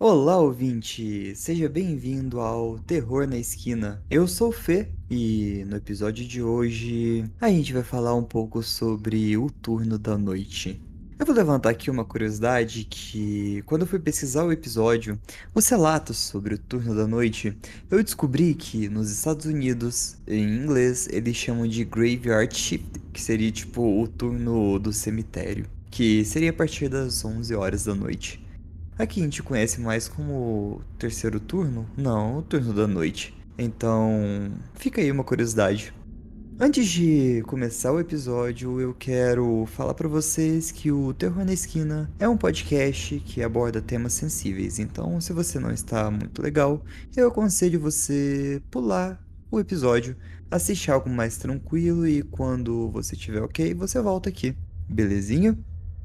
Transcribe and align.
Olá, 0.00 0.38
ouvinte! 0.38 1.34
Seja 1.34 1.68
bem-vindo 1.68 2.38
ao 2.38 2.78
Terror 2.78 3.26
na 3.26 3.36
Esquina. 3.36 4.00
Eu 4.08 4.28
sou 4.28 4.50
o 4.50 4.52
Fê 4.52 4.90
e 5.10 5.64
no 5.66 5.74
episódio 5.74 6.24
de 6.24 6.40
hoje 6.40 7.28
a 7.40 7.48
gente 7.48 7.72
vai 7.72 7.82
falar 7.82 8.14
um 8.14 8.22
pouco 8.22 8.62
sobre 8.62 9.36
o 9.36 9.50
turno 9.50 9.98
da 9.98 10.16
noite. 10.16 10.80
Eu 11.18 11.26
vou 11.26 11.34
levantar 11.34 11.70
aqui 11.70 11.90
uma 11.90 12.04
curiosidade 12.04 12.84
que, 12.84 13.60
quando 13.66 13.82
eu 13.82 13.88
fui 13.88 13.98
pesquisar 13.98 14.44
o 14.44 14.52
episódio, 14.52 15.18
os 15.52 15.68
relatos 15.68 16.16
sobre 16.16 16.54
o 16.54 16.58
turno 16.58 16.94
da 16.94 17.08
noite, 17.08 17.58
eu 17.90 18.00
descobri 18.00 18.54
que 18.54 18.88
nos 18.88 19.10
Estados 19.10 19.46
Unidos, 19.46 20.16
em 20.28 20.44
inglês, 20.44 21.08
eles 21.10 21.34
chamam 21.34 21.66
de 21.66 21.84
Graveyard 21.84 22.56
Shift, 22.56 23.00
que 23.12 23.20
seria 23.20 23.50
tipo 23.50 24.00
o 24.00 24.06
turno 24.06 24.78
do 24.78 24.92
cemitério, 24.92 25.66
que 25.90 26.24
seria 26.24 26.50
a 26.50 26.52
partir 26.52 26.88
das 26.88 27.24
11 27.24 27.52
horas 27.56 27.82
da 27.82 27.96
noite. 27.96 28.46
Aqui 28.98 29.20
a 29.20 29.22
gente 29.22 29.44
conhece 29.44 29.80
mais 29.80 30.08
como 30.08 30.82
terceiro 30.98 31.38
turno? 31.38 31.88
Não, 31.96 32.38
o 32.38 32.42
turno 32.42 32.74
da 32.74 32.88
noite. 32.88 33.32
Então, 33.56 34.50
fica 34.74 35.00
aí 35.00 35.12
uma 35.12 35.22
curiosidade. 35.22 35.94
Antes 36.58 36.88
de 36.88 37.40
começar 37.46 37.92
o 37.92 38.00
episódio, 38.00 38.80
eu 38.80 38.92
quero 38.92 39.64
falar 39.66 39.94
para 39.94 40.08
vocês 40.08 40.72
que 40.72 40.90
o 40.90 41.14
Terror 41.14 41.44
na 41.44 41.52
Esquina 41.52 42.10
é 42.18 42.28
um 42.28 42.36
podcast 42.36 43.20
que 43.20 43.40
aborda 43.40 43.80
temas 43.80 44.14
sensíveis. 44.14 44.80
Então, 44.80 45.20
se 45.20 45.32
você 45.32 45.60
não 45.60 45.70
está 45.70 46.10
muito 46.10 46.42
legal, 46.42 46.84
eu 47.16 47.28
aconselho 47.28 47.78
você 47.78 48.60
pular 48.68 49.24
o 49.48 49.60
episódio, 49.60 50.16
assistir 50.50 50.90
algo 50.90 51.08
mais 51.08 51.36
tranquilo 51.36 52.04
e 52.04 52.24
quando 52.24 52.90
você 52.90 53.14
estiver 53.14 53.42
ok, 53.42 53.72
você 53.74 54.00
volta 54.00 54.28
aqui. 54.28 54.56
Belezinha? 54.88 55.56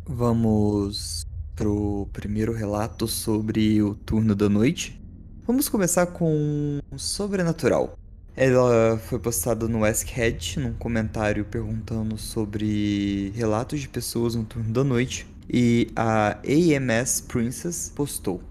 Vamos 0.05 1.25
pro 1.55 2.07
primeiro 2.11 2.53
relato 2.53 3.07
sobre 3.07 3.81
o 3.81 3.95
turno 3.95 4.35
da 4.35 4.49
noite. 4.49 4.99
Vamos 5.45 5.67
começar 5.69 6.07
com 6.07 6.79
Sobrenatural. 6.95 7.97
Ela 8.35 8.97
foi 8.97 9.19
postada 9.19 9.67
no 9.67 9.83
Askhead, 9.83 10.59
num 10.59 10.73
comentário 10.73 11.45
perguntando 11.45 12.17
sobre 12.17 13.31
relatos 13.35 13.79
de 13.81 13.87
pessoas 13.87 14.35
no 14.35 14.43
turno 14.43 14.71
da 14.71 14.83
noite. 14.83 15.27
E 15.47 15.91
a 15.95 16.39
AMS 16.43 17.21
Princess 17.21 17.91
postou. 17.93 18.41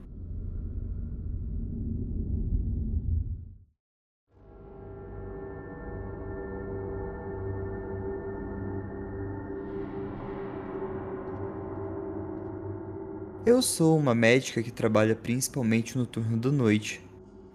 Eu 13.44 13.60
sou 13.60 13.98
uma 13.98 14.14
médica 14.14 14.62
que 14.62 14.70
trabalha 14.70 15.16
principalmente 15.16 15.98
no 15.98 16.06
turno 16.06 16.38
da 16.38 16.52
noite 16.52 17.04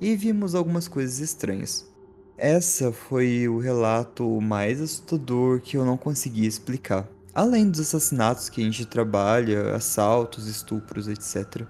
e 0.02 0.18
vimos 0.18 0.54
algumas 0.54 0.86
coisas 0.86 1.20
estranhas. 1.20 1.90
Essa 2.38 2.92
foi 2.92 3.48
o 3.48 3.58
relato 3.58 4.42
mais 4.42 4.82
assustador 4.82 5.62
que 5.62 5.78
eu 5.78 5.86
não 5.86 5.96
consegui 5.96 6.46
explicar. 6.46 7.08
Além 7.34 7.70
dos 7.70 7.80
assassinatos 7.80 8.50
que 8.50 8.60
a 8.60 8.66
gente 8.66 8.86
trabalha, 8.86 9.74
assaltos, 9.74 10.46
estupros, 10.48 11.08
etc. 11.08 11.66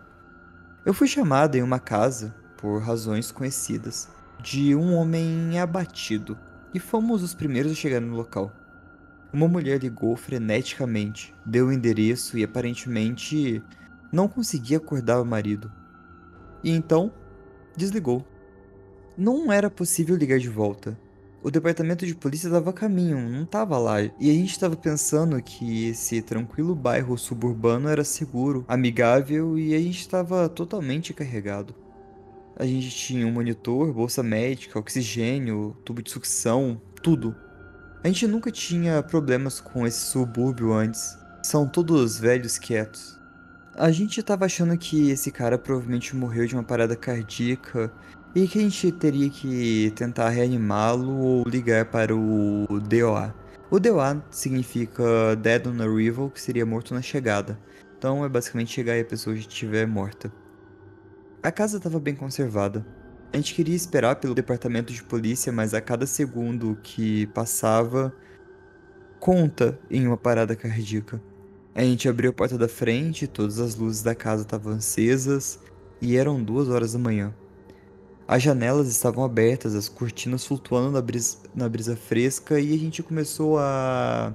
Eu 0.84 0.96
fui 0.96 1.08
chamada 1.08 1.56
em 1.56 1.62
uma 1.62 1.80
casa, 1.80 2.34
por 2.58 2.82
razões 2.82 3.32
conhecidas, 3.32 4.10
de 4.42 4.74
um 4.74 4.96
homem 4.96 5.60
abatido 5.60 6.36
e 6.74 6.80
fomos 6.80 7.22
os 7.22 7.36
primeiros 7.36 7.72
a 7.72 7.76
chegar 7.76 8.02
no 8.02 8.16
local. 8.16 8.52
Uma 9.32 9.48
mulher 9.48 9.80
ligou 9.80 10.16
freneticamente, 10.16 11.36
deu 11.46 11.68
o 11.68 11.72
endereço 11.72 12.36
e 12.36 12.44
aparentemente 12.44 13.62
não 14.12 14.28
conseguia 14.28 14.78
acordar 14.78 15.22
o 15.22 15.26
marido. 15.26 15.72
E 16.64 16.72
então, 16.72 17.12
desligou. 17.76 18.26
Não 19.18 19.52
era 19.52 19.70
possível 19.70 20.16
ligar 20.16 20.40
de 20.40 20.50
volta. 20.50 20.98
O 21.44 21.52
departamento 21.52 22.06
de 22.06 22.16
polícia 22.16 22.48
estava 22.48 22.72
a 22.72 22.74
caminho, 22.74 23.30
não 23.30 23.44
estava 23.44 23.78
lá. 23.78 24.02
E 24.02 24.30
a 24.30 24.34
gente 24.34 24.52
estava 24.52 24.76
pensando 24.76 25.42
que 25.42 25.88
esse 25.88 26.22
tranquilo 26.22 26.76
bairro 26.76 27.18
suburbano 27.18 27.88
era 27.88 28.04
seguro, 28.04 28.66
amigável 28.68 29.58
e 29.58 29.74
a 29.74 29.80
gente 29.80 30.00
estava 30.00 30.50
totalmente 30.50 31.14
carregado. 31.14 31.74
A 32.56 32.66
gente 32.66 32.90
tinha 32.90 33.26
um 33.26 33.32
monitor, 33.32 33.94
bolsa 33.94 34.24
médica, 34.24 34.80
oxigênio, 34.80 35.78
tubo 35.86 36.02
de 36.02 36.10
sucção, 36.10 36.82
tudo. 37.04 37.36
A 38.04 38.08
gente 38.08 38.28
nunca 38.28 38.52
tinha 38.52 39.02
problemas 39.04 39.60
com 39.60 39.86
esse 39.86 40.00
subúrbio 40.00 40.74
antes. 40.74 41.18
São 41.44 41.68
todos 41.68 42.20
velhos 42.20 42.58
quietos. 42.58 43.17
A 43.78 43.92
gente 43.92 44.24
tava 44.24 44.46
achando 44.46 44.76
que 44.76 45.12
esse 45.12 45.32
cara 45.32 45.56
provavelmente 45.56 46.16
morreu 46.16 46.48
de 46.48 46.56
uma 46.56 46.64
parada 46.64 46.96
cardíaca 46.96 47.94
e 48.34 48.48
que 48.48 48.58
a 48.58 48.62
gente 48.64 48.92
teria 48.92 49.30
que 49.30 49.94
tentar 49.96 50.30
reanimá-lo 50.30 51.16
ou 51.16 51.44
ligar 51.48 51.86
para 51.86 52.16
o 52.16 52.66
DOA. 52.90 53.36
O 53.70 53.80
DOA 53.80 54.26
significa 54.32 55.36
Dead 55.36 55.68
on 55.68 55.80
Arrival, 55.80 56.32
que 56.32 56.42
seria 56.42 56.66
morto 56.66 56.96
na 56.96 57.04
chegada. 57.04 57.60
Então 57.96 58.26
é 58.26 58.30
basicamente 58.30 58.74
chegar 58.74 58.98
e 58.98 59.02
a 59.02 59.06
pessoa 59.06 59.36
já 59.36 59.42
estiver 59.42 59.86
morta. 59.86 60.34
A 61.44 61.52
casa 61.52 61.78
estava 61.78 62.00
bem 62.00 62.16
conservada. 62.16 62.84
A 63.32 63.38
gente 63.38 63.54
queria 63.54 63.76
esperar 63.76 64.16
pelo 64.16 64.34
departamento 64.34 64.92
de 64.92 65.04
polícia, 65.04 65.52
mas 65.52 65.76
a 65.76 65.82
cada 65.82 66.08
segundo 66.08 66.80
que 66.82 67.28
passava, 67.28 68.12
conta 69.20 69.78
em 69.88 70.08
uma 70.08 70.18
parada 70.18 70.56
cardíaca. 70.56 71.22
A 71.78 71.84
gente 71.84 72.10
abriu 72.10 72.32
a 72.32 72.34
porta 72.34 72.58
da 72.58 72.68
frente, 72.68 73.28
todas 73.28 73.60
as 73.60 73.76
luzes 73.76 74.02
da 74.02 74.16
casa 74.16 74.42
estavam 74.42 74.74
acesas 74.74 75.60
e 76.02 76.18
eram 76.18 76.42
duas 76.44 76.70
horas 76.70 76.94
da 76.94 76.98
manhã. 76.98 77.32
As 78.28 78.42
janelas 78.42 78.88
estavam 78.88 79.24
abertas, 79.24 79.76
as 79.76 79.88
cortinas 79.88 80.44
flutuando 80.44 80.90
na 80.90 81.04
brisa, 81.04 81.38
na 81.54 81.70
brisa 81.70 81.96
fresca 81.96 82.60
e 82.60 82.74
a 82.74 82.78
gente 82.80 83.04
começou 83.04 83.60
a 83.60 84.34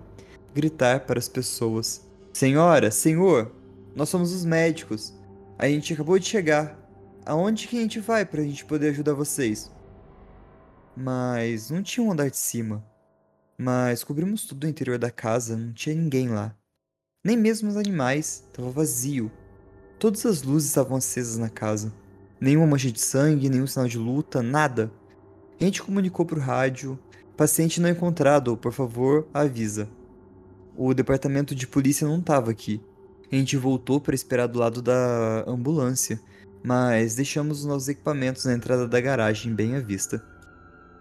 gritar 0.54 1.00
para 1.00 1.18
as 1.18 1.28
pessoas: 1.28 2.08
Senhora, 2.32 2.92
senhor, 2.92 3.50
nós 3.96 4.08
somos 4.08 4.32
os 4.32 4.44
médicos. 4.44 5.12
A 5.58 5.66
gente 5.66 5.94
acabou 5.94 6.20
de 6.20 6.26
chegar. 6.26 6.78
Aonde 7.26 7.66
que 7.66 7.76
a 7.76 7.80
gente 7.80 7.98
vai 7.98 8.24
para 8.24 8.40
a 8.40 8.44
gente 8.44 8.64
poder 8.64 8.90
ajudar 8.90 9.14
vocês? 9.14 9.68
Mas 10.96 11.70
não 11.70 11.82
tinha 11.82 12.06
um 12.06 12.12
andar 12.12 12.30
de 12.30 12.36
cima. 12.36 12.84
Mas 13.58 14.04
cobrimos 14.04 14.44
tudo 14.44 14.62
o 14.62 14.68
interior 14.68 14.96
da 14.96 15.10
casa, 15.10 15.56
não 15.56 15.72
tinha 15.72 15.96
ninguém 15.96 16.28
lá. 16.28 16.54
Nem 17.24 17.36
mesmo 17.36 17.68
os 17.68 17.76
animais, 17.76 18.42
estava 18.50 18.68
vazio. 18.68 19.30
Todas 19.96 20.26
as 20.26 20.42
luzes 20.42 20.70
estavam 20.70 20.96
acesas 20.96 21.38
na 21.38 21.48
casa. 21.48 21.92
Nenhuma 22.40 22.66
mancha 22.66 22.90
de 22.90 23.00
sangue, 23.00 23.48
nenhum 23.48 23.66
sinal 23.68 23.86
de 23.86 23.96
luta, 23.96 24.42
nada. 24.42 24.90
A 25.60 25.62
gente 25.62 25.80
comunicou 25.80 26.26
por 26.26 26.40
rádio. 26.40 26.98
Paciente 27.36 27.80
não 27.80 27.88
encontrado, 27.88 28.56
por 28.56 28.72
favor, 28.72 29.28
avisa. 29.32 29.88
O 30.76 30.92
departamento 30.92 31.54
de 31.54 31.64
polícia 31.64 32.08
não 32.08 32.18
estava 32.18 32.50
aqui. 32.50 32.82
A 33.30 33.36
gente 33.36 33.56
voltou 33.56 34.00
para 34.00 34.16
esperar 34.16 34.48
do 34.48 34.58
lado 34.58 34.82
da 34.82 35.44
ambulância, 35.46 36.20
mas 36.60 37.14
deixamos 37.14 37.60
os 37.60 37.64
nossos 37.64 37.86
equipamentos 37.86 38.44
na 38.46 38.52
entrada 38.52 38.88
da 38.88 39.00
garagem 39.00 39.54
bem 39.54 39.76
à 39.76 39.80
vista. 39.80 40.20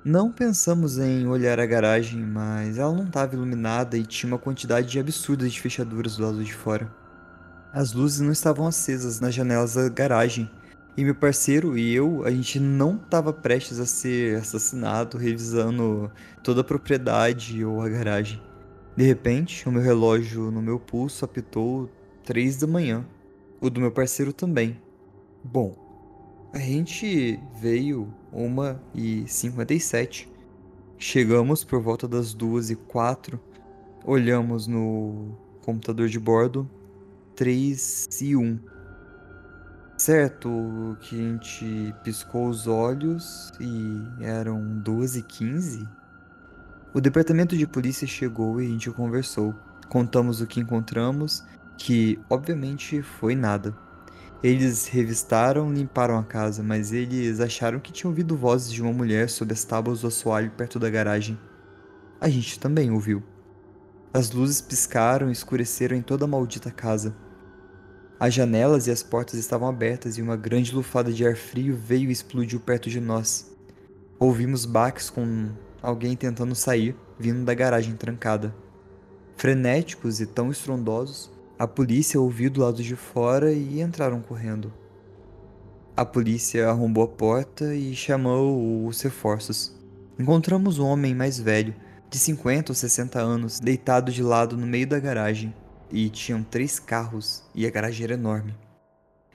Não 0.03 0.31
pensamos 0.31 0.97
em 0.97 1.28
olhar 1.28 1.59
a 1.59 1.66
garagem, 1.67 2.25
mas 2.25 2.79
ela 2.79 2.91
não 2.91 3.03
estava 3.03 3.35
iluminada 3.35 3.95
e 3.95 4.03
tinha 4.03 4.31
uma 4.31 4.39
quantidade 4.39 5.00
absurda 5.00 5.47
de 5.47 5.62
fechaduras 5.62 6.17
do 6.17 6.23
lado 6.23 6.44
de 6.44 6.51
fora. 6.51 6.91
As 7.72 7.94
luzes 7.94 8.19
não 8.19 8.31
estavam 8.31 8.66
acesas 8.66 9.19
nas 9.19 9.35
janelas 9.35 9.75
da 9.75 9.88
garagem, 9.90 10.50
e 10.97 11.03
meu 11.06 11.13
parceiro 11.13 11.78
e 11.78 11.94
eu, 11.94 12.25
a 12.25 12.31
gente 12.31 12.59
não 12.59 12.95
estava 12.95 13.31
prestes 13.31 13.79
a 13.79 13.85
ser 13.85 14.38
assassinado 14.38 15.19
revisando 15.19 16.11
toda 16.43 16.61
a 16.61 16.64
propriedade 16.64 17.64
ou 17.64 17.79
a 17.79 17.87
garagem. 17.87 18.41
De 18.97 19.03
repente, 19.03 19.70
o 19.70 19.72
meu 19.72 19.84
relógio 19.84 20.49
no 20.49 20.64
meu 20.64 20.79
pulso 20.79 21.23
apitou 21.23 21.87
três 22.26 22.58
da 22.58 22.66
manhã. 22.66 23.05
O 23.61 23.70
do 23.70 23.79
meu 23.79 23.91
parceiro 23.91 24.34
também. 24.34 24.81
Bom, 25.43 25.76
a 26.53 26.59
gente 26.59 27.40
veio 27.59 28.14
uma 28.32 28.82
e 28.94 29.26
cinquenta 29.28 29.74
e 29.74 29.80
sete. 29.80 30.32
Chegamos 30.98 31.64
por 31.64 31.82
volta 31.82 32.08
das 32.08 32.34
duas 32.34 32.70
e 32.70 32.76
quatro. 32.76 33.40
Olhamos 34.03 34.68
no 34.68 35.38
computador 35.62 36.08
de 36.09 36.20
bordo 36.20 36.70
3 37.36 38.22
e 38.22 38.36
1. 38.36 38.59
Certo 39.98 40.98
que 41.02 41.16
a 41.16 41.20
gente 41.20 41.96
piscou 42.03 42.48
os 42.48 42.68
olhos 42.68 43.52
e 43.59 44.24
eram 44.24 44.80
12 44.80 45.20
e 45.20 45.24
15. 45.24 45.88
O 46.94 47.00
departamento 47.00 47.56
de 47.56 47.66
polícia 47.66 48.06
chegou 48.06 48.62
e 48.62 48.66
a 48.66 48.70
gente 48.70 48.92
conversou. 48.92 49.56
Contamos 49.90 50.42
o 50.42 50.48
que 50.48 50.59
encontramos, 50.59 51.44
que 51.78 52.20
obviamente 52.30 53.02
foi 53.02 53.36
nada. 53.36 53.76
Eles 54.43 54.88
revistaram, 54.88 55.72
limparam 55.72 56.17
a 56.17 56.23
casa, 56.23 56.64
mas 56.64 56.91
eles 56.91 57.40
acharam 57.40 57.79
que 57.79 57.91
tinham 57.91 58.09
ouvido 58.09 58.35
vozes 58.35 58.72
de 58.72 58.82
uma 58.82 58.91
mulher 58.91 59.29
sob 59.29 59.53
as 59.53 59.64
tábuas 59.64 60.02
do 60.02 60.08
assoalho 60.08 60.49
perto 60.49 60.79
da 60.79 60.90
garagem. 60.90 61.40
A 62.20 62.28
gente 62.28 62.59
também 62.59 62.90
ouviu. 62.90 63.22
As 64.11 64.32
luzes 64.32 64.59
piscaram 64.59 65.29
e 65.29 65.32
escureceram 65.32 65.96
em 65.96 66.02
toda 66.02 66.26
a 66.26 66.28
maldita 66.28 66.72
casa. 66.72 67.16
As 68.20 68.34
janelas 68.34 68.88
e 68.88 68.91
as 68.91 69.03
portas 69.03 69.40
estavam 69.40 69.70
abertas 69.70 70.17
e 70.17 70.23
uma 70.23 70.35
grande 70.35 70.73
lufada 70.73 71.14
de 71.14 71.26
ar 71.26 71.35
frio 71.35 71.76
veio 71.76 72.09
e 72.09 72.11
explodiu 72.11 72.59
perto 72.59 72.90
de 72.90 72.99
nós. 72.99 73.55
Ouvimos 74.20 74.66
baques 74.66 75.09
com 75.09 75.49
alguém 75.84 76.16
tentando 76.16 76.55
sair, 76.55 76.96
vindo 77.17 77.46
da 77.46 77.53
garagem 77.53 77.96
trancada. 77.96 78.53
Frenéticos 79.38 80.20
e 80.20 80.26
tão 80.26 80.52
estrondosos, 80.52 81.32
a 81.61 81.67
polícia 81.67 82.19
ouviu 82.19 82.49
do 82.49 82.59
lado 82.59 82.81
de 82.81 82.96
fora 82.96 83.53
e 83.53 83.81
entraram 83.81 84.19
correndo. 84.19 84.73
A 85.96 86.03
polícia 86.03 86.67
arrombou 86.67 87.03
a 87.03 87.08
porta 87.08 87.75
e 87.75 87.96
chamou 87.96 88.87
os 88.87 88.99
reforços. 88.99 89.72
Encontramos 90.17 90.79
um 90.79 90.87
homem 90.87 91.13
mais 91.13 91.40
velho, 91.40 91.75
de 92.09 92.17
50 92.17 92.72
ou 92.72 92.75
60 92.75 93.19
anos, 93.19 93.59
deitado 93.59 94.11
de 94.11 94.23
lado 94.23 94.58
no 94.58 94.66
meio 94.66 94.87
da 94.87 94.99
garagem, 94.99 95.53
e 95.91 96.09
tinham 96.09 96.41
três 96.41 96.79
carros 96.79 97.43
e 97.53 97.67
a 97.67 97.69
garagem 97.69 98.05
era 98.05 98.16
enorme. 98.16 98.55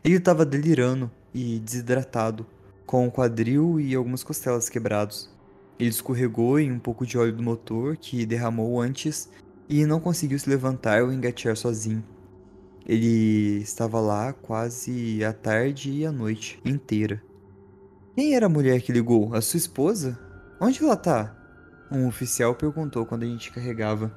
Ele 0.03 0.17
estava 0.17 0.45
delirando 0.45 1.09
e 1.33 1.61
desidratado, 1.61 2.45
com 2.85 3.07
o 3.07 3.13
quadril 3.13 3.79
e 3.79 3.95
algumas 3.95 4.25
costelas 4.25 4.69
quebrados. 4.69 5.31
Ele 5.79 5.91
escorregou 5.91 6.59
em 6.59 6.73
um 6.73 6.81
pouco 6.81 7.07
de 7.07 7.17
óleo 7.17 7.37
do 7.37 7.43
motor 7.45 7.97
que 7.97 8.27
derramou 8.27 8.81
antes 8.81 9.31
e 9.69 9.87
não 9.87 10.01
conseguiu 10.01 10.41
se 10.41 10.51
levantar 10.51 11.05
ou 11.05 11.13
engatear 11.13 11.57
sozinho. 11.57 12.03
Ele 12.87 13.59
estava 13.61 13.99
lá 13.99 14.33
quase 14.33 15.25
a 15.25 15.33
tarde 15.33 15.91
e 15.91 16.07
a 16.07 16.13
noite 16.13 16.61
inteira. 16.65 17.21
Quem 18.15 18.37
era 18.37 18.47
a 18.47 18.49
mulher 18.49 18.81
que 18.81 18.93
ligou? 18.93 19.35
A 19.35 19.41
sua 19.41 19.59
esposa? 19.59 20.17
Onde 20.61 20.83
ela 20.83 20.97
tá? 20.97 21.35
Um 21.91 22.07
oficial 22.07 22.55
perguntou 22.55 23.05
quando 23.05 23.25
a 23.25 23.27
gente 23.27 23.51
carregava. 23.51 24.13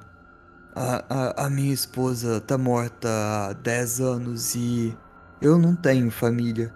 A, 0.72 1.04
a, 1.08 1.46
a 1.46 1.50
minha 1.50 1.74
esposa 1.74 2.40
tá 2.40 2.56
morta 2.56 3.08
há 3.08 3.52
10 3.52 4.00
anos 4.00 4.54
e 4.54 4.96
eu 5.42 5.58
não 5.58 5.74
tenho 5.74 6.08
família. 6.08 6.72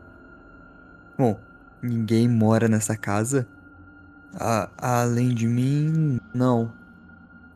Bom, 1.17 1.39
ninguém 1.81 2.29
mora 2.29 2.67
nessa 2.67 2.97
casa? 2.97 3.47
A, 4.35 4.69
além 4.77 5.33
de 5.33 5.47
mim, 5.47 6.19
não. 6.35 6.73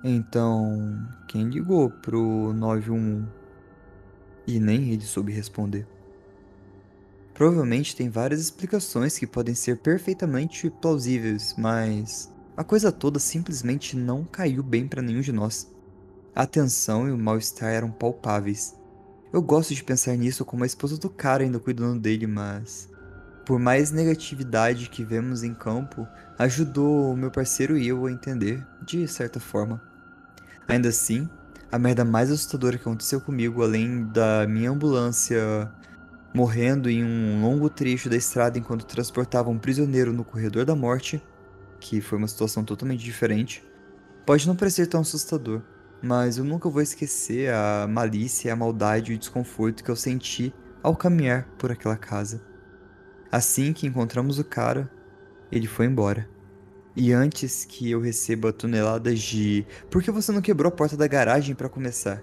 Então, 0.04 0.96
quem 1.26 1.48
ligou 1.48 1.90
pro 1.90 2.52
911? 2.52 3.37
E 4.48 4.58
nem 4.58 4.90
ele 4.92 5.02
soube 5.02 5.30
responder. 5.30 5.86
Provavelmente 7.34 7.94
tem 7.94 8.08
várias 8.08 8.40
explicações 8.40 9.18
que 9.18 9.26
podem 9.26 9.54
ser 9.54 9.76
perfeitamente 9.76 10.70
plausíveis, 10.70 11.54
mas 11.58 12.32
a 12.56 12.64
coisa 12.64 12.90
toda 12.90 13.18
simplesmente 13.18 13.94
não 13.94 14.24
caiu 14.24 14.62
bem 14.62 14.88
para 14.88 15.02
nenhum 15.02 15.20
de 15.20 15.32
nós. 15.32 15.70
A 16.34 16.46
tensão 16.46 17.06
e 17.06 17.12
o 17.12 17.18
mal-estar 17.18 17.68
eram 17.68 17.90
palpáveis. 17.90 18.74
Eu 19.30 19.42
gosto 19.42 19.74
de 19.74 19.84
pensar 19.84 20.16
nisso 20.16 20.46
como 20.46 20.64
a 20.64 20.66
esposa 20.66 20.96
do 20.96 21.10
cara 21.10 21.44
ainda 21.44 21.60
cuidando 21.60 22.00
dele, 22.00 22.26
mas. 22.26 22.88
Por 23.44 23.58
mais 23.58 23.90
negatividade 23.90 24.88
que 24.88 25.04
vemos 25.04 25.42
em 25.42 25.52
campo, 25.52 26.08
ajudou 26.38 27.12
o 27.12 27.16
meu 27.16 27.30
parceiro 27.30 27.76
e 27.76 27.86
eu 27.86 28.06
a 28.06 28.10
entender, 28.10 28.66
de 28.82 29.06
certa 29.06 29.38
forma. 29.38 29.82
Ainda 30.66 30.88
assim, 30.88 31.28
a 31.70 31.78
merda 31.78 32.04
mais 32.04 32.30
assustadora 32.30 32.76
que 32.76 32.82
aconteceu 32.82 33.20
comigo, 33.20 33.62
além 33.62 34.04
da 34.06 34.46
minha 34.46 34.70
ambulância 34.70 35.70
morrendo 36.34 36.88
em 36.88 37.04
um 37.04 37.42
longo 37.42 37.68
trecho 37.68 38.08
da 38.08 38.16
estrada 38.16 38.58
enquanto 38.58 38.86
transportava 38.86 39.50
um 39.50 39.58
prisioneiro 39.58 40.12
no 40.12 40.24
corredor 40.24 40.64
da 40.64 40.74
morte, 40.74 41.22
que 41.80 42.00
foi 42.00 42.18
uma 42.18 42.28
situação 42.28 42.64
totalmente 42.64 43.02
diferente, 43.02 43.64
pode 44.26 44.46
não 44.46 44.54
parecer 44.56 44.86
tão 44.86 45.00
assustador 45.00 45.62
mas 46.02 46.38
eu 46.38 46.44
nunca 46.44 46.68
vou 46.68 46.80
esquecer 46.80 47.52
a 47.52 47.86
malícia, 47.88 48.52
a 48.52 48.56
maldade 48.56 49.12
e 49.12 49.16
o 49.16 49.18
desconforto 49.18 49.82
que 49.82 49.90
eu 49.90 49.96
senti 49.96 50.54
ao 50.82 50.94
caminhar 50.94 51.48
por 51.58 51.72
aquela 51.72 51.96
casa. 51.96 52.40
Assim 53.30 53.72
que 53.72 53.86
encontramos 53.86 54.38
o 54.38 54.44
cara, 54.44 54.90
ele 55.50 55.66
foi 55.66 55.86
embora. 55.86 56.28
E 57.00 57.12
antes 57.12 57.64
que 57.64 57.88
eu 57.88 58.00
receba 58.00 58.52
toneladas 58.52 59.20
de 59.20 59.64
por 59.88 60.02
que 60.02 60.10
você 60.10 60.32
não 60.32 60.42
quebrou 60.42 60.68
a 60.68 60.74
porta 60.74 60.96
da 60.96 61.06
garagem 61.06 61.54
para 61.54 61.68
começar? 61.68 62.20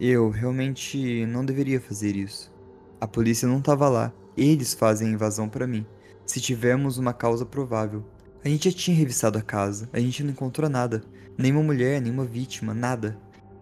Eu 0.00 0.28
realmente 0.28 1.24
não 1.26 1.44
deveria 1.44 1.80
fazer 1.80 2.16
isso. 2.16 2.52
A 3.00 3.06
polícia 3.06 3.46
não 3.46 3.58
estava 3.58 3.88
lá. 3.88 4.12
Eles 4.36 4.74
fazem 4.74 5.06
a 5.06 5.12
invasão 5.12 5.48
para 5.48 5.68
mim. 5.68 5.86
Se 6.26 6.40
tivermos 6.40 6.98
uma 6.98 7.12
causa 7.12 7.46
provável, 7.46 8.04
a 8.44 8.48
gente 8.48 8.68
já 8.68 8.76
tinha 8.76 8.96
revistado 8.96 9.38
a 9.38 9.42
casa, 9.42 9.88
a 9.92 10.00
gente 10.00 10.24
não 10.24 10.32
encontrou 10.32 10.68
nada. 10.68 11.04
Nenhuma 11.38 11.62
mulher, 11.62 12.02
nenhuma 12.02 12.24
vítima, 12.24 12.74
nada. 12.74 13.16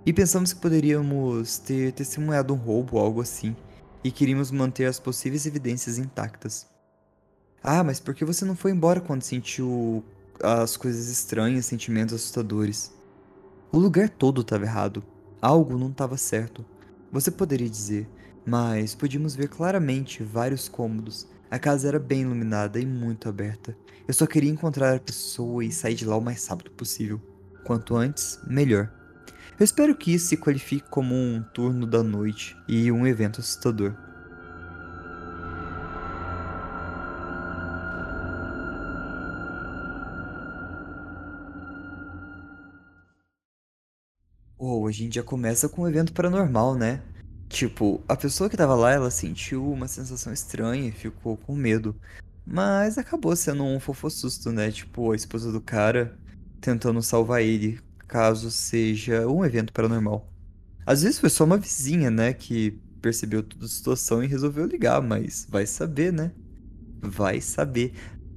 E 0.06 0.12
pensamos 0.12 0.54
que 0.54 0.60
poderíamos 0.62 1.58
ter 1.58 1.92
testemunhado 1.92 2.54
um 2.54 2.56
roubo 2.56 2.96
ou 2.96 3.04
algo 3.04 3.20
assim, 3.20 3.54
e 4.02 4.10
queríamos 4.10 4.50
manter 4.50 4.86
as 4.86 4.98
possíveis 4.98 5.44
evidências 5.44 5.98
intactas. 5.98 6.66
Ah, 7.62 7.84
mas 7.84 8.00
por 8.00 8.14
que 8.14 8.24
você 8.24 8.46
não 8.46 8.56
foi 8.56 8.70
embora 8.70 9.02
quando 9.02 9.20
sentiu 9.20 10.02
as 10.42 10.76
coisas 10.76 11.08
estranhas, 11.08 11.66
sentimentos 11.66 12.14
assustadores? 12.14 12.92
O 13.72 13.78
lugar 13.78 14.08
todo 14.08 14.40
estava 14.40 14.64
errado. 14.64 15.02
Algo 15.40 15.78
não 15.78 15.90
estava 15.90 16.16
certo. 16.16 16.64
Você 17.12 17.30
poderia 17.30 17.68
dizer, 17.68 18.08
mas 18.44 18.94
podíamos 18.94 19.34
ver 19.34 19.48
claramente 19.48 20.22
vários 20.22 20.68
cômodos. 20.68 21.28
A 21.50 21.58
casa 21.58 21.88
era 21.88 21.98
bem 21.98 22.22
iluminada 22.22 22.78
e 22.78 22.86
muito 22.86 23.28
aberta. 23.28 23.76
Eu 24.06 24.14
só 24.14 24.26
queria 24.26 24.50
encontrar 24.50 24.96
a 24.96 25.00
pessoa 25.00 25.64
e 25.64 25.72
sair 25.72 25.94
de 25.94 26.04
lá 26.04 26.16
o 26.16 26.20
mais 26.20 26.46
rápido 26.46 26.70
possível. 26.72 27.20
Quanto 27.64 27.96
antes, 27.96 28.38
melhor. 28.46 28.90
Eu 29.58 29.64
espero 29.64 29.94
que 29.94 30.14
isso 30.14 30.28
se 30.28 30.36
qualifique 30.36 30.88
como 30.88 31.14
um 31.14 31.44
turno 31.54 31.86
da 31.86 32.02
noite 32.02 32.56
e 32.66 32.90
um 32.90 33.06
evento 33.06 33.40
assustador. 33.40 33.94
Ou 44.90 44.92
oh, 44.92 44.96
a 44.96 45.04
gente 45.04 45.14
já 45.14 45.22
começa 45.22 45.68
com 45.68 45.82
um 45.82 45.88
evento 45.88 46.12
paranormal, 46.12 46.74
né? 46.74 47.00
Tipo, 47.48 48.02
a 48.08 48.16
pessoa 48.16 48.50
que 48.50 48.56
tava 48.56 48.74
lá, 48.74 48.92
ela 48.92 49.10
sentiu 49.10 49.70
uma 49.70 49.86
sensação 49.86 50.32
estranha 50.32 50.88
e 50.88 50.92
ficou 50.92 51.36
com 51.36 51.54
medo. 51.54 51.94
Mas 52.44 52.98
acabou 52.98 53.36
sendo 53.36 53.62
um 53.62 53.78
fofo 53.78 54.10
susto, 54.10 54.50
né? 54.50 54.70
Tipo, 54.72 55.12
a 55.12 55.16
esposa 55.16 55.52
do 55.52 55.60
cara 55.60 56.18
tentando 56.60 57.00
salvar 57.02 57.40
ele, 57.40 57.78
caso 58.08 58.50
seja 58.50 59.28
um 59.28 59.44
evento 59.44 59.72
paranormal. 59.72 60.28
Às 60.84 61.02
vezes 61.02 61.20
foi 61.20 61.30
só 61.30 61.44
uma 61.44 61.56
vizinha, 61.56 62.10
né, 62.10 62.32
que 62.32 62.76
percebeu 63.00 63.42
toda 63.42 63.64
a 63.66 63.68
situação 63.68 64.24
e 64.24 64.26
resolveu 64.26 64.66
ligar, 64.66 65.00
mas 65.00 65.46
vai 65.48 65.66
saber, 65.66 66.12
né? 66.12 66.32
Vai 67.00 67.40
saber. 67.40 67.92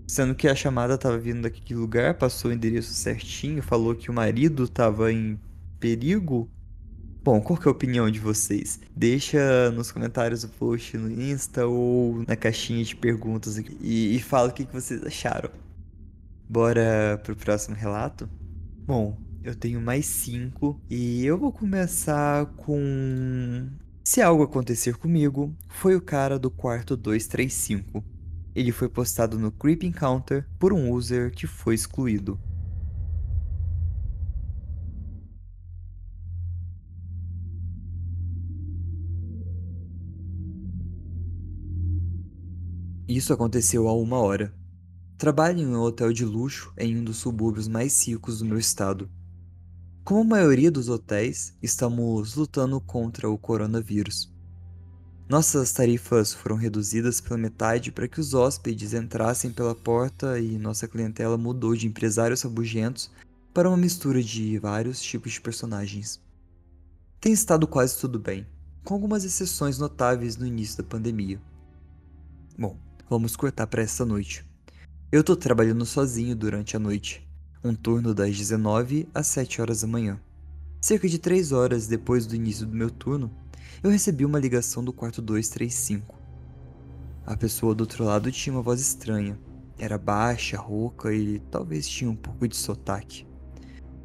Sendo 0.08 0.36
que 0.36 0.48
a 0.48 0.56
chamada 0.56 0.94
estava 0.94 1.18
vindo 1.18 1.42
daquele 1.42 1.80
lugar, 1.80 2.14
passou 2.14 2.52
o 2.52 2.54
endereço 2.54 2.94
certinho, 2.94 3.64
falou 3.64 3.96
que 3.96 4.12
o 4.12 4.14
marido 4.14 4.66
estava 4.66 5.12
em 5.12 5.40
perigo. 5.84 6.50
Bom, 7.22 7.42
qual 7.42 7.60
que 7.60 7.68
é 7.68 7.70
a 7.70 7.74
opinião 7.74 8.10
de 8.10 8.18
vocês? 8.18 8.80
Deixa 8.96 9.70
nos 9.72 9.92
comentários 9.92 10.44
do 10.44 10.48
post 10.48 10.98
no 10.98 11.12
Insta 11.12 11.68
ou 11.68 12.24
na 12.26 12.38
caixinha 12.38 12.82
de 12.86 12.96
perguntas 12.96 13.58
e, 13.58 14.16
e 14.16 14.20
fala 14.22 14.48
o 14.48 14.54
que, 14.54 14.66
que 14.66 14.72
vocês 14.72 15.04
acharam. 15.04 15.50
Bora 16.50 17.20
pro 17.22 17.36
próximo 17.36 17.76
relato? 17.76 18.30
Bom, 18.86 19.18
eu 19.44 19.54
tenho 19.54 19.82
mais 19.82 20.06
cinco 20.06 20.80
e 20.90 21.26
eu 21.26 21.38
vou 21.38 21.52
começar 21.52 22.46
com. 22.56 23.68
Se 24.06 24.22
algo 24.22 24.44
acontecer 24.44 24.96
comigo, 24.96 25.54
foi 25.68 25.98
o 25.98 26.02
cara 26.02 26.40
do 26.40 26.50
quarto 26.50 26.96
235. 26.96 28.02
Ele 28.56 28.72
foi 28.72 28.88
postado 28.88 29.38
no 29.38 29.52
Creep 29.52 29.84
Encounter 29.84 30.46
por 30.58 30.72
um 30.72 30.92
user 30.92 31.30
que 31.32 31.46
foi 31.46 31.76
excluído. 31.76 32.40
Isso 43.16 43.32
aconteceu 43.32 43.88
há 43.88 43.94
uma 43.94 44.18
hora. 44.18 44.52
Trabalho 45.20 45.60
em 45.60 45.68
um 45.68 45.80
hotel 45.80 46.12
de 46.12 46.26
luxo 46.26 46.74
em 46.76 46.98
um 46.98 47.04
dos 47.04 47.18
subúrbios 47.18 47.68
mais 47.68 48.08
ricos 48.08 48.40
do 48.40 48.46
meu 48.46 48.58
estado. 48.58 49.08
Como 50.04 50.22
a 50.22 50.24
maioria 50.24 50.72
dos 50.72 50.90
hotéis, 50.90 51.54
estamos 51.62 52.34
lutando 52.34 52.82
contra 52.82 53.30
o 53.30 53.38
coronavírus. 53.38 54.34
Nossas 55.30 55.72
tarifas 55.72 56.34
foram 56.34 56.56
reduzidas 56.56 57.22
pela 57.22 57.38
metade 57.38 57.92
para 57.92 58.08
que 58.08 58.20
os 58.20 58.34
hóspedes 58.34 58.96
entrassem 58.96 59.52
pela 59.52 59.76
porta 59.76 60.40
e 60.40 60.58
nossa 60.58 60.88
clientela 60.88 61.38
mudou 61.38 61.76
de 61.76 61.86
empresários 61.86 62.42
rabugentos 62.42 63.12
para 63.54 63.70
uma 63.70 63.78
mistura 63.78 64.24
de 64.24 64.58
vários 64.58 65.00
tipos 65.00 65.34
de 65.34 65.42
personagens. 65.42 66.20
Tem 67.22 67.32
estado 67.32 67.68
quase 67.68 67.96
tudo 67.96 68.18
bem, 68.18 68.48
com 68.84 68.96
algumas 68.96 69.24
exceções 69.24 69.78
notáveis 69.78 70.36
no 70.36 70.48
início 70.48 70.78
da 70.78 70.84
pandemia. 70.84 71.40
Bom, 72.58 72.78
vamos 73.10 73.36
cortar 73.36 73.68
para 73.68 73.82
esta 73.82 74.06
noite. 74.06 74.46
Eu 75.12 75.24
tô 75.24 75.36
trabalhando 75.36 75.86
sozinho 75.86 76.36
durante 76.36 76.76
a 76.76 76.80
noite, 76.80 77.28
um 77.64 77.76
turno 77.76 78.14
das 78.14 78.36
19 78.36 79.08
às 79.14 79.28
7 79.28 79.62
horas 79.62 79.82
da 79.82 79.88
manhã. 79.88 80.20
Cerca 80.82 81.08
de 81.08 81.20
3 81.20 81.52
horas 81.52 81.88
depois 81.88 82.26
do 82.26 82.36
início 82.36 82.66
do 82.66 82.76
meu 82.76 82.90
turno, 82.90 83.32
eu 83.84 83.90
recebi 83.90 84.26
uma 84.26 84.40
ligação 84.40 84.84
do 84.84 84.92
quarto 84.92 85.22
235. 85.22 86.20
A 87.26 87.38
pessoa 87.38 87.74
do 87.74 87.82
outro 87.82 88.04
lado 88.04 88.32
tinha 88.32 88.54
uma 88.54 88.62
voz 88.62 88.82
estranha. 88.82 89.40
Era 89.78 89.98
baixa, 89.98 90.58
rouca 90.58 91.14
e 91.14 91.40
talvez 91.52 91.88
tinha 91.88 92.10
um 92.10 92.16
pouco 92.16 92.48
de 92.48 92.56
sotaque. 92.56 93.26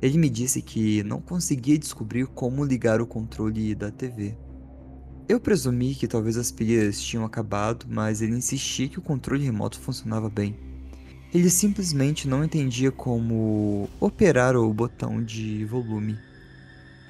Ele 0.00 0.19
me 0.19 0.31
disse 0.31 0.62
que 0.62 1.02
não 1.02 1.21
conseguia 1.21 1.78
descobrir 1.78 2.26
como 2.26 2.64
ligar 2.64 3.00
o 3.00 3.07
controle 3.07 3.75
da 3.75 3.90
TV. 3.90 4.37
Eu 5.29 5.39
presumi 5.39 5.95
que 5.95 6.09
talvez 6.09 6.39
as 6.39 6.51
pilhas 6.51 7.03
tinham 7.03 7.23
acabado, 7.23 7.85
mas 7.87 8.23
ele 8.23 8.35
insistia 8.35 8.89
que 8.89 8.99
o 8.99 9.03
controle 9.03 9.45
remoto 9.45 9.79
funcionava 9.79 10.31
bem. 10.31 10.57
Ele 11.35 11.51
simplesmente 11.51 12.27
não 12.27 12.43
entendia 12.43 12.91
como 12.91 13.91
operar 14.01 14.57
o 14.57 14.73
botão 14.73 15.23
de 15.23 15.67
volume. 15.67 16.19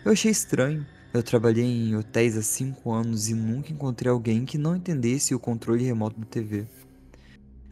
Eu 0.04 0.10
achei 0.10 0.32
estranho. 0.32 0.84
Eu 1.14 1.22
trabalhei 1.22 1.64
em 1.64 1.94
hotéis 1.94 2.36
há 2.36 2.42
5 2.42 2.90
anos 2.90 3.28
e 3.28 3.34
nunca 3.34 3.72
encontrei 3.72 4.10
alguém 4.10 4.44
que 4.44 4.58
não 4.58 4.74
entendesse 4.74 5.32
o 5.32 5.38
controle 5.38 5.84
remoto 5.84 6.18
da 6.18 6.26
TV. 6.26 6.66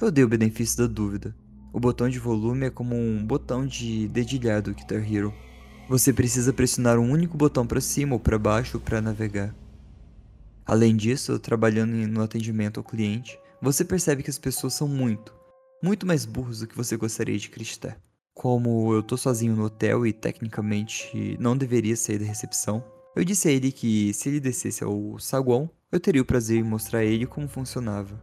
Eu 0.00 0.12
dei 0.12 0.22
o 0.22 0.28
benefício 0.28 0.78
da 0.78 0.86
dúvida. 0.86 1.34
O 1.72 1.80
botão 1.80 2.08
de 2.08 2.20
volume 2.20 2.66
é 2.66 2.70
como 2.70 2.94
um 2.94 3.26
botão 3.26 3.66
de 3.66 4.06
dedilhar 4.08 4.62
do 4.62 4.72
Guitar 4.72 5.02
Hero. 5.12 5.34
Você 5.88 6.12
precisa 6.12 6.52
pressionar 6.52 7.00
um 7.00 7.10
único 7.10 7.36
botão 7.36 7.66
para 7.66 7.80
cima 7.80 8.14
ou 8.14 8.20
para 8.20 8.38
baixo 8.38 8.78
para 8.78 9.02
navegar. 9.02 9.52
Além 10.66 10.96
disso, 10.96 11.38
trabalhando 11.38 11.92
no 11.92 12.22
atendimento 12.22 12.80
ao 12.80 12.84
cliente, 12.84 13.38
você 13.62 13.84
percebe 13.84 14.22
que 14.22 14.30
as 14.30 14.38
pessoas 14.38 14.74
são 14.74 14.88
muito, 14.88 15.32
muito 15.82 16.04
mais 16.04 16.26
burros 16.26 16.60
do 16.60 16.66
que 16.66 16.76
você 16.76 16.96
gostaria 16.96 17.38
de 17.38 17.46
acreditar. 17.46 17.96
Como 18.34 18.92
eu 18.92 19.02
tô 19.02 19.16
sozinho 19.16 19.54
no 19.54 19.64
hotel 19.64 20.04
e 20.04 20.12
tecnicamente 20.12 21.36
não 21.38 21.56
deveria 21.56 21.96
sair 21.96 22.18
da 22.18 22.26
recepção, 22.26 22.84
eu 23.14 23.24
disse 23.24 23.48
a 23.48 23.52
ele 23.52 23.70
que 23.70 24.12
se 24.12 24.28
ele 24.28 24.40
descesse 24.40 24.82
ao 24.82 25.18
saguão, 25.18 25.70
eu 25.90 26.00
teria 26.00 26.20
o 26.20 26.26
prazer 26.26 26.58
em 26.58 26.64
mostrar 26.64 26.98
a 26.98 27.04
ele 27.04 27.26
como 27.26 27.48
funcionava. 27.48 28.20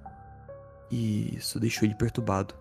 E 0.91 1.37
isso 1.37 1.59
deixou 1.59 1.87
ele 1.87 1.95
perturbado. 1.95 2.53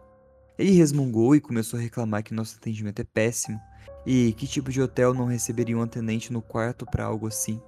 Ele 0.57 0.71
resmungou 0.71 1.35
e 1.35 1.41
começou 1.41 1.79
a 1.79 1.83
reclamar 1.83 2.23
que 2.23 2.33
nosso 2.33 2.57
atendimento 2.57 3.01
é 3.01 3.05
péssimo 3.05 3.61
e 4.07 4.33
que 4.35 4.47
tipo 4.47 4.71
de 4.71 4.81
hotel 4.81 5.13
não 5.13 5.27
receberia 5.27 5.77
um 5.77 5.83
atendente 5.83 6.33
no 6.33 6.41
quarto 6.41 6.87
para 6.87 7.05
algo 7.05 7.27
assim. 7.27 7.61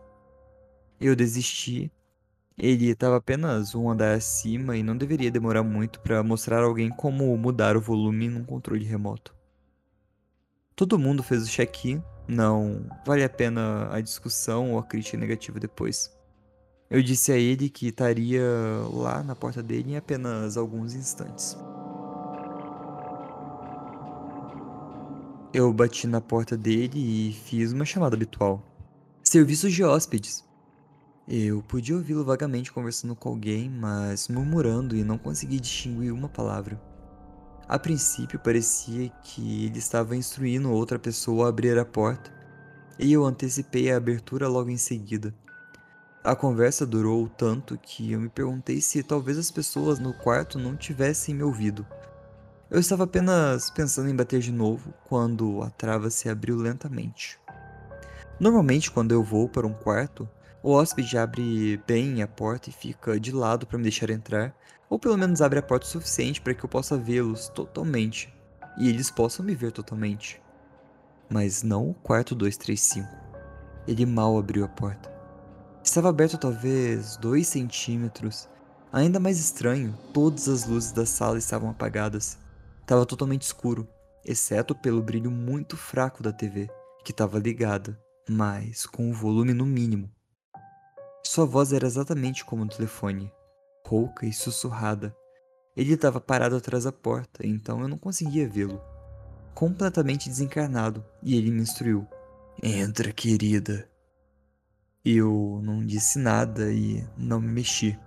Eu 1.01 1.15
desisti. 1.17 1.91
Ele 2.57 2.91
estava 2.91 3.17
apenas 3.17 3.75
um 3.75 3.91
andar 3.91 4.15
acima 4.15 4.77
e 4.77 4.83
não 4.83 4.97
deveria 4.97 5.31
demorar 5.31 5.65
muito 5.65 6.01
para 6.01 6.23
mostrar 6.23 6.63
a 6.63 6.67
alguém 6.67 6.89
como 6.89 7.37
mudar 7.37 7.77
o 7.77 7.81
volume 7.81 8.29
num 8.29 8.45
controle 8.45 8.85
remoto. 8.85 9.35
Todo 10.77 10.99
mundo 10.99 11.23
fez 11.23 11.45
o 11.45 11.51
check-in, 11.51 12.03
não 12.29 12.87
vale 13.05 13.25
a 13.25 13.29
pena 13.29 13.89
a 13.93 14.01
discussão 14.01 14.73
ou 14.73 14.79
a 14.79 14.85
crítica 14.85 15.17
negativa 15.17 15.59
depois. 15.59 16.13
Eu 16.89 17.03
disse 17.03 17.33
a 17.33 17.37
ele 17.37 17.69
que 17.69 17.89
estaria 17.89 18.45
lá 18.93 19.23
na 19.23 19.35
porta 19.35 19.61
dele 19.61 19.93
em 19.93 19.97
apenas 19.97 20.57
alguns 20.57 20.95
instantes. 20.95 21.57
Eu 25.53 25.73
bati 25.73 26.07
na 26.07 26.21
porta 26.21 26.57
dele 26.57 27.31
e 27.31 27.33
fiz 27.33 27.73
uma 27.73 27.85
chamada 27.85 28.15
habitual. 28.15 28.63
Serviços 29.25 29.73
de 29.73 29.83
hóspedes. 29.83 30.45
Eu 31.27 31.63
podia 31.63 31.97
ouvi-lo 31.97 32.23
vagamente 32.23 32.71
conversando 32.71 33.17
com 33.17 33.31
alguém, 33.31 33.71
mas 33.71 34.29
murmurando 34.29 34.95
e 34.95 35.03
não 35.03 35.17
consegui 35.17 35.59
distinguir 35.59 36.13
uma 36.13 36.29
palavra. 36.29 36.79
A 37.67 37.79
princípio 37.79 38.39
parecia 38.39 39.09
que 39.23 39.65
ele 39.65 39.79
estava 39.79 40.15
instruindo 40.15 40.71
outra 40.71 40.99
pessoa 40.99 41.47
a 41.47 41.49
abrir 41.49 41.79
a 41.79 41.85
porta, 41.85 42.31
e 42.99 43.11
eu 43.11 43.25
antecipei 43.25 43.91
a 43.91 43.97
abertura 43.97 44.49
logo 44.49 44.69
em 44.69 44.77
seguida. 44.77 45.35
A 46.23 46.37
conversa 46.37 46.85
durou 46.85 47.27
tanto 47.27 47.79
que 47.79 48.13
eu 48.13 48.21
me 48.21 48.29
perguntei 48.29 48.83
se 48.83 49.03
talvez 49.03 49.39
as 49.39 49.51
pessoas 49.51 49.99
no 49.99 50.13
quarto 50.13 50.59
não 50.59 50.77
tivessem 50.77 51.35
me 51.35 51.43
ouvido. 51.43 51.87
Eu 52.71 52.79
estava 52.79 53.05
apenas 53.05 53.71
pensando 53.71 54.11
em 54.11 54.17
bater 54.17 54.41
de 54.41 54.53
novo 54.53 54.93
quando 55.09 55.63
a 55.63 55.71
trava 55.71 56.11
se 56.11 56.29
abriu 56.29 56.57
lentamente. 56.57 57.39
Normalmente, 58.39 58.91
quando 58.91 59.13
eu 59.13 59.23
vou 59.23 59.49
para 59.49 59.67
um 59.67 59.73
quarto, 59.73 60.29
o 60.65 60.71
hóspede 60.71 61.19
abre 61.19 61.77
bem 61.87 62.23
a 62.23 62.27
porta 62.27 62.71
e 62.71 62.73
fica 62.73 63.21
de 63.21 63.31
lado 63.31 63.67
para 63.67 63.77
me 63.77 63.83
deixar 63.83 64.09
entrar, 64.09 64.57
ou 64.89 64.99
pelo 64.99 65.19
menos 65.19 65.43
abre 65.43 65.59
a 65.59 65.63
porta 65.63 65.85
o 65.85 65.89
suficiente 65.91 66.41
para 66.41 66.55
que 66.55 66.65
eu 66.65 66.69
possa 66.71 66.97
vê-los 66.97 67.51
totalmente 67.51 68.35
e 68.79 68.89
eles 68.89 69.11
possam 69.11 69.45
me 69.45 69.55
ver 69.55 69.73
totalmente. 69.73 70.41
Mas 71.29 71.63
não 71.63 71.91
o 71.91 71.95
quarto 71.95 72.35
235. 72.35 73.07
Ele 73.87 74.07
mal 74.07 74.39
abriu 74.39 74.65
a 74.65 74.69
porta. 74.69 75.13
Estava 75.85 76.09
aberto 76.09 76.39
talvez 76.39 77.19
dois 77.19 77.47
centímetros. 77.47 78.49
Ainda 78.91 79.21
mais 79.21 79.39
estranho, 79.39 79.95
todas 80.15 80.49
as 80.49 80.65
luzes 80.65 80.93
da 80.93 81.05
sala 81.05 81.37
estavam 81.37 81.69
apagadas. 81.69 82.39
Estava 82.81 83.05
totalmente 83.05 83.43
escuro, 83.43 83.87
exceto 84.25 84.75
pelo 84.75 85.03
brilho 85.03 85.31
muito 85.31 85.77
fraco 85.77 86.23
da 86.23 86.33
TV, 86.33 86.71
que 87.05 87.11
estava 87.11 87.39
ligada, 87.39 88.01
mas 88.27 88.87
com 88.87 89.11
o 89.11 89.13
volume 89.13 89.53
no 89.53 89.67
mínimo. 89.67 90.11
Sua 91.27 91.47
voz 91.47 91.73
era 91.73 91.87
exatamente 91.87 92.45
como 92.45 92.65
no 92.65 92.71
telefone, 92.71 93.33
rouca 93.87 94.27
e 94.27 94.33
sussurrada. 94.33 95.17
Ele 95.75 95.95
estava 95.95 96.21
parado 96.21 96.55
atrás 96.55 96.85
da 96.85 96.93
porta, 96.93 97.45
então 97.47 97.81
eu 97.81 97.89
não 97.89 97.97
conseguia 97.97 98.47
vê-lo. 98.47 98.81
Completamente 99.55 100.29
desencarnado, 100.29 101.05
e 101.23 101.35
ele 101.35 101.51
me 101.51 101.63
instruiu: 101.63 102.07
Entra, 102.63 103.11
querida. 103.11 103.89
Eu 105.05 105.61
não 105.63 105.85
disse 105.85 106.19
nada 106.19 106.71
e 106.71 107.05
não 107.17 107.41
me 107.41 107.49
mexi. 107.49 107.99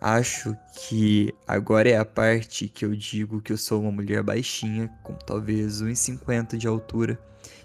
Acho 0.00 0.56
que 0.74 1.32
agora 1.46 1.88
é 1.88 1.96
a 1.96 2.04
parte 2.04 2.68
que 2.68 2.84
eu 2.84 2.94
digo 2.94 3.40
que 3.40 3.52
eu 3.52 3.56
sou 3.56 3.80
uma 3.80 3.92
mulher 3.92 4.22
baixinha, 4.22 4.88
com 5.02 5.14
talvez 5.14 5.82
1,50 5.82 6.56
de 6.56 6.68
altura 6.68 7.18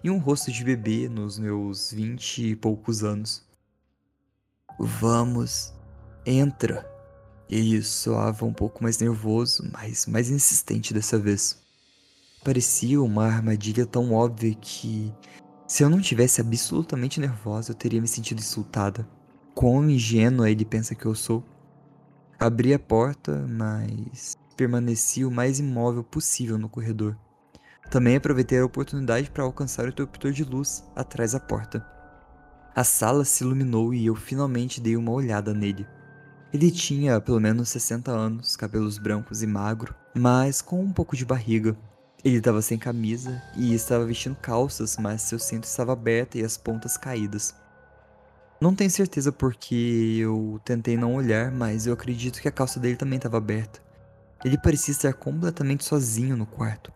e 0.03 0.09
um 0.09 0.17
rosto 0.17 0.51
de 0.51 0.63
bebê 0.63 1.09
nos 1.09 1.37
meus 1.37 1.91
vinte 1.91 2.51
e 2.51 2.55
poucos 2.55 3.03
anos. 3.03 3.43
Vamos, 4.79 5.73
entra. 6.25 6.89
Ele 7.49 7.81
soava 7.83 8.45
um 8.45 8.53
pouco 8.53 8.81
mais 8.81 8.97
nervoso, 8.97 9.69
mas 9.71 10.05
mais 10.05 10.29
insistente 10.29 10.93
dessa 10.93 11.19
vez. 11.19 11.61
Parecia 12.43 13.01
uma 13.01 13.25
armadilha 13.25 13.85
tão 13.85 14.11
óbvia 14.13 14.53
que, 14.55 15.13
se 15.67 15.83
eu 15.83 15.89
não 15.89 16.01
tivesse 16.01 16.41
absolutamente 16.41 17.19
nervosa, 17.19 17.71
eu 17.71 17.75
teria 17.75 18.01
me 18.01 18.07
sentido 18.07 18.39
insultada. 18.39 19.07
Quão 19.53 19.89
ingênua 19.89 20.49
ele 20.49 20.65
pensa 20.65 20.95
que 20.95 21.05
eu 21.05 21.13
sou. 21.13 21.43
Abri 22.39 22.73
a 22.73 22.79
porta, 22.79 23.45
mas 23.47 24.35
permaneci 24.57 25.23
o 25.23 25.31
mais 25.31 25.59
imóvel 25.59 26.03
possível 26.03 26.57
no 26.57 26.67
corredor. 26.67 27.17
Também 27.89 28.15
aproveitei 28.15 28.59
a 28.59 28.65
oportunidade 28.65 29.29
para 29.29 29.43
alcançar 29.43 29.85
o 29.85 29.89
interruptor 29.89 30.31
de 30.31 30.43
luz 30.43 30.83
atrás 30.95 31.33
da 31.33 31.39
porta. 31.39 31.85
A 32.75 32.83
sala 32.83 33.23
se 33.23 33.43
iluminou 33.43 33.93
e 33.93 34.07
eu 34.07 34.15
finalmente 34.15 34.81
dei 34.81 34.97
uma 34.97 35.11
olhada 35.11 35.53
nele. 35.53 35.87
Ele 36.51 36.71
tinha 36.71 37.21
pelo 37.21 37.39
menos 37.39 37.69
60 37.69 38.11
anos, 38.11 38.55
cabelos 38.55 38.97
brancos 38.97 39.43
e 39.43 39.47
magro, 39.47 39.93
mas 40.15 40.59
com 40.59 40.81
um 40.81 40.91
pouco 40.91 41.15
de 41.15 41.23
barriga. 41.23 41.77
Ele 42.23 42.37
estava 42.37 42.63
sem 42.63 42.79
camisa 42.79 43.41
e 43.55 43.75
estava 43.75 44.05
vestindo 44.05 44.35
calças, 44.35 44.97
mas 44.97 45.21
seu 45.21 45.37
cinto 45.37 45.65
estava 45.65 45.93
aberto 45.93 46.35
e 46.35 46.43
as 46.43 46.57
pontas 46.57 46.97
caídas. 46.97 47.53
Não 48.59 48.73
tenho 48.73 48.89
certeza 48.89 49.31
porque 49.31 50.15
eu 50.19 50.59
tentei 50.65 50.97
não 50.97 51.13
olhar, 51.13 51.51
mas 51.51 51.85
eu 51.85 51.93
acredito 51.93 52.41
que 52.41 52.47
a 52.47 52.51
calça 52.51 52.79
dele 52.79 52.95
também 52.95 53.17
estava 53.17 53.37
aberta. 53.37 53.81
Ele 54.43 54.57
parecia 54.57 54.93
estar 54.93 55.13
completamente 55.13 55.83
sozinho 55.83 56.35
no 56.35 56.45
quarto. 56.45 56.91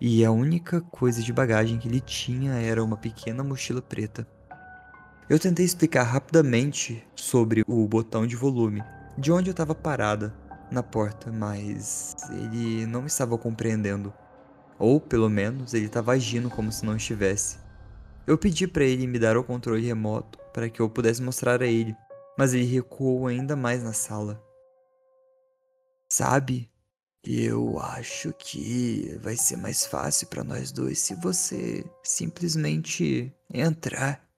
E 0.00 0.24
a 0.24 0.30
única 0.30 0.80
coisa 0.80 1.22
de 1.22 1.32
bagagem 1.32 1.78
que 1.78 1.86
ele 1.86 2.00
tinha 2.00 2.54
era 2.54 2.82
uma 2.82 2.96
pequena 2.96 3.44
mochila 3.44 3.82
preta. 3.82 4.26
Eu 5.30 5.38
tentei 5.38 5.64
explicar 5.64 6.02
rapidamente 6.02 7.06
sobre 7.14 7.62
o 7.66 7.86
botão 7.86 8.26
de 8.26 8.36
volume, 8.36 8.82
de 9.16 9.30
onde 9.30 9.48
eu 9.48 9.52
estava 9.52 9.74
parada 9.74 10.34
na 10.70 10.82
porta, 10.82 11.30
mas 11.30 12.16
ele 12.30 12.86
não 12.86 13.06
estava 13.06 13.38
compreendendo. 13.38 14.12
Ou 14.78 15.00
pelo 15.00 15.30
menos 15.30 15.74
ele 15.74 15.86
estava 15.86 16.12
agindo 16.12 16.50
como 16.50 16.72
se 16.72 16.84
não 16.84 16.96
estivesse. 16.96 17.58
Eu 18.26 18.36
pedi 18.36 18.66
para 18.66 18.84
ele 18.84 19.06
me 19.06 19.18
dar 19.18 19.36
o 19.36 19.44
controle 19.44 19.86
remoto 19.86 20.38
para 20.52 20.68
que 20.68 20.80
eu 20.80 20.90
pudesse 20.90 21.22
mostrar 21.22 21.62
a 21.62 21.66
ele, 21.66 21.96
mas 22.36 22.52
ele 22.52 22.64
recuou 22.64 23.26
ainda 23.26 23.54
mais 23.54 23.82
na 23.82 23.92
sala. 23.92 24.42
Sabe, 26.08 26.70
eu 27.24 27.78
acho 27.78 28.32
que 28.32 29.18
vai 29.22 29.36
ser 29.36 29.56
mais 29.56 29.86
fácil 29.86 30.26
para 30.26 30.42
nós 30.42 30.72
dois 30.72 30.98
se 30.98 31.14
você 31.14 31.84
simplesmente 32.02 33.32
entrar. 33.52 34.31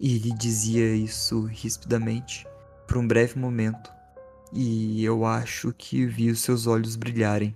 E 0.00 0.16
ele 0.16 0.32
dizia 0.32 0.94
isso 0.94 1.44
rispidamente 1.44 2.46
por 2.86 2.98
um 2.98 3.06
breve 3.06 3.38
momento, 3.38 3.90
e 4.52 5.04
eu 5.04 5.24
acho 5.24 5.72
que 5.72 6.06
vi 6.06 6.30
os 6.30 6.40
seus 6.40 6.66
olhos 6.66 6.96
brilharem. 6.96 7.54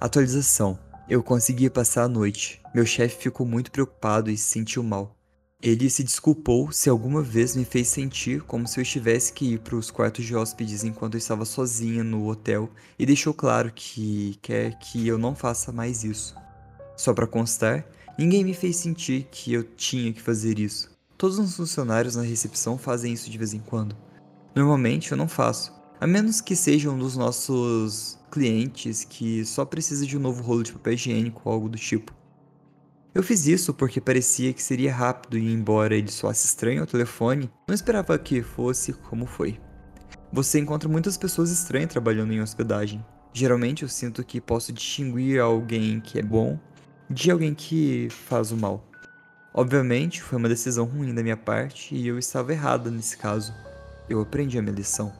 Atualização. 0.00 0.78
Eu 1.08 1.22
consegui 1.22 1.68
passar 1.68 2.04
a 2.04 2.08
noite. 2.08 2.62
Meu 2.74 2.86
chefe 2.86 3.24
ficou 3.24 3.46
muito 3.46 3.70
preocupado 3.70 4.30
e 4.30 4.36
se 4.36 4.44
sentiu 4.44 4.82
mal. 4.82 5.16
Ele 5.62 5.88
se 5.88 6.04
desculpou 6.04 6.70
se 6.70 6.90
alguma 6.90 7.22
vez 7.22 7.56
me 7.56 7.64
fez 7.64 7.88
sentir 7.88 8.42
como 8.42 8.68
se 8.68 8.78
eu 8.78 8.84
tivesse 8.84 9.32
que 9.32 9.54
ir 9.54 9.60
para 9.60 9.76
os 9.76 9.90
quartos 9.90 10.24
de 10.24 10.36
hóspedes 10.36 10.84
enquanto 10.84 11.14
eu 11.14 11.18
estava 11.18 11.44
sozinha 11.44 12.04
no 12.04 12.28
hotel 12.28 12.68
e 12.98 13.06
deixou 13.06 13.32
claro 13.32 13.72
que 13.74 14.38
quer 14.42 14.78
que 14.78 15.08
eu 15.08 15.16
não 15.16 15.34
faça 15.34 15.72
mais 15.72 16.04
isso. 16.04 16.36
Só 16.96 17.14
para 17.14 17.26
constar, 17.26 17.86
ninguém 18.18 18.44
me 18.44 18.52
fez 18.52 18.76
sentir 18.76 19.26
que 19.30 19.54
eu 19.54 19.64
tinha 19.64 20.12
que 20.12 20.20
fazer 20.20 20.58
isso. 20.58 20.93
Todos 21.16 21.38
os 21.38 21.56
funcionários 21.56 22.16
na 22.16 22.22
recepção 22.22 22.76
fazem 22.76 23.12
isso 23.12 23.30
de 23.30 23.38
vez 23.38 23.54
em 23.54 23.60
quando. 23.60 23.96
Normalmente 24.54 25.12
eu 25.12 25.18
não 25.18 25.28
faço, 25.28 25.72
a 26.00 26.06
menos 26.06 26.40
que 26.40 26.56
seja 26.56 26.90
um 26.90 26.98
dos 26.98 27.16
nossos 27.16 28.18
clientes 28.30 29.04
que 29.04 29.44
só 29.44 29.64
precisa 29.64 30.04
de 30.04 30.16
um 30.16 30.20
novo 30.20 30.42
rolo 30.42 30.62
de 30.62 30.72
papel 30.72 30.94
higiênico 30.94 31.42
ou 31.44 31.52
algo 31.52 31.68
do 31.68 31.78
tipo. 31.78 32.12
Eu 33.14 33.22
fiz 33.22 33.46
isso 33.46 33.72
porque 33.72 34.00
parecia 34.00 34.52
que 34.52 34.62
seria 34.62 34.92
rápido 34.92 35.38
e 35.38 35.52
embora 35.52 35.94
ele 35.94 36.10
soasse 36.10 36.46
estranho 36.46 36.80
ao 36.80 36.86
telefone, 36.86 37.48
não 37.68 37.74
esperava 37.74 38.18
que 38.18 38.42
fosse 38.42 38.92
como 38.92 39.24
foi. 39.24 39.60
Você 40.32 40.58
encontra 40.58 40.88
muitas 40.88 41.16
pessoas 41.16 41.52
estranhas 41.52 41.92
trabalhando 41.92 42.32
em 42.32 42.40
hospedagem. 42.40 43.04
Geralmente 43.32 43.84
eu 43.84 43.88
sinto 43.88 44.24
que 44.24 44.40
posso 44.40 44.72
distinguir 44.72 45.40
alguém 45.40 46.00
que 46.00 46.18
é 46.18 46.22
bom 46.22 46.58
de 47.08 47.30
alguém 47.30 47.54
que 47.54 48.08
faz 48.10 48.50
o 48.50 48.56
mal. 48.56 48.84
Obviamente, 49.56 50.20
foi 50.20 50.36
uma 50.36 50.48
decisão 50.48 50.84
ruim 50.84 51.14
da 51.14 51.22
minha 51.22 51.36
parte 51.36 51.94
e 51.94 52.08
eu 52.08 52.18
estava 52.18 52.52
errada 52.52 52.90
nesse 52.90 53.16
caso. 53.16 53.54
Eu 54.08 54.20
aprendi 54.20 54.58
a 54.58 54.62
minha 54.62 54.74
lição. 54.74 55.12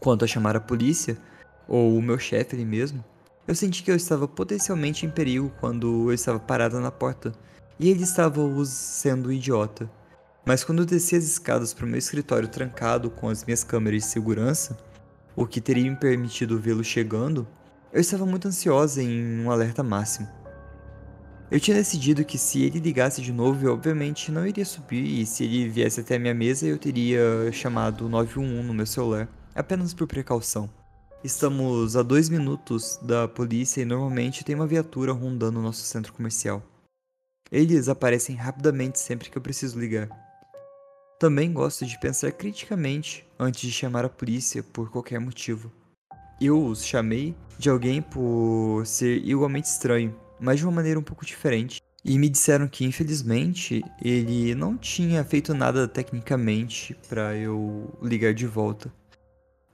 Quanto 0.00 0.24
a 0.24 0.28
chamar 0.28 0.56
a 0.56 0.60
polícia, 0.60 1.18
ou 1.68 1.98
o 1.98 2.00
meu 2.00 2.18
chefe 2.18 2.56
ali 2.56 2.64
mesmo, 2.64 3.04
eu 3.46 3.54
senti 3.54 3.82
que 3.82 3.90
eu 3.90 3.94
estava 3.94 4.26
potencialmente 4.26 5.04
em 5.04 5.10
perigo 5.10 5.52
quando 5.60 6.10
eu 6.10 6.14
estava 6.14 6.40
parada 6.40 6.80
na 6.80 6.90
porta 6.90 7.32
e 7.78 7.90
ele 7.90 8.04
estava 8.04 8.40
sendo 8.64 9.30
idiota. 9.30 9.90
Mas 10.46 10.64
quando 10.64 10.78
eu 10.78 10.86
desci 10.86 11.14
as 11.14 11.24
escadas 11.24 11.74
para 11.74 11.84
o 11.84 11.88
meu 11.88 11.98
escritório 11.98 12.48
trancado 12.48 13.10
com 13.10 13.28
as 13.28 13.44
minhas 13.44 13.62
câmeras 13.62 14.02
de 14.02 14.08
segurança, 14.08 14.78
o 15.36 15.46
que 15.46 15.60
teria 15.60 15.90
me 15.90 15.96
permitido 15.96 16.58
vê-lo 16.58 16.82
chegando, 16.82 17.46
eu 17.92 18.00
estava 18.00 18.24
muito 18.24 18.48
ansiosa 18.48 19.02
em 19.02 19.44
um 19.44 19.50
alerta 19.50 19.82
máximo. 19.82 20.39
Eu 21.50 21.58
tinha 21.58 21.76
decidido 21.76 22.24
que 22.24 22.38
se 22.38 22.62
ele 22.62 22.78
ligasse 22.78 23.20
de 23.20 23.32
novo, 23.32 23.66
eu 23.66 23.72
obviamente 23.72 24.30
não 24.30 24.46
iria 24.46 24.64
subir 24.64 25.02
e 25.02 25.26
se 25.26 25.42
ele 25.42 25.68
viesse 25.68 25.98
até 25.98 26.14
a 26.14 26.18
minha 26.18 26.32
mesa, 26.32 26.64
eu 26.64 26.78
teria 26.78 27.50
chamado 27.52 28.08
911 28.08 28.62
no 28.62 28.72
meu 28.72 28.86
celular, 28.86 29.28
apenas 29.52 29.92
por 29.92 30.06
precaução. 30.06 30.70
Estamos 31.24 31.96
a 31.96 32.04
dois 32.04 32.28
minutos 32.28 33.00
da 33.02 33.26
polícia 33.26 33.82
e 33.82 33.84
normalmente 33.84 34.44
tem 34.44 34.54
uma 34.54 34.66
viatura 34.66 35.10
rondando 35.12 35.58
o 35.58 35.62
nosso 35.62 35.82
centro 35.82 36.12
comercial. 36.12 36.62
Eles 37.50 37.88
aparecem 37.88 38.36
rapidamente 38.36 39.00
sempre 39.00 39.28
que 39.28 39.36
eu 39.36 39.42
preciso 39.42 39.80
ligar. 39.80 40.08
Também 41.18 41.52
gosto 41.52 41.84
de 41.84 41.98
pensar 41.98 42.30
criticamente 42.30 43.26
antes 43.36 43.60
de 43.60 43.72
chamar 43.72 44.04
a 44.04 44.08
polícia 44.08 44.62
por 44.62 44.88
qualquer 44.88 45.18
motivo. 45.18 45.70
Eu 46.40 46.64
os 46.64 46.86
chamei 46.86 47.34
de 47.58 47.68
alguém 47.68 48.00
por 48.00 48.86
ser 48.86 49.16
igualmente 49.26 49.66
estranho, 49.66 50.14
mas 50.40 50.58
de 50.58 50.64
uma 50.64 50.72
maneira 50.72 50.98
um 50.98 51.02
pouco 51.02 51.24
diferente. 51.24 51.80
E 52.04 52.18
me 52.18 52.28
disseram 52.28 52.66
que, 52.66 52.84
infelizmente, 52.84 53.84
ele 54.02 54.54
não 54.54 54.76
tinha 54.76 55.22
feito 55.22 55.52
nada 55.52 55.86
tecnicamente 55.86 56.96
para 57.08 57.36
eu 57.36 57.94
ligar 58.02 58.32
de 58.32 58.46
volta. 58.46 58.90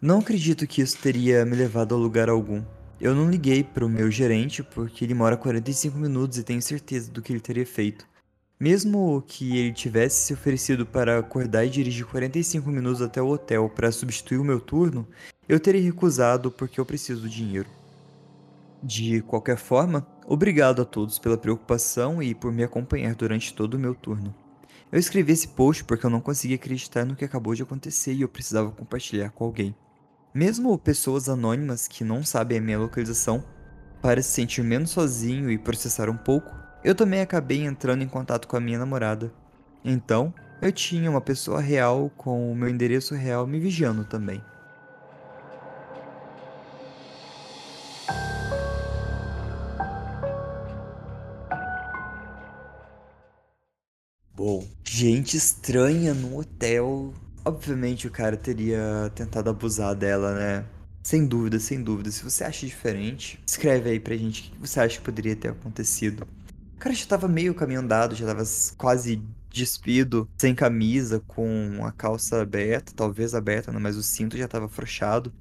Não 0.01 0.19
acredito 0.19 0.67
que 0.67 0.83
isso 0.83 0.99
teria 0.99 1.45
me 1.45 1.55
levado 1.55 1.95
a 1.95 1.99
lugar 1.99 2.29
algum. 2.29 2.63
Eu 3.01 3.15
não 3.15 3.31
liguei 3.31 3.63
para 3.63 3.85
o 3.85 3.89
meu 3.89 4.11
gerente 4.11 4.63
porque 4.63 5.05
ele 5.05 5.15
mora 5.15 5.37
45 5.37 5.97
minutos 5.97 6.39
e 6.39 6.43
tenho 6.43 6.61
certeza 6.61 7.11
do 7.11 7.23
que 7.23 7.33
ele 7.33 7.41
teria 7.41 7.67
feito. 7.67 8.07
Mesmo 8.59 9.23
que 9.27 9.59
ele 9.59 9.73
tivesse 9.73 10.25
se 10.25 10.33
oferecido 10.33 10.87
para 10.87 11.19
acordar 11.19 11.67
e 11.67 11.71
dirigir 11.71 12.07
45 12.07 12.71
minutos 12.71 13.03
até 13.03 13.21
o 13.21 13.29
hotel 13.29 13.69
para 13.69 13.93
substituir 13.93 14.39
o 14.39 14.45
meu 14.45 14.59
turno, 14.59 15.07
eu 15.47 15.61
teria 15.61 15.83
recusado 15.83 16.51
porque 16.51 16.81
eu 16.81 16.87
preciso 16.87 17.23
do 17.23 17.29
dinheiro. 17.29 17.69
De 18.83 19.21
qualquer 19.23 19.59
forma, 19.59 20.07
obrigado 20.27 20.83
a 20.83 20.85
todos 20.85 21.19
pela 21.19 21.39
preocupação 21.39 22.23
e 22.23 22.35
por 22.35 22.53
me 22.53 22.65
acompanhar 22.65 23.15
durante 23.15 23.55
todo 23.55 23.75
o 23.75 23.79
meu 23.79 23.95
turno. 23.95 24.35
Eu 24.91 24.99
escrevi 24.99 25.33
esse 25.33 25.49
post 25.49 25.85
porque 25.85 26.05
eu 26.05 26.11
não 26.11 26.21
conseguia 26.21 26.57
acreditar 26.57 27.05
no 27.05 27.17
que 27.17 27.25
acabou 27.25 27.55
de 27.55 27.63
acontecer 27.63 28.13
e 28.13 28.23
eu 28.23 28.29
precisava 28.29 28.71
compartilhar 28.71 29.31
com 29.31 29.45
alguém. 29.45 29.75
Mesmo 30.35 30.77
pessoas 30.79 31.29
anônimas 31.29 31.89
que 31.89 32.05
não 32.05 32.23
sabem 32.23 32.59
a 32.59 32.61
minha 32.61 32.79
localização, 32.79 33.43
para 34.03 34.23
se 34.23 34.31
sentir 34.31 34.63
menos 34.63 34.91
sozinho 34.91 35.51
e 35.51 35.59
processar 35.59 36.11
um 36.11 36.17
pouco, 36.17 36.55
eu 36.85 36.95
também 36.95 37.21
acabei 37.21 37.65
entrando 37.65 38.03
em 38.03 38.09
contato 38.09 38.47
com 38.47 38.57
a 38.57 38.61
minha 38.61 38.79
namorada. 38.79 39.33
Então, 39.85 40.33
eu 40.61 40.71
tinha 40.71 41.11
uma 41.11 41.21
pessoa 41.21 41.61
real 41.61 42.11
com 42.17 42.53
o 42.53 42.55
meu 42.55 42.69
endereço 42.69 43.15
real 43.15 43.47
me 43.47 43.59
vigiando 43.59 44.05
também. 44.05 44.43
Bom, 54.37 54.67
gente 54.85 55.37
estranha 55.37 56.13
no 56.13 56.39
hotel 56.39 57.13
Obviamente 57.47 58.09
o 58.09 58.11
cara 58.11 58.37
teria 58.37 59.09
tentado 59.15 59.49
abusar 59.49 59.95
dela, 59.95 60.35
né? 60.35 60.67
Sem 61.01 61.25
dúvida, 61.25 61.61
sem 61.61 61.81
dúvida. 61.81 62.11
Se 62.11 62.25
você 62.25 62.43
acha 62.43 62.67
diferente, 62.67 63.41
escreve 63.47 63.89
aí 63.89 64.01
pra 64.01 64.17
gente 64.17 64.49
o 64.49 64.53
que 64.53 64.59
você 64.69 64.81
acha 64.81 64.99
que 64.99 65.05
poderia 65.05 65.37
ter 65.37 65.51
acontecido. 65.51 66.27
O 66.75 66.79
cara 66.81 66.93
já 66.93 67.07
tava 67.07 67.29
meio 67.29 67.55
caminho 67.55 67.79
andado, 67.79 68.17
já 68.17 68.27
tava 68.27 68.43
quase 68.77 69.23
despido, 69.49 70.29
sem 70.37 70.57
camisa, 70.57 71.23
com 71.25 71.85
a 71.85 71.93
calça 71.93 72.43
aberta, 72.43 72.93
talvez 72.97 73.33
aberta, 73.33 73.71
né? 73.71 73.79
mas 73.79 73.97
o 73.97 74.03
cinto 74.03 74.37
já 74.37 74.49
tava 74.49 74.67
afrouxado. 74.67 75.33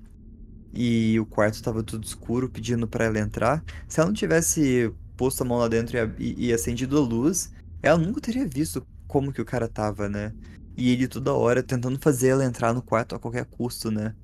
E 0.72 1.20
o 1.20 1.26
quarto 1.26 1.64
tava 1.64 1.82
tudo 1.82 2.06
escuro, 2.06 2.48
pedindo 2.48 2.88
para 2.88 3.06
ela 3.06 3.18
entrar. 3.18 3.64
Se 3.88 4.00
ela 4.00 4.10
não 4.10 4.14
tivesse 4.14 4.94
posto 5.18 5.42
a 5.42 5.46
mão 5.46 5.58
lá 5.58 5.68
dentro 5.68 5.98
e, 6.20 6.50
e 6.50 6.54
acendido 6.54 7.00
a 7.00 7.02
luz, 7.02 7.52
ela 7.86 7.98
nunca 8.00 8.19
teria 8.19 8.48
visto 8.48 8.84
como 9.08 9.32
que 9.32 9.39
o 9.39 9.45
cara 9.45 9.67
tava, 9.67 10.10
né? 10.10 10.34
E 10.76 10.89
ele 10.89 11.08
toda 11.08 11.36
hora 11.36 11.62
tentando 11.62 12.00
fazer 12.00 12.30
ela 12.30 12.43
entrar 12.43 12.74
no 12.74 12.82
quarto 12.82 13.13
a 13.13 13.19
qualquer 13.19 13.45
custo, 13.45 13.91
né? 13.91 14.15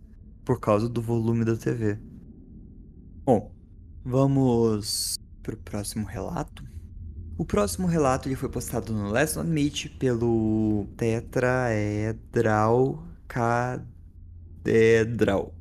Por 0.44 0.60
causa 0.60 0.90
do 0.90 1.00
volume 1.00 1.46
da 1.46 1.56
TV. 1.56 2.00
Bom, 3.24 3.52
vamos 4.04 5.14
pro 5.44 5.56
próximo 5.58 6.08
relato. 6.08 6.64
O 7.38 7.46
próximo 7.46 7.86
relato 7.86 8.28
ele 8.28 8.36
foi 8.36 8.50
postado 8.50 8.92
no 8.92 9.12
Last 9.12 9.38
Not 9.38 9.48
Meet 9.48 9.90
pelo 10.00 10.88
Tetraedral 10.98 13.06
Cadedral. 14.64 15.54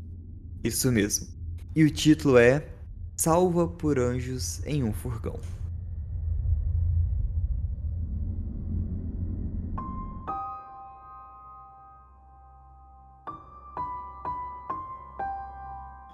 Isso 0.64 0.90
mesmo. 0.90 1.28
E 1.76 1.84
o 1.84 1.90
título 1.90 2.38
é 2.38 2.66
Salva 3.14 3.68
por 3.68 3.98
Anjos 3.98 4.64
em 4.64 4.82
um 4.82 4.94
Furgão. 4.94 5.38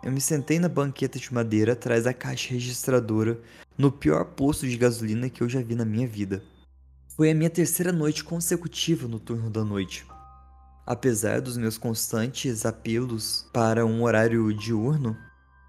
Eu 0.07 0.12
me 0.12 0.21
sentei 0.21 0.61
na 0.61 0.69
banqueta 0.69 1.19
de 1.19 1.35
madeira 1.35 1.73
atrás 1.73 2.05
da 2.05 2.14
caixa 2.14 2.55
registradora 2.55 3.40
no 3.77 3.90
pior 3.90 4.25
posto 4.25 4.64
de 4.64 4.77
gasolina 4.77 5.29
que 5.29 5.42
eu 5.42 5.49
já 5.49 5.61
vi 5.61 5.75
na 5.75 5.85
minha 5.85 6.07
vida. 6.07 6.45
Foi 7.09 7.29
a 7.29 7.35
minha 7.35 7.51
terceira 7.51 7.90
noite 7.90 8.23
consecutiva 8.23 9.09
no 9.09 9.19
turno 9.19 9.51
da 9.51 9.64
noite. 9.64 10.07
Apesar 10.87 11.40
dos 11.40 11.57
meus 11.57 11.77
constantes 11.77 12.64
apelos 12.64 13.49
para 13.53 13.85
um 13.85 14.05
horário 14.05 14.55
diurno, 14.55 15.16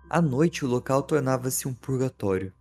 à 0.08 0.22
noite 0.22 0.64
o 0.64 0.68
local 0.68 1.02
tornava-se 1.02 1.68
um 1.68 1.74
purgatório. 1.74 2.54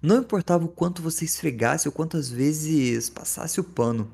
Não 0.00 0.18
importava 0.18 0.64
o 0.64 0.68
quanto 0.68 1.02
você 1.02 1.24
esfregasse 1.24 1.88
ou 1.88 1.92
quantas 1.92 2.30
vezes 2.30 3.10
passasse 3.10 3.58
o 3.58 3.64
pano, 3.64 4.08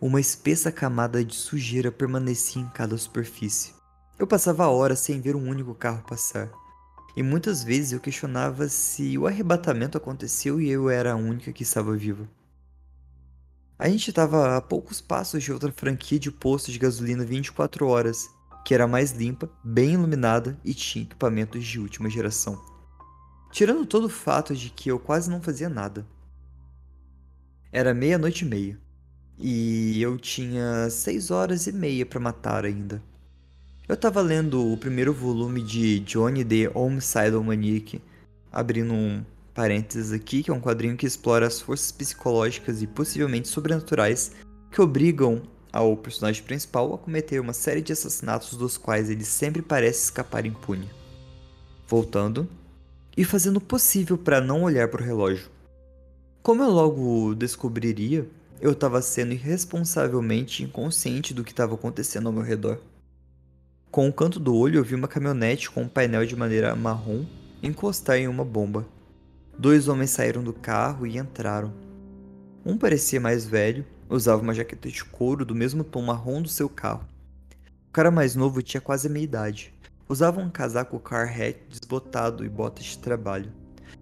uma 0.00 0.18
espessa 0.18 0.72
camada 0.72 1.22
de 1.22 1.34
sujeira 1.34 1.92
permanecia 1.92 2.62
em 2.62 2.68
cada 2.70 2.96
superfície. 2.96 3.76
Eu 4.18 4.26
passava 4.26 4.66
horas 4.66 4.98
sem 4.98 5.20
ver 5.20 5.36
um 5.36 5.48
único 5.48 5.72
carro 5.76 6.02
passar. 6.02 6.50
E 7.16 7.22
muitas 7.22 7.62
vezes 7.62 7.92
eu 7.92 8.00
questionava 8.00 8.68
se 8.68 9.16
o 9.16 9.28
arrebatamento 9.28 9.96
aconteceu 9.96 10.60
e 10.60 10.68
eu 10.68 10.90
era 10.90 11.12
a 11.12 11.16
única 11.16 11.52
que 11.52 11.62
estava 11.62 11.96
viva. 11.96 12.28
A 13.78 13.88
gente 13.88 14.10
estava 14.10 14.56
a 14.56 14.60
poucos 14.60 15.00
passos 15.00 15.44
de 15.44 15.52
outra 15.52 15.70
franquia 15.70 16.18
de 16.18 16.32
posto 16.32 16.72
de 16.72 16.80
gasolina 16.80 17.24
24 17.24 17.86
horas, 17.86 18.28
que 18.64 18.74
era 18.74 18.88
mais 18.88 19.12
limpa, 19.12 19.48
bem 19.62 19.92
iluminada 19.92 20.58
e 20.64 20.74
tinha 20.74 21.04
equipamentos 21.04 21.64
de 21.64 21.78
última 21.78 22.10
geração. 22.10 22.60
Tirando 23.52 23.86
todo 23.86 24.06
o 24.06 24.10
fato 24.10 24.52
de 24.52 24.68
que 24.68 24.90
eu 24.90 24.98
quase 24.98 25.30
não 25.30 25.40
fazia 25.40 25.68
nada. 25.68 26.04
Era 27.70 27.94
meia-noite 27.94 28.44
e 28.44 28.48
meia, 28.48 28.80
e 29.38 30.02
eu 30.02 30.18
tinha 30.18 30.90
seis 30.90 31.30
horas 31.30 31.68
e 31.68 31.72
meia 31.72 32.04
para 32.04 32.18
matar 32.18 32.64
ainda. 32.64 33.00
Eu 33.88 33.96
tava 33.96 34.20
lendo 34.20 34.70
o 34.70 34.76
primeiro 34.76 35.14
volume 35.14 35.62
de 35.62 36.00
Johnny 36.00 36.44
the 36.44 36.70
Homicidal 36.74 37.42
Maniac, 37.42 37.98
abrindo 38.52 38.92
um 38.92 39.24
parênteses 39.54 40.12
aqui, 40.12 40.42
que 40.42 40.50
é 40.50 40.54
um 40.54 40.60
quadrinho 40.60 40.94
que 40.94 41.06
explora 41.06 41.46
as 41.46 41.58
forças 41.58 41.90
psicológicas 41.90 42.82
e 42.82 42.86
possivelmente 42.86 43.48
sobrenaturais 43.48 44.32
que 44.70 44.82
obrigam 44.82 45.40
ao 45.72 45.96
personagem 45.96 46.42
principal 46.42 46.92
a 46.92 46.98
cometer 46.98 47.40
uma 47.40 47.54
série 47.54 47.80
de 47.80 47.94
assassinatos 47.94 48.58
dos 48.58 48.76
quais 48.76 49.08
ele 49.08 49.24
sempre 49.24 49.62
parece 49.62 50.04
escapar 50.04 50.44
impune. 50.44 50.90
Voltando 51.86 52.46
e 53.16 53.24
fazendo 53.24 53.56
o 53.56 53.60
possível 53.60 54.18
para 54.18 54.38
não 54.38 54.64
olhar 54.64 54.88
para 54.88 55.00
o 55.00 55.06
relógio. 55.06 55.48
Como 56.42 56.62
eu 56.62 56.68
logo 56.68 57.34
descobriria, 57.34 58.28
eu 58.60 58.72
estava 58.72 59.00
sendo 59.00 59.32
irresponsavelmente 59.32 60.62
inconsciente 60.62 61.32
do 61.32 61.42
que 61.42 61.52
estava 61.52 61.74
acontecendo 61.74 62.26
ao 62.26 62.34
meu 62.34 62.42
redor. 62.42 62.78
Com 63.90 64.06
o 64.06 64.12
canto 64.12 64.38
do 64.38 64.54
olho, 64.54 64.78
eu 64.78 64.84
vi 64.84 64.94
uma 64.94 65.08
caminhonete 65.08 65.70
com 65.70 65.80
um 65.80 65.88
painel 65.88 66.26
de 66.26 66.36
madeira 66.36 66.76
marrom 66.76 67.24
encostar 67.62 68.18
em 68.18 68.28
uma 68.28 68.44
bomba. 68.44 68.86
Dois 69.58 69.88
homens 69.88 70.10
saíram 70.10 70.44
do 70.44 70.52
carro 70.52 71.06
e 71.06 71.16
entraram. 71.16 71.72
Um 72.66 72.76
parecia 72.76 73.18
mais 73.18 73.46
velho, 73.46 73.86
usava 74.06 74.42
uma 74.42 74.52
jaqueta 74.52 74.90
de 74.90 75.02
couro 75.02 75.42
do 75.42 75.54
mesmo 75.54 75.82
tom 75.82 76.02
marrom 76.02 76.42
do 76.42 76.50
seu 76.50 76.68
carro. 76.68 77.08
O 77.88 77.90
cara 77.90 78.10
mais 78.10 78.36
novo 78.36 78.62
tinha 78.62 78.80
quase 78.80 79.08
a 79.08 79.18
idade. 79.18 79.72
Usava 80.06 80.38
um 80.38 80.50
casaco 80.50 81.00
Carhartt 81.00 81.58
desbotado 81.70 82.44
e 82.44 82.48
botas 82.48 82.84
de 82.84 82.98
trabalho. 82.98 83.50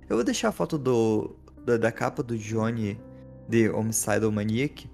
Eu 0.08 0.16
vou 0.16 0.24
deixar 0.24 0.48
a 0.48 0.52
foto 0.52 0.76
do, 0.76 1.36
da, 1.64 1.76
da 1.76 1.92
capa 1.92 2.24
do 2.24 2.36
Johnny 2.36 2.98
de 3.48 3.70
Homicidal 3.70 4.32
Maniac 4.32 4.90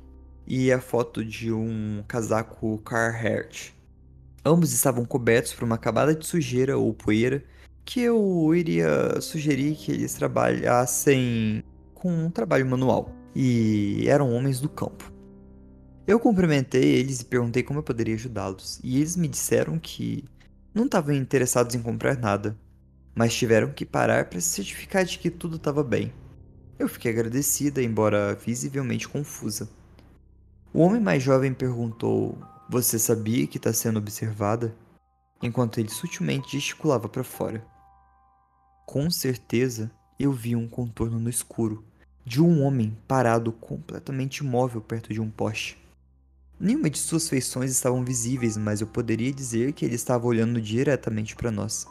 e 0.47 0.71
a 0.71 0.83
foto 0.83 1.25
de 1.25 1.51
um 1.51 2.05
casaco 2.07 2.77
Carhartt. 2.85 3.75
Ambos 4.45 4.73
estavam 4.73 5.05
cobertos 5.05 5.53
por 5.53 5.65
uma 5.65 5.79
camada 5.79 6.15
de 6.15 6.27
sujeira 6.27 6.77
ou 6.77 6.93
poeira 6.93 7.45
que 7.85 8.01
eu 8.01 8.55
iria 8.55 9.21
sugerir 9.21 9.77
que 9.77 9.93
eles 9.93 10.15
trabalhassem 10.15 11.63
com 11.95 12.11
um 12.11 12.31
trabalho 12.31 12.67
manual 12.67 13.13
e 13.35 14.05
eram 14.09 14.33
homens 14.33 14.61
do 14.61 14.69
campo. 14.69 15.13
Eu 16.07 16.19
cumprimentei 16.19 16.83
eles 16.83 17.21
e 17.21 17.25
perguntei 17.25 17.63
como 17.63 17.79
eu 17.79 17.83
poderia 17.83 18.15
ajudá-los, 18.17 18.81
e 18.83 18.97
eles 18.97 19.17
me 19.17 19.29
disseram 19.29 19.79
que 19.79 20.25
não 20.75 20.87
estavam 20.87 21.15
interessados 21.15 21.77
em 21.77 21.83
comprar 21.83 22.19
nada, 22.19 22.59
mas 23.15 23.35
tiveram 23.35 23.71
que 23.71 23.87
parar 23.87 24.25
para 24.25 24.41
se 24.41 24.49
certificar 24.49 25.05
de 25.05 25.19
que 25.19 25.31
tudo 25.31 25.57
estava 25.57 25.85
bem. 25.85 26.13
Eu 26.79 26.89
fiquei 26.89 27.13
agradecida, 27.13 27.81
embora 27.81 28.35
visivelmente 28.35 29.09
confusa. 29.09 29.69
O 30.75 30.81
homem 30.81 31.01
mais 31.01 31.23
jovem 31.23 31.55
perguntou 31.55 32.37
você 32.73 32.99
sabia 32.99 33.47
que 33.47 33.59
está 33.59 33.71
sendo 33.71 33.99
observada? 33.99 34.75
Enquanto 35.43 35.77
ele 35.77 35.91
sutilmente 35.91 36.53
gesticulava 36.53 37.07
para 37.07 37.23
fora. 37.23 37.63
Com 38.87 39.11
certeza, 39.11 39.91
eu 40.19 40.33
vi 40.33 40.57
um 40.57 40.67
contorno 40.67 41.19
no 41.19 41.29
escuro 41.29 41.85
de 42.25 42.41
um 42.41 42.63
homem 42.63 42.97
parado 43.07 43.53
completamente 43.53 44.39
imóvel 44.39 44.81
perto 44.81 45.13
de 45.13 45.21
um 45.21 45.29
poste. 45.29 45.77
Nenhuma 46.59 46.89
de 46.89 46.97
suas 46.97 47.29
feições 47.29 47.71
estavam 47.71 48.03
visíveis, 48.03 48.57
mas 48.57 48.81
eu 48.81 48.87
poderia 48.87 49.35
dizer 49.35 49.75
que 49.75 49.85
ele 49.85 49.97
estava 49.97 50.27
olhando 50.27 50.59
diretamente 50.59 51.37
para 51.37 51.51
nós. 51.51 51.87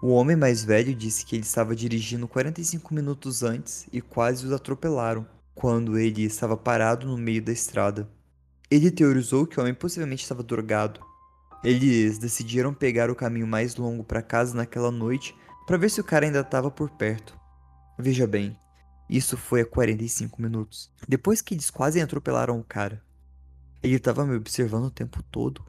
O 0.00 0.10
homem 0.10 0.36
mais 0.36 0.62
velho 0.62 0.94
disse 0.94 1.26
que 1.26 1.34
ele 1.34 1.42
estava 1.42 1.74
dirigindo 1.74 2.28
45 2.28 2.94
minutos 2.94 3.42
antes 3.42 3.88
e 3.92 4.00
quase 4.00 4.46
os 4.46 4.52
atropelaram 4.52 5.26
quando 5.56 5.98
ele 5.98 6.22
estava 6.22 6.56
parado 6.56 7.04
no 7.04 7.18
meio 7.18 7.42
da 7.42 7.50
estrada. 7.50 8.08
Ele 8.72 8.90
teorizou 8.90 9.46
que 9.46 9.58
o 9.58 9.60
homem 9.60 9.74
possivelmente 9.74 10.22
estava 10.22 10.42
drogado. 10.42 10.98
Eles 11.62 12.16
decidiram 12.16 12.72
pegar 12.72 13.10
o 13.10 13.14
caminho 13.14 13.46
mais 13.46 13.76
longo 13.76 14.02
para 14.02 14.22
casa 14.22 14.56
naquela 14.56 14.90
noite 14.90 15.36
para 15.66 15.76
ver 15.76 15.90
se 15.90 16.00
o 16.00 16.04
cara 16.04 16.24
ainda 16.24 16.40
estava 16.40 16.70
por 16.70 16.88
perto. 16.88 17.38
Veja 17.98 18.26
bem, 18.26 18.56
isso 19.10 19.36
foi 19.36 19.60
a 19.60 19.66
45 19.66 20.40
minutos. 20.40 20.90
Depois 21.06 21.42
que 21.42 21.52
eles 21.52 21.68
quase 21.68 22.00
atropelaram 22.00 22.58
o 22.58 22.64
cara. 22.64 23.04
Ele 23.82 23.96
estava 23.96 24.24
me 24.24 24.36
observando 24.36 24.86
o 24.86 24.90
tempo 24.90 25.22
todo. 25.24 25.62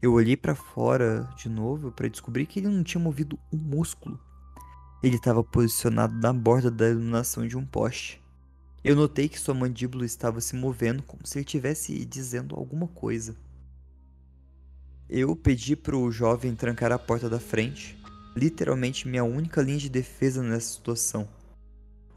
Eu 0.00 0.14
olhei 0.14 0.34
para 0.34 0.54
fora 0.54 1.28
de 1.36 1.50
novo 1.50 1.92
para 1.92 2.08
descobrir 2.08 2.46
que 2.46 2.60
ele 2.60 2.68
não 2.68 2.82
tinha 2.82 3.04
movido 3.04 3.38
um 3.52 3.58
músculo. 3.58 4.18
Ele 5.02 5.16
estava 5.16 5.44
posicionado 5.44 6.14
na 6.14 6.32
borda 6.32 6.70
da 6.70 6.88
iluminação 6.88 7.46
de 7.46 7.58
um 7.58 7.66
poste. 7.66 8.21
Eu 8.84 8.96
notei 8.96 9.28
que 9.28 9.38
sua 9.38 9.54
mandíbula 9.54 10.04
estava 10.04 10.40
se 10.40 10.56
movendo 10.56 11.04
como 11.04 11.24
se 11.24 11.38
ele 11.38 11.44
estivesse 11.44 12.04
dizendo 12.04 12.56
alguma 12.56 12.88
coisa. 12.88 13.36
Eu 15.08 15.36
pedi 15.36 15.76
para 15.76 15.96
o 15.96 16.10
jovem 16.10 16.56
trancar 16.56 16.90
a 16.90 16.98
porta 16.98 17.30
da 17.30 17.38
frente, 17.38 17.96
literalmente 18.34 19.06
minha 19.06 19.22
única 19.22 19.62
linha 19.62 19.78
de 19.78 19.88
defesa 19.88 20.42
nessa 20.42 20.72
situação. 20.72 21.28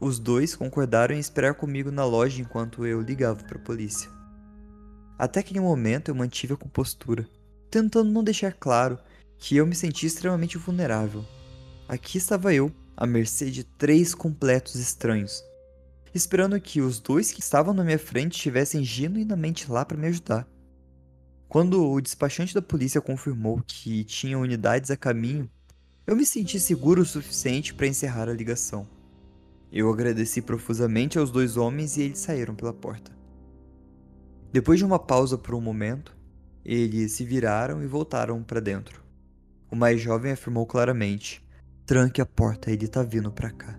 Os 0.00 0.18
dois 0.18 0.56
concordaram 0.56 1.14
em 1.14 1.20
esperar 1.20 1.54
comigo 1.54 1.92
na 1.92 2.04
loja 2.04 2.42
enquanto 2.42 2.84
eu 2.84 3.00
ligava 3.00 3.44
para 3.44 3.58
a 3.58 3.62
polícia. 3.62 4.10
Até 5.16 5.40
aquele 5.40 5.60
momento 5.60 6.08
eu 6.08 6.16
mantive 6.16 6.54
a 6.54 6.56
compostura, 6.56 7.28
tentando 7.70 8.10
não 8.10 8.24
deixar 8.24 8.52
claro 8.52 8.98
que 9.38 9.56
eu 9.56 9.66
me 9.66 9.74
sentia 9.74 10.08
extremamente 10.08 10.58
vulnerável. 10.58 11.24
Aqui 11.88 12.18
estava 12.18 12.52
eu, 12.52 12.72
à 12.96 13.06
mercê 13.06 13.52
de 13.52 13.62
três 13.62 14.14
completos 14.14 14.74
estranhos, 14.74 15.44
esperando 16.14 16.60
que 16.60 16.80
os 16.80 17.00
dois 17.00 17.30
que 17.30 17.40
estavam 17.40 17.74
na 17.74 17.84
minha 17.84 17.98
frente 17.98 18.36
estivessem 18.36 18.82
genuinamente 18.84 19.70
lá 19.70 19.84
para 19.84 19.96
me 19.96 20.06
ajudar. 20.06 20.48
Quando 21.48 21.90
o 21.90 22.00
despachante 22.00 22.54
da 22.54 22.60
polícia 22.60 23.00
confirmou 23.00 23.62
que 23.66 24.04
tinha 24.04 24.38
unidades 24.38 24.90
a 24.90 24.96
caminho, 24.96 25.48
eu 26.06 26.16
me 26.16 26.26
senti 26.26 26.58
seguro 26.58 27.02
o 27.02 27.06
suficiente 27.06 27.74
para 27.74 27.86
encerrar 27.86 28.28
a 28.28 28.32
ligação. 28.32 28.86
Eu 29.72 29.90
agradeci 29.90 30.40
profusamente 30.40 31.18
aos 31.18 31.30
dois 31.30 31.56
homens 31.56 31.96
e 31.96 32.02
eles 32.02 32.18
saíram 32.18 32.54
pela 32.54 32.72
porta. 32.72 33.10
Depois 34.52 34.78
de 34.78 34.84
uma 34.84 34.98
pausa 34.98 35.36
por 35.36 35.54
um 35.54 35.60
momento, 35.60 36.16
eles 36.64 37.12
se 37.12 37.24
viraram 37.24 37.82
e 37.82 37.86
voltaram 37.86 38.42
para 38.42 38.60
dentro. 38.60 39.04
O 39.70 39.76
mais 39.76 40.00
jovem 40.00 40.32
afirmou 40.32 40.66
claramente: 40.66 41.44
Tranque 41.84 42.20
a 42.20 42.26
porta, 42.26 42.70
ele 42.70 42.88
tá 42.88 43.02
vindo 43.02 43.30
para 43.30 43.50
cá. 43.50 43.78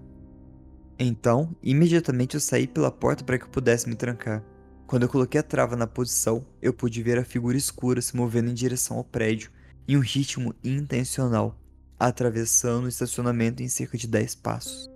Então, 0.99 1.55
imediatamente 1.61 2.35
eu 2.35 2.39
saí 2.39 2.67
pela 2.67 2.91
porta 2.91 3.23
para 3.23 3.37
que 3.37 3.45
eu 3.45 3.49
pudesse 3.49 3.87
me 3.87 3.95
trancar. 3.95 4.43
Quando 4.87 5.03
eu 5.03 5.09
coloquei 5.09 5.39
a 5.39 5.43
trava 5.43 5.75
na 5.75 5.85
posição, 5.85 6.45
eu 6.61 6.73
pude 6.73 7.03
ver 7.03 7.19
a 7.19 7.25
figura 7.25 7.57
escura 7.57 8.01
se 8.01 8.15
movendo 8.15 8.49
em 8.49 8.53
direção 8.53 8.97
ao 8.97 9.03
prédio, 9.03 9.51
em 9.87 9.95
um 9.95 10.01
ritmo 10.01 10.55
intencional, 10.63 11.59
atravessando 11.99 12.85
o 12.85 12.89
estacionamento 12.89 13.61
em 13.61 13.67
cerca 13.67 13.97
de 13.97 14.07
10 14.07 14.35
passos. 14.35 14.89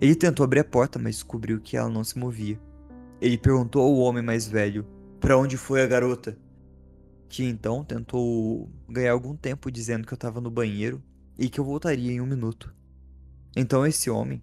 Ele 0.00 0.14
tentou 0.14 0.44
abrir 0.44 0.60
a 0.60 0.64
porta, 0.64 0.98
mas 0.98 1.14
descobriu 1.14 1.60
que 1.60 1.76
ela 1.76 1.88
não 1.88 2.04
se 2.04 2.18
movia. 2.18 2.60
Ele 3.20 3.38
perguntou 3.38 3.82
ao 3.82 3.96
homem 3.96 4.22
mais 4.22 4.46
velho: 4.46 4.86
Para 5.20 5.38
onde 5.38 5.56
foi 5.56 5.80
a 5.82 5.86
garota? 5.86 6.36
Que 7.28 7.44
então 7.44 7.82
tentou 7.84 8.68
ganhar 8.88 9.12
algum 9.12 9.34
tempo 9.34 9.70
dizendo 9.70 10.06
que 10.06 10.12
eu 10.12 10.16
estava 10.16 10.40
no 10.40 10.50
banheiro 10.50 11.02
e 11.38 11.48
que 11.48 11.58
eu 11.58 11.64
voltaria 11.64 12.12
em 12.12 12.20
um 12.20 12.26
minuto. 12.26 12.74
Então 13.56 13.86
esse 13.86 14.10
homem, 14.10 14.42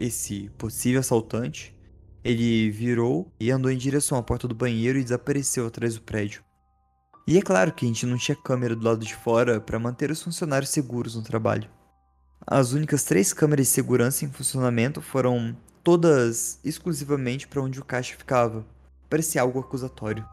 esse 0.00 0.50
possível 0.56 1.00
assaltante, 1.00 1.76
ele 2.24 2.70
virou 2.70 3.30
e 3.38 3.50
andou 3.50 3.70
em 3.70 3.76
direção 3.76 4.16
à 4.16 4.22
porta 4.22 4.48
do 4.48 4.54
banheiro 4.54 4.98
e 4.98 5.02
desapareceu 5.02 5.66
atrás 5.66 5.94
do 5.94 6.00
prédio. 6.00 6.42
E 7.26 7.36
é 7.36 7.42
claro 7.42 7.72
que 7.72 7.84
a 7.84 7.88
gente 7.88 8.06
não 8.06 8.16
tinha 8.16 8.34
câmera 8.34 8.74
do 8.74 8.82
lado 8.84 9.04
de 9.04 9.14
fora 9.14 9.60
para 9.60 9.78
manter 9.78 10.10
os 10.10 10.22
funcionários 10.22 10.70
seguros 10.70 11.14
no 11.14 11.22
trabalho. 11.22 11.68
As 12.46 12.72
únicas 12.72 13.04
três 13.04 13.34
câmeras 13.34 13.66
de 13.66 13.72
segurança 13.72 14.24
em 14.24 14.30
funcionamento 14.32 15.02
foram 15.02 15.54
todas 15.84 16.58
exclusivamente 16.64 17.46
para 17.46 17.60
onde 17.60 17.78
o 17.78 17.84
caixa 17.84 18.16
ficava. 18.16 18.66
Parecia 19.08 19.42
algo 19.42 19.60
acusatório. 19.60 20.26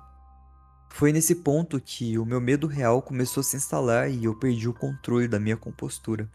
Foi 0.90 1.12
nesse 1.12 1.36
ponto 1.36 1.80
que 1.80 2.18
o 2.18 2.26
meu 2.26 2.40
medo 2.40 2.68
real 2.68 3.02
começou 3.02 3.42
a 3.42 3.44
se 3.44 3.58
instalar 3.58 4.10
e 4.10 4.24
eu 4.24 4.34
perdi 4.34 4.70
o 4.70 4.74
controle 4.74 5.28
da 5.28 5.40
minha 5.40 5.58
compostura. 5.58 6.30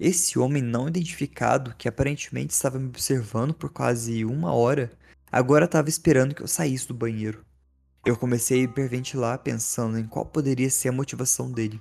Esse 0.00 0.38
homem 0.38 0.62
não 0.62 0.88
identificado, 0.88 1.74
que 1.76 1.86
aparentemente 1.86 2.54
estava 2.54 2.78
me 2.78 2.88
observando 2.88 3.52
por 3.52 3.68
quase 3.68 4.24
uma 4.24 4.50
hora, 4.50 4.90
agora 5.30 5.66
estava 5.66 5.90
esperando 5.90 6.34
que 6.34 6.42
eu 6.42 6.48
saísse 6.48 6.88
do 6.88 6.94
banheiro. 6.94 7.44
Eu 8.06 8.16
comecei 8.16 8.60
a 8.60 8.62
hiperventilar 8.62 9.40
pensando 9.40 9.98
em 9.98 10.06
qual 10.06 10.24
poderia 10.24 10.70
ser 10.70 10.88
a 10.88 10.92
motivação 10.92 11.52
dele. 11.52 11.78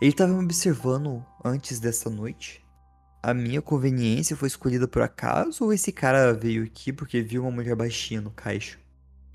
Ele 0.00 0.12
estava 0.12 0.32
me 0.32 0.44
observando 0.44 1.26
antes 1.44 1.80
dessa 1.80 2.08
noite? 2.08 2.64
A 3.20 3.34
minha 3.34 3.60
conveniência 3.60 4.36
foi 4.36 4.46
escolhida 4.46 4.86
por 4.86 5.02
acaso 5.02 5.64
ou 5.64 5.72
esse 5.72 5.90
cara 5.90 6.32
veio 6.32 6.62
aqui 6.62 6.92
porque 6.92 7.20
viu 7.20 7.42
uma 7.42 7.50
mulher 7.50 7.74
baixinha 7.74 8.20
no 8.20 8.30
caixa? 8.30 8.78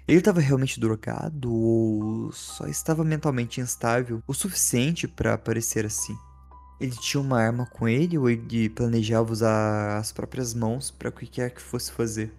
Ele 0.08 0.20
estava 0.20 0.40
realmente 0.40 0.80
drogado 0.80 1.54
ou 1.54 2.32
só 2.32 2.66
estava 2.66 3.04
mentalmente 3.04 3.60
instável 3.60 4.24
o 4.26 4.34
suficiente 4.34 5.06
para 5.06 5.38
parecer 5.38 5.86
assim? 5.86 6.18
Ele 6.80 6.96
tinha 6.96 7.20
uma 7.20 7.40
arma 7.40 7.66
com 7.66 7.88
ele 7.88 8.18
ou 8.18 8.30
ele 8.30 8.70
planejava 8.70 9.32
usar 9.32 9.98
as 9.98 10.12
próprias 10.12 10.54
mãos 10.54 10.90
para 10.90 11.10
o 11.10 11.12
que 11.12 11.28
quer 11.28 11.52
que 11.52 11.62
fosse 11.62 11.92
fazer? 11.92 12.32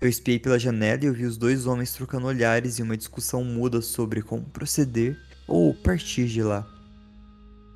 Eu 0.00 0.08
espiei 0.08 0.38
pela 0.38 0.58
janela 0.58 1.02
e 1.02 1.06
eu 1.06 1.14
vi 1.14 1.24
os 1.24 1.36
dois 1.36 1.66
homens 1.66 1.92
trocando 1.92 2.26
olhares 2.26 2.78
e 2.78 2.82
uma 2.82 2.96
discussão 2.96 3.42
muda 3.44 3.80
sobre 3.80 4.22
como 4.22 4.44
proceder 4.44 5.18
ou 5.46 5.74
partir 5.74 6.26
de 6.26 6.42
lá. 6.42 6.66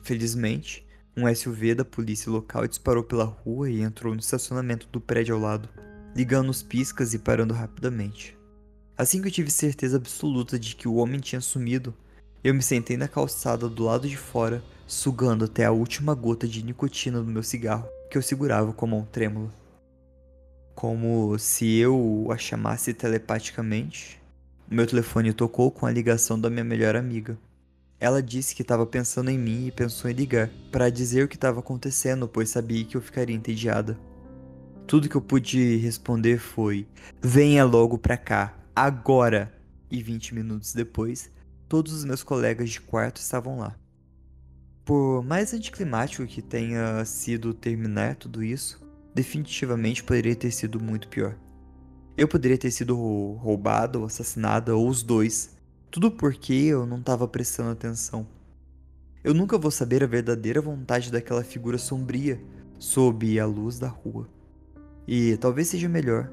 Felizmente, 0.03 0.87
um 1.17 1.33
SUV 1.33 1.75
da 1.75 1.85
polícia 1.85 2.31
local 2.31 2.67
disparou 2.67 3.05
pela 3.05 3.25
rua 3.25 3.71
e 3.71 3.81
entrou 3.81 4.13
no 4.13 4.21
estacionamento 4.21 4.89
do 4.91 5.01
prédio 5.01 5.35
ao 5.35 5.41
lado, 5.41 5.69
ligando 6.15 6.51
os 6.51 6.63
piscas 6.63 7.15
e 7.15 7.19
parando 7.19 7.55
rapidamente. 7.55 8.37
Assim 8.97 9.21
que 9.21 9.29
eu 9.29 9.33
tive 9.33 9.51
certeza 9.51 9.97
absoluta 9.97 10.59
de 10.59 10.77
que 10.77 10.87
o 10.87 10.97
homem 10.97 11.21
tinha 11.21 11.41
sumido, 11.41 11.95
eu 12.43 12.55
me 12.55 12.63
sentei 12.63 12.97
na 12.97 13.09
calçada 13.09 13.69
do 13.69 13.85
lado 13.85 14.09
de 14.09 14.17
fora, 14.17 14.63
sugando 14.87 15.45
até 15.45 15.65
a 15.65 15.73
última 15.73 16.15
gota 16.15 16.47
de 16.47 16.63
nicotina 16.63 17.21
do 17.21 17.31
meu 17.31 17.43
cigarro, 17.43 17.89
que 18.11 18.19
eu 18.19 18.23
segurava 18.23 18.73
com 18.73 18.87
a 18.87 18.89
mão 18.89 19.09
trêmula. 19.11 19.53
Como 20.75 21.39
se 21.39 21.77
eu 21.77 22.29
a 22.31 22.37
chamasse 22.37 22.93
telepaticamente, 22.93 24.21
o 24.71 24.75
meu 24.75 24.87
telefone 24.87 25.33
tocou 25.33 25.71
com 25.71 25.87
a 25.87 25.91
ligação 25.91 26.39
da 26.39 26.51
minha 26.51 26.65
melhor 26.65 26.97
amiga. 26.97 27.39
Ela 28.01 28.23
disse 28.23 28.55
que 28.55 28.63
estava 28.63 28.85
pensando 28.85 29.31
em 29.31 29.39
mim 29.39 29.67
e 29.67 29.73
pensou 29.73 30.11
em 30.11 30.15
ligar 30.15 30.51
para 30.71 30.91
dizer 30.91 31.25
o 31.25 31.29
que 31.29 31.37
estava 31.37 31.61
acontecendo, 31.61 32.29
pois 32.29 32.51
sabia 32.51 32.85
que 32.85 32.97
eu 32.97 33.01
ficaria 33.01 33.35
entediada. 33.37 33.99
Tudo 34.87 35.09
que 35.09 35.17
eu 35.17 35.23
pude 35.23 35.77
responder 35.77 36.39
foi: 36.39 36.87
venha 37.23 37.65
logo 37.65 37.97
pra 37.97 38.17
cá, 38.17 38.55
agora! 38.75 39.53
E 39.91 40.03
20 40.03 40.35
minutos 40.35 40.75
depois, 40.75 41.31
todos 41.69 41.93
os 41.93 42.05
meus 42.05 42.23
colegas 42.23 42.71
de 42.71 42.81
quarto 42.81 43.19
estavam 43.19 43.59
lá. 43.59 43.77
Por 44.85 45.25
mais 45.25 45.55
anticlimático 45.55 46.27
que 46.27 46.43
tenha 46.43 47.03
sido 47.07 47.55
terminar 47.55 48.17
tudo 48.17 48.43
isso, 48.43 48.83
definitivamente 49.15 50.05
poderia 50.05 50.37
ter 50.37 50.51
sido 50.51 50.79
muito 50.79 51.09
pior. 51.09 51.37
Eu 52.17 52.29
poderia 52.29 52.59
ter 52.59 52.71
sido 52.71 52.95
roubado 53.33 54.01
ou 54.01 54.07
assassinada, 54.07 54.77
ou 54.77 54.87
os 54.87 55.03
dois. 55.03 55.57
Tudo 55.91 56.11
porque 56.11 56.53
eu 56.53 56.85
não 56.85 56.99
estava 56.99 57.27
prestando 57.27 57.71
atenção. 57.71 58.27
Eu 59.23 59.33
nunca 59.33 59.57
vou 59.57 59.71
saber 59.71 60.05
a 60.05 60.07
verdadeira 60.07 60.61
vontade 60.61 61.11
daquela 61.11 61.43
figura 61.43 61.79
sombria 61.79 62.39
sob 62.79 63.41
a 63.41 63.47
luz 63.47 63.79
da 63.79 63.89
rua. 63.89 64.29
E 65.09 65.39
talvez 65.39 65.69
seja 65.69 65.89
melhor. 65.89 66.31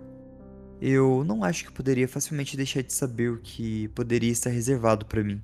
Eu 0.81 1.23
não 1.23 1.41
acho 1.41 1.63
que 1.63 1.71
poderia 1.71 2.07
facilmente 2.07 2.57
deixar 2.57 2.83
de 2.83 2.91
saber 2.91 3.31
o 3.31 3.37
que 3.37 3.87
poderia 3.89 4.31
estar 4.31 4.49
reservado 4.49 5.05
para 5.05 5.23
mim. 5.23 5.41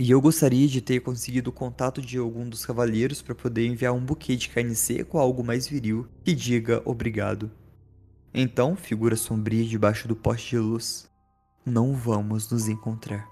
E 0.00 0.10
eu 0.12 0.18
gostaria 0.18 0.66
de 0.66 0.80
ter 0.80 1.00
conseguido 1.00 1.50
o 1.50 1.52
contato 1.52 2.00
de 2.00 2.16
algum 2.16 2.48
dos 2.48 2.64
cavalheiros 2.64 3.20
para 3.20 3.34
poder 3.34 3.66
enviar 3.66 3.92
um 3.92 4.02
buquê 4.02 4.34
de 4.34 4.48
carne 4.48 4.74
seca 4.74 5.18
ou 5.18 5.20
algo 5.20 5.44
mais 5.44 5.68
viril 5.68 6.08
que 6.24 6.34
diga 6.34 6.80
obrigado. 6.86 7.50
Então, 8.32 8.74
figura 8.74 9.14
sombria 9.14 9.62
debaixo 9.62 10.08
do 10.08 10.16
poste 10.16 10.56
de 10.56 10.58
luz, 10.58 11.06
não 11.66 11.94
vamos 11.94 12.50
nos 12.50 12.66
encontrar. 12.66 13.28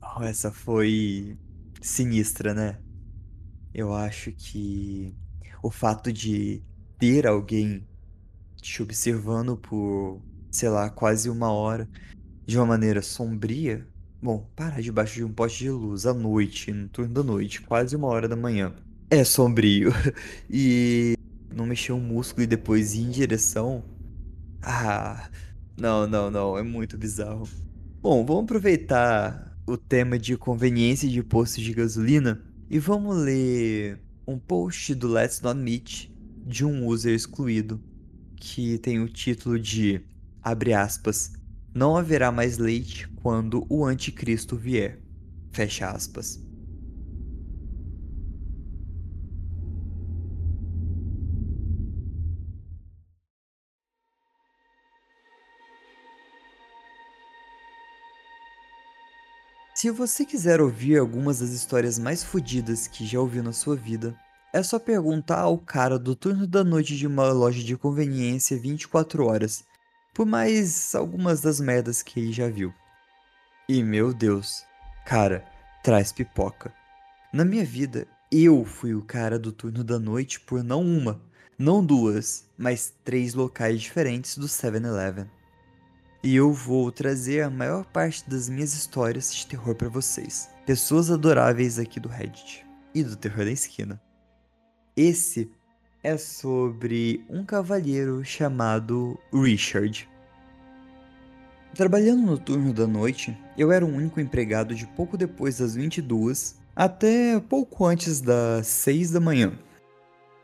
Oh, 0.00 0.22
essa 0.22 0.50
foi 0.50 1.36
sinistra, 1.82 2.54
né? 2.54 2.80
Eu 3.74 3.92
acho 3.92 4.32
que 4.32 5.14
o 5.62 5.70
fato 5.70 6.10
de 6.10 6.62
ter 6.98 7.26
alguém 7.26 7.86
te 8.60 8.82
observando 8.82 9.56
por, 9.56 10.20
sei 10.50 10.68
lá, 10.68 10.90
quase 10.90 11.30
uma 11.30 11.50
hora 11.50 11.88
de 12.46 12.56
uma 12.56 12.66
maneira 12.66 13.02
sombria. 13.02 13.86
Bom, 14.20 14.48
parar 14.56 14.80
debaixo 14.80 15.14
de 15.14 15.24
um 15.24 15.32
poste 15.32 15.64
de 15.64 15.70
luz 15.70 16.06
à 16.06 16.12
noite, 16.12 16.72
no 16.72 16.88
turno 16.88 17.14
da 17.14 17.22
noite, 17.22 17.60
quase 17.62 17.94
uma 17.94 18.08
hora 18.08 18.28
da 18.28 18.36
manhã. 18.36 18.74
É 19.10 19.24
sombrio. 19.24 19.92
E 20.50 21.14
não 21.54 21.66
mexer 21.66 21.92
um 21.92 22.00
músculo 22.00 22.44
e 22.44 22.46
depois 22.46 22.94
ir 22.94 23.02
em 23.02 23.10
direção. 23.10 23.84
Ah, 24.62 25.28
não, 25.76 26.06
não, 26.06 26.30
não, 26.30 26.58
é 26.58 26.62
muito 26.62 26.98
bizarro. 26.98 27.48
Bom, 28.02 28.24
vamos 28.24 28.44
aproveitar 28.44 29.56
o 29.66 29.76
tema 29.76 30.18
de 30.18 30.36
conveniência 30.36 31.08
de 31.08 31.22
postos 31.22 31.62
de 31.62 31.72
gasolina 31.72 32.42
e 32.70 32.78
vamos 32.78 33.16
ler 33.16 34.00
um 34.26 34.38
post 34.38 34.94
do 34.94 35.08
Let's 35.08 35.40
Not 35.40 35.58
Meet 35.58 36.10
de 36.46 36.64
um 36.64 36.86
user 36.86 37.14
excluído 37.14 37.80
que 38.40 38.78
tem 38.78 39.00
o 39.00 39.08
título 39.08 39.58
de 39.58 40.00
abre 40.42 40.72
aspas 40.72 41.32
não 41.74 41.96
haverá 41.96 42.32
mais 42.32 42.58
leite 42.58 43.08
quando 43.22 43.66
o 43.68 43.84
anticristo 43.84 44.56
vier 44.56 45.00
fecha 45.52 45.90
aspas. 45.90 46.40
Se 59.74 59.92
você 59.92 60.24
quiser 60.24 60.60
ouvir 60.60 60.98
algumas 60.98 61.38
das 61.38 61.50
histórias 61.50 62.00
mais 62.00 62.24
fodidas 62.24 62.88
que 62.88 63.06
já 63.06 63.20
ouviu 63.20 63.44
na 63.44 63.52
sua 63.52 63.76
vida, 63.76 64.18
é 64.52 64.62
só 64.62 64.78
perguntar 64.78 65.40
ao 65.40 65.58
cara 65.58 65.98
do 65.98 66.14
turno 66.14 66.46
da 66.46 66.64
noite 66.64 66.96
de 66.96 67.06
uma 67.06 67.30
loja 67.32 67.62
de 67.62 67.76
conveniência 67.76 68.58
24 68.58 69.26
horas, 69.26 69.64
por 70.14 70.26
mais 70.26 70.94
algumas 70.94 71.40
das 71.40 71.60
merdas 71.60 72.02
que 72.02 72.18
ele 72.20 72.32
já 72.32 72.48
viu. 72.48 72.72
E 73.68 73.82
meu 73.82 74.14
Deus, 74.14 74.64
cara, 75.04 75.44
traz 75.82 76.12
pipoca. 76.12 76.72
Na 77.32 77.44
minha 77.44 77.64
vida, 77.64 78.06
eu 78.32 78.64
fui 78.64 78.94
o 78.94 79.04
cara 79.04 79.38
do 79.38 79.52
turno 79.52 79.84
da 79.84 79.98
noite 79.98 80.40
por 80.40 80.64
não 80.64 80.82
uma, 80.82 81.20
não 81.58 81.84
duas, 81.84 82.48
mas 82.56 82.94
três 83.04 83.34
locais 83.34 83.80
diferentes 83.80 84.38
do 84.38 84.46
7-Eleven 84.46 85.28
e 86.22 86.34
eu 86.34 86.52
vou 86.52 86.90
trazer 86.90 87.42
a 87.42 87.50
maior 87.50 87.84
parte 87.84 88.28
das 88.28 88.48
minhas 88.48 88.74
histórias 88.74 89.34
de 89.34 89.46
terror 89.46 89.74
para 89.74 89.88
vocês. 89.88 90.50
Pessoas 90.66 91.10
adoráveis 91.10 91.78
aqui 91.78 92.00
do 92.00 92.08
Reddit 92.08 92.66
e 92.94 93.02
do 93.02 93.16
Terror 93.16 93.44
da 93.44 93.52
Esquina. 93.52 94.00
Esse 94.98 95.48
é 96.02 96.16
sobre 96.16 97.24
um 97.30 97.44
cavalheiro 97.44 98.24
chamado 98.24 99.16
Richard. 99.32 100.08
Trabalhando 101.72 102.22
no 102.22 102.36
turno 102.36 102.72
da 102.72 102.84
noite, 102.84 103.38
eu 103.56 103.70
era 103.70 103.86
o 103.86 103.88
único 103.88 104.18
empregado 104.18 104.74
de 104.74 104.88
pouco 104.88 105.16
depois 105.16 105.58
das 105.58 105.76
22 105.76 106.56
até 106.74 107.38
pouco 107.38 107.86
antes 107.86 108.20
das 108.20 108.66
6 108.66 109.12
da 109.12 109.20
manhã. 109.20 109.56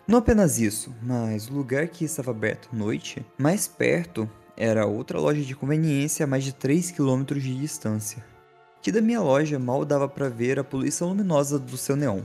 Não 0.07 0.21
apenas 0.21 0.61
isso, 0.61 0.95
mas 1.03 1.49
o 1.49 1.53
lugar 1.53 1.89
que 1.89 2.05
estava 2.05 2.31
aberto 2.31 2.69
à 2.73 2.77
noite, 2.77 3.27
mais 3.37 3.67
perto 3.67 4.31
era 4.57 4.87
outra 4.87 5.19
loja 5.19 5.43
de 5.43 5.57
conveniência 5.57 6.23
a 6.23 6.29
mais 6.29 6.45
de 6.45 6.55
3 6.55 6.93
km 6.93 7.25
de 7.25 7.59
distância, 7.59 8.25
que 8.81 8.93
da 8.93 9.01
minha 9.01 9.21
loja 9.21 9.59
mal 9.59 9.85
dava 9.85 10.09
para 10.09 10.29
ver 10.29 10.61
a 10.61 10.65
poluição 10.65 11.09
luminosa 11.09 11.59
do 11.59 11.77
seu 11.77 11.97
neon. 11.97 12.23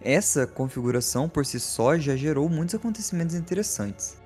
Essa 0.00 0.46
configuração 0.46 1.28
por 1.28 1.44
si 1.44 1.58
só 1.58 1.98
já 1.98 2.14
gerou 2.16 2.48
muitos 2.48 2.74
acontecimentos 2.74 3.34
interessantes. 3.34 4.16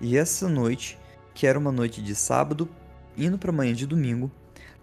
E 0.00 0.16
essa 0.16 0.48
noite, 0.48 0.98
que 1.34 1.46
era 1.46 1.58
uma 1.58 1.72
noite 1.72 2.02
de 2.02 2.14
sábado, 2.14 2.68
indo 3.16 3.38
para 3.38 3.52
manhã 3.52 3.72
de 3.72 3.86
domingo, 3.86 4.30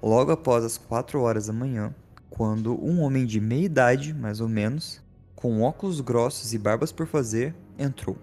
logo 0.01 0.31
após 0.31 0.63
as 0.63 0.77
4 0.77 1.21
horas 1.21 1.47
da 1.47 1.53
manhã, 1.53 1.93
quando 2.29 2.73
um 2.83 3.01
homem 3.01 3.25
de 3.25 3.39
meia 3.39 3.65
idade, 3.65 4.13
mais 4.13 4.41
ou 4.41 4.47
menos, 4.47 5.01
com 5.35 5.61
óculos 5.61 6.01
grossos 6.01 6.53
e 6.53 6.57
barbas 6.57 6.91
por 6.91 7.05
fazer, 7.05 7.53
entrou. 7.77 8.17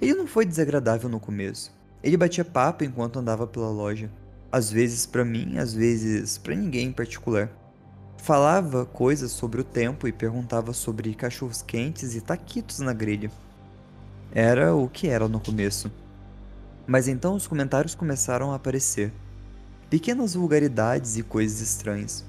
Ele 0.00 0.14
não 0.14 0.26
foi 0.26 0.44
desagradável 0.44 1.08
no 1.08 1.20
começo, 1.20 1.74
ele 2.02 2.16
batia 2.16 2.44
papo 2.44 2.84
enquanto 2.84 3.18
andava 3.18 3.46
pela 3.46 3.70
loja, 3.70 4.10
às 4.52 4.70
vezes 4.70 5.06
para 5.06 5.24
mim, 5.24 5.58
às 5.58 5.72
vezes 5.72 6.38
para 6.38 6.54
ninguém 6.54 6.88
em 6.88 6.92
particular. 6.92 7.50
Falava 8.18 8.86
coisas 8.86 9.32
sobre 9.32 9.60
o 9.60 9.64
tempo 9.64 10.08
e 10.08 10.12
perguntava 10.12 10.72
sobre 10.72 11.14
cachorros 11.14 11.62
quentes 11.62 12.14
e 12.14 12.20
taquitos 12.20 12.78
na 12.78 12.92
grelha. 12.92 13.30
Era 14.32 14.74
o 14.74 14.88
que 14.88 15.08
era 15.08 15.28
no 15.28 15.38
começo. 15.38 15.92
Mas 16.86 17.06
então 17.08 17.34
os 17.34 17.46
comentários 17.46 17.94
começaram 17.94 18.52
a 18.52 18.56
aparecer. 18.56 19.12
Pequenas 19.90 20.34
vulgaridades 20.34 21.16
e 21.16 21.22
coisas 21.22 21.60
estranhas. 21.60 22.24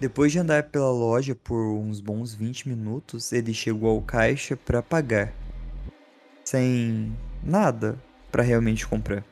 Depois 0.00 0.32
de 0.32 0.38
andar 0.38 0.64
pela 0.64 0.90
loja 0.90 1.34
por 1.34 1.60
uns 1.60 2.00
bons 2.00 2.34
20 2.34 2.68
minutos, 2.68 3.32
ele 3.32 3.54
chegou 3.54 3.90
ao 3.90 4.02
caixa 4.02 4.56
para 4.56 4.82
pagar. 4.82 5.32
Sem 6.44 7.16
nada, 7.42 7.98
para 8.30 8.42
realmente 8.42 8.86
comprar. 8.86 9.24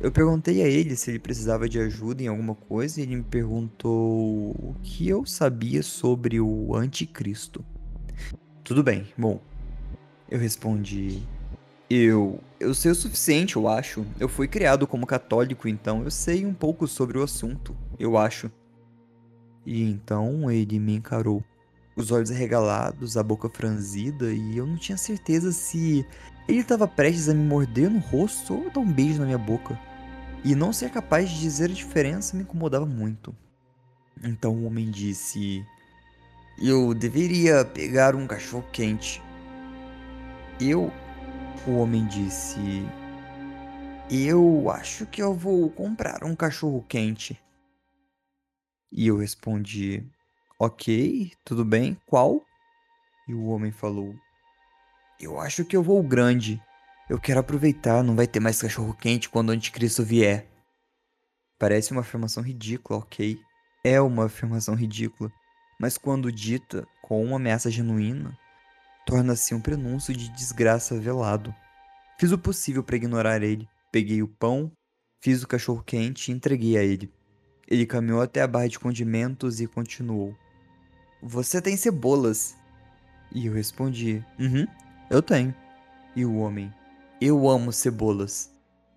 Eu 0.00 0.10
perguntei 0.10 0.62
a 0.62 0.66
ele 0.66 0.96
se 0.96 1.10
ele 1.10 1.18
precisava 1.18 1.68
de 1.68 1.78
ajuda 1.78 2.22
em 2.22 2.26
alguma 2.26 2.54
coisa 2.54 2.98
e 2.98 3.02
ele 3.02 3.16
me 3.16 3.22
perguntou 3.22 4.50
o 4.52 4.74
que 4.82 5.06
eu 5.06 5.26
sabia 5.26 5.82
sobre 5.82 6.40
o 6.40 6.74
anticristo. 6.74 7.62
Tudo 8.64 8.82
bem, 8.82 9.06
bom. 9.16 9.38
Eu 10.30 10.38
respondi: 10.38 11.22
Eu, 11.90 12.40
eu 12.58 12.72
sei 12.72 12.92
o 12.92 12.94
suficiente, 12.94 13.56
eu 13.56 13.68
acho. 13.68 14.06
Eu 14.18 14.26
fui 14.26 14.48
criado 14.48 14.86
como 14.86 15.06
católico, 15.06 15.68
então 15.68 16.02
eu 16.02 16.10
sei 16.10 16.46
um 16.46 16.54
pouco 16.54 16.88
sobre 16.88 17.18
o 17.18 17.22
assunto, 17.22 17.76
eu 17.98 18.16
acho. 18.16 18.50
E 19.66 19.82
então 19.82 20.50
ele 20.50 20.78
me 20.78 20.94
encarou, 20.94 21.44
os 21.94 22.10
olhos 22.10 22.30
arregalados, 22.30 23.18
a 23.18 23.22
boca 23.22 23.50
franzida, 23.50 24.32
e 24.32 24.56
eu 24.56 24.66
não 24.66 24.78
tinha 24.78 24.96
certeza 24.96 25.52
se 25.52 26.06
ele 26.48 26.60
estava 26.60 26.88
prestes 26.88 27.28
a 27.28 27.34
me 27.34 27.44
morder 27.44 27.90
no 27.90 27.98
rosto 27.98 28.54
ou 28.54 28.70
dar 28.70 28.80
um 28.80 28.90
beijo 28.90 29.18
na 29.18 29.26
minha 29.26 29.36
boca. 29.36 29.78
E 30.42 30.54
não 30.54 30.72
ser 30.72 30.90
capaz 30.90 31.28
de 31.28 31.38
dizer 31.38 31.70
a 31.70 31.74
diferença 31.74 32.36
me 32.36 32.42
incomodava 32.42 32.86
muito. 32.86 33.36
Então 34.22 34.54
o 34.54 34.64
homem 34.64 34.90
disse: 34.90 35.64
Eu 36.58 36.94
deveria 36.94 37.64
pegar 37.64 38.14
um 38.14 38.26
cachorro 38.26 38.64
quente. 38.72 39.22
Eu. 40.60 40.92
O 41.66 41.76
homem 41.76 42.06
disse. 42.06 42.58
Eu 44.10 44.70
acho 44.70 45.06
que 45.06 45.22
eu 45.22 45.34
vou 45.34 45.70
comprar 45.70 46.24
um 46.24 46.34
cachorro 46.34 46.84
quente. 46.88 47.38
E 48.90 49.06
eu 49.06 49.18
respondi: 49.18 50.04
Ok, 50.58 51.32
tudo 51.44 51.64
bem, 51.64 51.96
qual? 52.06 52.42
E 53.28 53.34
o 53.34 53.46
homem 53.46 53.70
falou: 53.70 54.14
Eu 55.20 55.38
acho 55.38 55.64
que 55.66 55.76
eu 55.76 55.82
vou 55.82 56.02
grande. 56.02 56.60
Eu 57.10 57.18
quero 57.18 57.40
aproveitar, 57.40 58.04
não 58.04 58.14
vai 58.14 58.28
ter 58.28 58.38
mais 58.38 58.62
cachorro 58.62 58.94
quente 58.94 59.28
quando 59.28 59.48
o 59.48 59.52
anticristo 59.52 60.04
vier. 60.04 60.46
Parece 61.58 61.90
uma 61.90 62.02
afirmação 62.02 62.40
ridícula, 62.40 63.00
ok? 63.00 63.36
É 63.82 64.00
uma 64.00 64.26
afirmação 64.26 64.76
ridícula, 64.76 65.28
mas 65.80 65.98
quando 65.98 66.30
dita 66.30 66.86
com 67.02 67.20
uma 67.24 67.34
ameaça 67.34 67.68
genuína, 67.68 68.38
torna-se 69.04 69.52
um 69.56 69.60
prenúncio 69.60 70.14
de 70.14 70.28
desgraça 70.28 71.00
velado. 71.00 71.52
Fiz 72.16 72.30
o 72.30 72.38
possível 72.38 72.84
para 72.84 72.94
ignorar 72.94 73.42
ele. 73.42 73.68
Peguei 73.90 74.22
o 74.22 74.28
pão, 74.28 74.70
fiz 75.20 75.42
o 75.42 75.48
cachorro 75.48 75.82
quente 75.82 76.30
e 76.30 76.34
entreguei 76.36 76.78
a 76.78 76.84
ele. 76.84 77.12
Ele 77.66 77.86
caminhou 77.86 78.22
até 78.22 78.40
a 78.40 78.46
barra 78.46 78.68
de 78.68 78.78
condimentos 78.78 79.60
e 79.60 79.66
continuou: 79.66 80.32
Você 81.20 81.60
tem 81.60 81.76
cebolas? 81.76 82.56
E 83.32 83.46
eu 83.46 83.52
respondi: 83.52 84.24
Uhum, 84.38 84.64
eu 85.10 85.20
tenho. 85.20 85.52
E 86.14 86.24
o 86.24 86.36
homem: 86.36 86.72
Eu 87.20 87.50
amo 87.50 87.70
cebolas. 87.70 88.50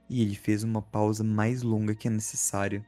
E 0.09 0.21
ele 0.21 0.35
fez 0.35 0.63
uma 0.63 0.81
pausa 0.81 1.23
mais 1.23 1.61
longa 1.61 1.93
que 1.93 2.07
a 2.07 2.11
necessária. 2.11 2.85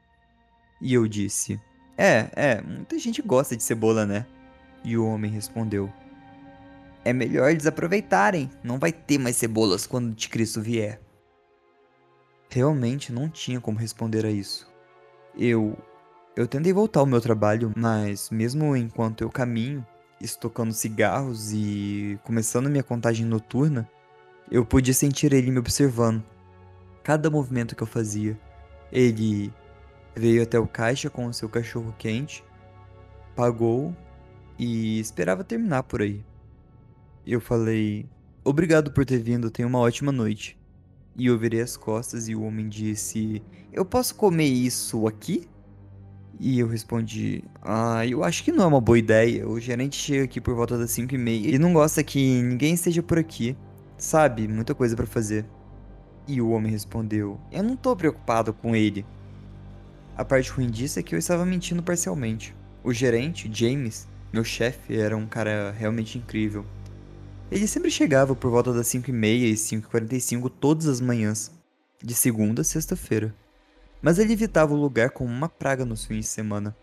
E 0.82 0.94
eu 0.94 1.08
disse: 1.08 1.60
É, 1.98 2.30
é, 2.36 2.62
muita 2.62 2.98
gente 2.98 3.22
gosta 3.22 3.56
de 3.56 3.64
cebola, 3.64 4.06
né? 4.06 4.26
E 4.84 4.98
o 4.98 5.06
homem 5.06 5.30
respondeu: 5.30 5.92
É 7.04 7.12
melhor 7.12 7.50
eles 7.50 7.66
aproveitarem, 7.66 8.50
não 8.64 8.80
vai 8.80 8.94
ter 8.94 9.18
mais 9.18 9.36
cebolas 9.36 9.86
quando 9.86 10.12
o 10.12 10.30
Cristo 10.30 10.62
vier. 10.62 11.02
Realmente 12.50 13.12
não 13.12 13.28
tinha 13.28 13.60
como 13.60 13.78
responder 13.78 14.26
a 14.26 14.32
isso. 14.32 14.68
Eu. 15.38 15.78
Eu 16.36 16.48
tentei 16.48 16.74
voltar 16.74 17.00
ao 17.00 17.06
meu 17.06 17.22
trabalho, 17.22 17.74
mas 17.78 18.30
mesmo 18.30 18.76
enquanto 18.76 19.22
eu 19.22 19.30
caminho, 19.30 19.86
estocando 20.20 20.74
cigarros 20.74 21.54
e 21.54 22.20
começando 22.24 22.70
minha 22.70 22.84
contagem 22.84 23.26
noturna, 23.26 23.90
eu 24.50 24.66
podia 24.66 24.94
sentir 24.94 25.34
ele 25.34 25.52
me 25.52 25.60
observando. 25.60 26.24
Cada 27.04 27.30
movimento 27.30 27.76
que 27.76 27.84
eu 27.84 27.88
fazia. 27.88 28.40
Ele 28.92 29.52
veio 30.16 30.44
até 30.44 30.58
o 30.58 30.68
caixa 30.68 31.10
com 31.10 31.26
o 31.26 31.34
seu 31.34 31.50
cachorro 31.50 31.94
quente, 31.98 32.44
pagou 33.36 33.96
e 34.58 35.00
esperava 35.00 35.44
terminar 35.44 35.84
por 35.84 36.02
aí. 36.02 36.24
Eu 37.26 37.42
falei: 37.42 38.08
Obrigado 38.44 38.92
por 38.92 39.06
ter 39.06 39.20
vindo, 39.20 39.52
tenha 39.52 39.68
uma 39.68 39.80
ótima 39.80 40.12
noite. 40.12 40.58
E 41.18 41.28
eu 41.28 41.38
virei 41.38 41.62
as 41.62 41.76
costas 41.76 42.28
e 42.28 42.36
o 42.36 42.44
homem 42.44 42.70
disse: 42.70 43.42
Eu 43.74 43.84
posso 43.86 44.16
comer 44.16 44.46
isso 44.46 45.08
aqui? 45.08 45.48
E 46.40 46.60
eu 46.60 46.68
respondi: 46.68 47.44
Ah, 47.62 48.06
eu 48.06 48.24
acho 48.24 48.44
que 48.44 48.52
não 48.52 48.64
é 48.64 48.68
uma 48.68 48.82
boa 48.82 49.00
ideia. 49.00 49.48
O 49.48 49.60
gerente 49.60 49.96
chega 49.96 50.26
aqui 50.26 50.40
por 50.40 50.54
volta 50.54 50.78
das 50.78 50.92
5 50.92 51.16
e 51.16 51.18
meia 51.18 51.56
e 51.56 51.60
não 51.60 51.74
gosta 51.74 52.04
que 52.04 52.42
ninguém 52.42 52.74
esteja 52.74 53.02
por 53.02 53.18
aqui. 53.18 53.58
Sabe, 53.98 54.48
muita 54.48 54.76
coisa 54.76 54.96
para 54.96 55.06
fazer. 55.06 55.46
E 56.28 56.42
o 56.42 56.50
homem 56.50 56.72
respondeu: 56.72 57.40
Eu 57.52 57.64
não 57.64 57.76
tô 57.76 57.96
preocupado 57.96 58.54
com 58.54 58.76
ele. 58.76 59.06
A 60.18 60.24
parte 60.24 60.52
ruim 60.52 60.70
disso 60.70 61.00
é 61.00 61.04
que 61.04 61.14
eu 61.14 61.20
estava 61.20 61.46
mentindo 61.46 61.84
parcialmente. 61.84 62.56
O 62.84 62.94
gerente, 62.94 63.50
James, 63.52 64.08
meu 64.32 64.44
chefe, 64.44 64.98
era 64.98 65.16
um 65.16 65.28
cara 65.28 65.72
realmente 65.72 66.18
incrível. 66.18 66.66
Ele 67.52 67.68
sempre 67.68 67.92
chegava 67.92 68.36
por 68.36 68.50
volta 68.50 68.74
das 68.74 68.88
5 68.88 69.10
e 69.10 69.14
meia 69.14 69.48
e 69.48 69.54
5h45 69.54 70.52
todas 70.60 70.88
as 70.88 71.00
manhãs, 71.02 71.52
de 72.02 72.14
segunda 72.14 72.62
a 72.62 72.66
sexta-feira 72.66 73.34
mas 74.06 74.20
ele 74.20 74.34
evitava 74.34 74.72
o 74.72 74.78
lugar 74.78 75.10
como 75.10 75.32
uma 75.32 75.50
praga 75.50 75.84
nos 75.84 76.06
fins 76.06 76.20
de 76.20 76.28
semana. 76.28 76.78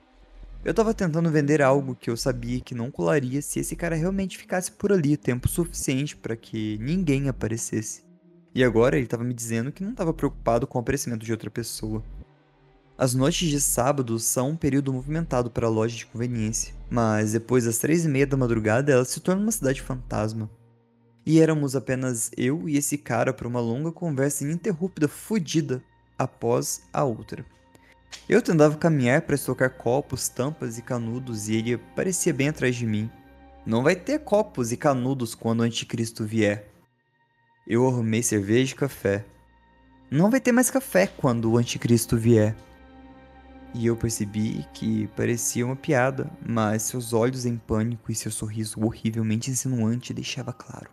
Eu 0.65 0.73
tava 0.73 0.95
tentando 0.95 1.29
vender 1.29 1.61
algo 1.61 1.97
que 1.97 2.09
eu 2.09 2.17
sabia 2.17 2.61
que 2.61 2.73
não 2.73 2.89
colaria 2.89 3.43
se 3.43 3.59
esse 3.59 3.75
cara 3.75 3.97
realmente 3.97 4.39
ficasse 4.39 4.71
por 4.71 4.93
ali 4.93 5.17
tempo 5.17 5.49
suficiente 5.49 6.17
para 6.17 6.37
que 6.37 6.79
ninguém 6.81 7.29
aparecesse. 7.29 8.05
E 8.55 8.63
agora 8.63 8.97
ele 8.97 9.07
estava 9.07 9.25
me 9.25 9.35
dizendo 9.35 9.73
que 9.73 9.83
não 9.83 9.91
estava 9.91 10.15
preocupado 10.15 10.65
com 10.65 10.79
o 10.79 10.81
aparecimento 10.81 11.25
de 11.25 11.33
outra 11.33 11.51
pessoa. 11.51 12.01
As 12.97 13.13
noites 13.13 13.49
de 13.49 13.61
sábado 13.61 14.17
são 14.21 14.51
um 14.51 14.57
período 14.57 14.93
movimentado 14.93 15.51
para 15.51 15.67
a 15.67 15.71
loja 15.71 15.97
de 15.97 16.07
conveniência, 16.07 16.73
mas 16.89 17.33
depois 17.33 17.65
das 17.65 17.79
três 17.79 18.05
e 18.05 18.09
meia 18.09 18.27
da 18.27 18.37
madrugada 18.37 18.93
ela 18.93 19.05
se 19.05 19.19
torna 19.19 19.43
uma 19.43 19.51
cidade 19.51 19.83
fantasma. 19.83 20.49
E 21.27 21.41
éramos 21.41 21.75
apenas 21.75 22.31
eu 22.37 22.69
e 22.69 22.77
esse 22.77 22.97
cara 22.97 23.33
para 23.33 23.49
uma 23.49 23.61
longa 23.61 23.91
conversa 23.91 24.45
ininterrupta 24.45 25.09
fodida 25.09 25.83
após 26.17 26.83
a 26.93 27.03
outra. 27.03 27.45
Eu 28.29 28.41
tentava 28.41 28.77
caminhar 28.77 29.23
para 29.23 29.35
estocar 29.35 29.71
copos, 29.71 30.29
tampas 30.29 30.79
e 30.79 30.83
canudos 30.83 31.49
e 31.49 31.57
ele 31.57 31.77
parecia 31.77 32.33
bem 32.33 32.49
atrás 32.49 32.77
de 32.77 32.87
mim. 32.87 33.11
Não 33.67 33.83
vai 33.83 33.95
ter 33.95 34.21
copos 34.21 34.73
e 34.73 34.77
canudos 34.77 35.35
quando 35.35 35.61
o 35.61 35.63
anticristo 35.65 36.25
vier. 36.25 36.69
Eu 37.67 37.87
arrumei 37.87 38.23
cerveja 38.23 38.73
e 38.73 38.77
café. 38.77 39.25
Não 40.11 40.31
vai 40.31 40.41
ter 40.41 40.53
mais 40.53 40.71
café 40.71 41.07
quando 41.07 41.51
o 41.51 41.57
anticristo 41.57 42.17
vier. 42.17 42.57
E 43.75 43.87
eu 43.87 43.97
percebi 43.97 44.67
que 44.75 45.07
parecia 45.17 45.65
uma 45.65 45.77
piada, 45.77 46.31
mas 46.47 46.83
seus 46.83 47.13
olhos 47.13 47.47
em 47.47 47.57
pânico 47.57 48.13
e 48.13 48.15
seu 48.15 48.31
sorriso 48.31 48.85
horrivelmente 48.85 49.51
insinuante 49.51 50.13
deixava 50.13 50.53
claro. 50.53 50.91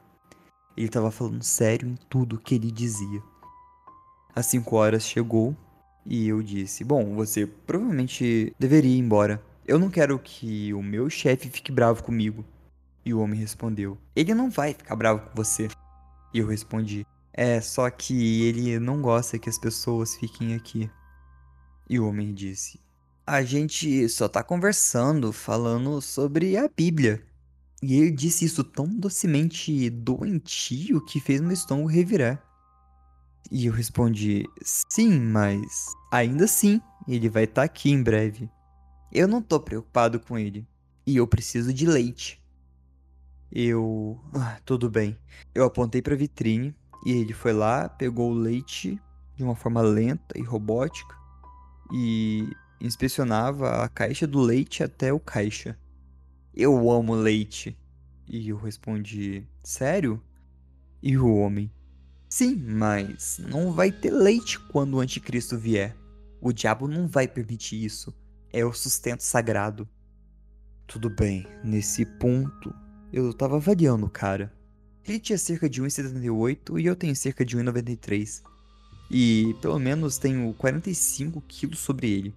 Ele 0.77 0.87
estava 0.87 1.11
falando 1.11 1.43
sério 1.43 1.89
em 1.89 1.95
tudo 2.09 2.39
que 2.39 2.55
ele 2.55 2.71
dizia. 2.71 3.21
Às 4.33 4.45
5 4.45 4.75
horas 4.75 5.03
chegou 5.03 5.55
e 6.09 6.27
eu 6.27 6.41
disse: 6.41 6.83
Bom, 6.83 7.13
você 7.13 7.45
provavelmente 7.45 8.51
deveria 8.57 8.95
ir 8.95 8.97
embora. 8.97 9.39
Eu 9.67 9.77
não 9.77 9.91
quero 9.91 10.17
que 10.17 10.73
o 10.73 10.81
meu 10.81 11.07
chefe 11.07 11.47
fique 11.51 11.71
bravo 11.71 12.03
comigo. 12.03 12.43
E 13.05 13.13
o 13.13 13.19
homem 13.19 13.39
respondeu: 13.39 13.95
Ele 14.15 14.33
não 14.33 14.49
vai 14.49 14.73
ficar 14.73 14.95
bravo 14.95 15.21
com 15.21 15.35
você. 15.35 15.67
E 16.33 16.39
eu 16.39 16.47
respondi: 16.47 17.05
É, 17.31 17.61
só 17.61 17.87
que 17.91 18.41
ele 18.41 18.79
não 18.79 19.03
gosta 19.03 19.37
que 19.37 19.47
as 19.47 19.59
pessoas 19.59 20.15
fiquem 20.15 20.55
aqui. 20.55 20.89
E 21.87 21.99
o 21.99 22.07
homem 22.07 22.33
disse: 22.33 22.79
A 23.27 23.43
gente 23.43 24.09
só 24.09 24.27
tá 24.27 24.41
conversando, 24.41 25.31
falando 25.31 26.01
sobre 26.01 26.57
a 26.57 26.67
Bíblia. 26.67 27.23
E 27.83 27.99
ele 27.99 28.11
disse 28.11 28.45
isso 28.45 28.63
tão 28.63 28.87
docemente 28.87 29.91
doentio 29.91 31.05
que 31.05 31.21
fez 31.21 31.39
meu 31.39 31.51
estômago 31.51 31.87
revirar. 31.87 32.43
E 33.51 33.65
eu 33.65 33.73
respondi: 33.73 34.45
Sim, 34.61 35.19
mas 35.19 35.85
ainda 36.11 36.45
assim, 36.45 36.81
ele 37.07 37.29
vai 37.29 37.45
estar 37.45 37.61
tá 37.61 37.65
aqui 37.65 37.89
em 37.89 38.01
breve. 38.01 38.49
Eu 39.11 39.27
não 39.27 39.41
tô 39.41 39.59
preocupado 39.59 40.19
com 40.19 40.37
ele. 40.37 40.67
E 41.05 41.17
eu 41.17 41.27
preciso 41.27 41.73
de 41.73 41.85
leite. 41.85 42.39
Eu. 43.51 44.19
Ah, 44.33 44.59
tudo 44.63 44.89
bem. 44.89 45.17
Eu 45.55 45.63
apontei 45.63 46.01
para 46.01 46.13
a 46.13 46.17
vitrine 46.17 46.75
e 47.05 47.11
ele 47.11 47.33
foi 47.33 47.53
lá, 47.53 47.89
pegou 47.89 48.31
o 48.31 48.35
leite 48.35 48.99
de 49.35 49.43
uma 49.43 49.55
forma 49.55 49.81
lenta 49.81 50.37
e 50.37 50.43
robótica 50.43 51.15
e 51.91 52.47
inspecionava 52.79 53.83
a 53.83 53.89
caixa 53.89 54.27
do 54.27 54.39
leite 54.39 54.83
até 54.83 55.11
o 55.11 55.19
caixa. 55.19 55.77
Eu 56.53 56.89
amo 56.91 57.15
leite. 57.15 57.77
E 58.27 58.49
eu 58.49 58.57
respondi: 58.57 59.47
Sério? 59.63 60.21
E 61.01 61.17
o 61.17 61.33
homem: 61.35 61.71
Sim, 62.29 62.55
mas 62.55 63.41
não 63.49 63.71
vai 63.71 63.91
ter 63.91 64.11
leite 64.11 64.59
quando 64.59 64.93
o 64.93 64.99
anticristo 64.99 65.57
vier. 65.57 65.97
O 66.39 66.53
diabo 66.53 66.87
não 66.87 67.07
vai 67.07 67.27
permitir 67.27 67.83
isso. 67.83 68.15
É 68.53 68.63
o 68.63 68.71
sustento 68.71 69.21
sagrado. 69.21 69.89
Tudo 70.85 71.09
bem, 71.09 71.47
nesse 71.63 72.05
ponto 72.05 72.73
eu 73.11 73.33
tava 73.33 73.55
avaliando 73.55 74.05
o 74.05 74.09
cara. 74.09 74.53
Ele 75.07 75.19
tinha 75.19 75.39
cerca 75.39 75.67
de 75.67 75.81
1,78 75.81 76.79
e 76.79 76.85
eu 76.85 76.95
tenho 76.95 77.15
cerca 77.15 77.43
de 77.43 77.57
1,93. 77.57 78.43
E 79.09 79.55
pelo 79.59 79.79
menos 79.79 80.19
tenho 80.19 80.53
45 80.53 81.41
quilos 81.41 81.79
sobre 81.79 82.11
ele. 82.11 82.35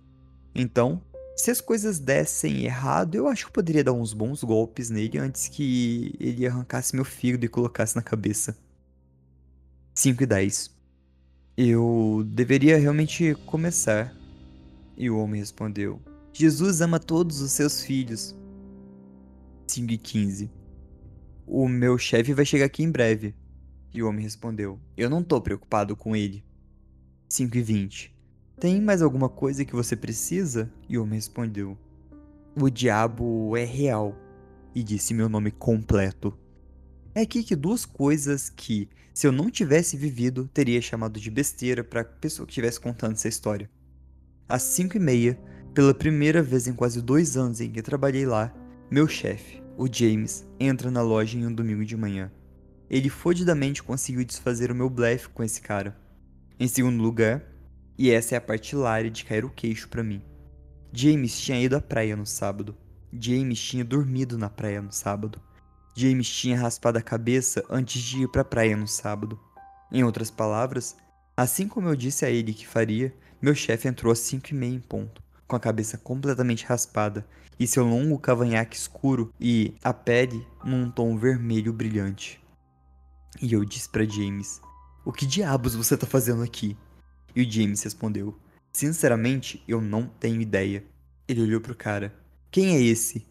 Então, 0.54 1.02
se 1.36 1.50
as 1.50 1.60
coisas 1.60 1.98
dessem 1.98 2.64
errado, 2.64 3.14
eu 3.14 3.28
acho 3.28 3.44
que 3.44 3.48
eu 3.50 3.52
poderia 3.52 3.84
dar 3.84 3.92
uns 3.92 4.14
bons 4.14 4.42
golpes 4.42 4.88
nele 4.88 5.18
antes 5.18 5.48
que 5.48 6.14
ele 6.18 6.46
arrancasse 6.46 6.94
meu 6.94 7.04
fígado 7.04 7.44
e 7.44 7.48
colocasse 7.48 7.94
na 7.94 8.02
cabeça. 8.02 8.56
5 10.02 10.20
e 10.20 10.26
10. 10.26 10.70
Eu 11.56 12.24
deveria 12.26 12.76
realmente 12.76 13.36
começar. 13.46 14.12
E 14.96 15.08
o 15.08 15.16
homem 15.16 15.38
respondeu: 15.38 16.02
Jesus 16.32 16.80
ama 16.80 16.98
todos 16.98 17.40
os 17.40 17.52
seus 17.52 17.84
filhos. 17.84 18.34
5 19.68 19.92
e 19.92 19.98
15. 19.98 20.50
O 21.46 21.68
meu 21.68 21.96
chefe 21.98 22.34
vai 22.34 22.44
chegar 22.44 22.64
aqui 22.64 22.82
em 22.82 22.90
breve. 22.90 23.32
E 23.94 24.02
o 24.02 24.08
homem 24.08 24.24
respondeu: 24.24 24.80
Eu 24.96 25.08
não 25.08 25.22
tô 25.22 25.40
preocupado 25.40 25.94
com 25.94 26.16
ele. 26.16 26.44
5 27.28 27.56
e 27.56 27.62
20. 27.62 28.16
Tem 28.58 28.80
mais 28.80 29.02
alguma 29.02 29.28
coisa 29.28 29.64
que 29.64 29.72
você 29.72 29.94
precisa? 29.94 30.68
E 30.88 30.98
o 30.98 31.04
homem 31.04 31.14
respondeu: 31.14 31.78
O 32.60 32.68
diabo 32.68 33.56
é 33.56 33.64
real. 33.64 34.16
e 34.74 34.82
disse 34.82 35.14
meu 35.14 35.28
nome 35.28 35.52
completo. 35.52 36.36
É 37.14 37.20
aqui 37.20 37.44
que 37.44 37.54
duas 37.54 37.84
coisas 37.84 38.48
que, 38.48 38.88
se 39.12 39.26
eu 39.26 39.32
não 39.32 39.50
tivesse 39.50 39.98
vivido, 39.98 40.48
teria 40.48 40.80
chamado 40.80 41.20
de 41.20 41.30
besteira 41.30 41.84
para 41.84 42.00
a 42.00 42.04
pessoa 42.04 42.46
que 42.46 42.52
estivesse 42.52 42.80
contando 42.80 43.12
essa 43.12 43.28
história. 43.28 43.70
Às 44.48 44.62
cinco 44.62 44.96
e 44.96 45.00
meia, 45.00 45.38
pela 45.74 45.92
primeira 45.92 46.42
vez 46.42 46.66
em 46.66 46.72
quase 46.72 47.02
dois 47.02 47.36
anos 47.36 47.60
em 47.60 47.70
que 47.70 47.82
trabalhei 47.82 48.24
lá, 48.24 48.50
meu 48.90 49.06
chefe, 49.06 49.62
o 49.76 49.86
James, 49.92 50.46
entra 50.58 50.90
na 50.90 51.02
loja 51.02 51.36
em 51.36 51.46
um 51.46 51.52
domingo 51.52 51.84
de 51.84 51.98
manhã. 51.98 52.32
Ele 52.88 53.10
fodidamente 53.10 53.82
conseguiu 53.82 54.24
desfazer 54.24 54.70
o 54.70 54.74
meu 54.74 54.88
blefe 54.88 55.28
com 55.28 55.42
esse 55.42 55.60
cara. 55.60 55.94
Em 56.58 56.66
segundo 56.66 57.02
lugar, 57.02 57.42
e 57.98 58.10
essa 58.10 58.36
é 58.36 58.38
a 58.38 58.40
parte 58.40 58.74
hilária 58.74 59.10
de 59.10 59.24
cair 59.24 59.44
o 59.44 59.50
queixo 59.50 59.86
para 59.88 60.02
mim. 60.02 60.22
James 60.92 61.38
tinha 61.38 61.60
ido 61.60 61.76
à 61.76 61.80
praia 61.80 62.16
no 62.16 62.24
sábado. 62.24 62.74
James 63.12 63.60
tinha 63.60 63.84
dormido 63.84 64.38
na 64.38 64.48
praia 64.48 64.80
no 64.80 64.92
sábado. 64.92 65.40
James 65.94 66.28
tinha 66.28 66.58
raspado 66.58 66.98
a 66.98 67.02
cabeça 67.02 67.64
antes 67.68 68.00
de 68.02 68.22
ir 68.22 68.28
para 68.28 68.42
a 68.42 68.44
praia 68.44 68.76
no 68.76 68.88
sábado. 68.88 69.38
Em 69.90 70.02
outras 70.02 70.30
palavras, 70.30 70.96
assim 71.36 71.68
como 71.68 71.88
eu 71.88 71.96
disse 71.96 72.24
a 72.24 72.30
ele 72.30 72.54
que 72.54 72.66
faria, 72.66 73.14
meu 73.40 73.54
chefe 73.54 73.88
entrou 73.88 74.12
às 74.12 74.20
cinco 74.20 74.50
e 74.50 74.54
meia 74.54 74.74
em 74.74 74.80
ponto, 74.80 75.22
com 75.46 75.54
a 75.54 75.60
cabeça 75.60 75.98
completamente 75.98 76.64
raspada 76.64 77.26
e 77.58 77.66
seu 77.66 77.84
longo 77.84 78.18
cavanhaque 78.18 78.76
escuro 78.76 79.32
e 79.38 79.74
a 79.82 79.92
pele 79.92 80.46
num 80.64 80.90
tom 80.90 81.16
vermelho 81.16 81.72
brilhante. 81.72 82.42
E 83.40 83.52
eu 83.52 83.64
disse 83.64 83.88
para 83.88 84.08
James: 84.08 84.60
O 85.04 85.12
que 85.12 85.26
diabos 85.26 85.74
você 85.74 85.96
tá 85.96 86.06
fazendo 86.06 86.42
aqui? 86.42 86.76
E 87.34 87.42
o 87.42 87.50
James 87.50 87.82
respondeu: 87.82 88.38
Sinceramente, 88.72 89.62
eu 89.68 89.80
não 89.80 90.06
tenho 90.06 90.40
ideia. 90.40 90.84
Ele 91.28 91.42
olhou 91.42 91.60
pro 91.60 91.74
cara. 91.74 92.14
Quem 92.50 92.74
é 92.76 92.80
esse? 92.80 93.26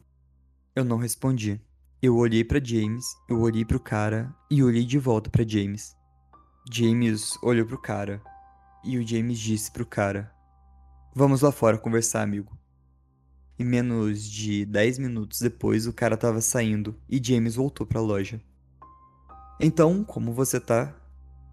Eu 0.75 0.85
não 0.85 0.97
respondi. 0.97 1.59
Eu 2.03 2.17
olhei 2.17 2.43
para 2.43 2.59
James, 2.63 3.15
eu 3.29 3.39
olhei 3.41 3.63
pro 3.63 3.79
cara 3.79 4.35
e 4.49 4.63
olhei 4.63 4.83
de 4.83 4.97
volta 4.97 5.29
para 5.29 5.47
James. 5.47 5.95
James 6.73 7.37
olhou 7.43 7.63
pro 7.63 7.77
cara 7.77 8.19
e 8.83 8.97
o 8.97 9.07
James 9.07 9.37
disse 9.37 9.71
pro 9.71 9.85
cara: 9.85 10.33
Vamos 11.13 11.41
lá 11.41 11.51
fora 11.51 11.77
conversar, 11.77 12.23
amigo. 12.23 12.57
E 13.59 13.63
menos 13.63 14.23
de 14.23 14.65
10 14.65 14.97
minutos 14.97 15.41
depois 15.41 15.85
o 15.85 15.93
cara 15.93 16.17
tava 16.17 16.41
saindo 16.41 16.95
e 17.07 17.21
James 17.23 17.53
voltou 17.53 17.85
pra 17.85 18.01
loja. 18.01 18.41
Então, 19.59 20.03
como 20.03 20.33
você 20.33 20.59
tá? 20.59 20.95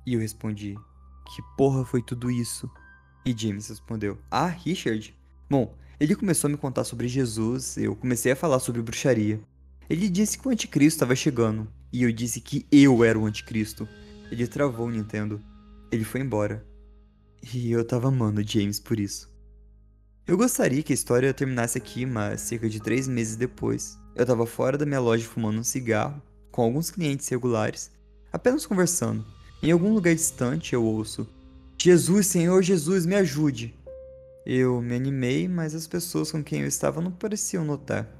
E 0.06 0.14
eu 0.14 0.20
respondi: 0.20 0.74
Que 1.26 1.42
porra 1.58 1.84
foi 1.84 2.00
tudo 2.00 2.30
isso? 2.30 2.70
E 3.22 3.34
James 3.36 3.68
respondeu: 3.68 4.16
Ah, 4.30 4.46
Richard? 4.46 5.14
Bom, 5.50 5.76
ele 6.00 6.16
começou 6.16 6.48
a 6.48 6.50
me 6.50 6.56
contar 6.56 6.84
sobre 6.84 7.06
Jesus, 7.06 7.76
eu 7.76 7.94
comecei 7.94 8.32
a 8.32 8.36
falar 8.36 8.60
sobre 8.60 8.80
bruxaria. 8.80 9.38
Ele 9.88 10.08
disse 10.08 10.38
que 10.38 10.46
o 10.46 10.50
anticristo 10.50 10.96
estava 10.96 11.16
chegando, 11.16 11.66
e 11.92 12.02
eu 12.02 12.12
disse 12.12 12.40
que 12.40 12.66
eu 12.70 13.02
era 13.02 13.18
o 13.18 13.24
anticristo. 13.24 13.88
Ele 14.30 14.46
travou 14.46 14.86
o 14.86 14.90
Nintendo. 14.90 15.40
Ele 15.90 16.04
foi 16.04 16.20
embora. 16.20 16.64
E 17.54 17.70
eu 17.70 17.84
tava 17.84 18.08
amando 18.08 18.46
James 18.46 18.78
por 18.78 19.00
isso. 19.00 19.32
Eu 20.26 20.36
gostaria 20.36 20.82
que 20.82 20.92
a 20.92 20.94
história 20.94 21.32
terminasse 21.32 21.78
aqui, 21.78 22.04
mas 22.04 22.42
cerca 22.42 22.68
de 22.68 22.80
três 22.80 23.08
meses 23.08 23.34
depois, 23.34 23.98
eu 24.14 24.26
tava 24.26 24.44
fora 24.44 24.76
da 24.76 24.84
minha 24.84 25.00
loja 25.00 25.24
fumando 25.24 25.58
um 25.58 25.64
cigarro, 25.64 26.20
com 26.50 26.60
alguns 26.60 26.90
clientes 26.90 27.26
regulares, 27.28 27.90
apenas 28.30 28.66
conversando. 28.66 29.24
Em 29.62 29.70
algum 29.70 29.94
lugar 29.94 30.14
distante 30.14 30.74
eu 30.74 30.84
ouço: 30.84 31.26
Jesus, 31.78 32.26
Senhor 32.26 32.62
Jesus, 32.62 33.06
me 33.06 33.14
ajude! 33.14 33.74
Eu 34.44 34.82
me 34.82 34.94
animei, 34.94 35.48
mas 35.48 35.74
as 35.74 35.86
pessoas 35.86 36.30
com 36.30 36.44
quem 36.44 36.60
eu 36.60 36.68
estava 36.68 37.00
não 37.00 37.10
pareciam 37.10 37.64
notar. 37.64 38.17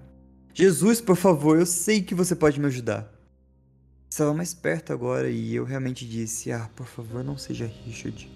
Jesus, 0.59 1.01
por 1.01 1.15
favor, 1.15 1.57
eu 1.57 1.65
sei 1.65 2.03
que 2.03 2.17
você 2.17 2.35
pode 2.35 2.59
me 2.59 2.67
ajudar. 2.67 3.09
Estava 4.11 4.35
mais 4.35 4.53
perto 4.53 4.93
agora 4.93 5.31
e 5.31 5.55
eu 5.55 5.63
realmente 5.63 6.05
disse: 6.05 6.51
Ah, 6.51 6.69
por 6.75 6.85
favor, 6.85 7.23
não 7.23 7.39
seja 7.39 7.65
Richard. 7.85 8.29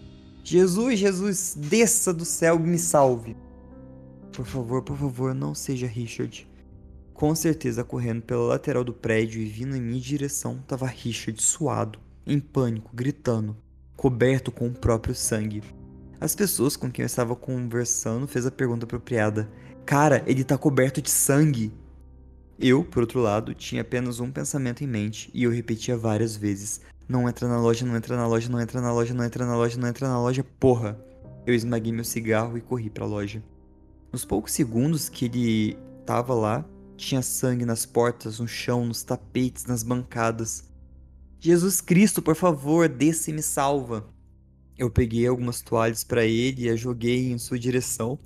Jesus, 0.45 1.01
Jesus, 1.01 1.57
desça 1.59 2.15
do 2.15 2.25
céu 2.25 2.61
e 2.61 2.63
me 2.63 2.79
salve. 2.79 3.37
Por 4.33 4.47
favor, 4.47 4.83
por 4.83 4.97
favor, 4.97 5.35
não 5.35 5.53
seja 5.53 5.89
Richard. 5.89 6.49
Com 7.13 7.35
certeza, 7.35 7.83
correndo 7.83 8.23
pela 8.23 8.47
lateral 8.47 8.85
do 8.85 8.95
prédio 8.95 9.43
e 9.43 9.47
vindo 9.47 9.75
em 9.75 9.83
minha 9.83 10.01
direção, 10.01 10.61
estava 10.63 10.87
Richard 10.87 11.43
suado, 11.43 11.99
em 12.25 12.39
pânico, 12.39 12.93
gritando 12.95 13.57
coberto 13.97 14.53
com 14.53 14.69
o 14.69 14.73
próprio 14.73 15.13
sangue. 15.13 15.61
As 16.21 16.37
pessoas 16.37 16.77
com 16.77 16.89
quem 16.89 17.03
eu 17.03 17.07
estava 17.07 17.35
conversando 17.35 18.29
fez 18.29 18.47
a 18.47 18.51
pergunta 18.53 18.85
apropriada: 18.85 19.51
"Cara, 19.85 20.23
ele 20.25 20.45
tá 20.45 20.57
coberto 20.57 21.03
de 21.03 21.11
sangue". 21.11 21.82
Eu, 22.65 22.85
por 22.85 23.01
outro 23.01 23.19
lado, 23.19 23.55
tinha 23.55 23.83
apenas 23.83 24.21
um 24.21 24.31
pensamento 24.31 24.85
em 24.85 24.87
mente 24.87 25.29
e 25.35 25.43
eu 25.43 25.51
repetia 25.51 25.97
várias 25.97 26.37
vezes: 26.37 26.81
"Não 27.09 27.29
entra 27.29 27.49
na 27.49 27.61
loja, 27.61 27.85
não 27.85 27.97
entra 27.97 28.17
na 28.17 28.25
loja, 28.25 28.49
não 28.49 28.61
entra 28.61 28.81
na 28.81 28.93
loja, 28.93 29.13
não 29.13 29.25
entra 29.25 29.45
na 29.45 29.57
loja, 29.57 29.81
não 29.81 29.89
entra 29.89 30.09
na 30.09 30.21
loja, 30.21 30.47
porra". 30.61 30.97
Eu 31.45 31.55
esmaguei 31.55 31.91
meu 31.91 32.05
cigarro 32.05 32.57
e 32.57 32.61
corri 32.61 32.89
para 32.89 33.05
a 33.05 33.09
loja. 33.09 33.43
Nos 34.13 34.25
poucos 34.25 34.53
segundos 34.53 35.09
que 35.09 35.25
ele 35.25 35.77
tava 36.07 36.35
lá, 36.35 36.65
tinha 36.97 37.21
sangue 37.21 37.65
nas 37.65 37.85
portas, 37.85 38.39
no 38.39 38.47
chão, 38.47 38.87
nos 38.87 39.03
tapetes, 39.03 39.67
nas 39.67 39.83
bancadas. 39.83 40.71
Jesus 41.41 41.81
Cristo, 41.81 42.23
por 42.23 42.37
favor, 42.37 42.89
desça 42.89 43.31
e 43.31 43.33
me 43.33 43.43
salva. 43.43 44.07
Eu 44.79 44.89
peguei 44.89 45.27
algumas 45.27 45.61
toalhas 45.63 46.05
para 46.05 46.25
ele 46.25 46.67
e 46.67 46.69
as 46.69 46.79
joguei 46.79 47.33
em 47.33 47.39
sua 47.39 47.59
direção, 47.59 48.21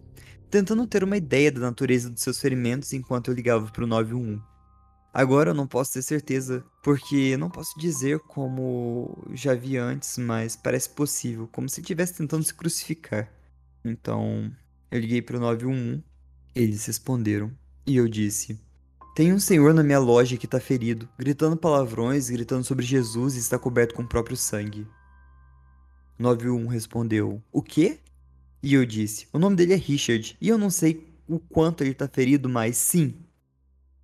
tentando 0.50 0.86
ter 0.86 1.04
uma 1.04 1.16
ideia 1.16 1.50
da 1.50 1.60
natureza 1.60 2.10
dos 2.10 2.22
seus 2.22 2.40
ferimentos 2.40 2.92
enquanto 2.92 3.28
eu 3.28 3.34
ligava 3.34 3.70
para 3.70 3.84
o 3.84 3.86
911. 3.86 4.40
Agora 5.12 5.50
eu 5.50 5.54
não 5.54 5.66
posso 5.66 5.94
ter 5.94 6.02
certeza, 6.02 6.62
porque 6.82 7.36
não 7.36 7.48
posso 7.48 7.78
dizer 7.78 8.20
como 8.20 9.26
já 9.32 9.54
vi 9.54 9.78
antes, 9.78 10.18
mas 10.18 10.54
parece 10.56 10.90
possível, 10.90 11.48
como 11.50 11.68
se 11.68 11.80
estivesse 11.80 12.14
tentando 12.14 12.44
se 12.44 12.52
crucificar. 12.52 13.32
Então, 13.84 14.52
eu 14.90 15.00
liguei 15.00 15.22
para 15.22 15.38
o 15.38 15.40
911, 15.40 16.04
eles 16.54 16.84
responderam, 16.84 17.50
e 17.86 17.96
eu 17.96 18.06
disse: 18.06 18.60
tem 19.16 19.32
um 19.32 19.38
senhor 19.38 19.72
na 19.72 19.82
minha 19.82 19.98
loja 19.98 20.36
que 20.36 20.44
está 20.44 20.60
ferido, 20.60 21.08
gritando 21.18 21.56
palavrões, 21.56 22.28
gritando 22.28 22.62
sobre 22.64 22.84
Jesus 22.84 23.34
e 23.34 23.38
está 23.38 23.58
coberto 23.58 23.94
com 23.94 24.02
o 24.02 24.06
próprio 24.06 24.36
sangue. 24.36 24.86
91 26.18 26.66
respondeu: 26.66 27.42
O 27.50 27.62
quê? 27.62 27.98
E 28.66 28.74
eu 28.74 28.84
disse: 28.84 29.28
O 29.32 29.38
nome 29.38 29.54
dele 29.54 29.74
é 29.74 29.76
Richard, 29.76 30.36
e 30.40 30.48
eu 30.48 30.58
não 30.58 30.70
sei 30.70 31.06
o 31.28 31.38
quanto 31.38 31.84
ele 31.84 31.92
está 31.92 32.08
ferido, 32.08 32.48
mas 32.48 32.76
sim. 32.76 33.14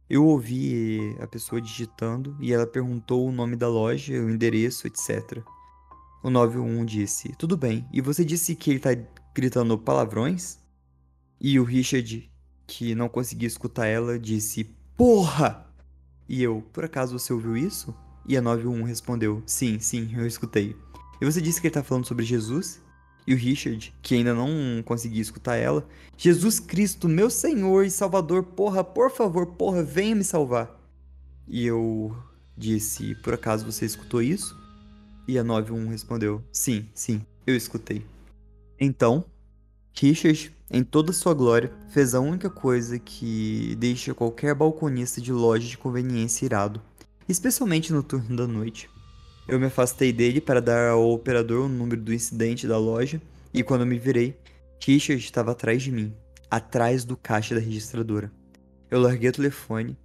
Eu 0.09 0.25
ouvi 0.25 1.17
a 1.19 1.27
pessoa 1.27 1.61
digitando 1.61 2.37
e 2.39 2.53
ela 2.53 2.65
perguntou 2.65 3.27
o 3.27 3.33
nome 3.33 3.57
da 3.57 3.69
loja, 3.69 4.13
o 4.13 4.31
endereço, 4.31 4.87
etc. 4.87 5.43
O 6.23 6.31
91 6.31 6.85
disse: 6.85 7.35
Tudo 7.37 7.57
bem, 7.57 7.85
e 7.93 8.01
você 8.01 8.25
disse 8.25 8.55
que 8.55 8.71
ele 8.71 8.77
está 8.77 8.91
gritando 9.35 9.77
palavrões? 9.77 10.61
E 11.41 11.59
o 11.59 11.65
Richard, 11.65 12.31
que 12.65 12.95
não 12.95 13.09
conseguia 13.09 13.49
escutar 13.49 13.87
ela, 13.87 14.17
disse: 14.17 14.63
Porra! 14.97 15.67
E 16.29 16.41
eu, 16.41 16.63
por 16.73 16.85
acaso 16.85 17.19
você 17.19 17.33
ouviu 17.33 17.57
isso? 17.57 17.93
E 18.29 18.37
a 18.37 18.41
91 18.41 18.85
respondeu: 18.85 19.43
Sim, 19.45 19.81
sim, 19.81 20.15
eu 20.17 20.25
escutei. 20.25 20.77
E 21.21 21.25
você 21.25 21.41
disse 21.41 21.61
que 21.61 21.67
ele 21.67 21.75
tá 21.75 21.83
falando 21.83 22.07
sobre 22.07 22.25
Jesus? 22.25 22.81
E 23.27 23.35
o 23.35 23.37
Richard, 23.37 23.95
que 24.03 24.15
ainda 24.15 24.35
não 24.35 24.83
conseguia 24.85 25.23
escutar 25.23 25.57
ela: 25.57 25.87
Jesus 26.17 26.59
Cristo, 26.59 27.09
meu 27.09 27.31
Senhor 27.31 27.85
e 27.85 27.91
Salvador, 27.91 28.43
porra, 28.43 28.83
por 28.83 29.11
favor, 29.11 29.47
porra, 29.47 29.83
venha 29.83 30.15
me 30.15 30.25
salvar. 30.25 30.71
E 31.47 31.67
eu 31.67 32.17
disse: 32.57 33.15
Por 33.17 33.35
acaso 33.35 33.65
você 33.65 33.85
escutou 33.85 34.23
isso? 34.23 34.57
E 35.29 35.39
a 35.39 35.45
91 35.45 35.89
respondeu: 35.89 36.43
Sim, 36.53 36.89
sim, 36.95 37.25
eu 37.47 37.55
escutei. 37.55 38.05
Então, 38.79 39.25
Richard 39.95 40.53
em 40.75 40.83
toda 40.83 41.13
sua 41.13 41.35
glória, 41.35 41.71
fez 41.91 42.15
a 42.15 42.21
única 42.21 42.49
coisa 42.49 42.99
que 42.99 43.77
deixa 43.79 44.15
qualquer 44.15 44.55
balconista 44.55 45.21
de 45.21 45.31
loja 45.31 45.69
de 45.69 45.77
conveniência 45.77 46.47
irado, 46.47 46.81
especialmente 47.29 47.93
no 47.93 48.03
turno 48.03 48.35
da 48.35 48.47
noite. 48.47 48.89
Eu 49.49 49.59
me 49.59 49.67
afastei 49.67 50.13
dele 50.13 50.41
para 50.41 50.61
dar 50.61 50.91
ao 50.91 51.11
operador 51.11 51.67
o 51.67 51.69
número 51.69 52.01
do 52.01 52.15
incidente 52.15 52.67
da 52.67 52.79
loja, 52.79 53.21
e 53.53 53.63
quando 53.63 53.87
me 53.87 53.99
virei, 53.99 54.37
Richard 54.81 55.23
estava 55.23 55.53
atrás 55.53 55.83
de 55.83 55.93
mim, 55.93 56.15
atrás 56.51 57.05
do 57.05 57.17
caixa 57.17 57.55
da 57.55 57.61
registradora. 57.61 58.33
Eu 58.91 59.01
larguei 59.01 59.31
o 59.31 59.33
telefone 59.33 59.97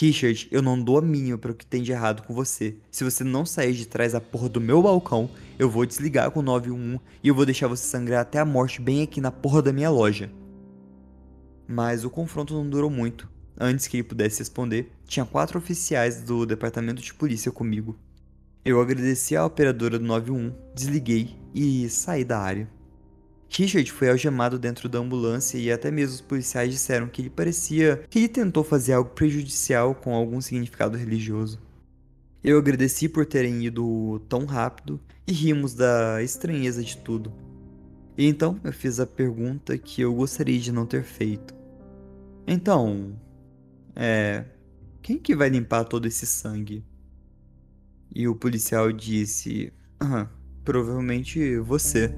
Richard, 0.00 0.46
eu 0.52 0.62
não 0.62 0.80
dou 0.80 0.96
a 0.96 1.02
mínima 1.02 1.36
para 1.36 1.50
o 1.50 1.54
que 1.54 1.66
tem 1.66 1.82
de 1.82 1.90
errado 1.90 2.22
com 2.22 2.32
você. 2.32 2.76
Se 2.88 3.02
você 3.02 3.24
não 3.24 3.44
sair 3.44 3.72
de 3.72 3.84
trás 3.84 4.12
da 4.12 4.20
porra 4.20 4.48
do 4.48 4.60
meu 4.60 4.80
balcão, 4.80 5.28
eu 5.58 5.68
vou 5.68 5.84
desligar 5.84 6.30
com 6.30 6.38
o 6.38 6.42
911 6.42 7.00
e 7.20 7.26
eu 7.26 7.34
vou 7.34 7.44
deixar 7.44 7.66
você 7.66 7.84
sangrar 7.84 8.20
até 8.20 8.38
a 8.38 8.44
morte 8.44 8.80
bem 8.80 9.02
aqui 9.02 9.20
na 9.20 9.32
porra 9.32 9.60
da 9.60 9.72
minha 9.72 9.90
loja. 9.90 10.30
Mas 11.66 12.04
o 12.04 12.10
confronto 12.10 12.54
não 12.54 12.70
durou 12.70 12.88
muito. 12.88 13.28
Antes 13.58 13.88
que 13.88 13.96
ele 13.96 14.04
pudesse 14.04 14.38
responder, 14.38 14.92
tinha 15.04 15.26
quatro 15.26 15.58
oficiais 15.58 16.22
do 16.22 16.46
departamento 16.46 17.02
de 17.02 17.12
polícia 17.12 17.50
comigo. 17.50 17.98
Eu 18.68 18.82
agradeci 18.82 19.34
à 19.34 19.46
operadora 19.46 19.98
do 19.98 20.04
911, 20.04 20.54
desliguei 20.74 21.34
e 21.54 21.88
saí 21.88 22.22
da 22.22 22.38
área. 22.38 22.68
Richard 23.48 23.90
foi 23.90 24.10
algemado 24.10 24.58
dentro 24.58 24.90
da 24.90 24.98
ambulância 24.98 25.56
e 25.56 25.72
até 25.72 25.90
mesmo 25.90 26.16
os 26.16 26.20
policiais 26.20 26.70
disseram 26.70 27.08
que 27.08 27.22
ele 27.22 27.30
parecia 27.30 28.04
que 28.10 28.18
ele 28.18 28.28
tentou 28.28 28.62
fazer 28.62 28.92
algo 28.92 29.08
prejudicial 29.08 29.94
com 29.94 30.14
algum 30.14 30.38
significado 30.42 30.98
religioso. 30.98 31.58
Eu 32.44 32.58
agradeci 32.58 33.08
por 33.08 33.24
terem 33.24 33.64
ido 33.64 34.20
tão 34.28 34.44
rápido 34.44 35.00
e 35.26 35.32
rimos 35.32 35.72
da 35.72 36.22
estranheza 36.22 36.84
de 36.84 36.98
tudo. 36.98 37.32
E 38.18 38.26
então 38.26 38.60
eu 38.62 38.72
fiz 38.74 39.00
a 39.00 39.06
pergunta 39.06 39.78
que 39.78 40.02
eu 40.02 40.14
gostaria 40.14 40.60
de 40.60 40.72
não 40.72 40.84
ter 40.84 41.04
feito. 41.04 41.54
Então, 42.46 43.18
é. 43.96 44.44
Quem 45.00 45.16
que 45.16 45.34
vai 45.34 45.48
limpar 45.48 45.84
todo 45.84 46.04
esse 46.04 46.26
sangue? 46.26 46.84
E 48.14 48.26
o 48.26 48.34
policial 48.34 48.92
disse: 48.92 49.72
ah, 50.00 50.28
provavelmente 50.64 51.58
você. 51.58 52.14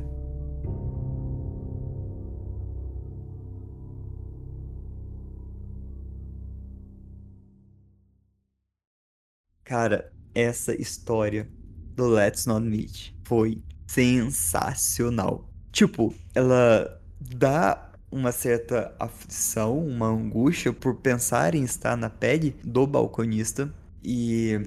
Cara, 9.65 10.13
essa 10.35 10.75
história 10.75 11.49
do 11.95 12.09
Let's 12.09 12.45
Not 12.47 12.67
Meet 12.67 13.13
foi 13.23 13.63
sensacional. 13.87 15.49
Tipo, 15.71 16.13
ela 16.35 17.01
dá 17.21 17.93
uma 18.11 18.33
certa 18.33 18.95
aflição, 18.99 19.79
uma 19.79 20.09
angústia 20.09 20.73
por 20.73 20.97
pensar 20.97 21.55
em 21.55 21.63
estar 21.63 21.97
na 21.97 22.11
pele 22.11 22.57
do 22.65 22.87
balconista 22.87 23.73
e 24.03 24.61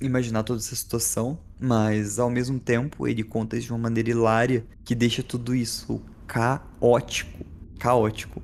imaginar 0.00 0.42
toda 0.42 0.60
essa 0.60 0.74
situação, 0.74 1.38
mas 1.60 2.18
ao 2.18 2.30
mesmo 2.30 2.58
tempo 2.58 3.06
ele 3.06 3.22
conta 3.22 3.56
isso 3.56 3.66
de 3.66 3.72
uma 3.72 3.78
maneira 3.78 4.10
hilária 4.10 4.64
que 4.84 4.94
deixa 4.94 5.22
tudo 5.22 5.54
isso 5.54 6.02
caótico, 6.26 7.44
caótico. 7.78 8.42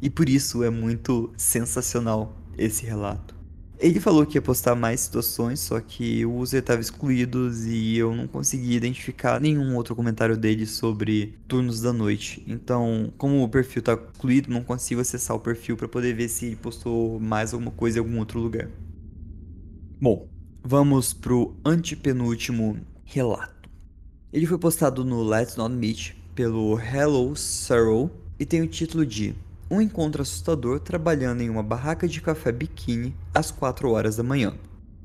E 0.00 0.10
por 0.10 0.28
isso 0.28 0.62
é 0.62 0.70
muito 0.70 1.32
sensacional 1.36 2.36
esse 2.58 2.84
relato. 2.84 3.42
Ele 3.78 3.98
falou 3.98 4.24
que 4.24 4.38
ia 4.38 4.42
postar 4.42 4.76
mais 4.76 5.00
situações, 5.00 5.58
só 5.58 5.80
que 5.80 6.24
o 6.24 6.36
user 6.36 6.60
estava 6.60 6.80
excluído 6.80 7.50
e 7.66 7.98
eu 7.98 8.14
não 8.14 8.28
consegui 8.28 8.76
identificar 8.76 9.40
nenhum 9.40 9.74
outro 9.74 9.96
comentário 9.96 10.36
dele 10.36 10.66
sobre 10.66 11.36
turnos 11.48 11.80
da 11.80 11.92
noite. 11.92 12.44
Então, 12.46 13.12
como 13.18 13.42
o 13.42 13.48
perfil 13.48 13.80
está 13.80 13.94
excluído, 13.94 14.52
não 14.52 14.62
consigo 14.62 15.00
acessar 15.00 15.36
o 15.36 15.40
perfil 15.40 15.76
para 15.76 15.88
poder 15.88 16.14
ver 16.14 16.28
se 16.28 16.46
ele 16.46 16.56
postou 16.56 17.18
mais 17.18 17.52
alguma 17.52 17.72
coisa 17.72 17.98
em 17.98 18.00
algum 18.00 18.18
outro 18.20 18.38
lugar. 18.38 18.68
Bom, 20.00 20.31
vamos 20.64 21.12
pro 21.12 21.56
antepenúltimo 21.64 22.78
relato. 23.04 23.68
Ele 24.32 24.46
foi 24.46 24.58
postado 24.58 25.04
no 25.04 25.22
Let's 25.22 25.56
Not 25.56 25.74
Meet 25.74 26.14
pelo 26.34 26.78
Hello 26.78 27.34
Sorrow 27.34 28.10
e 28.38 28.46
tem 28.46 28.62
o 28.62 28.68
título 28.68 29.04
de 29.04 29.34
um 29.68 29.80
encontro 29.80 30.22
assustador 30.22 30.78
trabalhando 30.78 31.40
em 31.40 31.50
uma 31.50 31.62
barraca 31.62 32.06
de 32.06 32.20
café 32.20 32.52
biquíni 32.52 33.14
às 33.34 33.50
4 33.50 33.90
horas 33.90 34.16
da 34.16 34.22
manhã. 34.22 34.54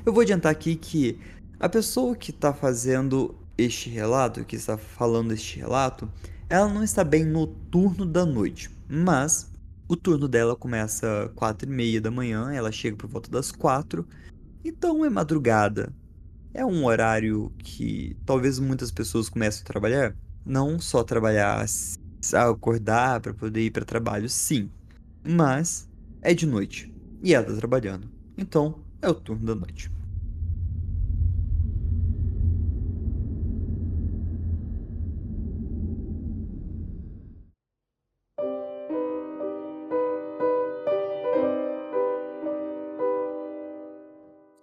Eu 0.06 0.14
vou 0.14 0.22
adiantar 0.22 0.52
aqui 0.52 0.76
que 0.76 1.20
a 1.60 1.68
pessoa 1.68 2.16
que 2.16 2.30
está 2.30 2.54
fazendo 2.54 3.36
este 3.58 3.90
relato, 3.90 4.46
que 4.46 4.56
está 4.56 4.78
falando 4.78 5.34
este 5.34 5.58
relato, 5.58 6.08
ela 6.48 6.72
não 6.72 6.84
está 6.84 7.04
bem 7.04 7.26
no 7.26 7.48
turno 7.48 8.06
da 8.06 8.26
noite, 8.26 8.70
mas 8.88 9.50
o 9.88 9.96
turno 9.96 10.28
dela 10.28 10.56
começa 10.56 11.24
às 11.24 11.32
4 11.34 11.68
e 11.68 11.72
meia 11.72 12.00
da 12.00 12.12
manhã, 12.12 12.54
ela 12.54 12.72
chega 12.72 12.96
por 12.96 13.10
volta 13.10 13.32
das 13.32 13.52
4, 13.52 14.06
então 14.68 15.06
é 15.06 15.10
madrugada. 15.10 15.94
É 16.54 16.66
um 16.66 16.86
horário 16.86 17.52
que 17.60 18.18
talvez 18.26 18.60
muitas 18.60 18.92
pessoas 18.92 19.30
comecem 19.30 19.62
a 19.62 19.66
trabalhar, 19.66 20.16
não 20.46 20.80
só 20.80 21.04
trabalhar 21.04 21.66
acordar 22.34 23.22
para 23.22 23.34
poder 23.34 23.62
ir 23.62 23.72
para 23.72 23.86
trabalho, 23.86 24.28
sim. 24.28 24.70
Mas 25.28 25.88
é 26.22 26.34
de 26.34 26.46
noite 26.46 26.94
e 27.22 27.34
ela 27.34 27.46
tá 27.46 27.56
trabalhando. 27.56 28.10
Então 28.38 28.80
é 29.02 29.10
o 29.10 29.14
turno 29.14 29.46
da 29.46 29.56
noite. 29.56 29.97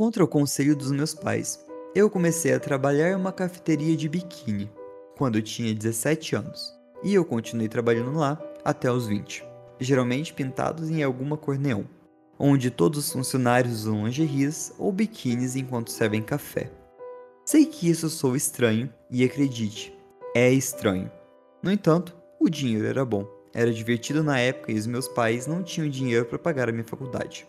Contra 0.05 0.22
o 0.22 0.28
conselho 0.28 0.76
dos 0.76 0.92
meus 0.92 1.14
pais, 1.14 1.64
eu 1.94 2.11
comecei 2.11 2.52
a 2.52 2.61
trabalhar 2.61 3.11
em 3.11 3.14
uma 3.14 3.32
cafeteria 3.32 3.96
de 3.96 4.07
biquíni 4.07 4.70
quando 5.16 5.36
eu 5.36 5.42
tinha 5.42 5.74
17 5.74 6.36
anos 6.36 6.74
e 7.02 7.14
eu 7.14 7.24
continuei 7.24 7.70
trabalhando 7.70 8.12
lá 8.12 8.38
até 8.62 8.92
os 8.92 9.07
20, 9.07 9.42
geralmente 9.80 10.34
pintados 10.34 10.90
em 10.90 11.02
alguma 11.02 11.38
cor 11.38 11.59
neon, 11.59 11.84
onde 12.38 12.70
todos 12.70 12.98
os 12.98 13.12
funcionários 13.14 13.86
usam 13.86 14.05
lingeries 14.05 14.74
ou 14.78 14.92
biquínis 14.92 15.57
enquanto 15.57 15.90
servem 15.90 16.20
café. 16.20 16.70
Sei 17.46 17.64
que 17.64 17.88
isso 17.88 18.11
sou 18.11 18.36
estranho 18.36 18.92
e 19.11 19.24
acredite, 19.24 19.96
é 20.36 20.52
estranho. 20.52 21.11
No 21.62 21.72
entanto, 21.72 22.14
o 22.38 22.50
dinheiro 22.50 22.86
era 22.86 23.07
bom, 23.07 23.26
era 23.55 23.72
divertido 23.72 24.22
na 24.22 24.38
época 24.38 24.70
e 24.70 24.74
os 24.78 24.86
meus 24.86 25.09
pais 25.09 25.46
não 25.46 25.62
tinham 25.62 25.88
dinheiro 25.88 26.26
para 26.26 26.38
pagar 26.38 26.68
a 26.68 26.72
minha 26.72 26.84
faculdade. 26.84 27.48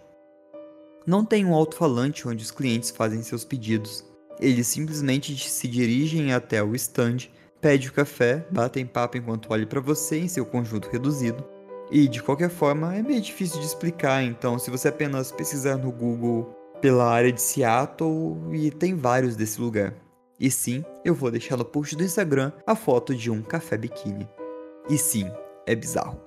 Não 1.06 1.24
tem 1.24 1.46
um 1.46 1.54
alto-falante 1.54 2.28
onde 2.28 2.44
os 2.44 2.52
clientes 2.52 2.90
fazem 2.90 3.22
seus 3.22 3.46
pedidos. 3.46 4.04
Eles 4.40 4.68
simplesmente 4.68 5.38
se 5.50 5.68
dirigem 5.68 6.34
até 6.34 6.64
o 6.64 6.76
stand 6.76 7.30
pede 7.66 7.90
o 7.90 7.94
café, 7.94 8.46
batem 8.52 8.86
papo 8.86 9.18
enquanto 9.18 9.48
olha 9.50 9.66
para 9.66 9.82
você 9.82 10.20
em 10.20 10.28
seu 10.28 10.46
conjunto 10.46 10.88
reduzido. 10.88 11.44
E 11.90 12.08
de 12.08 12.22
qualquer 12.22 12.52
forma 12.52 12.96
é 12.96 13.02
meio 13.02 13.20
difícil 13.20 13.60
de 13.60 13.66
explicar, 13.66 14.24
então 14.24 14.60
se 14.60 14.70
você 14.70 14.90
apenas 14.90 15.32
pesquisar 15.32 15.76
no 15.76 15.92
Google 15.92 16.56
pela 16.80 17.10
área 17.10 17.32
de 17.32 17.42
Seattle 17.42 18.38
e 18.54 18.70
tem 18.70 18.96
vários 18.96 19.36
desse 19.36 19.60
lugar. 19.60 19.96
E 20.40 20.52
sim, 20.52 20.86
eu 21.04 21.16
vou 21.16 21.32
deixar 21.32 21.58
no 21.58 21.66
post 21.66 21.96
do 21.96 22.04
Instagram 22.04 22.52
a 22.68 22.76
foto 22.76 23.16
de 23.16 23.32
um 23.32 23.42
café 23.42 23.76
biquíni. 23.76 24.30
E 24.88 24.96
sim, 24.96 25.28
é 25.66 25.74
bizarro. 25.74 26.22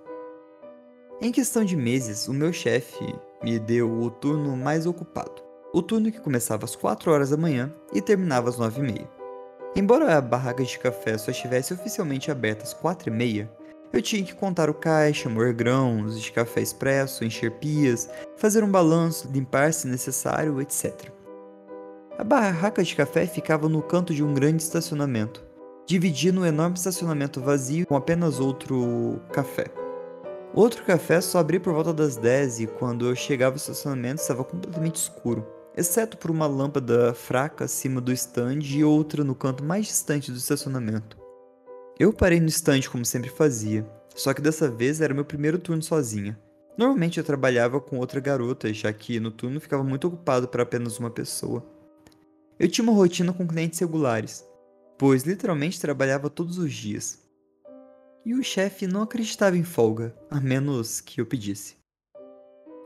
Em 1.23 1.31
questão 1.31 1.65
de 1.65 1.77
meses, 1.77 2.27
o 2.27 2.35
meu 2.35 2.53
chefe 2.53 3.15
me 3.43 3.59
deu 3.59 3.91
o 3.91 4.11
turno 4.11 4.57
mais 4.57 4.87
ocupado. 4.87 5.43
O 5.73 5.83
turno 5.83 6.11
que 6.11 6.21
começava 6.21 6.65
às 6.65 6.75
4 6.75 7.11
horas 7.11 7.31
da 7.31 7.37
manhã 7.37 7.73
e 7.93 8.01
terminava 8.01 8.49
às 8.49 8.59
9 8.59 8.81
e 8.81 8.83
meia. 8.83 9.19
Embora 9.77 10.17
a 10.17 10.21
barraca 10.21 10.65
de 10.65 10.79
café 10.79 11.17
só 11.19 11.31
estivesse 11.31 11.73
oficialmente 11.73 12.31
aberta 12.31 12.65
às 12.65 12.73
quatro 12.73 13.11
e 13.11 13.13
meia, 13.13 13.51
eu 13.93 14.03
tinha 14.03 14.25
que 14.25 14.35
contar 14.35 14.69
o 14.69 14.75
caixa, 14.75 15.29
moer 15.29 15.55
grãos 15.55 16.21
de 16.21 16.33
café 16.33 16.61
expresso, 16.61 17.25
encher 17.25 17.53
pias, 17.53 18.09
fazer 18.37 18.65
um 18.65 18.71
balanço, 18.71 19.31
limpar 19.33 19.73
se 19.73 19.87
necessário, 19.87 20.61
etc. 20.61 21.11
A 22.19 22.25
barraca 22.25 22.83
de 22.83 22.97
café 22.97 23.27
ficava 23.27 23.69
no 23.69 23.83
canto 23.83 24.13
de 24.13 24.25
um 24.25 24.35
grande 24.35 24.63
estacionamento, 24.63 25.45
dividindo 25.87 26.41
um 26.41 26.47
enorme 26.47 26.77
estacionamento 26.77 27.41
vazio 27.41 27.87
com 27.87 27.95
apenas 27.95 28.41
outro 28.41 29.21
café. 29.33 29.67
Outro 30.55 30.85
café 30.85 31.21
só 31.21 31.39
abria 31.39 31.61
por 31.61 31.73
volta 31.73 31.93
das 31.93 32.17
10 32.17 32.61
e 32.61 32.67
quando 32.67 33.07
eu 33.07 33.15
chegava 33.15 33.55
ao 33.55 33.59
estacionamento 33.59 34.21
estava 34.21 34.45
completamente 34.45 34.97
escuro 34.97 35.59
exceto 35.79 36.19
por 36.19 36.29
uma 36.29 36.47
lâmpada 36.49 37.15
fraca 37.15 37.67
acima 37.67 38.01
do 38.01 38.13
stand 38.13 38.59
e 38.65 38.83
outra 38.83 39.23
no 39.23 39.33
canto 39.33 39.63
mais 39.63 39.87
distante 39.87 40.33
do 40.33 40.37
estacionamento. 40.37 41.17
Eu 41.97 42.13
parei 42.13 42.41
no 42.41 42.49
stand 42.49 42.83
como 42.91 43.05
sempre 43.05 43.31
fazia, 43.31 43.89
só 44.13 44.35
que 44.35 44.43
dessa 44.43 44.69
vez 44.69 45.01
era 45.01 45.15
meu 45.15 45.25
primeiro 45.25 45.57
turno 45.57 45.81
sozinha. 45.81 46.37
Normalmente 46.77 47.19
eu 47.19 47.25
trabalhava 47.25 47.81
com 47.81 47.99
outra 47.99 48.19
garota, 48.19 48.75
já 48.75 48.93
que 48.93 49.21
no 49.21 49.31
turno 49.31 49.61
ficava 49.61 49.85
muito 49.85 50.09
ocupado 50.09 50.49
para 50.49 50.65
apenas 50.65 50.99
uma 50.99 51.11
pessoa. 51.11 51.65
Eu 52.59 52.69
tinha 52.69 52.83
uma 52.83 52.93
rotina 52.93 53.33
com 53.33 53.47
clientes 53.47 53.79
regulares, 53.79 54.45
pois 54.99 55.23
literalmente 55.23 55.81
trabalhava 55.81 56.29
todos 56.29 56.59
os 56.59 56.73
dias. 56.73 57.21
E 58.29 58.35
o 58.35 58.45
chefe 58.45 58.87
não 58.87 59.01
acreditava 59.01 59.57
em 59.57 59.65
folga, 59.65 60.15
a 60.31 60.39
menos 60.39 61.01
que 61.01 61.19
eu 61.19 61.25
pedisse. 61.25 61.77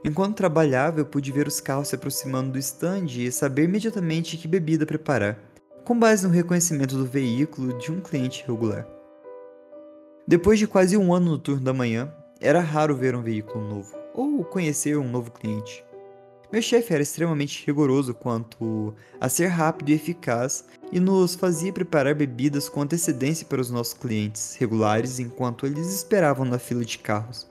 Enquanto 0.05 0.37
trabalhava, 0.37 1.01
eu 1.01 1.05
pude 1.05 1.33
ver 1.33 1.49
os 1.49 1.61
carros 1.61 1.89
se 1.89 1.97
aproximando 1.97 2.53
do 2.53 2.61
stand 2.61 3.07
e 3.09 3.33
saber 3.33 3.65
imediatamente 3.65 4.37
que 4.37 4.47
bebida 4.47 4.87
preparar, 4.87 5.37
com 5.85 5.99
base 5.99 6.25
no 6.25 6.33
reconhecimento 6.33 6.97
do 6.97 7.05
veículo 7.05 7.77
de 7.77 7.91
um 7.91 8.01
cliente 8.01 8.45
regular. 8.47 8.87
Depois 10.29 10.61
de 10.61 10.69
quase 10.69 10.97
um 10.97 11.13
ano 11.13 11.33
no 11.33 11.39
turno 11.41 11.65
da 11.65 11.75
manhã, 11.75 12.15
era 12.41 12.61
raro 12.61 12.95
ver 12.95 13.17
um 13.17 13.21
veículo 13.21 13.67
novo, 13.67 13.99
ou 14.15 14.45
conhecer 14.45 14.97
um 14.97 15.11
novo 15.11 15.33
cliente. 15.33 15.85
Meu 16.53 16.61
chefe 16.61 16.93
era 16.93 17.03
extremamente 17.03 17.65
rigoroso 17.67 18.13
quanto 18.13 18.95
a 19.19 19.27
ser 19.31 19.47
rápido 19.47 19.89
e 19.89 19.95
eficaz 19.95 20.67
e 20.93 21.01
nos 21.01 21.35
fazia 21.35 21.73
preparar 21.73 22.15
bebidas 22.15 22.69
com 22.69 22.83
antecedência 22.83 23.47
para 23.47 23.63
os 23.63 23.71
nossos 23.71 23.95
clientes 23.95 24.55
regulares 24.57 25.19
enquanto 25.19 25.65
eles 25.65 25.87
esperavam 25.87 26.45
na 26.45 26.59
fila 26.59 26.85
de 26.85 26.99
carros. 26.99 27.51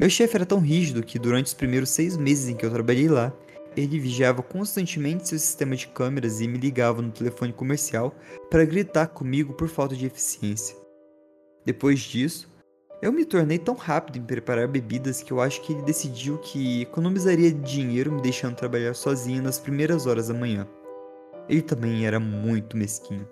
Meu 0.00 0.08
chefe 0.08 0.36
era 0.36 0.46
tão 0.46 0.58
rígido 0.58 1.02
que 1.02 1.18
durante 1.18 1.48
os 1.48 1.54
primeiros 1.54 1.90
seis 1.90 2.16
meses 2.16 2.48
em 2.48 2.56
que 2.56 2.64
eu 2.64 2.70
trabalhei 2.70 3.08
lá, 3.08 3.30
ele 3.76 3.98
vigiava 3.98 4.42
constantemente 4.42 5.28
seu 5.28 5.38
sistema 5.38 5.76
de 5.76 5.88
câmeras 5.88 6.40
e 6.40 6.48
me 6.48 6.56
ligava 6.56 7.02
no 7.02 7.12
telefone 7.12 7.52
comercial 7.52 8.14
para 8.50 8.64
gritar 8.64 9.08
comigo 9.08 9.52
por 9.52 9.68
falta 9.68 9.94
de 9.94 10.06
eficiência. 10.06 10.74
Depois 11.62 12.00
disso, 12.00 12.48
eu 13.00 13.12
me 13.12 13.24
tornei 13.24 13.58
tão 13.58 13.74
rápido 13.74 14.18
em 14.18 14.22
preparar 14.22 14.66
bebidas 14.66 15.22
que 15.22 15.32
eu 15.32 15.40
acho 15.40 15.60
que 15.62 15.72
ele 15.72 15.82
decidiu 15.82 16.36
que 16.38 16.82
economizaria 16.82 17.52
dinheiro 17.52 18.10
me 18.10 18.20
deixando 18.20 18.56
trabalhar 18.56 18.94
sozinho 18.94 19.42
nas 19.42 19.58
primeiras 19.58 20.06
horas 20.06 20.28
da 20.28 20.34
manhã. 20.34 20.66
Ele 21.48 21.62
também 21.62 22.06
era 22.06 22.18
muito 22.18 22.76
mesquinho. 22.76 23.26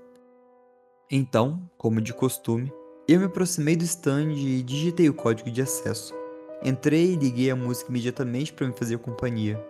Então, 1.11 1.69
como 1.77 2.01
de 2.01 2.15
costume, 2.15 2.73
eu 3.09 3.19
me 3.19 3.27
aproximei 3.27 3.77
do 3.77 3.85
stand 3.85 4.33
e 4.33 4.63
digitei 4.63 5.09
o 5.09 5.15
código 5.15 5.51
de 5.51 5.63
acesso. 5.63 6.15
Entrei 6.63 7.13
e 7.13 7.17
liguei 7.17 7.51
a 7.51 7.57
música 7.57 7.91
imediatamente 7.91 8.53
para 8.53 8.67
me 8.67 8.73
fazer 8.73 8.99
companhia. 8.99 9.63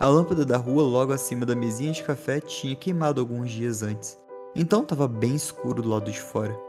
A 0.00 0.06
lâmpada 0.06 0.44
da 0.44 0.56
rua 0.56 0.82
logo 0.82 1.12
acima 1.12 1.46
da 1.46 1.56
mesinha 1.56 1.92
de 1.92 2.02
café 2.02 2.40
tinha 2.40 2.76
queimado 2.76 3.20
alguns 3.20 3.50
dias 3.50 3.82
antes, 3.82 4.16
então 4.54 4.82
estava 4.82 5.08
bem 5.08 5.34
escuro 5.34 5.82
do 5.82 5.88
lado 5.88 6.10
de 6.10 6.20
fora. 6.20 6.67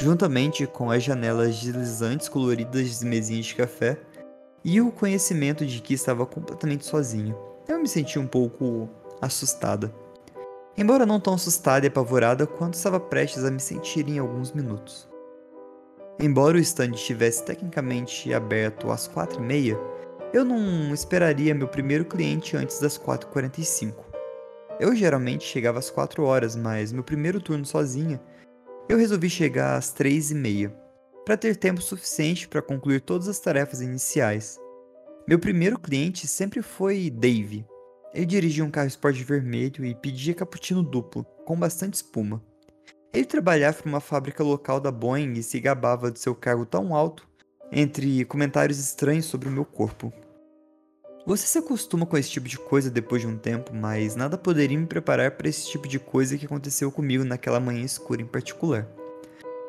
Juntamente 0.00 0.64
com 0.64 0.92
as 0.92 1.02
janelas 1.02 1.58
deslizantes 1.58 2.28
coloridas 2.28 2.88
das 2.88 3.02
mesinhas 3.02 3.46
de 3.46 3.56
café 3.56 3.98
e 4.64 4.80
o 4.80 4.92
conhecimento 4.92 5.66
de 5.66 5.80
que 5.80 5.92
estava 5.92 6.24
completamente 6.24 6.86
sozinho, 6.86 7.36
eu 7.66 7.80
me 7.80 7.88
senti 7.88 8.16
um 8.16 8.26
pouco 8.26 8.88
assustada. 9.20 9.92
Embora 10.76 11.04
não 11.04 11.18
tão 11.18 11.34
assustada 11.34 11.84
e 11.84 11.88
apavorada 11.88 12.46
quanto 12.46 12.74
estava 12.74 13.00
prestes 13.00 13.44
a 13.44 13.50
me 13.50 13.58
sentir 13.58 14.08
em 14.08 14.20
alguns 14.20 14.52
minutos. 14.52 15.08
Embora 16.20 16.56
o 16.56 16.60
stand 16.60 16.92
estivesse 16.92 17.44
tecnicamente 17.44 18.32
aberto 18.32 18.92
às 18.92 19.08
quatro 19.08 19.42
e 19.42 19.44
meia, 19.44 19.76
eu 20.32 20.44
não 20.44 20.94
esperaria 20.94 21.54
meu 21.54 21.66
primeiro 21.66 22.04
cliente 22.04 22.56
antes 22.56 22.78
das 22.78 22.96
4h45. 22.96 23.94
Eu 24.78 24.94
geralmente 24.94 25.44
chegava 25.44 25.80
às 25.80 25.90
4 25.90 26.22
horas, 26.22 26.54
mas 26.54 26.92
meu 26.92 27.02
primeiro 27.02 27.40
turno 27.40 27.64
sozinha, 27.64 28.20
eu 28.88 28.96
resolvi 28.96 29.28
chegar 29.28 29.76
às 29.76 29.94
3h30, 29.94 30.72
para 31.24 31.36
ter 31.36 31.56
tempo 31.56 31.82
suficiente 31.82 32.48
para 32.48 32.62
concluir 32.62 33.02
todas 33.02 33.28
as 33.28 33.38
tarefas 33.38 33.82
iniciais. 33.82 34.58
Meu 35.28 35.38
primeiro 35.38 35.78
cliente 35.78 36.26
sempre 36.26 36.62
foi 36.62 37.10
Dave. 37.10 37.66
Ele 38.14 38.24
dirigia 38.24 38.64
um 38.64 38.70
carro 38.70 38.88
esporte 38.88 39.22
vermelho 39.22 39.84
e 39.84 39.94
pedia 39.94 40.34
cappuccino 40.34 40.82
duplo, 40.82 41.24
com 41.44 41.54
bastante 41.54 41.94
espuma. 41.94 42.42
Ele 43.12 43.26
trabalhava 43.26 43.76
em 43.84 43.88
uma 43.90 44.00
fábrica 44.00 44.42
local 44.42 44.80
da 44.80 44.90
Boeing 44.90 45.34
e 45.34 45.42
se 45.42 45.60
gabava 45.60 46.10
de 46.10 46.18
seu 46.18 46.34
cargo 46.34 46.64
tão 46.64 46.94
alto, 46.94 47.28
entre 47.70 48.24
comentários 48.24 48.78
estranhos 48.78 49.26
sobre 49.26 49.50
o 49.50 49.52
meu 49.52 49.66
corpo. 49.66 50.10
Você 51.28 51.46
se 51.46 51.58
acostuma 51.58 52.06
com 52.06 52.16
esse 52.16 52.30
tipo 52.30 52.48
de 52.48 52.58
coisa 52.58 52.90
depois 52.90 53.20
de 53.20 53.28
um 53.28 53.36
tempo, 53.36 53.70
mas 53.74 54.16
nada 54.16 54.38
poderia 54.38 54.78
me 54.78 54.86
preparar 54.86 55.32
para 55.32 55.46
esse 55.46 55.68
tipo 55.68 55.86
de 55.86 55.98
coisa 55.98 56.38
que 56.38 56.46
aconteceu 56.46 56.90
comigo 56.90 57.22
naquela 57.22 57.60
manhã 57.60 57.84
escura 57.84 58.22
em 58.22 58.26
particular. 58.26 58.88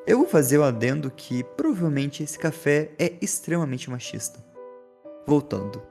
Eu 0.07 0.19
vou 0.19 0.25
fazer 0.25 0.57
o 0.57 0.63
adendo 0.63 1.11
que 1.11 1.43
provavelmente 1.57 2.23
esse 2.23 2.39
café 2.39 2.91
é 2.97 3.11
extremamente 3.21 3.89
machista. 3.89 4.39
Voltando. 5.27 5.81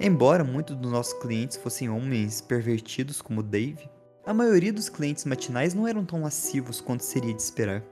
Embora 0.00 0.42
muitos 0.42 0.74
dos 0.74 0.90
nossos 0.90 1.12
clientes 1.20 1.56
fossem 1.58 1.88
homens 1.88 2.40
pervertidos 2.40 3.22
como 3.22 3.40
Dave, 3.40 3.88
a 4.26 4.34
maioria 4.34 4.72
dos 4.72 4.88
clientes 4.88 5.24
matinais 5.24 5.74
não 5.74 5.86
eram 5.86 6.04
tão 6.04 6.22
lascivos 6.22 6.80
quanto 6.80 7.04
seria 7.04 7.32
de 7.32 7.40
esperar. 7.40 7.84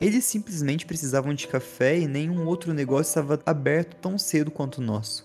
Eles 0.00 0.24
simplesmente 0.24 0.86
precisavam 0.86 1.34
de 1.34 1.48
café 1.48 1.98
e 1.98 2.06
nenhum 2.06 2.46
outro 2.46 2.72
negócio 2.72 3.10
estava 3.10 3.40
aberto 3.44 3.96
tão 3.96 4.16
cedo 4.16 4.52
quanto 4.52 4.78
o 4.78 4.80
nosso. 4.80 5.23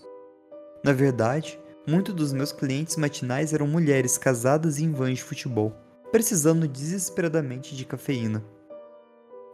Na 0.82 0.92
verdade, 0.92 1.58
muitos 1.86 2.14
dos 2.14 2.32
meus 2.32 2.52
clientes 2.52 2.96
matinais 2.96 3.52
eram 3.52 3.66
mulheres 3.66 4.16
casadas 4.16 4.78
em 4.78 4.90
vans 4.90 5.18
de 5.18 5.24
futebol, 5.24 5.74
precisando 6.10 6.66
desesperadamente 6.66 7.76
de 7.76 7.84
cafeína. 7.84 8.44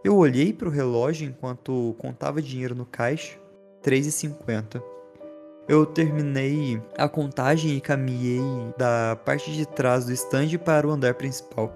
Eu 0.04 0.16
olhei 0.16 0.52
para 0.52 0.68
o 0.68 0.70
relógio 0.70 1.28
enquanto 1.28 1.94
contava 1.98 2.40
dinheiro 2.40 2.74
no 2.74 2.86
caixa, 2.86 3.36
3,50 3.82 4.96
eu 5.68 5.84
terminei 5.84 6.80
a 6.96 7.08
contagem 7.08 7.76
e 7.76 7.80
caminhei 7.80 8.40
da 8.78 9.16
parte 9.16 9.52
de 9.52 9.66
trás 9.66 10.04
do 10.04 10.12
stand 10.12 10.56
para 10.64 10.86
o 10.86 10.92
andar 10.92 11.14
principal. 11.14 11.74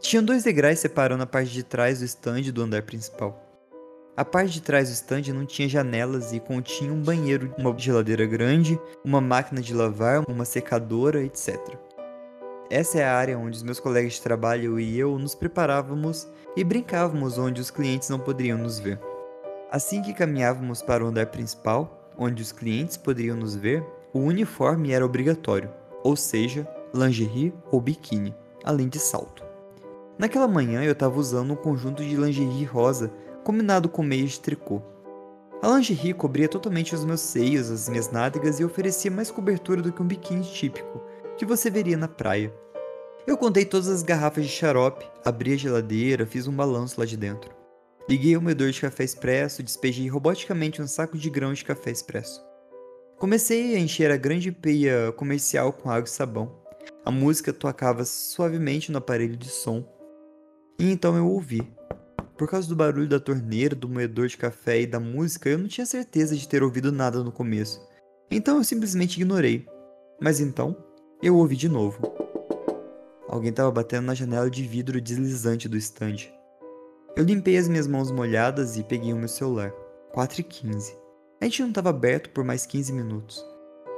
Tinha 0.00 0.22
dois 0.22 0.44
degraus 0.44 0.78
separando 0.78 1.24
a 1.24 1.26
parte 1.26 1.50
de 1.50 1.64
trás 1.64 1.98
do 1.98 2.04
stand 2.04 2.42
do 2.52 2.62
andar 2.62 2.82
principal. 2.82 3.49
A 4.20 4.24
parte 4.24 4.52
de 4.52 4.60
trás 4.60 4.90
do 4.90 4.92
stand 4.92 5.32
não 5.32 5.46
tinha 5.46 5.66
janelas 5.66 6.34
e 6.34 6.38
continha 6.38 6.92
um 6.92 7.00
banheiro, 7.00 7.54
uma 7.56 7.74
geladeira 7.78 8.26
grande, 8.26 8.78
uma 9.02 9.18
máquina 9.18 9.62
de 9.62 9.72
lavar, 9.72 10.22
uma 10.28 10.44
secadora, 10.44 11.24
etc. 11.24 11.56
Essa 12.68 12.98
é 12.98 13.04
a 13.04 13.16
área 13.16 13.38
onde 13.38 13.56
os 13.56 13.62
meus 13.62 13.80
colegas 13.80 14.12
de 14.12 14.20
trabalho 14.20 14.78
e 14.78 14.98
eu 14.98 15.18
nos 15.18 15.34
preparávamos 15.34 16.28
e 16.54 16.62
brincávamos 16.62 17.38
onde 17.38 17.62
os 17.62 17.70
clientes 17.70 18.10
não 18.10 18.18
poderiam 18.18 18.58
nos 18.58 18.78
ver. 18.78 19.00
Assim 19.70 20.02
que 20.02 20.12
caminhávamos 20.12 20.82
para 20.82 21.02
o 21.02 21.08
andar 21.08 21.28
principal, 21.28 22.12
onde 22.18 22.42
os 22.42 22.52
clientes 22.52 22.98
poderiam 22.98 23.38
nos 23.38 23.56
ver, 23.56 23.82
o 24.12 24.18
uniforme 24.18 24.92
era 24.92 25.06
obrigatório, 25.06 25.70
ou 26.04 26.14
seja, 26.14 26.68
lingerie 26.92 27.54
ou 27.72 27.80
biquíni, 27.80 28.34
além 28.64 28.86
de 28.86 28.98
salto. 28.98 29.42
Naquela 30.18 30.46
manhã 30.46 30.84
eu 30.84 30.92
estava 30.92 31.18
usando 31.18 31.54
um 31.54 31.56
conjunto 31.56 32.04
de 32.04 32.14
lingerie 32.14 32.66
rosa 32.66 33.10
combinado 33.44 33.88
com 33.88 34.02
meias 34.02 34.32
de 34.32 34.40
tricô. 34.40 34.82
A 35.62 35.68
lingerie 35.68 36.14
cobria 36.14 36.48
totalmente 36.48 36.94
os 36.94 37.04
meus 37.04 37.20
seios, 37.20 37.70
as 37.70 37.88
minhas 37.88 38.10
nádegas 38.10 38.58
e 38.58 38.64
oferecia 38.64 39.10
mais 39.10 39.30
cobertura 39.30 39.82
do 39.82 39.92
que 39.92 40.02
um 40.02 40.06
biquíni 40.06 40.42
típico 40.42 41.02
que 41.36 41.46
você 41.46 41.70
veria 41.70 41.96
na 41.96 42.06
praia. 42.06 42.52
Eu 43.26 43.36
contei 43.36 43.64
todas 43.64 43.88
as 43.88 44.02
garrafas 44.02 44.44
de 44.44 44.50
xarope, 44.50 45.06
abri 45.24 45.54
a 45.54 45.56
geladeira, 45.56 46.26
fiz 46.26 46.46
um 46.46 46.52
balanço 46.52 47.00
lá 47.00 47.06
de 47.06 47.16
dentro. 47.16 47.50
Liguei 48.06 48.36
o 48.36 48.42
medidor 48.42 48.70
de 48.70 48.80
café 48.80 49.04
expresso 49.04 49.62
despejei 49.62 50.06
roboticamente 50.08 50.82
um 50.82 50.86
saco 50.86 51.16
de 51.16 51.30
grãos 51.30 51.58
de 51.58 51.64
café 51.64 51.90
expresso. 51.90 52.44
Comecei 53.18 53.74
a 53.74 53.78
encher 53.78 54.10
a 54.10 54.16
grande 54.16 54.52
peia 54.52 55.12
comercial 55.12 55.72
com 55.72 55.90
água 55.90 56.06
e 56.06 56.10
sabão. 56.10 56.54
A 57.04 57.10
música 57.10 57.52
tocava 57.52 58.04
suavemente 58.04 58.92
no 58.92 58.98
aparelho 58.98 59.36
de 59.36 59.48
som. 59.48 59.82
E 60.78 60.90
então 60.90 61.16
eu 61.16 61.26
ouvi. 61.26 61.66
Por 62.40 62.48
causa 62.48 62.66
do 62.66 62.74
barulho 62.74 63.06
da 63.06 63.20
torneira, 63.20 63.76
do 63.76 63.86
moedor 63.86 64.26
de 64.26 64.38
café 64.38 64.80
e 64.80 64.86
da 64.86 64.98
música, 64.98 65.50
eu 65.50 65.58
não 65.58 65.68
tinha 65.68 65.84
certeza 65.84 66.34
de 66.34 66.48
ter 66.48 66.62
ouvido 66.62 66.90
nada 66.90 67.22
no 67.22 67.30
começo. 67.30 67.86
Então 68.30 68.56
eu 68.56 68.64
simplesmente 68.64 69.18
ignorei. 69.18 69.66
Mas 70.18 70.40
então, 70.40 70.74
eu 71.22 71.36
ouvi 71.36 71.54
de 71.54 71.68
novo. 71.68 72.00
Alguém 73.28 73.50
estava 73.50 73.70
batendo 73.70 74.06
na 74.06 74.14
janela 74.14 74.48
de 74.48 74.66
vidro 74.66 75.02
deslizante 75.02 75.68
do 75.68 75.76
estande. 75.76 76.32
Eu 77.14 77.24
limpei 77.24 77.58
as 77.58 77.68
minhas 77.68 77.86
mãos 77.86 78.10
molhadas 78.10 78.78
e 78.78 78.84
peguei 78.84 79.12
o 79.12 79.18
meu 79.18 79.28
celular. 79.28 79.70
4 80.14 80.40
e 80.40 80.42
15. 80.42 80.96
A 81.42 81.44
gente 81.44 81.60
não 81.60 81.68
estava 81.68 81.90
aberto 81.90 82.30
por 82.30 82.42
mais 82.42 82.64
15 82.64 82.90
minutos. 82.90 83.44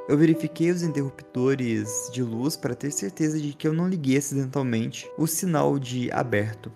Eu 0.09 0.19
verifiquei 0.19 0.73
os 0.73 0.83
interruptores 0.83 2.11
de 2.13 2.25
luz 2.25 2.57
para 2.57 2.75
ter 2.75 2.91
certeza 2.91 3.39
de 3.39 3.53
que 3.53 3.69
eu 3.69 3.73
não 3.73 3.89
liguei 3.89 4.17
acidentalmente 4.17 5.09
o 5.17 5.29
sinal 5.29 5.79
de 5.79 6.11
aberto. 6.11 6.73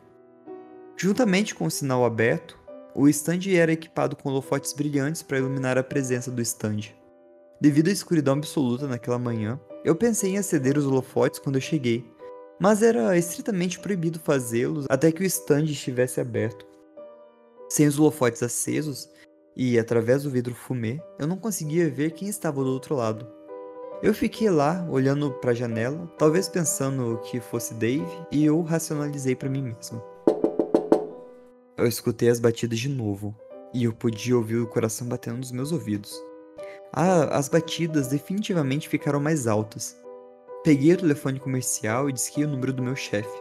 Juntamente 0.99 1.55
com 1.55 1.67
o 1.67 1.71
sinal 1.71 2.07
aberto, 2.07 2.59
o 2.95 3.07
stand 3.09 3.41
era 3.55 3.73
equipado 3.73 4.17
com 4.17 4.31
holofotes 4.31 4.73
brilhantes 4.73 5.23
para 5.23 5.37
iluminar 5.37 5.77
a 5.77 5.83
presença 5.83 6.31
do 6.31 6.41
stand. 6.41 6.95
Devido 7.61 7.89
à 7.89 7.93
escuridão 7.93 8.33
absoluta 8.35 8.87
naquela 8.89 9.19
manhã, 9.19 9.61
eu 9.85 9.95
pensei 9.95 10.31
em 10.31 10.39
acender 10.39 10.79
os 10.79 10.87
holofotes 10.87 11.39
quando 11.39 11.57
eu 11.57 11.61
cheguei, 11.61 12.11
mas 12.59 12.83
era 12.83 13.17
estritamente 13.17 13.79
proibido 13.79 14.19
fazê-los 14.19 14.87
até 14.89 15.13
que 15.13 15.23
o 15.23 15.27
stand 15.27 15.65
estivesse 15.65 16.19
aberto. 16.19 16.67
Sem 17.69 17.87
os 17.87 17.99
holofotes 17.99 18.43
acesos 18.43 19.11
e 19.55 19.79
através 19.79 20.23
do 20.23 20.31
vidro 20.31 20.55
fumê, 20.55 20.99
eu 21.19 21.27
não 21.27 21.37
conseguia 21.37 21.91
ver 21.91 22.13
quem 22.13 22.29
estava 22.29 22.65
do 22.65 22.71
outro 22.71 22.95
lado. 22.95 23.27
Eu 24.03 24.15
fiquei 24.15 24.49
lá, 24.49 24.87
olhando 24.91 25.31
para 25.31 25.51
a 25.51 25.55
janela, 25.55 26.07
talvez 26.19 26.49
pensando 26.49 27.21
que 27.25 27.39
fosse 27.39 27.75
Dave, 27.75 28.07
e 28.31 28.45
eu 28.45 28.63
racionalizei 28.63 29.35
para 29.35 29.49
mim 29.49 29.63
mesmo. 29.63 30.16
Eu 31.77 31.87
escutei 31.87 32.29
as 32.29 32.41
batidas 32.41 32.79
de 32.79 32.89
novo, 32.89 33.35
e 33.73 33.85
eu 33.85 33.93
podia 33.93 34.37
ouvir 34.37 34.57
o 34.57 34.67
coração 34.67 35.07
batendo 35.07 35.39
nos 35.39 35.53
meus 35.53 35.73
ouvidos. 35.73 36.13
Ah, 36.93 37.37
as 37.37 37.49
batidas 37.49 38.09
definitivamente 38.09 38.89
ficaram 38.89 39.21
mais 39.21 39.47
altas, 39.47 39.97
Peguei 40.67 40.95
o 40.95 40.97
telefone 40.97 41.39
comercial 41.39 42.11
e 42.11 42.13
disquei 42.13 42.45
o 42.45 42.49
número 42.49 42.73
do 42.73 42.83
meu 42.83 42.97
chefe. 42.97 43.41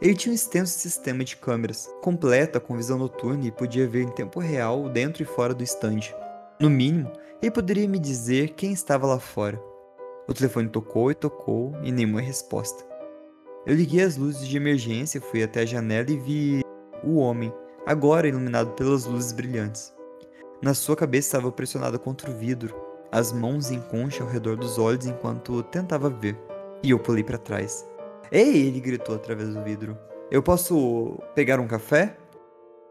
Ele 0.00 0.14
tinha 0.14 0.30
um 0.30 0.36
extenso 0.36 0.78
sistema 0.78 1.24
de 1.24 1.36
câmeras, 1.36 1.92
completa 2.00 2.60
com 2.60 2.76
visão 2.76 2.96
noturna 2.96 3.44
e 3.44 3.50
podia 3.50 3.88
ver 3.88 4.02
em 4.02 4.12
tempo 4.12 4.38
real 4.38 4.88
dentro 4.88 5.20
e 5.20 5.26
fora 5.26 5.52
do 5.52 5.64
estande. 5.64 6.14
No 6.60 6.70
mínimo, 6.70 7.10
ele 7.42 7.50
poderia 7.50 7.88
me 7.88 7.98
dizer 7.98 8.50
quem 8.50 8.72
estava 8.72 9.04
lá 9.04 9.18
fora. 9.18 9.60
O 10.28 10.32
telefone 10.32 10.68
tocou 10.68 11.10
e 11.10 11.14
tocou 11.16 11.74
e 11.82 11.90
nenhuma 11.90 12.20
resposta. 12.20 12.84
Eu 13.66 13.74
liguei 13.74 14.04
as 14.04 14.16
luzes 14.16 14.46
de 14.46 14.56
emergência, 14.56 15.20
fui 15.20 15.42
até 15.42 15.62
a 15.62 15.66
janela 15.66 16.08
e 16.08 16.16
vi 16.16 16.63
o 17.04 17.16
homem, 17.16 17.52
agora 17.86 18.28
iluminado 18.28 18.72
pelas 18.72 19.04
luzes 19.04 19.32
brilhantes. 19.32 19.94
Na 20.62 20.74
sua 20.74 20.96
cabeça 20.96 21.28
estava 21.28 21.52
pressionada 21.52 21.98
contra 21.98 22.30
o 22.30 22.34
vidro, 22.34 22.74
as 23.12 23.32
mãos 23.32 23.70
em 23.70 23.80
concha 23.80 24.24
ao 24.24 24.28
redor 24.28 24.56
dos 24.56 24.78
olhos 24.78 25.06
enquanto 25.06 25.62
tentava 25.64 26.10
ver. 26.10 26.36
E 26.82 26.90
eu 26.90 26.98
pulei 26.98 27.22
para 27.22 27.38
trás. 27.38 27.86
Ei! 28.32 28.66
Ele 28.66 28.80
gritou 28.80 29.14
através 29.14 29.54
do 29.54 29.62
vidro. 29.62 29.96
Eu 30.30 30.42
posso 30.42 31.18
pegar 31.34 31.60
um 31.60 31.68
café? 31.68 32.16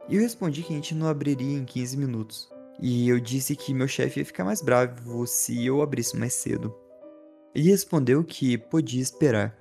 E 0.07 0.16
eu 0.16 0.22
respondi 0.22 0.64
que 0.64 0.72
a 0.72 0.76
gente 0.76 0.95
não 0.95 1.07
abriria 1.07 1.57
em 1.57 1.66
15 1.66 1.97
minutos. 1.97 2.49
E 2.80 3.09
eu 3.09 3.20
disse 3.20 3.55
que 3.55 3.74
meu 3.74 3.88
chefe 3.88 4.20
ia 4.20 4.26
ficar 4.26 4.43
mais 4.43 4.61
bravo 4.61 5.28
se 5.28 5.66
eu 5.66 5.82
abrisse 5.82 6.18
mais 6.18 6.34
cedo. 6.34 6.74
Ele 7.53 7.70
respondeu 7.70 8.24
que 8.24 8.57
podia 8.57 9.01
esperar. 9.01 9.55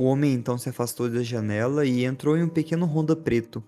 O 0.00 0.04
homem 0.04 0.32
então 0.32 0.56
se 0.56 0.68
afastou 0.68 1.10
da 1.10 1.24
janela 1.24 1.84
e 1.84 2.04
entrou 2.04 2.36
em 2.36 2.44
um 2.44 2.48
pequeno 2.48 2.86
Honda 2.86 3.16
preto. 3.16 3.60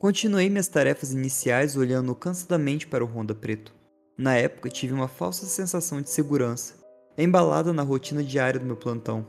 Continuei 0.00 0.50
minhas 0.50 0.66
tarefas 0.66 1.12
iniciais 1.12 1.76
olhando 1.76 2.12
cansadamente 2.12 2.88
para 2.88 3.04
o 3.04 3.06
Honda 3.06 3.36
preto. 3.36 3.72
Na 4.18 4.34
época 4.34 4.68
tive 4.68 4.92
uma 4.92 5.06
falsa 5.06 5.46
sensação 5.46 6.02
de 6.02 6.10
segurança, 6.10 6.74
embalada 7.16 7.72
na 7.72 7.84
rotina 7.84 8.20
diária 8.24 8.58
do 8.58 8.66
meu 8.66 8.74
plantão. 8.74 9.24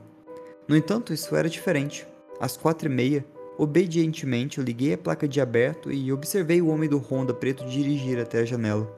No 0.67 0.75
entanto, 0.75 1.13
isso 1.13 1.35
era 1.35 1.47
diferente. 1.47 2.07
Às 2.39 2.57
quatro 2.57 2.87
e 2.87 2.91
meia, 2.91 3.23
obedientemente 3.55 4.59
liguei 4.59 4.93
a 4.93 4.97
placa 4.97 5.27
de 5.27 5.39
aberto 5.39 5.91
e 5.91 6.11
observei 6.11 6.59
o 6.59 6.69
homem 6.69 6.89
do 6.89 6.97
Honda 6.97 7.35
preto 7.35 7.67
dirigir 7.67 8.19
até 8.19 8.39
a 8.39 8.45
janela. 8.45 8.91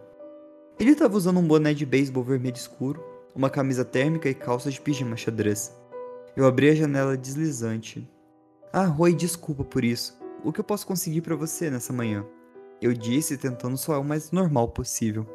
Ele 0.79 0.91
estava 0.91 1.17
usando 1.17 1.41
um 1.41 1.47
boné 1.47 1.73
de 1.73 1.85
beisebol 1.85 2.23
vermelho 2.23 2.55
escuro, 2.55 3.03
uma 3.35 3.49
camisa 3.49 3.83
térmica 3.83 4.29
e 4.29 4.33
calças 4.33 4.75
de 4.75 4.79
pijama 4.79 5.17
xadrez. 5.17 5.73
Eu 6.37 6.45
abri 6.45 6.69
a 6.69 6.75
janela 6.75 7.17
deslizante. 7.17 8.07
Ah, 8.71 8.85
Roy, 8.85 9.15
desculpa 9.15 9.63
por 9.63 9.83
isso. 9.83 10.15
O 10.43 10.53
que 10.53 10.59
eu 10.59 10.63
posso 10.63 10.85
conseguir 10.85 11.21
para 11.21 11.35
você 11.35 11.71
nessa 11.71 11.91
manhã? 11.91 12.23
Eu 12.79 12.93
disse, 12.93 13.39
tentando 13.39 13.75
soar 13.75 13.99
o 13.99 14.03
mais 14.03 14.31
normal 14.31 14.67
possível. 14.67 15.25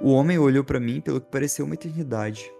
O 0.00 0.12
homem 0.12 0.38
olhou 0.38 0.64
para 0.64 0.80
mim 0.80 1.02
pelo 1.02 1.20
que 1.20 1.30
pareceu 1.30 1.66
uma 1.66 1.74
eternidade. 1.74 2.50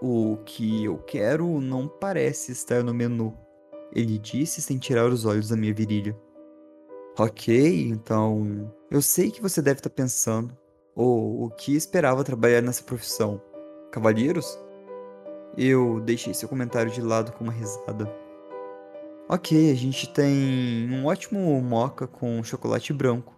O 0.00 0.36
que 0.46 0.84
eu 0.84 0.96
quero 0.98 1.60
não 1.60 1.88
parece 1.88 2.52
estar 2.52 2.84
no 2.84 2.94
menu, 2.94 3.36
ele 3.92 4.16
disse 4.16 4.62
sem 4.62 4.78
tirar 4.78 5.08
os 5.08 5.24
olhos 5.24 5.48
da 5.48 5.56
minha 5.56 5.74
virilha. 5.74 6.16
Ok, 7.18 7.88
então. 7.88 8.72
Eu 8.92 9.02
sei 9.02 9.32
que 9.32 9.42
você 9.42 9.60
deve 9.60 9.80
estar 9.80 9.90
pensando. 9.90 10.56
Ou 10.94 11.46
o 11.46 11.50
que 11.50 11.74
esperava 11.74 12.22
trabalhar 12.22 12.62
nessa 12.62 12.84
profissão? 12.84 13.42
Cavalheiros? 13.90 14.56
Eu 15.56 16.00
deixei 16.00 16.34
seu 16.34 16.48
comentário 16.48 16.90
de 16.90 17.00
lado 17.00 17.32
com 17.32 17.44
uma 17.44 17.52
risada. 17.52 18.12
Ok, 19.28 19.70
a 19.70 19.74
gente 19.74 20.08
tem 20.12 20.88
um 20.92 21.06
ótimo 21.06 21.60
moca 21.60 22.06
com 22.06 22.42
chocolate 22.44 22.92
branco. 22.92 23.34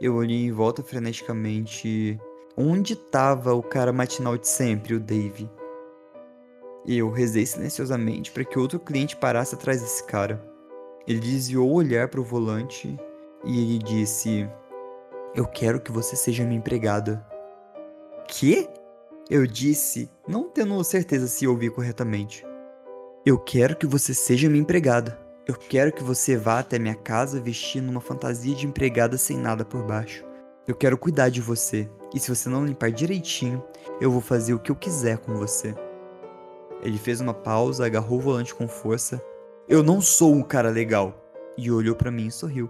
Eu 0.00 0.16
olhei 0.16 0.44
em 0.44 0.52
volta 0.52 0.82
freneticamente 0.82 2.18
Onde 2.56 2.92
estava 2.92 3.54
o 3.54 3.62
cara 3.62 3.94
matinal 3.94 4.36
de 4.36 4.46
sempre, 4.46 4.94
o 4.94 5.00
Dave? 5.00 5.48
Eu 6.86 7.10
rezei 7.10 7.46
silenciosamente 7.46 8.30
para 8.30 8.44
que 8.44 8.58
outro 8.58 8.78
cliente 8.78 9.16
parasse 9.16 9.54
atrás 9.54 9.80
desse 9.80 10.04
cara. 10.04 10.44
Ele 11.08 11.18
desviou 11.18 11.70
o 11.70 11.74
olhar 11.74 12.08
para 12.08 12.20
o 12.20 12.24
volante 12.24 12.94
e 13.42 13.58
ele 13.58 13.78
disse: 13.78 14.46
Eu 15.34 15.46
quero 15.46 15.80
que 15.80 15.90
você 15.90 16.14
seja 16.14 16.44
minha 16.44 16.58
empregada. 16.58 17.26
Que? 18.28 18.68
Eu 19.30 19.46
disse, 19.46 20.10
não 20.26 20.48
tendo 20.48 20.82
certeza 20.82 21.26
se 21.26 21.46
ouvi 21.46 21.70
corretamente. 21.70 22.44
Eu 23.24 23.38
quero 23.38 23.76
que 23.76 23.86
você 23.86 24.12
seja 24.12 24.48
minha 24.48 24.62
empregada. 24.62 25.18
Eu 25.46 25.54
quero 25.54 25.92
que 25.92 26.02
você 26.02 26.36
vá 26.36 26.58
até 26.58 26.78
minha 26.78 26.94
casa 26.94 27.40
vestindo 27.40 27.88
uma 27.88 28.00
fantasia 28.00 28.54
de 28.54 28.66
empregada 28.66 29.16
sem 29.16 29.36
nada 29.36 29.64
por 29.64 29.84
baixo. 29.84 30.24
Eu 30.66 30.74
quero 30.74 30.98
cuidar 30.98 31.28
de 31.28 31.40
você, 31.40 31.88
e 32.14 32.18
se 32.18 32.28
você 32.28 32.48
não 32.48 32.66
limpar 32.66 32.90
direitinho, 32.90 33.64
eu 34.00 34.10
vou 34.10 34.20
fazer 34.20 34.54
o 34.54 34.58
que 34.58 34.70
eu 34.70 34.76
quiser 34.76 35.18
com 35.18 35.34
você. 35.34 35.74
Ele 36.82 36.98
fez 36.98 37.20
uma 37.20 37.32
pausa, 37.34 37.86
agarrou 37.86 38.18
o 38.18 38.22
volante 38.22 38.54
com 38.54 38.66
força. 38.66 39.22
Eu 39.68 39.82
não 39.82 40.00
sou 40.00 40.34
um 40.34 40.42
cara 40.42 40.68
legal. 40.68 41.18
E 41.56 41.70
olhou 41.70 41.94
para 41.94 42.10
mim 42.10 42.26
e 42.26 42.32
sorriu. 42.32 42.68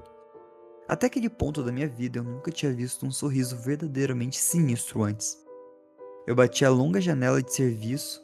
Até 0.86 1.06
aquele 1.06 1.30
ponto 1.30 1.62
da 1.62 1.72
minha 1.72 1.88
vida 1.88 2.18
eu 2.18 2.24
nunca 2.24 2.50
tinha 2.50 2.72
visto 2.72 3.06
um 3.06 3.10
sorriso 3.10 3.56
verdadeiramente 3.56 4.38
sinistro 4.38 5.02
antes. 5.02 5.41
Eu 6.26 6.36
bati 6.36 6.64
a 6.64 6.70
longa 6.70 7.00
janela 7.00 7.42
de 7.42 7.52
serviço, 7.52 8.22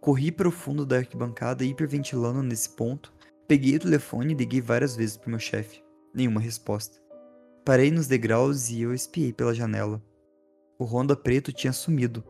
corri 0.00 0.32
para 0.32 0.48
o 0.48 0.52
fundo 0.52 0.84
da 0.84 0.96
arquibancada 0.96 1.64
hiperventilando 1.64 2.42
nesse 2.42 2.70
ponto, 2.70 3.12
peguei 3.46 3.76
o 3.76 3.80
telefone 3.80 4.32
e 4.32 4.36
liguei 4.36 4.60
várias 4.60 4.96
vezes 4.96 5.16
para 5.16 5.30
meu 5.30 5.38
chefe. 5.38 5.82
Nenhuma 6.12 6.40
resposta. 6.40 6.98
Parei 7.64 7.90
nos 7.90 8.08
degraus 8.08 8.68
e 8.68 8.82
eu 8.82 8.92
espiei 8.92 9.32
pela 9.32 9.54
janela. 9.54 10.02
O 10.76 10.84
Honda 10.84 11.14
preto 11.14 11.52
tinha 11.52 11.72
sumido 11.72 12.24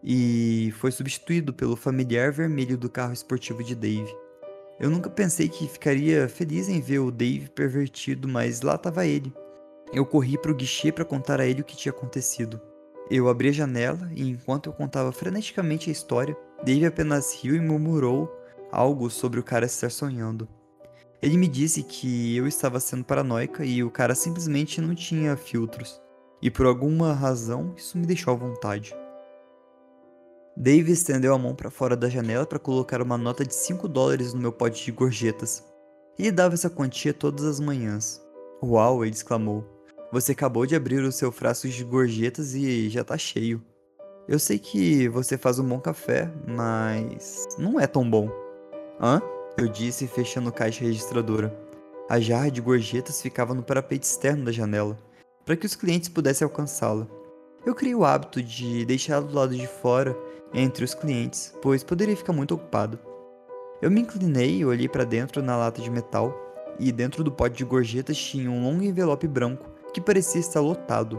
e 0.00 0.72
foi 0.78 0.92
substituído 0.92 1.52
pelo 1.52 1.74
familiar 1.74 2.30
vermelho 2.30 2.78
do 2.78 2.88
carro 2.88 3.12
esportivo 3.12 3.64
de 3.64 3.74
Dave. 3.74 4.14
Eu 4.78 4.90
nunca 4.90 5.10
pensei 5.10 5.48
que 5.48 5.66
ficaria 5.66 6.28
feliz 6.28 6.68
em 6.68 6.80
ver 6.80 7.00
o 7.00 7.10
Dave 7.10 7.50
pervertido, 7.50 8.28
mas 8.28 8.60
lá 8.60 8.76
estava 8.76 9.06
ele. 9.06 9.34
Eu 9.92 10.06
corri 10.06 10.38
para 10.38 10.52
o 10.52 10.54
guichê 10.54 10.92
para 10.92 11.04
contar 11.04 11.40
a 11.40 11.46
ele 11.46 11.62
o 11.62 11.64
que 11.64 11.76
tinha 11.76 11.92
acontecido. 11.92 12.60
Eu 13.08 13.28
abri 13.28 13.50
a 13.50 13.52
janela 13.52 14.10
e, 14.12 14.28
enquanto 14.28 14.66
eu 14.66 14.72
contava 14.72 15.12
freneticamente 15.12 15.88
a 15.88 15.92
história, 15.92 16.36
Dave 16.64 16.86
apenas 16.86 17.34
riu 17.34 17.54
e 17.54 17.60
murmurou 17.60 18.28
algo 18.72 19.08
sobre 19.10 19.38
o 19.38 19.44
cara 19.44 19.66
estar 19.66 19.90
sonhando. 19.90 20.48
Ele 21.22 21.36
me 21.36 21.46
disse 21.46 21.82
que 21.82 22.36
eu 22.36 22.46
estava 22.46 22.80
sendo 22.80 23.04
paranoica 23.04 23.64
e 23.64 23.82
o 23.82 23.90
cara 23.90 24.14
simplesmente 24.14 24.80
não 24.80 24.94
tinha 24.94 25.36
filtros. 25.36 26.00
E 26.42 26.50
por 26.50 26.66
alguma 26.66 27.12
razão 27.12 27.72
isso 27.76 27.96
me 27.96 28.06
deixou 28.06 28.34
à 28.34 28.36
vontade. 28.36 28.94
Dave 30.56 30.90
estendeu 30.90 31.34
a 31.34 31.38
mão 31.38 31.54
para 31.54 31.70
fora 31.70 31.96
da 31.96 32.08
janela 32.08 32.46
para 32.46 32.58
colocar 32.58 33.00
uma 33.00 33.16
nota 33.16 33.44
de 33.44 33.54
5 33.54 33.86
dólares 33.88 34.32
no 34.34 34.40
meu 34.40 34.52
pote 34.52 34.84
de 34.84 34.90
gorjetas. 34.90 35.64
Ele 36.18 36.32
dava 36.32 36.54
essa 36.54 36.70
quantia 36.70 37.14
todas 37.14 37.44
as 37.44 37.60
manhãs. 37.60 38.22
Uau, 38.62 39.04
ele 39.04 39.14
exclamou. 39.14 39.75
Você 40.12 40.32
acabou 40.32 40.64
de 40.64 40.76
abrir 40.76 41.02
o 41.02 41.10
seu 41.10 41.32
frasco 41.32 41.68
de 41.68 41.82
gorjetas 41.82 42.54
e 42.54 42.88
já 42.88 43.02
tá 43.02 43.18
cheio. 43.18 43.60
Eu 44.28 44.38
sei 44.38 44.58
que 44.58 45.08
você 45.08 45.36
faz 45.36 45.58
um 45.58 45.68
bom 45.68 45.80
café, 45.80 46.32
mas 46.46 47.44
não 47.58 47.80
é 47.80 47.88
tão 47.88 48.08
bom. 48.08 48.30
Hã? 49.00 49.20
Eu 49.58 49.68
disse, 49.68 50.06
fechando 50.06 50.48
a 50.48 50.52
caixa 50.52 50.84
registradora. 50.84 51.52
A 52.08 52.20
jarra 52.20 52.50
de 52.50 52.60
gorjetas 52.60 53.20
ficava 53.20 53.52
no 53.52 53.64
parapeito 53.64 54.04
externo 54.04 54.44
da 54.44 54.52
janela, 54.52 54.96
para 55.44 55.56
que 55.56 55.66
os 55.66 55.74
clientes 55.74 56.08
pudessem 56.08 56.44
alcançá-la. 56.44 57.06
Eu 57.64 57.74
criei 57.74 57.94
o 57.94 58.04
hábito 58.04 58.40
de 58.40 58.84
deixá-la 58.84 59.26
do 59.26 59.34
lado 59.34 59.56
de 59.56 59.66
fora, 59.66 60.16
entre 60.54 60.84
os 60.84 60.94
clientes, 60.94 61.52
pois 61.60 61.82
poderia 61.82 62.16
ficar 62.16 62.32
muito 62.32 62.54
ocupado. 62.54 62.98
Eu 63.82 63.90
me 63.90 64.02
inclinei 64.02 64.58
e 64.58 64.64
olhei 64.64 64.88
para 64.88 65.04
dentro 65.04 65.42
na 65.42 65.56
lata 65.56 65.82
de 65.82 65.90
metal, 65.90 66.32
e 66.78 66.92
dentro 66.92 67.24
do 67.24 67.32
pote 67.32 67.56
de 67.56 67.64
gorjetas 67.64 68.16
tinha 68.16 68.48
um 68.48 68.62
longo 68.62 68.84
envelope 68.84 69.26
branco 69.26 69.75
que 69.96 70.00
parecia 70.02 70.38
estar 70.38 70.60
lotado. 70.60 71.18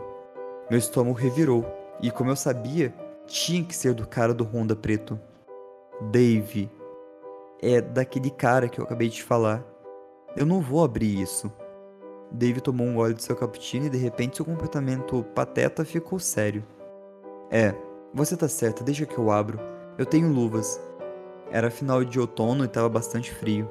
Meu 0.70 0.78
estômago 0.78 1.18
revirou, 1.18 1.66
e 2.00 2.12
como 2.12 2.30
eu 2.30 2.36
sabia, 2.36 2.94
tinha 3.26 3.64
que 3.64 3.76
ser 3.76 3.96
do 3.96 4.08
cara 4.08 4.36
do 4.36 4.44
Honda 4.44 4.76
preto. 4.76 5.20
Dave, 6.12 6.70
é 7.60 7.82
daquele 7.82 8.30
cara 8.30 8.70
que 8.70 8.80
eu 8.80 8.86
acabei 8.86 9.10
de 9.10 9.24
falar. 9.24 9.66
Eu 10.36 10.46
não 10.46 10.62
vou 10.62 10.84
abrir 10.84 11.20
isso. 11.20 11.52
Dave 12.30 12.62
tomou 12.62 12.86
um 12.86 12.94
gole 12.94 13.16
de 13.16 13.24
seu 13.24 13.36
cappuccino 13.36 13.88
e 13.88 13.90
de 13.90 13.98
repente 13.98 14.36
seu 14.36 14.46
comportamento 14.46 15.24
pateta 15.34 15.84
ficou 15.84 16.20
sério. 16.20 16.64
É, 17.50 17.74
você 18.14 18.38
tá 18.38 18.48
certa, 18.48 18.84
deixa 18.84 19.08
que 19.08 19.18
eu 19.18 19.32
abro. 19.32 19.60
Eu 19.98 20.06
tenho 20.06 20.32
luvas. 20.32 20.80
Era 21.50 21.72
final 21.72 22.06
de 22.06 22.20
outono 22.20 22.64
e 22.64 22.68
estava 22.68 22.88
bastante 22.88 23.34
frio. 23.34 23.68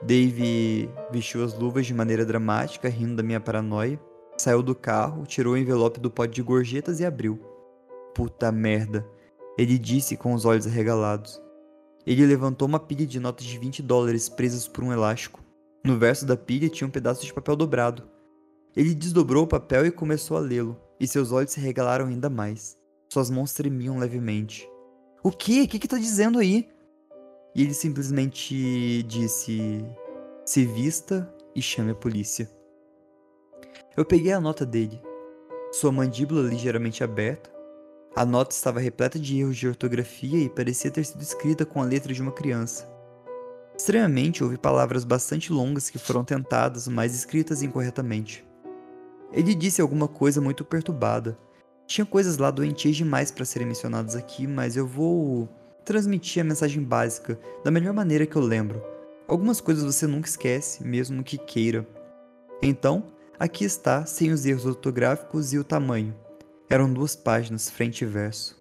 Dave 0.00 0.88
vestiu 1.10 1.44
as 1.44 1.52
luvas 1.52 1.84
de 1.84 1.92
maneira 1.92 2.24
dramática, 2.24 2.88
rindo 2.88 3.16
da 3.16 3.22
minha 3.22 3.38
paranoia. 3.38 4.00
Saiu 4.36 4.62
do 4.62 4.74
carro, 4.74 5.26
tirou 5.26 5.54
o 5.54 5.56
envelope 5.56 6.00
do 6.00 6.10
pote 6.10 6.34
de 6.34 6.42
gorjetas 6.42 7.00
e 7.00 7.04
abriu. 7.04 7.38
Puta 8.14 8.50
merda, 8.50 9.06
ele 9.56 9.78
disse 9.78 10.16
com 10.16 10.34
os 10.34 10.44
olhos 10.44 10.66
arregalados. 10.66 11.40
Ele 12.06 12.26
levantou 12.26 12.68
uma 12.68 12.80
pilha 12.80 13.06
de 13.06 13.18
notas 13.18 13.46
de 13.46 13.58
20 13.58 13.82
dólares 13.82 14.28
presas 14.28 14.68
por 14.68 14.84
um 14.84 14.92
elástico. 14.92 15.40
No 15.84 15.98
verso 15.98 16.26
da 16.26 16.36
pilha 16.36 16.68
tinha 16.68 16.86
um 16.86 16.90
pedaço 16.90 17.24
de 17.24 17.32
papel 17.32 17.56
dobrado. 17.56 18.02
Ele 18.76 18.94
desdobrou 18.94 19.44
o 19.44 19.48
papel 19.48 19.86
e 19.86 19.90
começou 19.90 20.36
a 20.36 20.40
lê-lo, 20.40 20.76
e 20.98 21.06
seus 21.06 21.30
olhos 21.30 21.52
se 21.52 21.60
regalaram 21.60 22.06
ainda 22.06 22.28
mais. 22.28 22.76
Suas 23.12 23.30
mãos 23.30 23.52
tremiam 23.52 23.98
levemente. 23.98 24.68
O 25.22 25.30
que? 25.30 25.62
O 25.62 25.68
que 25.68 25.78
que 25.78 25.88
tá 25.88 25.96
dizendo 25.96 26.38
aí? 26.38 26.68
E 27.54 27.62
ele 27.62 27.72
simplesmente 27.72 29.02
disse: 29.04 29.84
Se 30.44 30.64
vista 30.66 31.32
e 31.54 31.62
chame 31.62 31.92
a 31.92 31.94
polícia. 31.94 32.50
Eu 33.96 34.04
peguei 34.04 34.32
a 34.32 34.40
nota 34.40 34.66
dele. 34.66 35.00
Sua 35.70 35.92
mandíbula 35.92 36.48
ligeiramente 36.48 37.04
aberta, 37.04 37.54
a 38.16 38.24
nota 38.24 38.54
estava 38.54 38.78
repleta 38.78 39.18
de 39.18 39.40
erros 39.40 39.56
de 39.56 39.66
ortografia 39.66 40.38
e 40.38 40.48
parecia 40.48 40.90
ter 40.90 41.04
sido 41.04 41.20
escrita 41.20 41.66
com 41.66 41.82
a 41.82 41.84
letra 41.84 42.14
de 42.14 42.22
uma 42.22 42.30
criança. 42.30 42.88
Estranhamente, 43.76 44.44
houve 44.44 44.56
palavras 44.56 45.02
bastante 45.02 45.52
longas 45.52 45.90
que 45.90 45.98
foram 45.98 46.24
tentadas, 46.24 46.86
mas 46.86 47.12
escritas 47.12 47.60
incorretamente. 47.60 48.46
Ele 49.32 49.52
disse 49.52 49.80
alguma 49.80 50.06
coisa 50.06 50.40
muito 50.40 50.64
perturbada. 50.64 51.36
Tinha 51.88 52.06
coisas 52.06 52.38
lá 52.38 52.52
doentias 52.52 52.94
demais 52.94 53.32
para 53.32 53.44
serem 53.44 53.66
mencionadas 53.66 54.14
aqui, 54.14 54.46
mas 54.46 54.76
eu 54.76 54.86
vou 54.86 55.48
transmitir 55.84 56.40
a 56.40 56.44
mensagem 56.44 56.84
básica 56.84 57.36
da 57.64 57.70
melhor 57.70 57.92
maneira 57.92 58.26
que 58.26 58.36
eu 58.36 58.42
lembro. 58.42 58.80
Algumas 59.26 59.60
coisas 59.60 59.82
você 59.82 60.06
nunca 60.06 60.28
esquece, 60.28 60.84
mesmo 60.84 61.24
que 61.24 61.36
queira. 61.36 61.84
Então, 62.62 63.02
aqui 63.38 63.64
está, 63.64 64.06
sem 64.06 64.30
os 64.30 64.44
erros 64.46 64.66
ortográficos 64.66 65.52
e 65.52 65.58
o 65.58 65.64
tamanho. 65.64 66.14
Eram 66.68 66.92
duas 66.92 67.14
páginas, 67.14 67.68
frente 67.70 68.02
e 68.02 68.06
verso. 68.06 68.56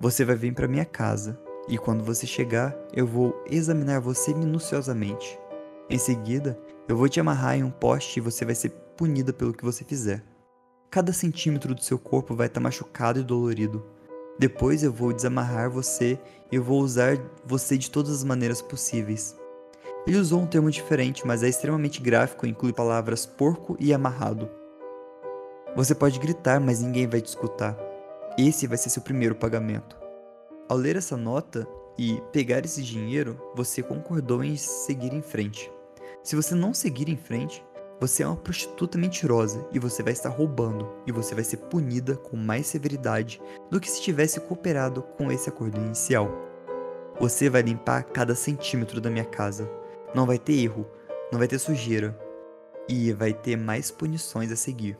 Você 0.00 0.24
vai 0.24 0.36
vir 0.36 0.54
para 0.54 0.68
minha 0.68 0.84
casa, 0.84 1.40
e 1.68 1.78
quando 1.78 2.04
você 2.04 2.26
chegar, 2.26 2.76
eu 2.92 3.06
vou 3.06 3.34
examinar 3.50 4.00
você 4.00 4.34
minuciosamente. 4.34 5.38
Em 5.88 5.98
seguida, 5.98 6.58
eu 6.88 6.96
vou 6.96 7.08
te 7.08 7.20
amarrar 7.20 7.56
em 7.56 7.64
um 7.64 7.70
poste 7.70 8.18
e 8.18 8.22
você 8.22 8.44
vai 8.44 8.54
ser 8.54 8.70
punida 8.96 9.32
pelo 9.32 9.54
que 9.54 9.64
você 9.64 9.84
fizer. 9.84 10.22
Cada 10.90 11.12
centímetro 11.12 11.74
do 11.74 11.82
seu 11.82 11.98
corpo 11.98 12.34
vai 12.34 12.46
estar 12.46 12.60
machucado 12.60 13.18
e 13.18 13.24
dolorido. 13.24 13.84
Depois 14.38 14.82
eu 14.82 14.92
vou 14.92 15.12
desamarrar 15.12 15.70
você 15.70 16.18
e 16.50 16.56
eu 16.56 16.62
vou 16.62 16.80
usar 16.80 17.18
você 17.44 17.78
de 17.78 17.90
todas 17.90 18.12
as 18.12 18.24
maneiras 18.24 18.60
possíveis. 18.60 19.36
Ele 20.06 20.18
usou 20.18 20.40
um 20.40 20.46
termo 20.46 20.70
diferente, 20.70 21.26
mas 21.26 21.42
é 21.42 21.48
extremamente 21.48 22.00
gráfico 22.00 22.44
e 22.44 22.50
inclui 22.50 22.72
palavras 22.72 23.24
porco 23.24 23.76
e 23.80 23.92
amarrado. 23.92 24.50
Você 25.74 25.94
pode 25.94 26.18
gritar, 26.18 26.60
mas 26.60 26.82
ninguém 26.82 27.06
vai 27.06 27.20
te 27.20 27.26
escutar. 27.26 27.76
Esse 28.38 28.66
vai 28.66 28.76
ser 28.76 28.90
seu 28.90 29.02
primeiro 29.02 29.34
pagamento. 29.34 29.96
Ao 30.68 30.76
ler 30.76 30.96
essa 30.96 31.16
nota 31.16 31.66
e 31.98 32.20
pegar 32.32 32.64
esse 32.64 32.82
dinheiro, 32.82 33.40
você 33.54 33.82
concordou 33.82 34.44
em 34.44 34.56
seguir 34.56 35.12
em 35.12 35.22
frente. 35.22 35.72
Se 36.22 36.36
você 36.36 36.54
não 36.54 36.74
seguir 36.74 37.08
em 37.08 37.16
frente, 37.16 37.64
você 37.98 38.22
é 38.22 38.26
uma 38.26 38.36
prostituta 38.36 38.98
mentirosa 38.98 39.66
e 39.72 39.78
você 39.78 40.02
vai 40.02 40.12
estar 40.12 40.28
roubando, 40.28 40.90
e 41.06 41.12
você 41.12 41.34
vai 41.34 41.44
ser 41.44 41.56
punida 41.56 42.16
com 42.16 42.36
mais 42.36 42.66
severidade 42.66 43.40
do 43.70 43.80
que 43.80 43.90
se 43.90 44.02
tivesse 44.02 44.40
cooperado 44.40 45.02
com 45.16 45.32
esse 45.32 45.48
acordo 45.48 45.80
inicial. 45.80 46.30
Você 47.20 47.48
vai 47.48 47.62
limpar 47.62 48.02
cada 48.02 48.34
centímetro 48.34 49.00
da 49.00 49.08
minha 49.08 49.24
casa. 49.24 49.70
Não 50.14 50.26
vai 50.26 50.38
ter 50.38 50.54
erro, 50.54 50.86
não 51.32 51.38
vai 51.38 51.48
ter 51.48 51.58
sujeira, 51.58 52.18
e 52.88 53.12
vai 53.12 53.32
ter 53.32 53.56
mais 53.56 53.90
punições 53.90 54.52
a 54.52 54.56
seguir. 54.56 54.96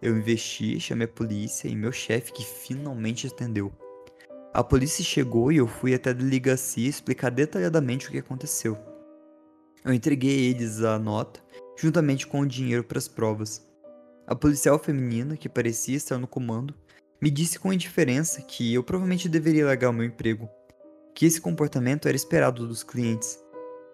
Eu 0.00 0.16
investi, 0.16 0.78
chamei 0.78 1.06
a 1.06 1.08
polícia 1.08 1.68
e 1.68 1.76
meu 1.76 1.92
chefe 1.92 2.32
que 2.32 2.44
finalmente 2.44 3.26
atendeu. 3.26 3.72
A 4.52 4.64
polícia 4.64 5.04
chegou 5.04 5.52
e 5.52 5.56
eu 5.56 5.66
fui 5.66 5.94
até 5.94 6.10
a 6.10 6.14
delegacia 6.14 6.88
explicar 6.88 7.30
detalhadamente 7.30 8.08
o 8.08 8.10
que 8.10 8.18
aconteceu. 8.18 8.76
Eu 9.84 9.92
entreguei 9.92 10.50
eles 10.50 10.82
a 10.82 10.98
nota, 10.98 11.40
juntamente 11.76 12.26
com 12.26 12.40
o 12.40 12.46
dinheiro 12.46 12.82
para 12.82 12.98
as 12.98 13.06
provas. 13.06 13.66
A 14.26 14.34
policial 14.34 14.78
feminina, 14.78 15.36
que 15.36 15.48
parecia 15.48 15.96
estar 15.96 16.18
no 16.18 16.26
comando, 16.26 16.74
me 17.22 17.30
disse 17.30 17.58
com 17.58 17.72
indiferença 17.72 18.42
que 18.42 18.74
eu 18.74 18.82
provavelmente 18.82 19.28
deveria 19.28 19.66
largar 19.66 19.90
o 19.90 19.92
meu 19.92 20.04
emprego, 20.04 20.48
que 21.14 21.24
esse 21.24 21.40
comportamento 21.40 22.08
era 22.08 22.16
esperado 22.16 22.66
dos 22.66 22.82
clientes. 22.82 23.38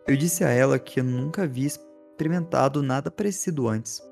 Eu 0.04 0.16
disse 0.16 0.42
a 0.42 0.48
ela 0.48 0.80
que 0.80 0.98
eu 0.98 1.04
nunca 1.04 1.44
havia 1.44 1.68
experimentado 1.68 2.82
nada 2.82 3.08
parecido 3.08 3.68
antes. 3.68 4.02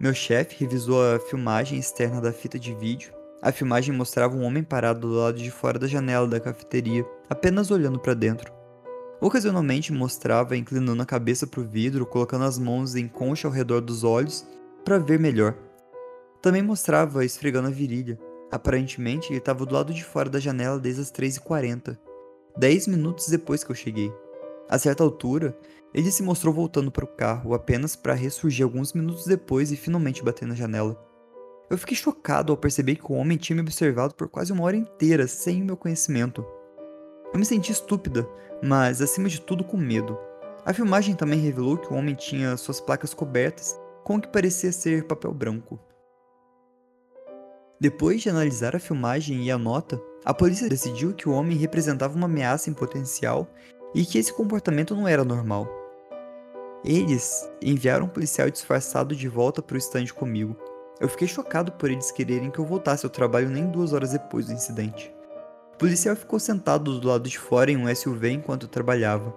Meu 0.00 0.12
chefe 0.12 0.56
revisou 0.58 1.00
a 1.14 1.20
filmagem 1.20 1.78
externa 1.78 2.20
da 2.20 2.32
fita 2.32 2.58
de 2.58 2.74
vídeo. 2.74 3.12
A 3.40 3.52
filmagem 3.52 3.94
mostrava 3.94 4.36
um 4.36 4.42
homem 4.42 4.64
parado 4.64 5.00
do 5.00 5.14
lado 5.14 5.38
de 5.38 5.52
fora 5.52 5.78
da 5.78 5.86
janela 5.86 6.26
da 6.26 6.40
cafeteria, 6.40 7.06
apenas 7.30 7.70
olhando 7.70 8.00
para 8.00 8.12
dentro. 8.12 8.52
Ocasionalmente 9.20 9.92
mostrava 9.92 10.56
inclinando 10.56 11.00
a 11.00 11.06
cabeça 11.06 11.46
para 11.46 11.60
o 11.60 11.64
vidro, 11.64 12.04
colocando 12.04 12.44
as 12.44 12.58
mãos 12.58 12.96
em 12.96 13.06
concha 13.06 13.46
ao 13.46 13.54
redor 13.54 13.80
dos 13.80 14.02
olhos 14.02 14.44
para 14.84 14.98
ver 14.98 15.20
melhor. 15.20 15.54
Também 16.42 16.62
mostrava 16.62 17.24
esfregando 17.24 17.68
a 17.68 17.70
virilha. 17.70 18.18
Aparentemente, 18.50 19.30
ele 19.30 19.38
estava 19.38 19.64
do 19.64 19.74
lado 19.74 19.94
de 19.94 20.04
fora 20.04 20.28
da 20.28 20.40
janela 20.40 20.78
desde 20.78 21.02
as 21.02 21.12
3h40, 21.12 21.96
10 22.58 22.88
minutos 22.88 23.28
depois 23.28 23.62
que 23.62 23.70
eu 23.70 23.76
cheguei. 23.76 24.12
A 24.68 24.78
certa 24.78 25.02
altura, 25.02 25.56
ele 25.92 26.10
se 26.10 26.22
mostrou 26.22 26.52
voltando 26.52 26.90
para 26.90 27.04
o 27.04 27.08
carro 27.08 27.54
apenas 27.54 27.94
para 27.94 28.14
ressurgir 28.14 28.64
alguns 28.64 28.92
minutos 28.92 29.26
depois 29.26 29.70
e 29.70 29.76
finalmente 29.76 30.24
bater 30.24 30.46
na 30.46 30.54
janela. 30.54 30.98
Eu 31.70 31.78
fiquei 31.78 31.96
chocado 31.96 32.52
ao 32.52 32.56
perceber 32.56 32.96
que 32.96 33.10
o 33.10 33.14
homem 33.14 33.38
tinha 33.38 33.54
me 33.54 33.62
observado 33.62 34.14
por 34.14 34.28
quase 34.28 34.52
uma 34.52 34.64
hora 34.64 34.76
inteira 34.76 35.26
sem 35.26 35.62
meu 35.62 35.76
conhecimento. 35.76 36.44
Eu 37.32 37.38
me 37.38 37.44
senti 37.44 37.72
estúpida, 37.72 38.28
mas 38.62 39.00
acima 39.00 39.28
de 39.28 39.40
tudo 39.40 39.64
com 39.64 39.76
medo. 39.76 40.18
A 40.64 40.72
filmagem 40.72 41.14
também 41.14 41.40
revelou 41.40 41.76
que 41.76 41.92
o 41.92 41.96
homem 41.96 42.14
tinha 42.14 42.56
suas 42.56 42.80
placas 42.80 43.12
cobertas 43.12 43.78
com 44.02 44.16
o 44.16 44.20
que 44.20 44.28
parecia 44.28 44.72
ser 44.72 45.04
papel 45.04 45.32
branco. 45.32 45.78
Depois 47.80 48.22
de 48.22 48.30
analisar 48.30 48.74
a 48.74 48.78
filmagem 48.78 49.44
e 49.44 49.50
a 49.50 49.58
nota, 49.58 50.00
a 50.24 50.32
polícia 50.32 50.68
decidiu 50.68 51.12
que 51.12 51.28
o 51.28 51.32
homem 51.32 51.56
representava 51.56 52.16
uma 52.16 52.26
ameaça 52.26 52.70
em 52.70 52.74
potencial 52.74 53.48
e 53.94 54.04
que 54.04 54.18
esse 54.18 54.32
comportamento 54.32 54.94
não 54.94 55.06
era 55.06 55.24
normal. 55.24 55.68
Eles 56.84 57.50
enviaram 57.62 58.06
um 58.06 58.08
policial 58.08 58.50
disfarçado 58.50 59.14
de 59.16 59.28
volta 59.28 59.62
para 59.62 59.74
o 59.74 59.78
estande 59.78 60.12
comigo. 60.12 60.56
Eu 61.00 61.08
fiquei 61.08 61.26
chocado 61.26 61.72
por 61.72 61.90
eles 61.90 62.10
quererem 62.10 62.50
que 62.50 62.58
eu 62.58 62.66
voltasse 62.66 63.06
ao 63.06 63.10
trabalho 63.10 63.48
nem 63.48 63.70
duas 63.70 63.92
horas 63.92 64.12
depois 64.12 64.46
do 64.46 64.52
incidente. 64.52 65.14
O 65.74 65.78
policial 65.78 66.14
ficou 66.14 66.38
sentado 66.38 67.00
do 67.00 67.08
lado 67.08 67.28
de 67.28 67.38
fora 67.38 67.70
em 67.70 67.76
um 67.76 67.92
SUV 67.94 68.30
enquanto 68.30 68.64
eu 68.64 68.68
trabalhava. 68.68 69.34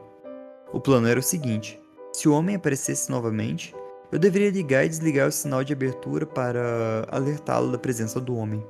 O 0.74 0.80
plano 0.80 1.08
era 1.08 1.20
o 1.20 1.24
seguinte: 1.24 1.82
se 2.12 2.28
o 2.28 2.34
homem 2.34 2.56
aparecesse 2.56 3.10
novamente, 3.10 3.74
eu 4.12 4.20
deveria 4.20 4.52
ligar 4.52 4.86
e 4.86 4.90
desligar 4.90 5.28
o 5.28 5.32
sinal 5.32 5.64
de 5.64 5.74
abertura 5.74 6.26
para 6.26 7.06
alertá-lo 7.10 7.72
da 7.72 7.78
presença 7.78 8.20
do 8.20 8.36
homem. 8.36 8.64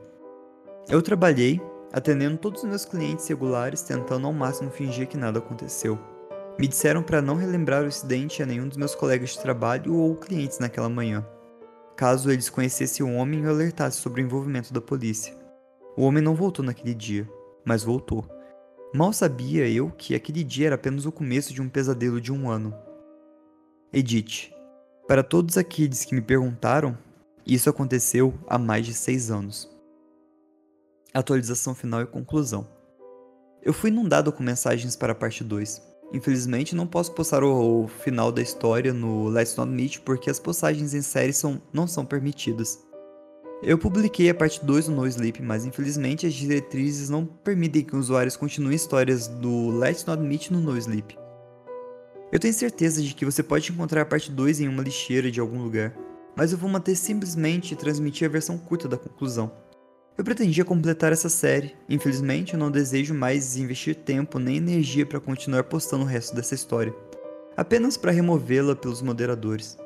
Eu 0.89 1.01
trabalhei, 1.01 1.61
atendendo 1.91 2.37
todos 2.37 2.63
os 2.63 2.69
meus 2.69 2.85
clientes 2.85 3.27
regulares, 3.27 3.81
tentando 3.81 4.27
ao 4.27 4.33
máximo 4.33 4.71
fingir 4.71 5.07
que 5.07 5.17
nada 5.17 5.39
aconteceu. 5.39 5.97
Me 6.59 6.67
disseram 6.67 7.03
para 7.03 7.21
não 7.21 7.35
relembrar 7.35 7.83
o 7.83 7.87
incidente 7.87 8.41
a 8.41 8.45
nenhum 8.45 8.67
dos 8.67 8.77
meus 8.77 8.95
colegas 8.95 9.31
de 9.31 9.39
trabalho 9.39 9.95
ou 9.95 10.15
clientes 10.15 10.59
naquela 10.59 10.89
manhã, 10.89 11.25
caso 11.95 12.31
eles 12.31 12.49
conhecessem 12.49 13.05
o 13.05 13.13
homem 13.13 13.43
e 13.43 13.47
alertassem 13.47 14.01
sobre 14.01 14.21
o 14.21 14.25
envolvimento 14.25 14.73
da 14.73 14.81
polícia. 14.81 15.35
O 15.95 16.03
homem 16.03 16.21
não 16.21 16.35
voltou 16.35 16.65
naquele 16.65 16.93
dia 16.93 17.27
mas 17.67 17.83
voltou. 17.83 18.25
Mal 18.93 19.11
sabia 19.11 19.67
eu 19.67 19.91
que 19.91 20.15
aquele 20.15 20.41
dia 20.41 20.67
era 20.67 20.75
apenas 20.75 21.05
o 21.05 21.11
começo 21.11 21.53
de 21.53 21.61
um 21.61 21.67
pesadelo 21.67 22.21
de 22.21 22.31
um 22.31 22.49
ano. 22.49 22.73
Edith. 23.91 24.53
Para 25.05 25.21
todos 25.21 25.57
aqueles 25.57 26.05
que 26.05 26.15
me 26.15 26.21
perguntaram, 26.21 26.97
isso 27.45 27.69
aconteceu 27.69 28.33
há 28.47 28.57
mais 28.57 28.85
de 28.85 28.93
seis 28.93 29.29
anos. 29.29 29.69
Atualização 31.17 31.73
final 31.73 32.03
e 32.03 32.05
conclusão. 32.05 32.67
Eu 33.63 33.73
fui 33.73 33.89
inundado 33.89 34.31
com 34.31 34.43
mensagens 34.43 34.95
para 34.95 35.13
a 35.13 35.15
parte 35.15 35.43
2. 35.43 35.81
Infelizmente, 36.13 36.75
não 36.75 36.85
posso 36.85 37.11
postar 37.13 37.43
o, 37.43 37.87
final 37.87 38.31
da 38.31 38.39
história 38.39 38.93
no 38.93 39.27
Let's 39.27 39.55
Not 39.55 39.71
Meet 39.71 40.01
porque 40.01 40.29
as 40.29 40.39
postagens 40.39 40.93
em 40.93 41.01
série 41.01 41.33
são, 41.33 41.59
não 41.73 41.87
são 41.87 42.05
permitidas. 42.05 42.85
Eu 43.63 43.79
publiquei 43.79 44.29
a 44.29 44.35
parte 44.35 44.63
2 44.63 44.85
do 44.85 44.91
No 44.91 45.07
Sleep, 45.07 45.41
mas 45.41 45.65
infelizmente 45.65 46.27
as 46.27 46.35
diretrizes 46.35 47.09
não 47.09 47.25
permitem 47.25 47.83
que 47.83 47.95
usuários 47.95 48.37
continuem 48.37 48.75
histórias 48.75 49.27
do 49.27 49.71
Let's 49.71 50.05
Not 50.05 50.21
Meet 50.21 50.51
no 50.51 50.61
No 50.61 50.77
Sleep. 50.77 51.17
Eu 52.31 52.39
tenho 52.39 52.53
certeza 52.53 53.01
de 53.01 53.15
que 53.15 53.25
você 53.25 53.41
pode 53.41 53.71
encontrar 53.71 54.03
a 54.03 54.05
parte 54.05 54.31
2 54.31 54.59
em 54.59 54.67
uma 54.67 54.83
lixeira 54.83 55.31
de 55.31 55.39
algum 55.39 55.63
lugar, 55.63 55.97
mas 56.35 56.51
eu 56.51 56.59
vou 56.59 56.69
manter 56.69 56.95
simplesmente 56.95 57.75
transmitir 57.75 58.27
a 58.27 58.31
versão 58.31 58.55
curta 58.55 58.87
da 58.87 58.99
conclusão. 58.99 59.65
Eu 60.17 60.23
pretendia 60.23 60.65
completar 60.65 61.13
essa 61.13 61.29
série, 61.29 61.75
infelizmente 61.87 62.55
eu 62.55 62.59
não 62.59 62.71
desejo 62.71 63.13
mais 63.13 63.55
investir 63.55 63.93
tempo 63.93 64.39
nem 64.39 64.57
energia 64.57 65.05
para 65.05 65.19
continuar 65.19 65.65
postando 65.65 66.03
o 66.03 66.07
resto 66.07 66.35
dessa 66.35 66.55
história, 66.55 66.91
apenas 67.55 67.97
para 67.97 68.11
removê-la 68.11 68.75
pelos 68.75 68.99
moderadores. 68.99 69.77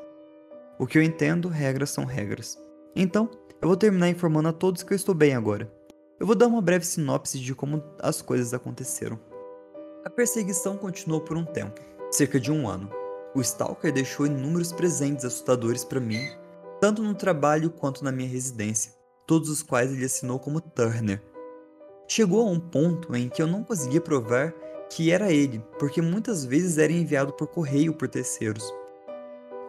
O 0.78 0.86
que 0.86 0.96
eu 0.96 1.02
entendo, 1.02 1.48
regras 1.48 1.90
são 1.90 2.06
regras. 2.06 2.58
Então, 2.96 3.28
eu 3.60 3.68
vou 3.68 3.76
terminar 3.76 4.08
informando 4.08 4.48
a 4.48 4.52
todos 4.54 4.82
que 4.82 4.94
eu 4.94 4.96
estou 4.96 5.14
bem 5.14 5.34
agora. 5.34 5.70
Eu 6.18 6.26
vou 6.26 6.34
dar 6.34 6.46
uma 6.46 6.62
breve 6.62 6.86
sinopse 6.86 7.38
de 7.38 7.54
como 7.54 7.84
as 8.00 8.22
coisas 8.22 8.54
aconteceram. 8.54 9.20
A 10.02 10.08
perseguição 10.08 10.78
continuou 10.78 11.20
por 11.20 11.36
um 11.36 11.44
tempo, 11.44 11.78
cerca 12.10 12.40
de 12.40 12.50
um 12.50 12.66
ano. 12.66 12.90
O 13.34 13.40
Stalker 13.42 13.92
deixou 13.92 14.24
inúmeros 14.24 14.72
presentes 14.72 15.26
assustadores 15.26 15.84
para 15.84 16.00
mim, 16.00 16.26
tanto 16.80 17.02
no 17.02 17.14
trabalho 17.14 17.68
quanto 17.68 18.02
na 18.02 18.10
minha 18.10 18.28
residência, 18.28 19.01
todos 19.26 19.48
os 19.48 19.62
quais 19.62 19.92
ele 19.92 20.04
assinou 20.04 20.38
como 20.38 20.60
Turner. 20.60 21.22
Chegou 22.08 22.46
a 22.46 22.50
um 22.50 22.60
ponto 22.60 23.14
em 23.16 23.28
que 23.28 23.40
eu 23.40 23.46
não 23.46 23.64
conseguia 23.64 24.00
provar 24.00 24.52
que 24.90 25.10
era 25.10 25.32
ele, 25.32 25.64
porque 25.78 26.02
muitas 26.02 26.44
vezes 26.44 26.76
era 26.76 26.92
enviado 26.92 27.32
por 27.32 27.46
correio 27.46 27.94
por 27.94 28.08
terceiros. 28.08 28.72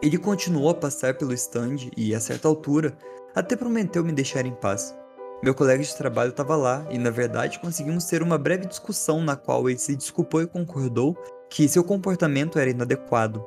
Ele 0.02 0.18
continuou 0.18 0.68
a 0.68 0.74
passar 0.74 1.14
pelo 1.14 1.32
stand 1.32 1.76
e, 1.96 2.14
a 2.14 2.20
certa 2.20 2.46
altura, 2.46 2.96
até 3.34 3.56
prometeu 3.56 4.04
me 4.04 4.12
deixar 4.12 4.44
em 4.44 4.54
paz. 4.54 4.94
Meu 5.42 5.54
colega 5.54 5.82
de 5.82 5.96
trabalho 5.96 6.30
estava 6.30 6.56
lá 6.56 6.86
e, 6.90 6.98
na 6.98 7.10
verdade, 7.10 7.58
conseguimos 7.58 8.04
ter 8.04 8.22
uma 8.22 8.36
breve 8.36 8.66
discussão 8.66 9.22
na 9.22 9.36
qual 9.36 9.68
ele 9.68 9.78
se 9.78 9.96
desculpou 9.96 10.42
e 10.42 10.46
concordou 10.46 11.16
que 11.48 11.68
seu 11.68 11.82
comportamento 11.82 12.58
era 12.58 12.70
inadequado. 12.70 13.44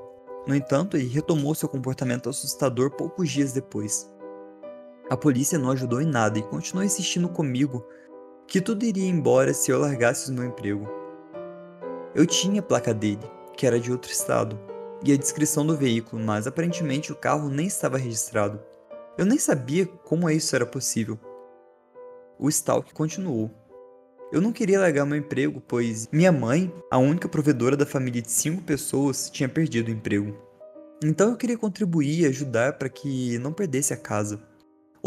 No 0.47 0.55
entanto, 0.55 0.97
ele 0.97 1.07
retomou 1.07 1.53
seu 1.53 1.69
comportamento 1.69 2.29
assustador 2.29 2.91
poucos 2.91 3.29
dias 3.29 3.51
depois. 3.51 4.09
A 5.09 5.15
polícia 5.15 5.57
não 5.57 5.71
ajudou 5.71 6.01
em 6.01 6.05
nada 6.05 6.37
e 6.37 6.43
continuou 6.43 6.85
insistindo 6.85 7.29
comigo 7.29 7.85
que 8.45 8.59
tudo 8.59 8.83
iria 8.83 9.07
embora 9.07 9.53
se 9.53 9.71
eu 9.71 9.79
largasse 9.79 10.29
o 10.29 10.33
meu 10.33 10.43
emprego. 10.43 10.87
Eu 12.13 12.25
tinha 12.25 12.59
a 12.59 12.63
placa 12.63 12.93
dele, 12.93 13.29
que 13.55 13.65
era 13.65 13.79
de 13.79 13.91
outro 13.91 14.11
estado, 14.11 14.59
e 15.03 15.13
a 15.13 15.17
descrição 15.17 15.65
do 15.65 15.77
veículo, 15.77 16.21
mas 16.21 16.47
aparentemente 16.47 17.11
o 17.11 17.15
carro 17.15 17.49
nem 17.49 17.67
estava 17.67 17.97
registrado. 17.97 18.59
Eu 19.17 19.25
nem 19.25 19.37
sabia 19.37 19.85
como 19.85 20.29
isso 20.29 20.55
era 20.55 20.65
possível. 20.65 21.17
O 22.37 22.49
Stalk 22.49 22.93
continuou. 22.93 23.49
Eu 24.31 24.41
não 24.41 24.51
queria 24.51 24.79
largar 24.79 25.05
meu 25.05 25.17
emprego, 25.17 25.61
pois 25.65 26.07
minha 26.11 26.31
mãe, 26.31 26.71
a 26.91 26.97
única 26.97 27.29
provedora 27.29 27.77
da 27.77 27.85
família 27.85 28.21
de 28.21 28.31
cinco 28.31 28.61
pessoas, 28.61 29.29
tinha 29.29 29.47
perdido 29.47 29.87
o 29.87 29.91
emprego. 29.91 30.37
Então 31.03 31.29
eu 31.29 31.37
queria 31.37 31.57
contribuir 31.57 32.21
e 32.21 32.25
ajudar 32.25 32.73
para 32.73 32.89
que 32.89 33.37
não 33.39 33.53
perdesse 33.53 33.93
a 33.93 33.97
casa. 33.97 34.39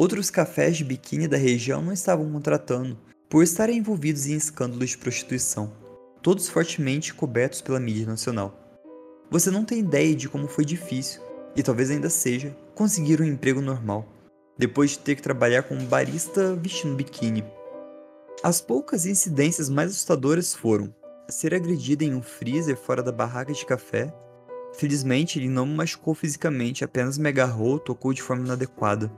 Outros 0.01 0.31
cafés 0.31 0.79
de 0.79 0.83
biquíni 0.83 1.29
da 1.29 1.37
região 1.37 1.83
não 1.83 1.93
estavam 1.93 2.33
contratando, 2.33 2.97
por 3.29 3.43
estarem 3.43 3.77
envolvidos 3.77 4.27
em 4.27 4.35
escândalos 4.35 4.89
de 4.89 4.97
prostituição, 4.97 5.75
todos 6.23 6.49
fortemente 6.49 7.13
cobertos 7.13 7.61
pela 7.61 7.79
mídia 7.79 8.07
nacional. 8.07 8.59
Você 9.31 9.51
não 9.51 9.63
tem 9.63 9.81
ideia 9.81 10.17
de 10.17 10.27
como 10.27 10.49
foi 10.49 10.65
difícil, 10.65 11.21
e 11.55 11.63
talvez 11.63 11.91
ainda 11.91 12.09
seja, 12.09 12.57
conseguir 12.75 13.21
um 13.21 13.27
emprego 13.27 13.61
normal, 13.61 14.09
depois 14.57 14.93
de 14.93 15.01
ter 15.01 15.17
que 15.17 15.23
trabalhar 15.23 15.65
como 15.65 15.85
barista 15.85 16.57
vestindo 16.57 16.97
biquíni. 16.97 17.45
As 18.43 18.59
poucas 18.59 19.05
incidências 19.05 19.69
mais 19.69 19.91
assustadoras 19.91 20.55
foram 20.55 20.95
ser 21.29 21.53
agredida 21.53 22.05
em 22.05 22.15
um 22.15 22.23
freezer 22.23 22.79
fora 22.79 23.03
da 23.03 23.13
barraca 23.13 23.53
de 23.53 23.67
café. 23.67 24.11
Felizmente, 24.73 25.39
ele 25.39 25.51
não 25.51 25.67
me 25.67 25.75
machucou 25.75 26.15
fisicamente, 26.15 26.85
apenas 26.85 27.19
me 27.19 27.29
agarrou 27.29 27.79
tocou 27.79 28.15
de 28.15 28.23
forma 28.23 28.47
inadequada. 28.47 29.13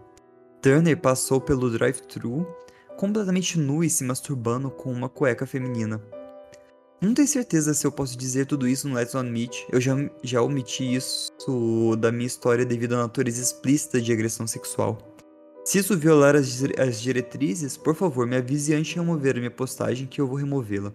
Turner 0.62 0.96
passou 0.96 1.40
pelo 1.40 1.68
drive-thru 1.68 2.46
completamente 2.96 3.58
nu 3.58 3.82
e 3.82 3.90
se 3.90 4.04
masturbando 4.04 4.70
com 4.70 4.92
uma 4.92 5.08
cueca 5.08 5.44
feminina. 5.44 6.00
Não 7.00 7.12
tenho 7.12 7.26
certeza 7.26 7.74
se 7.74 7.84
eu 7.84 7.90
posso 7.90 8.16
dizer 8.16 8.46
tudo 8.46 8.68
isso 8.68 8.88
no 8.88 8.94
Let's 8.94 9.12
On 9.16 9.24
Meet, 9.24 9.64
eu 9.72 9.80
já, 9.80 9.96
já 10.22 10.40
omiti 10.40 10.94
isso 10.94 11.32
da 11.98 12.12
minha 12.12 12.28
história 12.28 12.64
devido 12.64 12.92
à 12.92 12.98
natureza 12.98 13.42
explícita 13.42 14.00
de 14.00 14.12
agressão 14.12 14.46
sexual. 14.46 14.98
Se 15.64 15.78
isso 15.78 15.98
violar 15.98 16.36
as, 16.36 16.62
as 16.78 17.00
diretrizes, 17.00 17.76
por 17.76 17.96
favor 17.96 18.24
me 18.24 18.36
avise 18.36 18.72
antes 18.72 18.92
de 18.92 19.00
remover 19.00 19.34
a 19.34 19.40
minha 19.40 19.50
postagem 19.50 20.06
que 20.06 20.20
eu 20.20 20.28
vou 20.28 20.36
removê-la. 20.36 20.92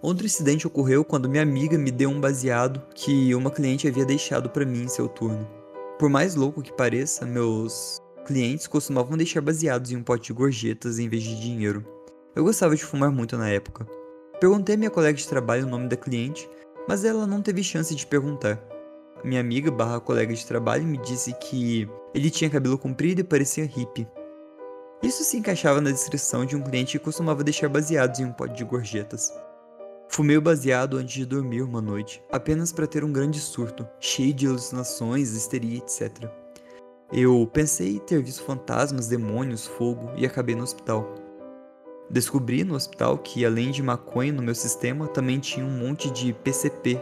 Outro 0.00 0.24
incidente 0.24 0.66
ocorreu 0.66 1.04
quando 1.04 1.28
minha 1.28 1.42
amiga 1.42 1.76
me 1.76 1.90
deu 1.90 2.08
um 2.08 2.18
baseado 2.18 2.82
que 2.94 3.34
uma 3.34 3.50
cliente 3.50 3.86
havia 3.86 4.06
deixado 4.06 4.48
para 4.48 4.64
mim 4.64 4.84
em 4.84 4.88
seu 4.88 5.06
turno. 5.06 5.46
Por 5.98 6.08
mais 6.08 6.34
louco 6.34 6.62
que 6.62 6.72
pareça, 6.72 7.26
meus 7.26 8.00
clientes 8.26 8.66
costumavam 8.66 9.16
deixar 9.16 9.40
baseados 9.40 9.92
em 9.92 9.96
um 9.96 10.02
pote 10.02 10.26
de 10.26 10.32
gorjetas 10.32 10.98
em 10.98 11.08
vez 11.08 11.22
de 11.22 11.40
dinheiro. 11.40 11.86
Eu 12.34 12.42
gostava 12.42 12.74
de 12.74 12.84
fumar 12.84 13.10
muito 13.10 13.38
na 13.38 13.48
época. 13.48 13.86
Perguntei 14.40 14.74
à 14.74 14.78
minha 14.78 14.90
colega 14.90 15.16
de 15.16 15.26
trabalho 15.26 15.64
o 15.64 15.70
nome 15.70 15.88
da 15.88 15.96
cliente, 15.96 16.48
mas 16.88 17.04
ela 17.04 17.26
não 17.26 17.40
teve 17.40 17.62
chance 17.62 17.94
de 17.94 18.04
perguntar. 18.04 18.60
Minha 19.24 19.40
amiga 19.40 19.70
barra 19.70 20.00
colega 20.00 20.34
de 20.34 20.44
trabalho 20.44 20.84
me 20.84 20.98
disse 20.98 21.32
que 21.34 21.88
ele 22.12 22.28
tinha 22.28 22.50
cabelo 22.50 22.76
comprido 22.76 23.20
e 23.20 23.24
parecia 23.24 23.64
hippie. 23.64 24.08
Isso 25.02 25.22
se 25.22 25.36
encaixava 25.36 25.80
na 25.80 25.90
descrição 25.90 26.44
de 26.44 26.56
um 26.56 26.62
cliente 26.62 26.98
que 26.98 27.04
costumava 27.04 27.44
deixar 27.44 27.68
baseados 27.68 28.18
em 28.18 28.24
um 28.24 28.32
pote 28.32 28.56
de 28.56 28.64
gorjetas. 28.64 29.32
Fumei 30.08 30.36
o 30.36 30.42
baseado 30.42 30.96
antes 30.96 31.14
de 31.14 31.24
dormir 31.24 31.62
uma 31.62 31.80
noite, 31.80 32.22
apenas 32.30 32.72
para 32.72 32.86
ter 32.86 33.04
um 33.04 33.12
grande 33.12 33.38
surto, 33.38 33.86
cheio 34.00 34.34
de 34.34 34.46
alucinações, 34.46 35.32
histeria, 35.32 35.78
etc. 35.78 36.45
Eu 37.12 37.48
pensei 37.52 38.00
ter 38.00 38.20
visto 38.20 38.42
fantasmas, 38.42 39.06
demônios, 39.06 39.64
fogo 39.64 40.10
e 40.16 40.26
acabei 40.26 40.56
no 40.56 40.64
hospital. 40.64 41.14
Descobri 42.10 42.64
no 42.64 42.74
hospital 42.74 43.18
que 43.18 43.44
além 43.44 43.70
de 43.70 43.80
maconha 43.80 44.32
no 44.32 44.42
meu 44.42 44.54
sistema, 44.54 45.06
também 45.06 45.38
tinha 45.38 45.64
um 45.64 45.70
monte 45.70 46.10
de 46.10 46.32
PCP. 46.32 47.00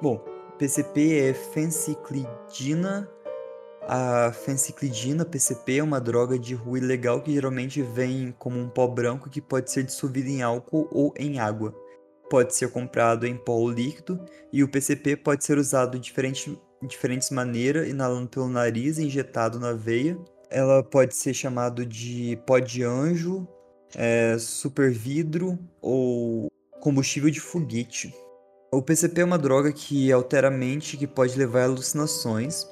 Bom, 0.00 0.18
PCP 0.58 1.18
é 1.18 1.34
fenciclidina. 1.34 3.08
A 3.86 4.32
fenciclidina, 4.32 5.26
PCP, 5.26 5.76
é 5.76 5.82
uma 5.82 6.00
droga 6.00 6.38
de 6.38 6.54
rua 6.54 6.78
ilegal 6.78 7.20
que 7.20 7.32
geralmente 7.32 7.82
vem 7.82 8.34
como 8.38 8.58
um 8.58 8.68
pó 8.68 8.86
branco 8.86 9.28
que 9.28 9.42
pode 9.42 9.70
ser 9.70 9.82
dissolvido 9.82 10.28
em 10.28 10.42
álcool 10.42 10.88
ou 10.90 11.12
em 11.18 11.38
água. 11.38 11.74
Pode 12.30 12.54
ser 12.54 12.70
comprado 12.70 13.26
em 13.26 13.36
pó 13.36 13.68
líquido 13.68 14.18
e 14.50 14.64
o 14.64 14.68
PCP 14.68 15.16
pode 15.16 15.44
ser 15.44 15.58
usado 15.58 15.98
diferente 15.98 16.58
diferentes 16.82 17.30
maneiras, 17.30 17.88
inalando 17.88 18.28
pelo 18.28 18.48
nariz, 18.48 18.98
injetado 18.98 19.58
na 19.58 19.72
veia. 19.72 20.18
Ela 20.50 20.82
pode 20.82 21.16
ser 21.16 21.34
chamado 21.34 21.84
de 21.84 22.38
pó 22.46 22.58
de 22.58 22.82
anjo, 22.82 23.46
é, 23.94 24.36
super 24.38 24.90
vidro 24.90 25.58
ou 25.80 26.48
combustível 26.80 27.30
de 27.30 27.40
foguete. 27.40 28.14
O 28.72 28.82
PCP 28.82 29.20
é 29.20 29.24
uma 29.24 29.38
droga 29.38 29.72
que 29.72 30.10
altera 30.12 30.48
a 30.48 30.50
mente 30.50 30.96
que 30.96 31.06
pode 31.06 31.38
levar 31.38 31.60
a 31.60 31.64
alucinações. 31.64 32.68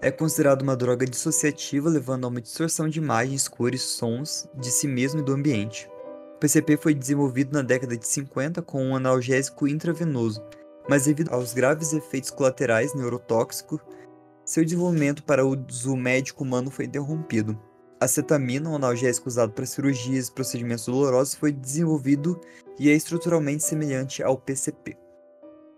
É 0.00 0.10
considerado 0.10 0.62
uma 0.62 0.76
droga 0.76 1.06
dissociativa, 1.06 1.88
levando 1.88 2.24
a 2.24 2.28
uma 2.28 2.40
distorção 2.40 2.88
de 2.88 2.98
imagens, 2.98 3.46
cores, 3.46 3.82
sons 3.82 4.48
de 4.54 4.70
si 4.70 4.88
mesmo 4.88 5.20
e 5.20 5.22
do 5.22 5.32
ambiente. 5.32 5.88
O 6.36 6.38
PCP 6.40 6.76
foi 6.76 6.94
desenvolvido 6.94 7.52
na 7.52 7.62
década 7.62 7.96
de 7.96 8.06
50 8.06 8.60
com 8.62 8.84
um 8.84 8.96
analgésico 8.96 9.68
intravenoso, 9.68 10.42
mas 10.88 11.04
devido 11.04 11.32
aos 11.32 11.52
graves 11.52 11.92
efeitos 11.92 12.30
colaterais 12.30 12.94
neurotóxicos, 12.94 13.80
seu 14.44 14.64
desenvolvimento 14.64 15.24
para 15.24 15.44
o 15.44 15.56
uso 15.68 15.96
médico 15.96 16.44
humano 16.44 16.70
foi 16.70 16.84
interrompido. 16.84 17.58
A 18.00 18.06
cetamina, 18.06 18.68
um 18.68 18.76
analgésico 18.76 19.28
usado 19.28 19.52
para 19.52 19.64
cirurgias 19.64 20.28
e 20.28 20.32
procedimentos 20.32 20.84
dolorosos, 20.84 21.34
foi 21.34 21.50
desenvolvido 21.52 22.38
e 22.78 22.90
é 22.90 22.92
estruturalmente 22.92 23.64
semelhante 23.64 24.22
ao 24.22 24.36
PCP. 24.36 24.98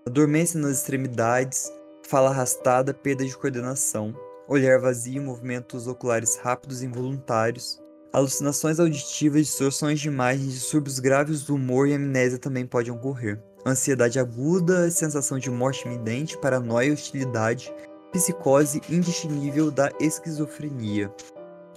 A 0.05 0.11
dormência 0.11 0.59
nas 0.59 0.79
extremidades, 0.79 1.71
fala 2.03 2.31
arrastada, 2.31 2.93
perda 2.93 3.25
de 3.25 3.37
coordenação, 3.37 4.15
olhar 4.49 4.81
vazio, 4.81 5.23
movimentos 5.23 5.87
oculares 5.87 6.37
rápidos 6.37 6.83
e 6.83 6.87
involuntários, 6.87 7.81
alucinações 8.13 8.81
auditivas, 8.81 9.47
distorções 9.47 10.01
de 10.01 10.09
imagens, 10.09 10.55
distúrbios 10.55 10.99
graves 10.99 11.45
do 11.45 11.55
humor 11.55 11.87
e 11.87 11.95
amnésia 11.95 12.39
também 12.39 12.67
podem 12.67 12.93
ocorrer 12.93 13.41
ansiedade 13.67 14.21
aguda, 14.21 14.89
sensação 14.91 15.39
de 15.39 15.51
morte 15.51 15.87
iminente, 15.87 16.39
paranoia, 16.39 16.93
hostilidade, 16.93 17.75
psicose 18.13 18.81
indistinguível 18.89 19.71
da 19.71 19.91
esquizofrenia. 20.01 21.13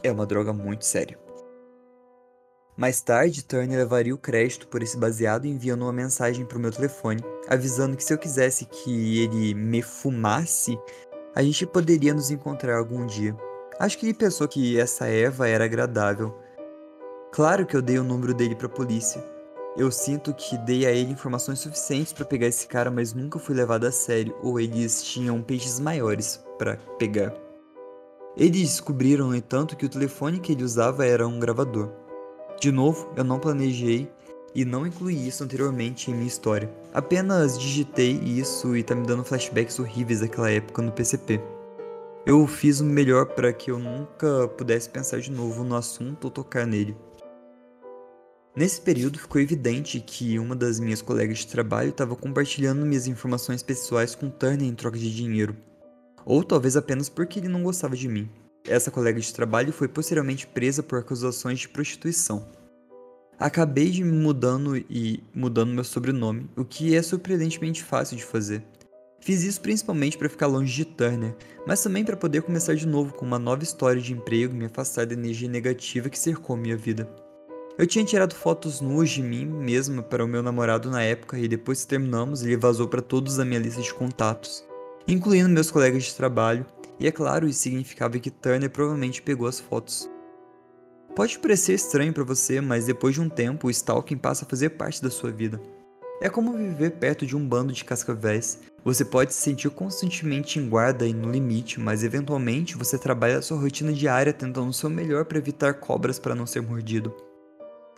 É 0.04 0.12
uma 0.12 0.26
droga 0.26 0.54
muito 0.54 0.86
séria. 0.86 1.18
Mais 2.78 3.02
tarde, 3.02 3.44
Turner 3.44 3.78
levaria 3.78 4.16
o 4.16 4.18
crédito 4.18 4.68
por 4.68 4.82
esse 4.82 4.96
baseado 4.96 5.46
enviando 5.46 5.82
uma 5.82 5.92
mensagem 5.92 6.46
para 6.46 6.58
o 6.58 6.62
meu 6.62 6.72
telefone, 6.72 7.22
avisando 7.50 7.98
que 7.98 8.04
se 8.04 8.14
eu 8.14 8.18
quisesse 8.18 8.66
que 8.66 9.22
ele 9.22 9.54
me 9.54 9.82
fumasse, 9.82 10.80
a 11.36 11.44
gente 11.44 11.66
poderia 11.66 12.14
nos 12.14 12.32
encontrar 12.32 12.78
algum 12.78 13.06
dia. 13.06 13.36
Acho 13.80 13.98
que 13.98 14.06
ele 14.06 14.14
pensou 14.14 14.48
que 14.48 14.80
essa 14.80 15.08
Eva 15.08 15.50
era 15.50 15.66
agradável. 15.66 16.34
Claro 17.34 17.66
que 17.66 17.76
eu 17.76 17.82
dei 17.82 18.00
o 18.00 18.04
número 18.04 18.34
dele 18.34 18.56
para 18.56 18.68
a 18.68 18.70
polícia, 18.70 19.22
eu 19.80 19.90
sinto 19.90 20.34
que 20.34 20.58
dei 20.58 20.86
a 20.86 20.92
ele 20.92 21.14
informações 21.14 21.60
suficientes 21.60 22.12
para 22.12 22.26
pegar 22.26 22.48
esse 22.48 22.68
cara, 22.68 22.92
mas 22.92 23.14
nunca 23.14 23.40
fui 23.40 23.56
levado 23.56 23.86
a 23.88 23.92
sério, 23.94 24.36
ou 24.44 24.60
eles 24.60 25.02
tinham 25.02 25.42
peixes 25.42 25.80
maiores 25.80 26.44
para 26.58 26.76
pegar. 26.98 27.34
Eles 28.36 28.72
descobriram, 28.72 29.30
no 29.30 29.36
entanto, 29.36 29.78
que 29.78 29.86
o 29.86 29.90
telefone 29.90 30.42
que 30.42 30.52
ele 30.52 30.66
usava 30.66 31.06
era 31.06 31.26
um 31.26 31.40
gravador. 31.40 31.90
De 32.60 32.74
novo, 32.74 33.10
eu 33.16 33.24
não 33.24 33.40
planejei 33.40 34.12
e 34.54 34.66
não 34.66 34.86
incluí 34.86 35.26
isso 35.26 35.46
anteriormente 35.46 36.12
em 36.12 36.14
minha 36.14 36.28
história. 36.28 36.70
Apenas 36.94 37.58
digitei 37.58 38.12
isso 38.12 38.76
e 38.76 38.84
tá 38.84 38.94
me 38.94 39.08
dando 39.08 39.24
flashbacks 39.24 39.80
horríveis 39.80 40.20
daquela 40.20 40.52
época 40.52 40.82
no 40.82 40.92
PCP. 40.92 41.40
Eu 42.26 42.46
fiz 42.48 42.82
o 42.82 42.84
melhor 42.84 43.28
para 43.28 43.54
que 43.54 43.72
eu 43.72 43.80
nunca 43.80 44.46
pudesse 44.58 44.90
pensar 44.90 45.22
de 45.22 45.32
novo 45.32 45.64
no 45.64 45.78
assunto 45.78 46.26
ou 46.26 46.32
tocar 46.32 46.68
nele. 46.68 46.98
Nesse 48.60 48.82
período 48.82 49.18
ficou 49.18 49.40
evidente 49.40 50.02
que 50.02 50.38
uma 50.38 50.54
das 50.54 50.82
minhas 50.82 51.02
colegas 51.02 51.38
de 51.38 51.48
trabalho 51.48 51.92
estava 51.92 52.14
compartilhando 52.14 52.86
minhas 52.86 53.08
informações 53.08 53.64
pessoais 53.64 54.16
com 54.16 54.30
Turner 54.30 54.68
em 54.68 54.76
troca 54.76 54.98
de 54.98 55.16
dinheiro. 55.16 55.56
Ou 56.26 56.44
talvez 56.44 56.76
apenas 56.76 57.08
porque 57.08 57.40
ele 57.40 57.48
não 57.48 57.64
gostava 57.64 57.96
de 57.96 58.10
mim. 58.10 58.30
Essa 58.68 58.92
colega 58.92 59.18
de 59.18 59.34
trabalho 59.34 59.72
foi 59.72 59.88
posteriormente 59.88 60.46
presa 60.46 60.84
por 60.84 61.00
acusações 61.00 61.58
de 61.60 61.70
prostituição. 61.70 62.50
Acabei 63.40 63.92
de 63.92 64.04
me 64.04 64.12
mudando 64.12 64.76
e 64.76 65.24
mudando 65.34 65.74
meu 65.74 65.86
sobrenome, 65.86 66.50
o 66.58 66.66
que 66.66 66.94
é 66.98 67.02
surpreendentemente 67.02 67.82
fácil 67.82 68.18
de 68.18 68.26
fazer. 68.26 68.62
Fiz 69.22 69.42
isso 69.42 69.62
principalmente 69.62 70.18
para 70.18 70.28
ficar 70.28 70.48
longe 70.48 70.76
de 70.76 70.84
Turner, 70.84 71.34
mas 71.66 71.82
também 71.82 72.04
para 72.04 72.18
poder 72.18 72.42
começar 72.42 72.76
de 72.76 72.86
novo 72.86 73.14
com 73.14 73.26
uma 73.26 73.40
nova 73.40 73.64
história 73.64 74.02
de 74.02 74.12
emprego 74.12 74.54
e 74.54 74.58
me 74.58 74.66
afastar 74.66 75.06
da 75.06 75.14
energia 75.14 75.48
negativa 75.48 76.10
que 76.10 76.20
cercou 76.20 76.58
minha 76.58 76.76
vida. 76.76 77.08
Eu 77.80 77.88
tinha 77.88 78.04
tirado 78.04 78.36
fotos 78.36 78.82
nuas 78.82 79.10
de 79.10 79.24
mim 79.24 79.46
mesma 79.46 80.04
para 80.04 80.26
o 80.26 80.28
meu 80.28 80.44
namorado 80.44 80.92
na 80.92 81.02
época 81.02 81.40
e 81.40 81.48
depois 81.48 81.82
que 81.82 81.88
terminamos, 81.88 82.44
ele 82.44 82.58
vazou 82.58 82.90
para 82.90 83.02
todos 83.02 83.38
da 83.38 83.46
minha 83.46 83.62
lista 83.62 83.82
de 83.82 83.94
contatos, 83.94 84.66
incluindo 85.08 85.48
meus 85.48 85.72
colegas 85.72 86.04
de 86.04 86.14
trabalho, 86.14 86.66
e 87.00 87.08
é 87.08 87.12
claro, 87.14 87.48
isso 87.48 87.62
significava 87.62 88.20
que 88.20 88.30
Turner 88.30 88.70
provavelmente 88.70 89.22
pegou 89.22 89.48
as 89.48 89.62
fotos. 89.62 90.10
Pode 91.16 91.40
parecer 91.40 91.74
estranho 91.74 92.12
para 92.12 92.26
você, 92.26 92.60
mas 92.60 92.86
depois 92.86 93.16
de 93.16 93.22
um 93.22 93.30
tempo, 93.30 93.68
o 93.68 93.72
stalking 93.72 94.18
passa 94.18 94.44
a 94.44 94.50
fazer 94.50 94.72
parte 94.72 95.02
da 95.02 95.10
sua 95.10 95.32
vida. 95.32 95.62
É 96.22 96.28
como 96.28 96.58
viver 96.58 96.98
perto 96.98 97.26
de 97.26 97.38
um 97.38 97.48
bando 97.48 97.72
de 97.72 97.86
cascavéis, 97.86 98.60
Você 98.84 99.06
pode 99.06 99.34
se 99.34 99.42
sentir 99.42 99.70
constantemente 99.70 100.60
em 100.60 100.68
guarda 100.68 101.08
e 101.08 101.14
no 101.14 101.32
limite, 101.32 101.80
mas 101.80 102.04
eventualmente 102.04 102.78
você 102.78 102.98
trabalha 102.98 103.38
a 103.38 103.42
sua 103.42 103.58
rotina 103.58 103.94
diária 103.94 104.34
tentando 104.34 104.70
o 104.70 104.74
seu 104.74 104.90
melhor 104.90 105.24
para 105.24 105.38
evitar 105.38 105.76
cobras 105.76 106.20
para 106.20 106.36
não 106.36 106.46
ser 106.46 106.62
mordido. 106.62 107.29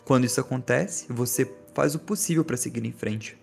Quando 0.04 0.24
isso 0.24 0.40
acontece, 0.40 1.06
você 1.08 1.50
faz 1.74 1.94
o 1.94 1.98
possível 1.98 2.44
para 2.44 2.56
seguir 2.56 2.84
em 2.84 2.92
frente. 2.92 3.38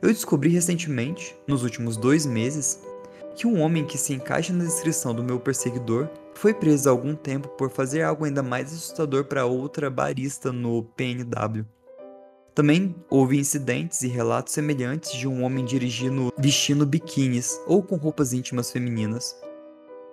Eu 0.00 0.08
descobri 0.08 0.50
recentemente, 0.50 1.36
nos 1.46 1.62
últimos 1.62 1.96
dois 1.96 2.26
meses, 2.26 2.80
que 3.34 3.46
um 3.46 3.60
homem 3.60 3.84
que 3.84 3.98
se 3.98 4.12
encaixa 4.12 4.52
na 4.52 4.64
descrição 4.64 5.14
do 5.14 5.24
meu 5.24 5.40
perseguidor 5.40 6.08
foi 6.34 6.52
preso 6.52 6.88
há 6.88 6.92
algum 6.92 7.14
tempo 7.14 7.48
por 7.48 7.70
fazer 7.70 8.02
algo 8.02 8.24
ainda 8.24 8.42
mais 8.42 8.72
assustador 8.72 9.24
para 9.24 9.46
outra 9.46 9.90
barista 9.90 10.52
no 10.52 10.82
PNW. 10.96 11.64
Também 12.54 12.94
houve 13.10 13.38
incidentes 13.38 14.02
e 14.02 14.08
relatos 14.08 14.52
semelhantes 14.52 15.12
de 15.12 15.26
um 15.26 15.42
homem 15.42 15.64
dirigindo 15.64 16.32
vestindo 16.38 16.86
biquínis 16.86 17.60
ou 17.66 17.82
com 17.82 17.96
roupas 17.96 18.32
íntimas 18.32 18.70
femininas. 18.70 19.36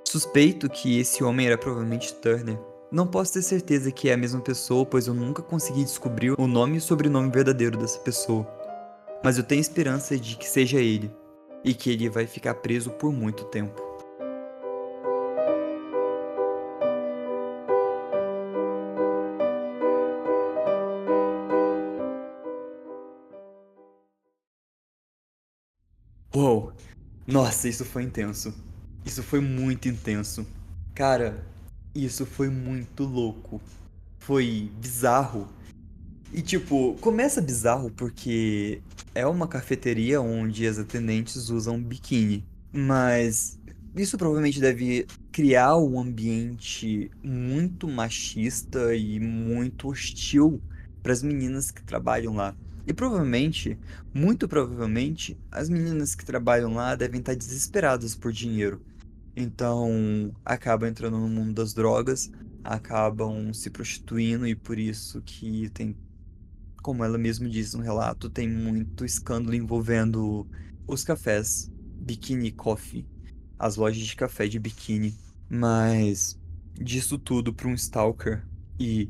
Suspeito 0.08 0.68
que 0.68 1.00
esse 1.00 1.24
homem 1.24 1.46
era 1.46 1.58
provavelmente 1.58 2.14
Turner. 2.16 2.58
Não 2.92 3.08
posso 3.08 3.32
ter 3.32 3.42
certeza 3.42 3.90
que 3.90 4.10
é 4.10 4.14
a 4.14 4.18
mesma 4.18 4.42
pessoa, 4.42 4.86
pois 4.86 5.08
eu 5.08 5.14
nunca 5.14 5.42
consegui 5.42 5.82
descobrir 5.86 6.36
o 6.38 6.46
nome 6.46 6.76
e 6.76 6.82
sobrenome 6.82 7.32
verdadeiro 7.32 7.78
dessa 7.78 7.98
pessoa. 8.00 8.46
Mas 9.24 9.38
eu 9.38 9.46
tenho 9.46 9.62
esperança 9.62 10.18
de 10.20 10.36
que 10.36 10.46
seja 10.46 10.78
ele, 10.78 11.10
e 11.64 11.74
que 11.74 11.90
ele 11.90 12.10
vai 12.10 12.28
ficar 12.28 12.56
preso 12.56 12.90
por 12.90 13.14
muito 13.14 13.46
tempo. 13.46 13.82
Uou! 26.36 26.74
Nossa, 27.26 27.70
isso 27.70 27.86
foi 27.86 28.04
intenso. 28.04 28.54
Isso 29.06 29.24
foi 29.24 29.40
muito 29.40 29.88
intenso. 29.88 30.46
Cara, 30.94 31.42
isso 31.96 32.26
foi 32.26 32.50
muito 32.50 33.04
louco. 33.04 33.62
Foi 34.20 34.72
bizarro. 34.80 35.48
E 36.34 36.42
tipo, 36.42 36.96
começa 37.02 37.42
bizarro 37.42 37.92
porque 37.92 38.82
é 39.14 39.26
uma 39.26 39.48
cafeteria 39.48 40.22
onde 40.22 40.66
as 40.66 40.80
atendentes 40.80 41.50
usam 41.50 41.82
biquíni. 41.82 42.46
Mas 42.72 43.60
isso 43.96 44.18
provavelmente 44.18 44.62
deve 44.62 45.06
criar 45.32 45.76
um 45.76 46.00
ambiente 46.00 47.12
muito 47.22 47.88
machista 47.88 48.96
e 48.96 49.20
muito 49.20 49.90
hostil 49.90 50.62
para 51.04 51.12
as 51.12 51.22
meninas 51.22 51.72
que 51.72 51.84
trabalham 51.84 52.34
lá. 52.34 52.56
E 52.88 52.94
provavelmente, 52.94 53.78
muito 54.14 54.48
provavelmente, 54.48 55.38
as 55.52 55.70
meninas 55.70 56.16
que 56.16 56.26
trabalham 56.26 56.74
lá 56.74 56.96
devem 56.96 57.20
estar 57.20 57.36
desesperadas 57.36 58.16
por 58.16 58.32
dinheiro. 58.32 58.82
Então, 59.36 60.34
acabam 60.44 60.90
entrando 60.90 61.18
no 61.18 61.28
mundo 61.28 61.54
das 61.54 61.74
drogas, 61.74 62.32
acabam 62.64 63.54
se 63.54 63.70
prostituindo 63.70 64.48
e 64.48 64.56
por 64.56 64.78
isso 64.78 65.22
que 65.22 65.70
tem, 65.70 65.96
como 66.82 67.04
ela 67.04 67.18
mesma 67.18 67.50
diz 67.50 67.74
no 67.74 67.82
relato, 67.82 68.30
tem 68.30 68.50
muito 68.50 69.06
escândalo 69.06 69.56
envolvendo 69.56 70.48
os 70.88 71.04
cafés 71.04 71.72
Bikini 72.02 72.52
Coffee, 72.52 73.08
as 73.58 73.76
lojas 73.76 74.04
de 74.04 74.16
café 74.16 74.48
de 74.48 74.60
biquíni. 74.60 75.16
Mas 75.50 76.40
disso 76.74 77.18
tudo 77.18 77.54
para 77.54 77.68
um 77.68 77.74
stalker 77.74 78.46
e 78.80 79.10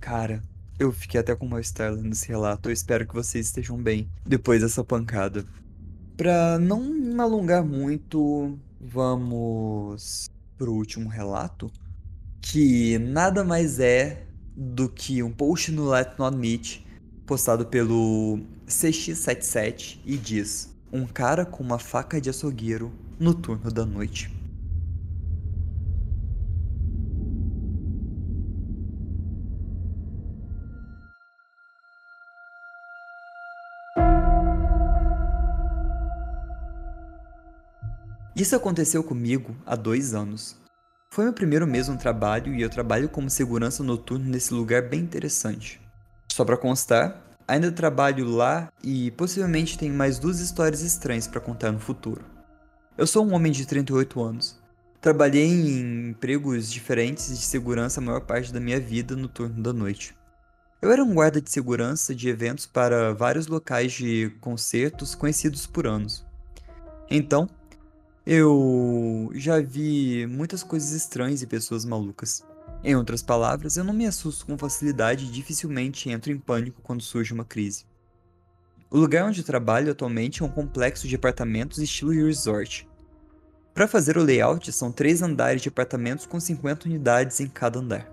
cara, 0.00 0.42
eu 0.78 0.90
fiquei 0.92 1.20
até 1.20 1.34
com 1.34 1.46
mal-estar 1.46 1.92
lendo 1.92 2.12
esse 2.12 2.28
relato. 2.28 2.68
Eu 2.68 2.72
espero 2.72 3.06
que 3.06 3.14
vocês 3.14 3.46
estejam 3.46 3.76
bem 3.76 4.10
depois 4.24 4.62
dessa 4.62 4.82
pancada. 4.82 5.44
Pra 6.16 6.58
não 6.58 6.82
me 6.82 7.20
alongar 7.20 7.64
muito, 7.64 8.58
vamos 8.80 10.30
pro 10.56 10.72
último 10.72 11.08
relato, 11.08 11.70
que 12.40 12.98
nada 12.98 13.44
mais 13.44 13.78
é 13.78 14.26
do 14.56 14.88
que 14.88 15.22
um 15.22 15.30
post 15.30 15.70
no 15.70 15.88
Let 15.88 16.18
Not 16.18 16.36
Meet 16.36 16.80
postado 17.26 17.66
pelo 17.66 18.40
CX77 18.66 19.98
e 20.04 20.16
diz: 20.16 20.74
Um 20.92 21.06
cara 21.06 21.44
com 21.44 21.62
uma 21.62 21.78
faca 21.78 22.20
de 22.20 22.30
açougueiro 22.30 22.90
no 23.18 23.34
turno 23.34 23.70
da 23.70 23.84
noite. 23.84 24.39
Isso 38.40 38.56
aconteceu 38.56 39.04
comigo 39.04 39.54
há 39.66 39.76
dois 39.76 40.14
anos. 40.14 40.56
Foi 41.10 41.24
meu 41.24 41.32
primeiro 41.34 41.66
mês 41.66 41.88
no 41.88 41.98
trabalho 41.98 42.54
e 42.54 42.62
eu 42.62 42.70
trabalho 42.70 43.06
como 43.06 43.28
segurança 43.28 43.82
noturno 43.82 44.24
nesse 44.24 44.54
lugar 44.54 44.88
bem 44.88 45.00
interessante. 45.00 45.78
Só 46.32 46.42
para 46.42 46.56
constar, 46.56 47.22
ainda 47.46 47.70
trabalho 47.70 48.24
lá 48.24 48.72
e 48.82 49.10
possivelmente 49.10 49.76
tenho 49.76 49.92
mais 49.92 50.18
duas 50.18 50.40
histórias 50.40 50.80
estranhas 50.80 51.26
para 51.26 51.38
contar 51.38 51.70
no 51.70 51.78
futuro. 51.78 52.24
Eu 52.96 53.06
sou 53.06 53.26
um 53.26 53.34
homem 53.34 53.52
de 53.52 53.66
38 53.66 54.22
anos. 54.22 54.58
Trabalhei 55.02 55.44
em 55.44 56.08
empregos 56.08 56.72
diferentes 56.72 57.28
de 57.28 57.44
segurança 57.44 58.00
a 58.00 58.02
maior 58.02 58.22
parte 58.22 58.50
da 58.50 58.58
minha 58.58 58.80
vida 58.80 59.14
no 59.14 59.28
turno 59.28 59.62
da 59.62 59.74
noite. 59.74 60.16
Eu 60.80 60.90
era 60.90 61.04
um 61.04 61.12
guarda 61.12 61.42
de 61.42 61.50
segurança 61.50 62.14
de 62.14 62.30
eventos 62.30 62.64
para 62.64 63.12
vários 63.12 63.46
locais 63.48 63.92
de 63.92 64.30
concertos 64.40 65.14
conhecidos 65.14 65.66
por 65.66 65.86
anos. 65.86 66.24
Então, 67.10 67.46
eu 68.26 69.30
já 69.34 69.60
vi 69.60 70.26
muitas 70.26 70.62
coisas 70.62 70.92
estranhas 70.92 71.42
e 71.42 71.46
pessoas 71.46 71.84
malucas. 71.84 72.44
Em 72.84 72.96
outras 72.96 73.22
palavras, 73.22 73.76
eu 73.76 73.84
não 73.84 73.92
me 73.92 74.06
assusto 74.06 74.46
com 74.46 74.56
facilidade 74.56 75.26
e 75.26 75.30
dificilmente 75.30 76.08
entro 76.10 76.32
em 76.32 76.38
pânico 76.38 76.80
quando 76.82 77.02
surge 77.02 77.32
uma 77.32 77.44
crise. 77.44 77.84
O 78.90 78.98
lugar 78.98 79.24
onde 79.24 79.42
trabalho 79.42 79.92
atualmente 79.92 80.42
é 80.42 80.44
um 80.44 80.48
complexo 80.48 81.06
de 81.06 81.14
apartamentos 81.14 81.78
estilo 81.78 82.10
resort. 82.10 82.88
Para 83.72 83.86
fazer 83.86 84.18
o 84.18 84.22
layout, 84.22 84.72
são 84.72 84.90
três 84.90 85.22
andares 85.22 85.62
de 85.62 85.68
apartamentos 85.68 86.26
com 86.26 86.40
50 86.40 86.88
unidades 86.88 87.38
em 87.40 87.46
cada 87.46 87.78
andar. 87.78 88.10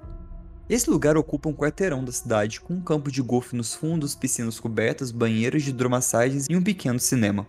Esse 0.70 0.90
lugar 0.90 1.18
ocupa 1.18 1.50
um 1.50 1.54
quarteirão 1.54 2.04
da 2.04 2.12
cidade, 2.12 2.60
com 2.62 2.74
um 2.74 2.82
campo 2.82 3.10
de 3.10 3.22
golfe 3.22 3.56
nos 3.56 3.74
fundos, 3.74 4.16
piscinas 4.16 4.60
cobertas, 4.60 5.12
banheiros 5.12 5.64
de 5.64 5.70
hidromassagens 5.70 6.46
e 6.50 6.56
um 6.56 6.62
pequeno 6.62 7.00
cinema. 7.00 7.48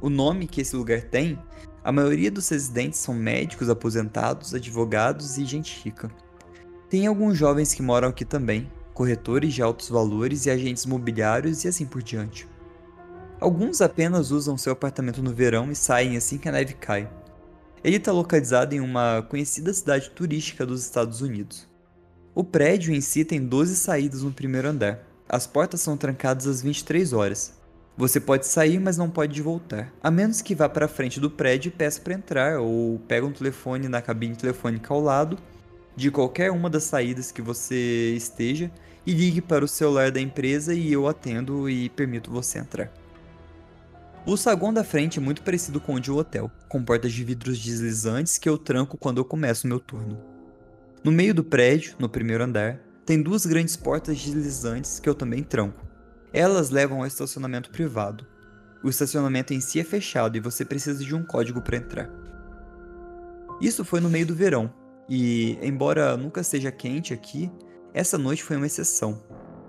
O 0.00 0.10
nome 0.10 0.46
que 0.46 0.60
esse 0.60 0.76
lugar 0.76 1.02
tem 1.02 1.38
a 1.84 1.90
maioria 1.90 2.30
dos 2.30 2.48
residentes 2.48 3.00
são 3.00 3.14
médicos 3.14 3.68
aposentados, 3.68 4.54
advogados 4.54 5.36
e 5.36 5.44
gente 5.44 5.82
rica. 5.82 6.10
Tem 6.88 7.06
alguns 7.06 7.36
jovens 7.36 7.74
que 7.74 7.82
moram 7.82 8.08
aqui 8.08 8.24
também, 8.24 8.70
corretores 8.94 9.52
de 9.54 9.62
altos 9.62 9.88
valores 9.88 10.46
e 10.46 10.50
agentes 10.50 10.84
imobiliários 10.84 11.64
e 11.64 11.68
assim 11.68 11.86
por 11.86 12.02
diante. 12.02 12.46
Alguns 13.40 13.80
apenas 13.80 14.30
usam 14.30 14.56
seu 14.56 14.72
apartamento 14.72 15.22
no 15.22 15.34
verão 15.34 15.72
e 15.72 15.74
saem 15.74 16.16
assim 16.16 16.38
que 16.38 16.48
a 16.48 16.52
neve 16.52 16.74
cai. 16.74 17.10
Ele 17.82 17.96
está 17.96 18.12
localizado 18.12 18.74
em 18.74 18.80
uma 18.80 19.22
conhecida 19.28 19.74
cidade 19.74 20.10
turística 20.10 20.64
dos 20.64 20.84
Estados 20.84 21.20
Unidos. 21.20 21.68
O 22.32 22.44
prédio 22.44 22.94
em 22.94 23.00
si 23.00 23.24
tem 23.24 23.44
12 23.44 23.74
saídas 23.74 24.22
no 24.22 24.32
primeiro 24.32 24.68
andar. 24.68 25.00
As 25.28 25.46
portas 25.46 25.80
são 25.80 25.96
trancadas 25.96 26.46
às 26.46 26.62
23 26.62 27.12
horas, 27.12 27.54
você 27.96 28.18
pode 28.18 28.46
sair, 28.46 28.78
mas 28.78 28.96
não 28.96 29.10
pode 29.10 29.40
voltar. 29.42 29.92
A 30.02 30.10
menos 30.10 30.40
que 30.40 30.54
vá 30.54 30.68
para 30.68 30.88
frente 30.88 31.20
do 31.20 31.30
prédio 31.30 31.68
e 31.68 31.72
peça 31.72 32.00
para 32.00 32.14
entrar, 32.14 32.58
ou 32.58 32.98
pega 33.06 33.26
um 33.26 33.32
telefone 33.32 33.88
na 33.88 34.00
cabine 34.00 34.34
telefônica 34.34 34.92
ao 34.92 35.00
lado 35.00 35.38
de 35.94 36.10
qualquer 36.10 36.50
uma 36.50 36.70
das 36.70 36.84
saídas 36.84 37.30
que 37.30 37.42
você 37.42 38.14
esteja 38.16 38.70
e 39.06 39.12
ligue 39.12 39.40
para 39.40 39.64
o 39.64 39.68
celular 39.68 40.10
da 40.10 40.20
empresa 40.20 40.72
e 40.74 40.92
eu 40.92 41.06
atendo 41.06 41.68
e 41.68 41.88
permito 41.90 42.30
você 42.30 42.58
entrar. 42.58 42.90
O 44.24 44.36
saguão 44.36 44.72
da 44.72 44.84
frente 44.84 45.18
é 45.18 45.22
muito 45.22 45.42
parecido 45.42 45.80
com 45.80 45.94
o 45.94 46.00
de 46.00 46.10
um 46.10 46.16
hotel, 46.16 46.50
com 46.68 46.82
portas 46.82 47.12
de 47.12 47.24
vidros 47.24 47.58
deslizantes 47.58 48.38
que 48.38 48.48
eu 48.48 48.56
tranco 48.56 48.96
quando 48.96 49.18
eu 49.18 49.24
começo 49.24 49.66
meu 49.66 49.80
turno. 49.80 50.18
No 51.02 51.10
meio 51.10 51.34
do 51.34 51.42
prédio, 51.42 51.96
no 51.98 52.08
primeiro 52.08 52.44
andar, 52.44 52.78
tem 53.04 53.20
duas 53.20 53.44
grandes 53.44 53.76
portas 53.76 54.16
deslizantes 54.22 55.00
que 55.00 55.08
eu 55.08 55.14
também 55.14 55.42
tranco. 55.42 55.91
Elas 56.32 56.70
levam 56.70 57.00
ao 57.00 57.06
estacionamento 57.06 57.70
privado. 57.70 58.26
O 58.82 58.88
estacionamento 58.88 59.52
em 59.52 59.60
si 59.60 59.78
é 59.78 59.84
fechado 59.84 60.36
e 60.36 60.40
você 60.40 60.64
precisa 60.64 61.04
de 61.04 61.14
um 61.14 61.22
código 61.22 61.60
para 61.60 61.76
entrar. 61.76 62.10
Isso 63.60 63.84
foi 63.84 64.00
no 64.00 64.10
meio 64.10 64.26
do 64.26 64.34
verão, 64.34 64.72
e 65.08 65.58
embora 65.62 66.16
nunca 66.16 66.42
seja 66.42 66.72
quente 66.72 67.12
aqui, 67.12 67.50
essa 67.94 68.16
noite 68.16 68.42
foi 68.42 68.56
uma 68.56 68.66
exceção. 68.66 69.22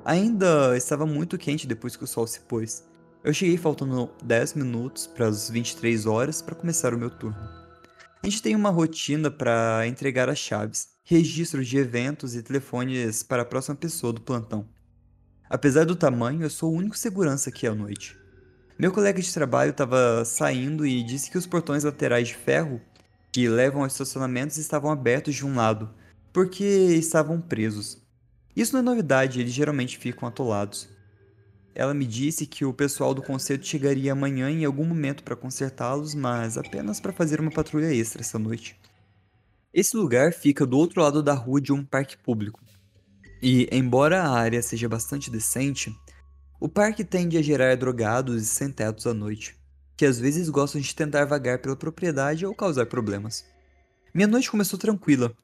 Ainda 0.06 0.76
estava 0.76 1.06
muito 1.06 1.38
quente 1.38 1.68
depois 1.68 1.96
que 1.96 2.04
o 2.04 2.08
sol 2.08 2.26
se 2.26 2.40
pôs. 2.42 2.88
Eu 3.24 3.34
cheguei 3.34 3.58
faltando 3.58 4.10
10 4.24 4.56
minutos 4.56 5.06
para 5.06 5.28
as 5.28 5.50
23 5.50 6.06
horas 6.06 6.42
para 6.42 6.56
começar 6.56 6.94
o 6.94 6.98
meu 6.98 7.10
turno. 7.10 7.38
A 8.22 8.28
gente 8.28 8.42
tem 8.42 8.56
uma 8.56 8.70
rotina 8.70 9.30
para 9.30 9.86
entregar 9.86 10.30
as 10.30 10.40
chaves, 10.40 10.90
registros 11.04 11.68
de 11.68 11.78
eventos 11.78 12.36
e 12.36 12.42
telefones 12.42 13.22
para 13.22 13.42
a 13.42 13.46
próxima 13.46 13.76
pessoa 13.76 14.14
do 14.14 14.22
plantão. 14.22 14.66
Apesar 15.54 15.86
do 15.86 15.96
tamanho, 15.96 16.42
eu 16.42 16.50
sou 16.50 16.74
o 16.74 16.76
único 16.76 16.98
segurança 16.98 17.52
aqui 17.52 17.68
à 17.68 17.76
noite. 17.76 18.18
Meu 18.76 18.92
colega 18.92 19.22
de 19.22 19.32
trabalho 19.32 19.70
estava 19.70 20.26
saindo 20.26 20.84
e 20.84 21.04
disse 21.04 21.30
que 21.30 21.38
os 21.38 21.46
portões 21.46 21.84
laterais 21.84 22.30
de 22.30 22.34
ferro 22.36 22.82
que 23.32 23.48
levam 23.48 23.84
aos 23.84 23.94
estacionamentos 23.94 24.58
estavam 24.58 24.90
abertos 24.90 25.36
de 25.36 25.46
um 25.46 25.56
lado, 25.56 25.92
porque 26.34 26.64
estavam 26.64 27.40
presos. 27.40 28.02
Isso 28.56 28.74
não 28.74 28.80
é 28.80 28.82
novidade, 28.82 29.42
eles 29.42 29.54
geralmente 29.54 29.96
ficam 30.00 30.28
atolados. 30.28 30.90
Ela 31.76 31.94
me 31.94 32.08
disse 32.08 32.48
que 32.48 32.66
o 32.66 32.74
pessoal 32.74 33.14
do 33.14 33.22
concerto 33.22 33.68
chegaria 33.68 34.14
amanhã 34.14 34.50
em 34.50 34.66
algum 34.66 34.86
momento 34.86 35.24
para 35.24 35.36
consertá-los, 35.36 36.16
mas 36.16 36.58
apenas 36.58 37.00
para 37.00 37.14
fazer 37.14 37.40
uma 37.40 37.52
patrulha 37.52 37.94
extra 37.94 38.24
essa 38.24 38.40
noite. 38.40 38.76
Esse 39.72 39.96
lugar 39.96 40.34
fica 40.34 40.66
do 40.66 40.80
outro 40.80 41.00
lado 41.00 41.22
da 41.22 41.36
rua 41.36 41.62
de 41.62 41.72
um 41.72 41.86
parque 41.86 42.18
público. 42.18 42.60
E, 43.46 43.68
embora 43.74 44.24
a 44.24 44.30
área 44.30 44.62
seja 44.62 44.88
bastante 44.88 45.30
decente, 45.30 45.94
o 46.62 46.70
parque 46.70 47.04
tende 47.04 47.38
a 47.38 47.42
gerar 47.42 47.76
drogados 47.76 48.42
e 48.42 48.46
sem-tetos 48.46 49.06
à 49.06 49.14
noite, 49.14 49.54
que 49.98 50.06
às 50.06 50.18
vezes 50.18 50.48
gostam 50.48 50.80
de 50.80 50.96
tentar 50.96 51.26
vagar 51.26 51.60
pela 51.60 51.76
propriedade 51.76 52.46
ou 52.46 52.56
causar 52.56 52.86
problemas. 52.86 53.44
Minha 54.14 54.28
noite 54.28 54.50
começou 54.50 54.80
tranquila. 54.80 55.36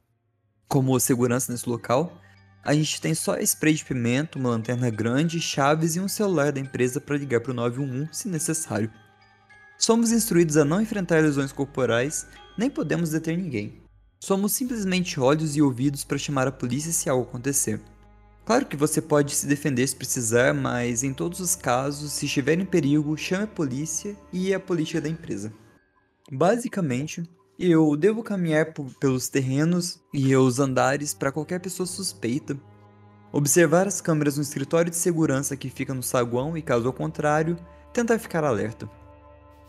Como 0.65 0.97
segurança 0.97 1.51
nesse 1.51 1.67
local, 1.67 2.17
a 2.63 2.73
gente 2.73 3.01
tem 3.01 3.13
só 3.13 3.37
spray 3.39 3.73
de 3.73 3.83
pimenta, 3.83 4.39
uma 4.39 4.51
lanterna 4.51 4.89
grande, 4.89 5.41
chaves 5.41 5.97
e 5.97 5.99
um 5.99 6.07
celular 6.07 6.53
da 6.53 6.61
empresa 6.61 7.01
para 7.01 7.17
ligar 7.17 7.41
para 7.41 7.51
o 7.51 7.55
911 7.55 8.07
se 8.13 8.29
necessário. 8.29 8.89
Somos 9.77 10.13
instruídos 10.13 10.55
a 10.55 10.63
não 10.63 10.81
enfrentar 10.81 11.21
lesões 11.21 11.51
corporais, 11.51 12.25
nem 12.57 12.69
podemos 12.69 13.09
deter 13.09 13.37
ninguém. 13.37 13.88
Somos 14.19 14.51
simplesmente 14.51 15.17
olhos 15.19 15.55
e 15.55 15.61
ouvidos 15.61 16.03
para 16.03 16.17
chamar 16.17 16.45
a 16.47 16.51
polícia 16.51 16.91
se 16.91 17.09
algo 17.09 17.23
acontecer. 17.23 17.81
Claro 18.45 18.65
que 18.65 18.75
você 18.75 19.01
pode 19.01 19.33
se 19.33 19.47
defender 19.47 19.87
se 19.87 19.95
precisar, 19.95 20.53
mas 20.53 21.03
em 21.03 21.13
todos 21.13 21.39
os 21.39 21.55
casos, 21.55 22.11
se 22.11 22.25
estiver 22.25 22.59
em 22.59 22.65
perigo, 22.65 23.15
chame 23.15 23.45
a 23.45 23.47
polícia 23.47 24.17
e 24.33 24.53
a 24.53 24.59
polícia 24.59 24.99
da 24.99 25.07
empresa. 25.07 25.53
Basicamente, 26.31 27.23
eu 27.57 27.95
devo 27.95 28.21
caminhar 28.21 28.73
pelos 28.99 29.29
terrenos 29.29 30.01
e 30.13 30.35
os 30.35 30.59
andares 30.59 31.13
para 31.13 31.31
qualquer 31.31 31.59
pessoa 31.59 31.87
suspeita, 31.87 32.59
observar 33.31 33.87
as 33.87 34.01
câmeras 34.01 34.35
no 34.35 34.43
escritório 34.43 34.91
de 34.91 34.97
segurança 34.97 35.55
que 35.55 35.69
fica 35.69 35.93
no 35.93 36.03
saguão 36.03 36.57
e, 36.57 36.61
caso 36.61 36.87
ao 36.87 36.93
contrário, 36.93 37.57
tentar 37.93 38.19
ficar 38.19 38.43
alerta. 38.43 38.89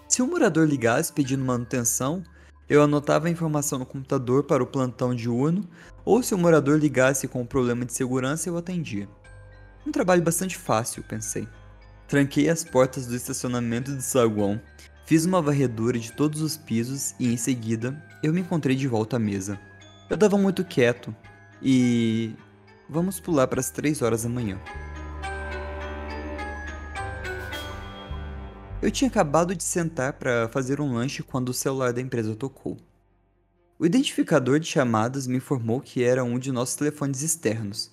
Se 0.08 0.22
um 0.22 0.26
morador 0.26 0.66
ligasse 0.66 1.12
pedindo 1.12 1.44
manutenção, 1.44 2.24
eu 2.70 2.80
anotava 2.82 3.26
a 3.26 3.30
informação 3.30 3.80
no 3.80 3.84
computador 3.84 4.44
para 4.44 4.62
o 4.62 4.66
plantão 4.66 5.12
diurno, 5.12 5.68
ou 6.04 6.22
se 6.22 6.32
o 6.32 6.38
morador 6.38 6.78
ligasse 6.78 7.26
com 7.26 7.42
um 7.42 7.46
problema 7.46 7.84
de 7.84 7.92
segurança, 7.92 8.48
eu 8.48 8.56
atendia. 8.56 9.08
Um 9.84 9.90
trabalho 9.90 10.22
bastante 10.22 10.56
fácil, 10.56 11.02
pensei. 11.02 11.48
Tranquei 12.06 12.48
as 12.48 12.62
portas 12.62 13.08
do 13.08 13.16
estacionamento 13.16 13.92
do 13.92 14.00
saguão, 14.00 14.60
fiz 15.04 15.24
uma 15.24 15.42
varredura 15.42 15.98
de 15.98 16.12
todos 16.12 16.40
os 16.40 16.56
pisos 16.56 17.12
e, 17.18 17.32
em 17.32 17.36
seguida, 17.36 18.00
eu 18.22 18.32
me 18.32 18.40
encontrei 18.40 18.76
de 18.76 18.86
volta 18.86 19.16
à 19.16 19.18
mesa. 19.18 19.58
Eu 20.08 20.14
estava 20.14 20.38
muito 20.38 20.64
quieto 20.64 21.14
e. 21.60 22.34
Vamos 22.88 23.20
pular 23.20 23.46
para 23.46 23.60
as 23.60 23.70
3 23.70 24.02
horas 24.02 24.24
da 24.24 24.28
manhã. 24.28 24.58
Eu 28.82 28.90
tinha 28.90 29.08
acabado 29.08 29.54
de 29.54 29.62
sentar 29.62 30.14
para 30.14 30.48
fazer 30.48 30.80
um 30.80 30.94
lanche 30.94 31.22
quando 31.22 31.50
o 31.50 31.54
celular 31.54 31.92
da 31.92 32.00
empresa 32.00 32.34
tocou. 32.34 32.78
O 33.78 33.84
identificador 33.84 34.58
de 34.58 34.66
chamadas 34.66 35.26
me 35.26 35.36
informou 35.36 35.82
que 35.82 36.02
era 36.02 36.24
um 36.24 36.38
de 36.38 36.50
nossos 36.50 36.76
telefones 36.76 37.20
externos. 37.20 37.90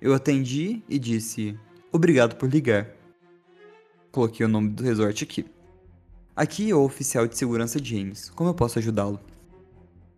Eu 0.00 0.14
atendi 0.14 0.80
e 0.88 0.96
disse: 0.96 1.58
Obrigado 1.90 2.36
por 2.36 2.48
ligar. 2.48 2.88
Coloquei 4.12 4.46
o 4.46 4.48
nome 4.48 4.68
do 4.68 4.84
resort 4.84 5.24
aqui. 5.24 5.44
Aqui 6.36 6.70
é 6.70 6.74
o 6.74 6.84
oficial 6.84 7.26
de 7.26 7.36
segurança 7.36 7.82
James. 7.82 8.30
Como 8.30 8.48
eu 8.48 8.54
posso 8.54 8.78
ajudá-lo? 8.78 9.18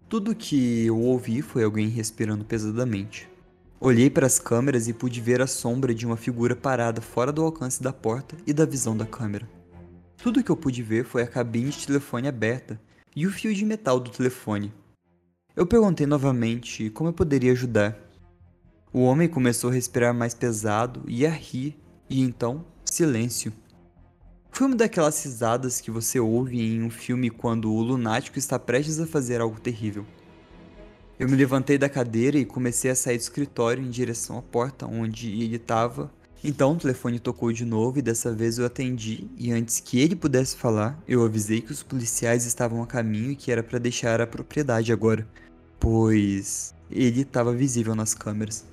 Tudo 0.06 0.34
que 0.34 0.84
eu 0.84 1.00
ouvi 1.00 1.40
foi 1.40 1.64
alguém 1.64 1.88
respirando 1.88 2.44
pesadamente. 2.44 3.26
Olhei 3.80 4.10
para 4.10 4.26
as 4.26 4.38
câmeras 4.38 4.86
e 4.86 4.92
pude 4.92 5.18
ver 5.22 5.40
a 5.40 5.46
sombra 5.46 5.94
de 5.94 6.04
uma 6.04 6.16
figura 6.16 6.54
parada 6.54 7.00
fora 7.00 7.32
do 7.32 7.42
alcance 7.42 7.82
da 7.82 7.92
porta 7.92 8.36
e 8.46 8.52
da 8.52 8.66
visão 8.66 8.94
da 8.94 9.06
câmera. 9.06 9.48
Tudo 10.16 10.42
que 10.42 10.50
eu 10.50 10.56
pude 10.56 10.82
ver 10.82 11.04
foi 11.04 11.22
a 11.22 11.26
cabine 11.26 11.70
de 11.70 11.86
telefone 11.86 12.28
aberta 12.28 12.80
e 13.14 13.26
o 13.26 13.30
fio 13.30 13.54
de 13.54 13.64
metal 13.64 14.00
do 14.00 14.10
telefone. 14.10 14.72
Eu 15.54 15.66
perguntei 15.66 16.06
novamente 16.06 16.90
como 16.90 17.10
eu 17.10 17.12
poderia 17.12 17.52
ajudar. 17.52 17.96
O 18.92 19.02
homem 19.02 19.28
começou 19.28 19.70
a 19.70 19.72
respirar 19.72 20.14
mais 20.14 20.34
pesado 20.34 21.02
e 21.06 21.26
a 21.26 21.30
rir, 21.30 21.78
e 22.08 22.22
então, 22.22 22.64
silêncio. 22.84 23.52
Foi 24.50 24.66
uma 24.66 24.76
daquelas 24.76 25.22
risadas 25.24 25.80
que 25.80 25.90
você 25.90 26.20
ouve 26.20 26.60
em 26.60 26.82
um 26.82 26.90
filme 26.90 27.28
quando 27.28 27.72
o 27.72 27.82
lunático 27.82 28.38
está 28.38 28.58
prestes 28.58 29.00
a 29.00 29.06
fazer 29.06 29.40
algo 29.40 29.60
terrível. 29.60 30.06
Eu 31.18 31.28
me 31.28 31.36
levantei 31.36 31.78
da 31.78 31.88
cadeira 31.88 32.38
e 32.38 32.44
comecei 32.44 32.90
a 32.90 32.94
sair 32.94 33.16
do 33.16 33.20
escritório 33.20 33.82
em 33.82 33.90
direção 33.90 34.38
à 34.38 34.42
porta 34.42 34.86
onde 34.86 35.28
ele 35.42 35.56
estava 35.56 36.10
então 36.46 36.72
o 36.72 36.76
telefone 36.76 37.18
tocou 37.18 37.50
de 37.50 37.64
novo 37.64 37.98
e 37.98 38.02
dessa 38.02 38.30
vez 38.30 38.58
eu 38.58 38.66
atendi 38.66 39.30
e 39.38 39.50
antes 39.50 39.80
que 39.80 39.98
ele 39.98 40.14
pudesse 40.14 40.54
falar, 40.54 41.02
eu 41.08 41.24
avisei 41.24 41.62
que 41.62 41.72
os 41.72 41.82
policiais 41.82 42.44
estavam 42.44 42.82
a 42.82 42.86
caminho 42.86 43.30
e 43.30 43.36
que 43.36 43.50
era 43.50 43.62
para 43.62 43.78
deixar 43.78 44.20
a 44.20 44.26
propriedade 44.26 44.92
agora, 44.92 45.26
pois 45.80 46.74
ele 46.90 47.22
estava 47.22 47.54
visível 47.54 47.94
nas 47.94 48.12
câmeras. 48.12 48.66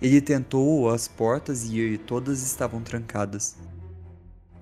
Ele 0.00 0.22
tentou 0.22 0.88
as 0.88 1.06
portas 1.06 1.70
e 1.70 1.98
todas 1.98 2.42
estavam 2.42 2.80
trancadas. 2.80 3.56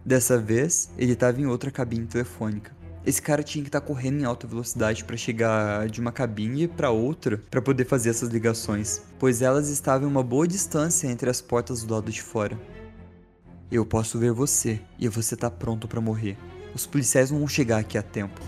Dessa 0.04 0.36
vez, 0.36 0.90
ele 0.98 1.12
estava 1.12 1.40
em 1.40 1.46
outra 1.46 1.70
cabine 1.70 2.06
telefônica. 2.06 2.79
Esse 3.04 3.22
cara 3.22 3.42
tinha 3.42 3.62
que 3.62 3.68
estar 3.68 3.80
tá 3.80 3.86
correndo 3.86 4.20
em 4.20 4.24
alta 4.24 4.46
velocidade 4.46 5.04
para 5.04 5.16
chegar 5.16 5.88
de 5.88 6.00
uma 6.00 6.12
cabine 6.12 6.68
para 6.68 6.90
outra 6.90 7.42
para 7.50 7.62
poder 7.62 7.86
fazer 7.86 8.10
essas 8.10 8.28
ligações, 8.28 9.00
pois 9.18 9.40
elas 9.40 9.68
estavam 9.68 10.06
em 10.06 10.10
uma 10.10 10.22
boa 10.22 10.46
distância 10.46 11.06
entre 11.08 11.30
as 11.30 11.40
portas 11.40 11.82
do 11.82 11.94
lado 11.94 12.12
de 12.12 12.20
fora. 12.20 12.60
Eu 13.72 13.86
posso 13.86 14.18
ver 14.18 14.32
você 14.32 14.80
e 14.98 15.08
você 15.08 15.34
tá 15.34 15.50
pronto 15.50 15.88
para 15.88 16.00
morrer. 16.00 16.36
Os 16.74 16.86
policiais 16.86 17.30
não 17.30 17.38
vão 17.38 17.48
chegar 17.48 17.78
aqui 17.78 17.96
a 17.96 18.02
tempo, 18.02 18.40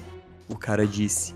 o 0.49 0.57
cara 0.57 0.87
disse. 0.87 1.35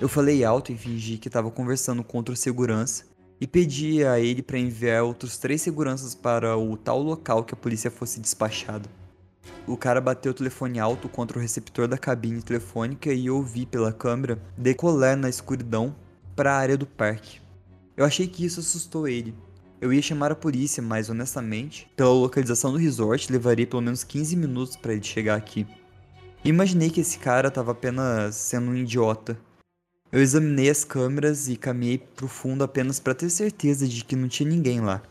Eu 0.00 0.08
falei 0.08 0.42
alto 0.42 0.72
e 0.72 0.76
fingi 0.76 1.18
que 1.18 1.28
estava 1.28 1.50
conversando 1.50 2.02
com 2.02 2.18
outro 2.18 2.34
segurança 2.34 3.04
e 3.38 3.46
pedi 3.46 4.02
a 4.02 4.18
ele 4.18 4.42
para 4.42 4.58
enviar 4.58 5.02
outros 5.02 5.36
três 5.36 5.60
seguranças 5.60 6.14
para 6.14 6.56
o 6.56 6.74
tal 6.76 7.02
local 7.02 7.44
que 7.44 7.52
a 7.52 7.56
polícia 7.56 7.90
fosse 7.90 8.18
despachada. 8.18 8.88
O 9.66 9.76
cara 9.76 10.00
bateu 10.00 10.32
o 10.32 10.34
telefone 10.34 10.78
alto 10.78 11.08
contra 11.08 11.38
o 11.38 11.40
receptor 11.40 11.88
da 11.88 11.98
cabine 11.98 12.42
telefônica 12.42 13.12
e 13.12 13.26
eu 13.26 13.44
pela 13.70 13.92
câmera 13.92 14.40
decolar 14.56 15.16
na 15.16 15.28
escuridão 15.28 15.94
para 16.34 16.52
a 16.52 16.56
área 16.56 16.76
do 16.76 16.86
parque. 16.86 17.40
Eu 17.96 18.04
achei 18.04 18.26
que 18.26 18.44
isso 18.44 18.60
assustou 18.60 19.08
ele. 19.08 19.34
Eu 19.80 19.92
ia 19.92 20.02
chamar 20.02 20.32
a 20.32 20.36
polícia, 20.36 20.82
mas 20.82 21.10
honestamente, 21.10 21.90
pela 21.96 22.10
localização 22.10 22.72
do 22.72 22.78
resort, 22.78 23.30
levaria 23.30 23.66
pelo 23.66 23.82
menos 23.82 24.04
15 24.04 24.36
minutos 24.36 24.76
para 24.76 24.92
ele 24.92 25.02
chegar 25.02 25.36
aqui. 25.36 25.66
Imaginei 26.44 26.90
que 26.90 27.00
esse 27.00 27.18
cara 27.18 27.48
estava 27.48 27.72
apenas 27.72 28.36
sendo 28.36 28.70
um 28.70 28.76
idiota. 28.76 29.38
Eu 30.12 30.22
examinei 30.22 30.70
as 30.70 30.84
câmeras 30.84 31.48
e 31.48 31.56
caminhei 31.56 31.98
pro 31.98 32.28
fundo 32.28 32.62
apenas 32.62 33.00
para 33.00 33.14
ter 33.14 33.28
certeza 33.28 33.86
de 33.88 34.04
que 34.04 34.14
não 34.14 34.28
tinha 34.28 34.48
ninguém 34.48 34.80
lá. 34.80 35.02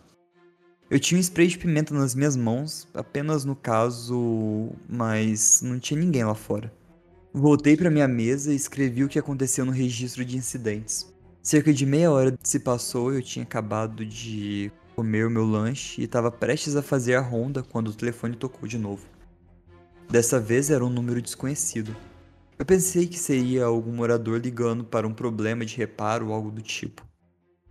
Eu 0.88 1.00
tinha 1.00 1.18
um 1.18 1.22
spray 1.22 1.48
de 1.48 1.58
pimenta 1.58 1.96
nas 1.96 2.14
minhas 2.14 2.36
mãos, 2.36 2.88
apenas 2.94 3.44
no 3.44 3.56
caso, 3.56 4.70
mas 4.88 5.62
não 5.64 5.80
tinha 5.80 6.00
ninguém 6.00 6.24
lá 6.24 6.36
fora. 6.36 6.72
Voltei 7.34 7.76
para 7.76 7.90
minha 7.90 8.08
mesa 8.08 8.54
e 8.54 8.56
escrevi 8.56 9.04
o 9.04 9.10
que 9.10 9.18
aconteceu 9.18 9.66
no 9.66 9.72
registro 9.72 10.24
de 10.24 10.38
incidentes. 10.38 11.12
Cerca 11.42 11.74
de 11.74 11.86
meia 11.86 12.12
hora 12.12 12.38
se 12.44 12.60
passou 12.60 13.12
eu 13.12 13.22
tinha 13.22 13.44
acabado 13.44 14.06
de 14.06 14.72
comer 14.96 15.26
o 15.26 15.30
meu 15.30 15.46
lanche 15.46 16.02
e 16.02 16.06
estava 16.06 16.32
prestes 16.32 16.76
a 16.76 16.82
fazer 16.82 17.16
a 17.16 17.22
ronda 17.22 17.64
quando 17.64 17.90
o 17.90 17.94
telefone 17.94 18.36
tocou 18.36 18.70
de 18.70 18.78
novo. 18.78 19.04
Dessa 20.10 20.40
vez 20.40 20.70
era 20.70 20.86
um 20.86 20.90
número 20.90 21.22
desconhecido. 21.22 21.96
Eu 22.58 22.66
pensei 22.66 23.08
que 23.08 23.18
seria 23.18 23.66
algum 23.66 23.92
morador 23.92 24.40
ligando 24.40 24.86
para 24.86 25.08
um 25.08 25.14
problema 25.14 25.66
de 25.66 25.76
reparo 25.76 26.28
ou 26.28 26.34
algo 26.34 26.52
do 26.52 26.62
tipo. 26.62 27.04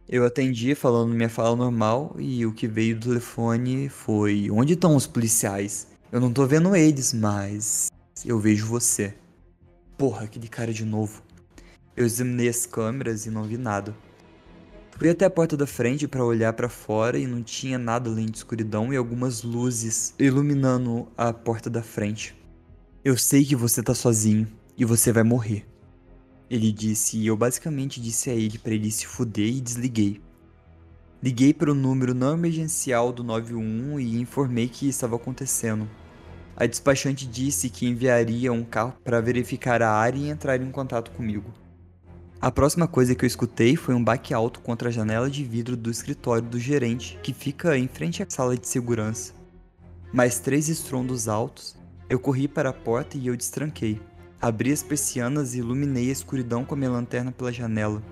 Eu 0.06 0.26
atendi 0.26 0.74
falando 0.74 1.14
minha 1.14 1.31
fala 1.31 1.56
normal 1.56 2.14
e 2.18 2.44
o 2.44 2.52
que 2.52 2.68
veio 2.68 2.94
do 2.94 3.09
telefone 3.09 3.89
foi: 3.89 4.51
Onde 4.51 4.74
estão 4.74 4.94
os 4.94 5.06
policiais? 5.06 5.86
Eu 6.12 6.20
não 6.20 6.31
tô 6.31 6.47
vendo 6.47 6.76
eles, 6.76 7.14
mas 7.14 7.90
eu 8.24 8.39
vejo 8.39 8.66
você. 8.66 9.14
Porra, 9.97 10.24
aquele 10.24 10.47
cara 10.47 10.74
de 10.74 10.85
novo. 10.85 11.22
Eu 11.97 12.05
examinei 12.05 12.48
as 12.48 12.66
câmeras 12.66 13.24
e 13.24 13.31
não 13.31 13.44
vi 13.44 13.56
nada. 13.56 13.97
Fui 14.98 15.09
até 15.09 15.24
a 15.24 15.31
porta 15.31 15.56
da 15.56 15.66
frente 15.66 16.06
para 16.06 16.24
olhar 16.24 16.52
para 16.52 16.68
fora 16.68 17.18
e 17.18 17.26
não 17.26 17.43
tinha 17.43 17.78
nada 17.78 18.10
além 18.10 18.26
de 18.26 18.36
escuridão 18.36 18.93
e 18.93 18.97
algumas 18.97 19.43
luzes 19.43 20.14
iluminando 20.18 21.09
a 21.16 21.32
porta 21.32 21.70
da 21.70 21.82
frente. 21.82 22.36
Eu 23.02 23.16
sei 23.16 23.44
que 23.44 23.56
você 23.56 23.82
tá 23.82 23.94
sozinho 23.94 24.47
e 24.76 24.85
você 24.85 25.12
vai 25.12 25.22
morrer. 25.22 25.66
Ele 26.50 26.70
disse 26.70 27.16
e 27.18 27.26
eu 27.26 27.36
basicamente 27.36 28.00
disse 28.00 28.30
a 28.30 28.34
ele 28.34 28.58
para 28.58 28.74
ele 28.74 28.90
se 28.90 29.06
fuder 29.06 29.48
e 29.48 29.60
desliguei. 29.60 30.20
Liguei 31.22 31.54
para 31.54 31.72
o 31.72 31.74
número 31.74 32.14
não 32.14 32.34
emergencial 32.34 33.10
do 33.10 33.24
91 33.24 33.98
e 33.98 34.20
informei 34.20 34.68
que 34.68 34.88
estava 34.88 35.16
acontecendo. 35.16 35.88
A 36.56 36.66
despachante 36.66 37.26
disse 37.26 37.70
que 37.70 37.86
enviaria 37.86 38.52
um 38.52 38.62
carro 38.62 38.94
para 39.02 39.20
verificar 39.20 39.82
a 39.82 39.90
área 39.90 40.18
e 40.18 40.28
entrar 40.28 40.60
em 40.60 40.70
contato 40.70 41.10
comigo. 41.10 41.52
A 42.40 42.50
próxima 42.50 42.86
coisa 42.86 43.14
que 43.14 43.24
eu 43.24 43.26
escutei 43.26 43.74
foi 43.74 43.94
um 43.94 44.04
baque 44.04 44.34
alto 44.34 44.60
contra 44.60 44.90
a 44.90 44.92
janela 44.92 45.30
de 45.30 45.42
vidro 45.42 45.78
do 45.78 45.90
escritório 45.90 46.46
do 46.46 46.60
gerente, 46.60 47.18
que 47.22 47.32
fica 47.32 47.76
em 47.78 47.88
frente 47.88 48.22
à 48.22 48.26
sala 48.28 48.54
de 48.54 48.68
segurança. 48.68 49.32
Mais 50.12 50.38
três 50.38 50.68
estrondos 50.68 51.26
altos. 51.26 51.74
Eu 52.06 52.20
corri 52.20 52.46
para 52.46 52.68
a 52.68 52.72
porta 52.72 53.16
e 53.16 53.28
eu 53.28 53.36
destranquei. 53.36 53.98
Abri 54.44 54.72
as 54.72 54.82
persianas 54.82 55.54
e 55.54 55.60
iluminei 55.60 56.10
a 56.10 56.12
escuridão 56.12 56.66
com 56.66 56.74
a 56.74 56.76
minha 56.76 56.90
lanterna 56.90 57.32
pela 57.32 57.50
janela. 57.50 58.02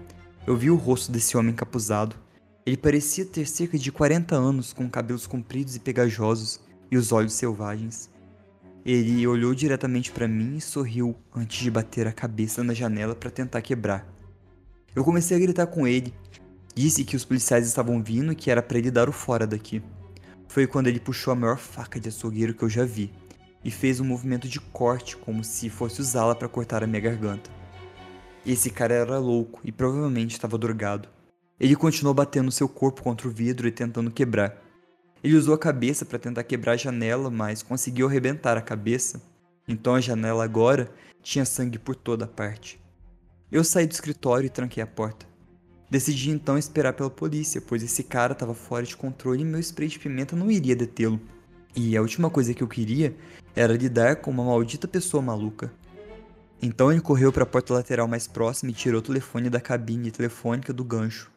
Eu 0.46 0.56
vi 0.56 0.70
o 0.70 0.76
rosto 0.76 1.12
desse 1.12 1.36
homem 1.36 1.52
encapuzado. 1.52 2.16
Ele 2.64 2.78
parecia 2.78 3.26
ter 3.26 3.46
cerca 3.46 3.78
de 3.78 3.92
40 3.92 4.34
anos, 4.34 4.72
com 4.72 4.88
cabelos 4.88 5.26
compridos 5.26 5.76
e 5.76 5.78
pegajosos 5.78 6.59
e 6.90 6.96
os 6.96 7.12
olhos 7.12 7.34
selvagens. 7.34 8.09
Ele 8.82 9.26
olhou 9.26 9.54
diretamente 9.54 10.10
para 10.10 10.26
mim 10.26 10.56
e 10.56 10.60
sorriu 10.62 11.14
antes 11.36 11.62
de 11.62 11.70
bater 11.70 12.06
a 12.06 12.12
cabeça 12.12 12.64
na 12.64 12.72
janela 12.72 13.14
para 13.14 13.30
tentar 13.30 13.60
quebrar. 13.60 14.10
Eu 14.96 15.04
comecei 15.04 15.36
a 15.36 15.40
gritar 15.40 15.66
com 15.66 15.86
ele. 15.86 16.14
Disse 16.74 17.04
que 17.04 17.14
os 17.14 17.26
policiais 17.26 17.66
estavam 17.66 18.02
vindo 18.02 18.32
e 18.32 18.34
que 18.34 18.50
era 18.50 18.62
para 18.62 18.78
ele 18.78 18.90
dar 18.90 19.06
o 19.06 19.12
fora 19.12 19.46
daqui. 19.46 19.82
Foi 20.48 20.66
quando 20.66 20.86
ele 20.86 20.98
puxou 20.98 21.32
a 21.32 21.36
maior 21.36 21.59
faca 21.59 22.00
de 22.00 22.09
açougueiro 22.09 22.54
que 22.54 22.62
eu 22.62 22.70
já 22.70 22.86
vi 22.86 23.12
e 23.64 23.70
fez 23.70 24.01
um 24.01 24.05
movimento 24.05 24.48
de 24.48 24.60
corte 24.60 25.16
como 25.16 25.44
se 25.44 25.70
fosse 25.70 26.01
usá-la 26.01 26.34
para 26.34 26.48
cortar 26.48 26.82
a 26.82 26.86
minha 26.86 27.01
garganta. 27.01 27.51
Esse 28.44 28.70
cara 28.70 28.94
era 28.94 29.18
louco 29.18 29.60
e 29.64 29.70
provavelmente 29.70 30.32
estava 30.32 30.59
drogado. 30.59 31.09
Ele 31.60 31.76
continuou 31.76 32.12
batendo 32.12 32.51
seu 32.51 32.68
corpo 32.68 33.02
contra 33.02 33.28
o 33.28 33.30
vidro 33.30 33.68
e 33.68 33.72
tentando 33.72 34.10
quebrar. 34.10 34.60
Ele 35.22 35.36
usou 35.36 35.55
a 35.55 35.59
cabeça 35.59 36.05
para 36.05 36.18
tentar 36.18 36.43
quebrar 36.43 36.72
a 36.72 36.76
janela, 36.76 37.30
mas 37.30 37.62
conseguiu 37.62 38.09
arrebentar 38.09 38.56
a 38.56 38.62
cabeça. 38.62 39.22
Então 39.68 39.94
a 39.94 40.01
janela 40.01 40.43
agora 40.43 40.93
tinha 41.22 41.44
sangue 41.44 41.78
por 41.78 41.94
toda 41.94 42.26
parte. 42.26 42.80
Eu 43.51 43.62
saí 43.62 43.86
do 43.86 43.93
escritório 43.93 44.47
e 44.47 44.51
tranquei 44.51 44.82
a 44.82 44.86
porta. 44.86 45.24
Decidi 45.89 46.30
então 46.30 46.59
esperar 46.59 46.94
pela 46.94 47.10
polícia, 47.10 47.60
pois 47.60 47.82
esse 47.82 48.02
cara 48.02 48.32
estava 48.32 48.55
fora 48.55 48.84
de 48.84 48.97
controle 48.97 49.43
e 49.43 49.44
meu 49.44 49.60
spray 49.60 49.89
de 49.89 49.98
pimenta 49.98 50.34
não 50.34 50.51
iria 50.51 50.74
detê-lo. 50.74 51.20
E 51.76 51.97
a 51.97 52.02
última 52.02 52.28
coisa 52.28 52.52
que 52.52 52.62
eu 52.62 52.68
queria 52.68 53.14
era 53.54 53.76
lidar 53.76 54.16
com 54.16 54.30
uma 54.30 54.44
maldita 54.44 54.88
pessoa 54.88 55.22
maluca. 55.22 55.72
Então 56.60 56.92
ele 56.92 57.00
correu 57.00 57.32
para 57.32 57.42
a 57.42 57.46
porta 57.46 57.74
lateral 57.74 58.06
mais 58.06 58.26
próxima 58.26 58.70
e 58.70 58.74
tirou 58.74 59.00
o 59.00 59.02
telefone 59.02 59.50
da 59.50 59.60
cabine 59.60 60.10
telefônica 60.10 60.72
do 60.72 60.84
gancho. 60.84 61.30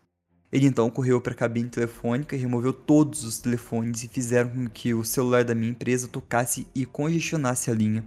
Ele 0.51 0.67
então 0.67 0.89
correu 0.89 1.19
para 1.19 1.33
a 1.33 1.35
cabine 1.35 1.67
telefônica 1.67 2.35
e 2.35 2.39
removeu 2.39 2.71
todos 2.71 3.23
os 3.23 3.39
telefones 3.39 4.03
e 4.03 4.07
fizeram 4.07 4.49
com 4.51 4.69
que 4.69 4.93
o 4.93 5.03
celular 5.03 5.43
da 5.43 5.55
minha 5.55 5.71
empresa 5.71 6.07
tocasse 6.07 6.67
e 6.73 6.85
congestionasse 6.85 7.69
a 7.71 7.73
linha. 7.73 8.05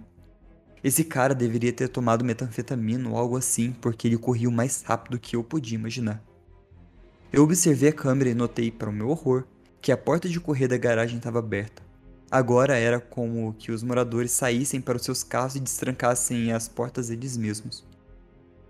Esse 0.83 1.03
cara 1.03 1.35
deveria 1.35 1.73
ter 1.73 1.89
tomado 1.89 2.23
metanfetamina 2.23 3.09
ou 3.09 3.17
algo 3.17 3.35
assim, 3.35 3.71
porque 3.73 4.07
ele 4.07 4.17
corria 4.17 4.47
o 4.47 4.51
mais 4.51 4.81
rápido 4.81 5.19
que 5.19 5.35
eu 5.35 5.43
podia 5.43 5.77
imaginar. 5.77 6.23
Eu 7.31 7.43
observei 7.43 7.89
a 7.89 7.93
câmera 7.93 8.29
e 8.29 8.33
notei, 8.33 8.71
para 8.71 8.89
o 8.89 8.93
meu 8.93 9.09
horror, 9.09 9.43
que 9.81 9.91
a 9.91 9.97
porta 9.97 10.29
de 10.29 10.39
correr 10.39 10.67
da 10.69 10.77
garagem 10.77 11.17
estava 11.17 11.39
aberta. 11.39 11.88
Agora 12.31 12.77
era 12.77 12.99
como 12.99 13.55
que 13.57 13.71
os 13.71 13.81
moradores 13.81 14.31
saíssem 14.31 14.79
para 14.79 14.97
os 14.97 15.03
seus 15.03 15.23
carros 15.23 15.55
e 15.55 15.59
destrancassem 15.59 16.51
as 16.51 16.67
portas 16.67 17.09
eles 17.09 17.35
mesmos. 17.35 17.83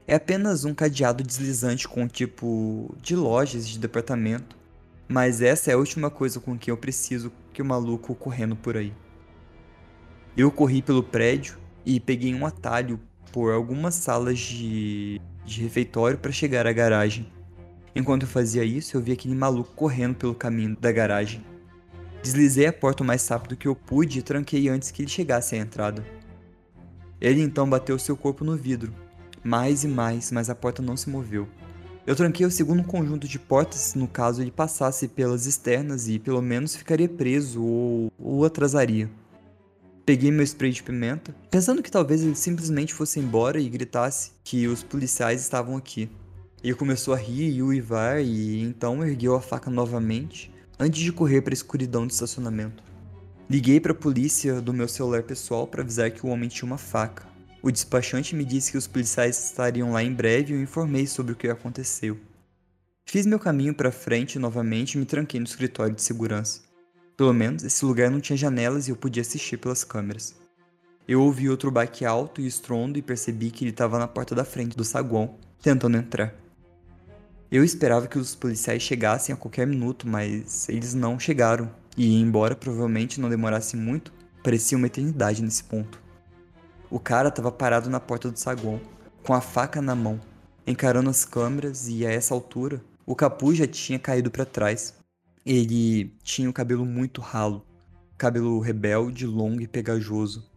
É 0.07 0.15
apenas 0.15 0.63
um 0.63 0.73
cadeado 0.73 1.23
deslizante 1.23 1.87
com 1.87 2.03
um 2.03 2.07
tipo 2.07 2.95
de 3.01 3.17
lojas 3.17 3.67
de 3.67 3.77
departamento, 3.77 4.55
mas 5.09 5.41
essa 5.41 5.71
é 5.71 5.73
a 5.73 5.77
última 5.77 6.09
coisa 6.09 6.39
com 6.39 6.57
que 6.57 6.71
eu 6.71 6.77
preciso 6.77 7.33
que 7.51 7.61
o 7.61 7.65
maluco 7.65 8.15
correndo 8.15 8.55
por 8.55 8.77
aí. 8.77 8.93
Eu 10.37 10.49
corri 10.51 10.81
pelo 10.81 11.03
prédio 11.03 11.57
e 11.85 11.99
peguei 11.99 12.33
um 12.33 12.45
atalho 12.45 12.97
por 13.29 13.51
algumas 13.51 13.95
salas 13.95 14.39
de, 14.39 15.19
de 15.43 15.61
refeitório 15.61 16.17
para 16.17 16.31
chegar 16.31 16.65
à 16.65 16.71
garagem. 16.71 17.29
Enquanto 17.93 18.23
eu 18.23 18.29
fazia 18.29 18.63
isso, 18.63 18.95
eu 18.95 19.01
vi 19.01 19.11
aquele 19.11 19.35
maluco 19.35 19.73
correndo 19.75 20.15
pelo 20.15 20.33
caminho 20.33 20.77
da 20.79 20.91
garagem. 20.91 21.43
Deslizei 22.21 22.65
a 22.65 22.73
porta 22.73 23.01
o 23.01 23.05
mais 23.05 23.25
rápido 23.27 23.55
que 23.55 23.67
eu 23.67 23.73
pude 23.73 24.19
e 24.19 24.21
tranquei 24.21 24.67
antes 24.67 24.91
que 24.91 25.01
ele 25.01 25.09
chegasse 25.09 25.55
à 25.55 25.57
entrada. 25.57 26.05
Ele 27.19 27.41
então 27.41 27.69
bateu 27.69 27.97
seu 27.97 28.17
corpo 28.17 28.43
no 28.43 28.57
vidro, 28.57 28.93
mais 29.41 29.85
e 29.85 29.87
mais, 29.87 30.29
mas 30.31 30.49
a 30.49 30.55
porta 30.55 30.81
não 30.81 30.97
se 30.97 31.09
moveu. 31.09 31.47
Eu 32.05 32.15
tranquei 32.15 32.45
o 32.45 32.51
segundo 32.51 32.83
conjunto 32.83 33.27
de 33.27 33.39
portas 33.39 33.93
no 33.93 34.07
caso 34.07 34.41
ele 34.41 34.51
passasse 34.51 35.07
pelas 35.07 35.45
externas 35.45 36.09
e 36.09 36.19
pelo 36.19 36.41
menos 36.41 36.75
ficaria 36.75 37.07
preso 37.07 37.63
ou, 37.63 38.43
atrasaria. 38.43 39.09
Peguei 40.05 40.31
meu 40.31 40.43
spray 40.43 40.71
de 40.71 40.83
pimenta, 40.83 41.33
pensando 41.51 41.83
que 41.83 41.91
talvez 41.91 42.21
ele 42.21 42.35
simplesmente 42.35 42.93
fosse 42.93 43.19
embora 43.19 43.59
e 43.59 43.69
gritasse 43.69 44.31
que 44.43 44.67
os 44.67 44.83
policiais 44.83 45.39
estavam 45.39 45.77
aqui. 45.77 46.09
Ele 46.63 46.73
começou 46.73 47.13
a 47.13 47.17
rir 47.17 47.49
e 47.49 47.61
uivar 47.61 48.19
e 48.21 48.61
então 48.61 49.05
ergueu 49.05 49.35
a 49.35 49.41
faca 49.41 49.69
novamente 49.69 50.51
antes 50.79 51.01
de 51.01 51.11
correr 51.11 51.41
para 51.41 51.51
a 51.51 51.53
escuridão 51.53 52.07
do 52.07 52.11
estacionamento. 52.11 52.81
Liguei 53.49 53.79
para 53.79 53.91
a 53.91 53.95
polícia 53.95 54.61
do 54.61 54.73
meu 54.73 54.87
celular 54.87 55.23
pessoal 55.23 55.67
para 55.67 55.81
avisar 55.81 56.09
que 56.11 56.25
o 56.25 56.29
homem 56.29 56.47
tinha 56.47 56.65
uma 56.65 56.77
faca. 56.77 57.27
O 57.61 57.69
despachante 57.69 58.35
me 58.35 58.45
disse 58.45 58.71
que 58.71 58.77
os 58.77 58.87
policiais 58.87 59.37
estariam 59.47 59.91
lá 59.91 60.01
em 60.01 60.13
breve 60.13 60.53
e 60.53 60.55
eu 60.55 60.61
informei 60.61 61.05
sobre 61.05 61.33
o 61.33 61.35
que 61.35 61.49
aconteceu. 61.49 62.17
Fiz 63.05 63.25
meu 63.25 63.39
caminho 63.39 63.73
para 63.73 63.91
frente 63.91 64.39
novamente 64.39 64.93
e 64.93 64.97
me 64.97 65.05
tranquei 65.05 65.39
no 65.39 65.45
escritório 65.45 65.95
de 65.95 66.01
segurança. 66.01 66.61
Pelo 67.17 67.33
menos 67.33 67.63
esse 67.63 67.83
lugar 67.83 68.09
não 68.09 68.21
tinha 68.21 68.37
janelas 68.37 68.87
e 68.87 68.91
eu 68.91 68.95
podia 68.95 69.21
assistir 69.21 69.57
pelas 69.57 69.83
câmeras. 69.83 70.35
Eu 71.07 71.21
ouvi 71.23 71.49
outro 71.49 71.71
baque 71.71 72.05
alto 72.05 72.39
e 72.39 72.47
estrondo 72.47 72.99
e 72.99 73.01
percebi 73.01 73.49
que 73.49 73.65
ele 73.65 73.71
estava 73.71 73.97
na 73.97 74.07
porta 74.07 74.35
da 74.35 74.45
frente 74.45 74.77
do 74.77 74.85
saguão, 74.85 75.35
tentando 75.61 75.97
entrar. 75.97 76.33
Eu 77.51 77.63
esperava 77.63 78.07
que 78.07 78.19
os 78.19 78.35
policiais 78.35 78.83
chegassem 78.83 79.33
a 79.33 79.37
qualquer 79.37 79.65
minuto, 79.65 80.07
mas 80.07 80.69
eles 80.69 80.93
não 80.93 81.19
chegaram, 81.19 81.71
e 81.97 82.21
embora 82.21 82.55
provavelmente 82.55 83.19
não 83.19 83.27
demorasse 83.27 83.75
muito, 83.75 84.13
parecia 84.43 84.77
uma 84.77 84.85
eternidade 84.85 85.41
nesse 85.41 85.63
ponto. 85.63 85.99
O 86.91 86.99
cara 86.99 87.29
estava 87.29 87.51
parado 87.51 87.89
na 87.89 87.99
porta 87.99 88.29
do 88.29 88.37
saguão, 88.37 88.79
com 89.23 89.33
a 89.33 89.41
faca 89.41 89.81
na 89.81 89.95
mão, 89.95 90.19
encarando 90.65 91.09
as 91.09 91.25
câmeras 91.25 91.87
e 91.87 92.05
a 92.05 92.11
essa 92.11 92.35
altura, 92.35 92.83
o 93.03 93.15
capuz 93.15 93.57
já 93.57 93.65
tinha 93.65 93.97
caído 93.97 94.29
para 94.29 94.45
trás, 94.45 94.93
ele 95.43 96.13
tinha 96.21 96.47
o 96.47 96.53
cabelo 96.53 96.85
muito 96.85 97.19
ralo, 97.19 97.65
cabelo 98.15 98.59
rebelde, 98.59 99.25
longo 99.25 99.61
e 99.61 99.67
pegajoso. 99.67 100.47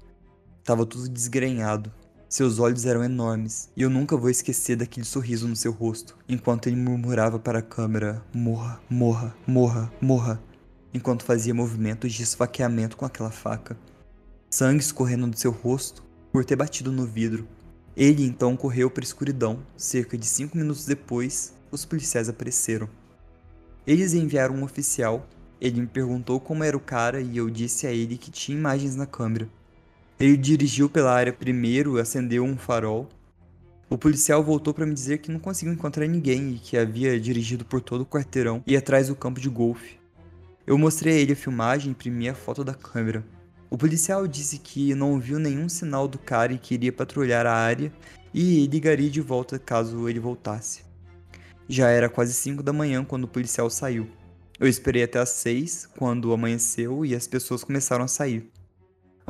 Tava 0.63 0.85
tudo 0.85 1.09
desgrenhado. 1.09 1.91
Seus 2.33 2.59
olhos 2.59 2.87
eram 2.87 3.05
enormes, 3.05 3.69
e 3.77 3.83
eu 3.83 3.91
nunca 3.91 4.17
vou 4.17 4.31
esquecer 4.31 4.75
daquele 4.75 5.05
sorriso 5.05 5.47
no 5.47 5.55
seu 5.55 5.71
rosto, 5.71 6.17
enquanto 6.27 6.67
ele 6.67 6.77
murmurava 6.77 7.39
para 7.39 7.59
a 7.59 7.63
câmera: 7.63 8.25
morra, 8.35 8.81
morra, 8.89 9.37
morra, 9.47 9.93
morra, 10.01 10.43
enquanto 10.95 11.27
fazia 11.27 11.53
movimentos 11.53 12.11
de 12.11 12.23
esfaqueamento 12.23 12.97
com 12.97 13.05
aquela 13.05 13.31
faca. 13.31 13.77
Sangue 14.51 14.81
escorrendo 14.81 15.27
do 15.27 15.39
seu 15.39 15.51
rosto 15.51 16.03
por 16.33 16.43
ter 16.43 16.57
batido 16.57 16.91
no 16.91 17.05
vidro. 17.05 17.47
Ele 17.95 18.25
então 18.25 18.57
correu 18.57 18.91
para 18.91 19.03
a 19.03 19.05
escuridão. 19.05 19.59
Cerca 19.77 20.17
de 20.17 20.25
cinco 20.25 20.57
minutos 20.57 20.87
depois, 20.87 21.53
os 21.71 21.85
policiais 21.85 22.31
apareceram. 22.31 22.89
Eles 23.87 24.15
enviaram 24.15 24.55
um 24.55 24.65
oficial. 24.65 25.29
Ele 25.61 25.83
me 25.83 25.87
perguntou 25.87 26.41
como 26.41 26.65
era 26.65 26.79
o 26.79 26.81
cara 26.81 27.21
e 27.21 27.37
eu 27.37 27.51
disse 27.51 27.87
a 27.87 27.93
ele 27.93 28.17
que 28.17 28.31
tinha 28.31 28.57
imagens 28.57 28.97
na 28.97 29.05
câmera. 29.05 29.51
Ele 30.23 30.37
dirigiu 30.37 30.89
pela 30.89 31.13
área 31.13 31.33
primeiro, 31.33 31.99
acendeu 31.99 32.45
um 32.45 32.57
farol. 32.57 33.09
O 33.91 33.99
policial 33.99 34.41
voltou 34.41 34.73
para 34.73 34.87
me 34.87 34.95
dizer 34.95 35.19
que 35.19 35.33
não 35.33 35.41
conseguiu 35.41 35.75
encontrar 35.75 36.07
ninguém 36.07 36.53
e 36.53 36.59
que 36.61 36.79
havia 36.79 37.19
dirigido 37.19 37.65
por 37.65 37.81
todo 37.81 38.03
o 38.03 38.07
quarteirão 38.07 38.63
e 38.65 38.77
atrás 38.77 39.09
do 39.09 39.17
campo 39.17 39.41
de 39.41 39.49
golfe. 39.49 39.99
Eu 40.65 40.79
mostrei 40.79 41.17
a 41.17 41.21
ele 41.21 41.33
a 41.33 41.37
filmagem 41.37 41.89
e 41.89 41.91
imprimi 41.91 42.29
a 42.29 42.37
foto 42.37 42.63
da 42.63 42.73
câmera. 42.73 43.25
O 43.69 43.77
policial 43.77 44.29
disse 44.29 44.59
que 44.59 44.95
não 44.95 45.19
viu 45.19 45.41
nenhum 45.41 45.69
sinal 45.69 46.07
do 46.07 46.21
cara 46.21 46.53
e 46.53 46.59
que 46.59 46.75
iria 46.75 46.93
patrulhar 46.93 47.45
a 47.45 47.57
área 47.57 47.93
e 48.33 48.65
ligaria 48.69 49.11
de 49.11 49.21
volta 49.21 49.59
caso 49.59 50.09
ele 50.09 50.21
voltasse. 50.21 50.85
Já 51.69 51.89
era 51.89 52.09
quase 52.09 52.33
5 52.33 52.63
da 52.63 52.73
manhã 52.73 53.05
quando 53.05 53.25
o 53.25 53.29
policial 53.29 53.69
saiu. 53.69 54.09
Eu 54.61 54.69
esperei 54.69 55.03
até 55.03 55.19
as 55.19 55.31
6, 55.31 55.89
quando 55.99 56.33
amanheceu 56.33 57.05
e 57.05 57.13
as 57.13 57.27
pessoas 57.27 57.65
começaram 57.65 58.05
a 58.05 58.09
sair. 58.09 58.52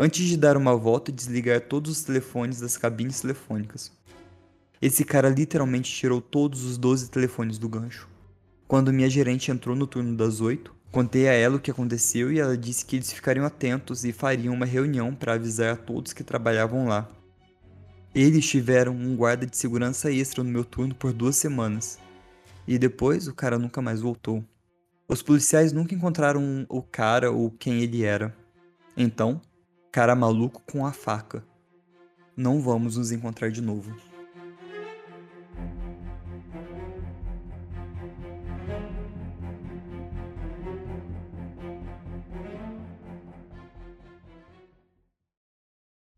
Antes 0.04 0.26
de 0.26 0.36
dar 0.36 0.56
uma 0.56 0.74
volta 0.74 1.12
e 1.12 1.14
desligar 1.14 1.60
todos 1.60 1.92
os 1.92 2.02
telefones 2.02 2.58
das 2.58 2.76
cabines 2.76 3.20
telefônicas. 3.20 3.92
Esse 4.80 5.04
cara 5.04 5.28
literalmente 5.28 5.92
tirou 5.92 6.20
todos 6.20 6.64
os 6.64 6.76
12 6.76 7.08
telefones 7.08 7.56
do 7.56 7.68
gancho. 7.68 8.08
Quando 8.66 8.92
minha 8.92 9.08
gerente 9.08 9.52
entrou 9.52 9.76
no 9.76 9.86
turno 9.86 10.16
das 10.16 10.40
8, 10.40 10.74
contei 10.90 11.28
a 11.28 11.32
ela 11.32 11.54
o 11.54 11.60
que 11.60 11.70
aconteceu 11.70 12.32
e 12.32 12.40
ela 12.40 12.58
disse 12.58 12.84
que 12.84 12.96
eles 12.96 13.12
ficariam 13.12 13.46
atentos 13.46 14.04
e 14.04 14.12
fariam 14.12 14.52
uma 14.52 14.66
reunião 14.66 15.14
para 15.14 15.34
avisar 15.34 15.74
a 15.74 15.76
todos 15.76 16.12
que 16.12 16.24
trabalhavam 16.24 16.88
lá. 16.88 17.08
Eles 18.12 18.44
tiveram 18.44 18.96
um 18.96 19.14
guarda 19.14 19.46
de 19.46 19.56
segurança 19.56 20.10
extra 20.10 20.42
no 20.42 20.50
meu 20.50 20.64
turno 20.64 20.96
por 20.96 21.12
duas 21.12 21.36
semanas, 21.36 21.96
e 22.66 22.76
depois 22.76 23.28
o 23.28 23.34
cara 23.34 23.56
nunca 23.56 23.80
mais 23.80 24.00
voltou. 24.00 24.44
Os 25.06 25.22
policiais 25.22 25.72
nunca 25.72 25.94
encontraram 25.94 26.66
o 26.68 26.82
cara 26.82 27.30
ou 27.30 27.52
quem 27.52 27.82
ele 27.82 28.02
era. 28.02 28.36
Então, 28.96 29.40
cara 29.93 30.16
maluco 30.16 30.62
com 30.62 30.86
a 30.86 30.93
faca. 30.93 31.44
Não 32.35 32.62
vamos 32.62 32.97
nos 32.97 33.12
encontrar 33.12 33.51
de 33.51 33.60
novo. 33.60 33.94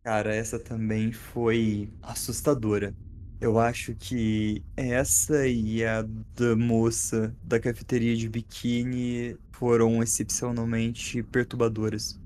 Cara, 0.04 0.32
essa 0.34 0.58
também 0.60 1.10
foi 1.10 1.90
assustadora. 2.00 2.94
Eu 3.40 3.58
acho 3.58 3.94
que 3.96 4.64
essa 4.76 5.48
e 5.48 5.84
a 5.84 6.02
da 6.02 6.54
moça 6.56 7.34
da 7.42 7.58
cafeteria 7.58 8.14
de 8.14 8.28
biquíni 8.28 9.36
foram 9.50 10.00
excepcionalmente 10.02 11.22
perturbadoras. 11.24 12.23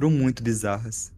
Foram 0.00 0.10
muito 0.10 0.42
bizarras. 0.42 1.12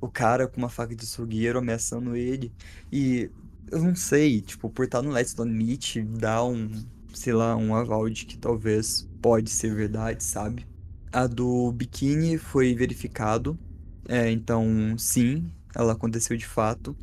O 0.00 0.08
cara 0.08 0.48
com 0.48 0.56
uma 0.56 0.70
faca 0.70 0.96
de 0.96 1.04
açougueiro 1.04 1.58
ameaçando 1.58 2.16
ele. 2.16 2.50
E 2.90 3.30
eu 3.70 3.82
não 3.82 3.94
sei, 3.94 4.40
tipo, 4.40 4.70
por 4.70 4.86
estar 4.86 5.02
no 5.02 5.10
Let's 5.10 5.34
Don't 5.34 5.52
Meet, 5.52 5.98
dá 6.18 6.42
um, 6.42 6.70
sei 7.12 7.34
lá, 7.34 7.54
um 7.54 7.74
aval 7.74 8.08
de 8.08 8.24
que 8.24 8.38
talvez 8.38 9.06
pode 9.20 9.50
ser 9.50 9.74
verdade, 9.74 10.24
sabe? 10.24 10.66
A 11.12 11.26
do 11.26 11.70
biquíni 11.72 12.38
foi 12.38 12.74
verificado 12.74 13.58
é, 14.08 14.30
então, 14.30 14.96
sim, 14.96 15.52
ela 15.74 15.92
aconteceu 15.92 16.34
de 16.34 16.46
fato. 16.46 16.96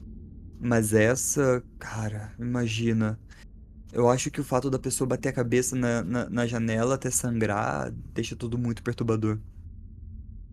Mas 0.60 0.94
essa, 0.96 1.64
cara, 1.78 2.34
imagina. 2.40 3.20
Eu 3.94 4.10
acho 4.10 4.32
que 4.32 4.42
o 4.42 4.44
fato 4.44 4.70
da 4.72 4.80
pessoa 4.80 5.08
bater 5.08 5.30
a 5.30 5.34
cabeça 5.34 5.76
na, 5.76 6.04
na, 6.04 6.30
na 6.30 6.48
janela 6.48 6.96
até 6.96 7.12
sangrar 7.12 7.92
deixa 8.16 8.36
tudo 8.36 8.58
muito 8.58 8.82
perturbador. 8.84 9.40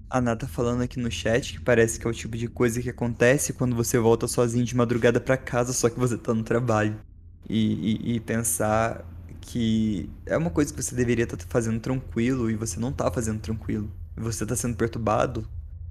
A 0.08 0.20
Nata 0.20 0.46
tá 0.46 0.52
falando 0.52 0.82
aqui 0.82 1.00
no 1.00 1.10
chat 1.10 1.54
que 1.54 1.60
parece 1.60 1.98
que 1.98 2.06
é 2.06 2.10
o 2.10 2.12
tipo 2.12 2.36
de 2.36 2.46
coisa 2.46 2.80
que 2.80 2.88
acontece 2.88 3.52
quando 3.52 3.74
você 3.74 3.98
volta 3.98 4.28
sozinho 4.28 4.64
de 4.64 4.76
madrugada 4.76 5.20
pra 5.20 5.36
casa, 5.36 5.72
só 5.72 5.90
que 5.90 5.98
você 5.98 6.16
tá 6.16 6.32
no 6.32 6.44
trabalho. 6.44 6.96
E, 7.48 8.12
e, 8.12 8.16
e 8.16 8.20
pensar 8.20 9.04
que 9.40 10.10
é 10.24 10.36
uma 10.36 10.50
coisa 10.50 10.72
que 10.72 10.82
você 10.82 10.94
deveria 10.94 11.24
estar 11.24 11.36
tá 11.36 11.44
fazendo 11.48 11.80
tranquilo 11.80 12.50
e 12.50 12.56
você 12.56 12.78
não 12.78 12.92
tá 12.92 13.10
fazendo 13.10 13.40
tranquilo. 13.40 13.90
Você 14.16 14.46
tá 14.46 14.54
sendo 14.54 14.76
perturbado 14.76 15.48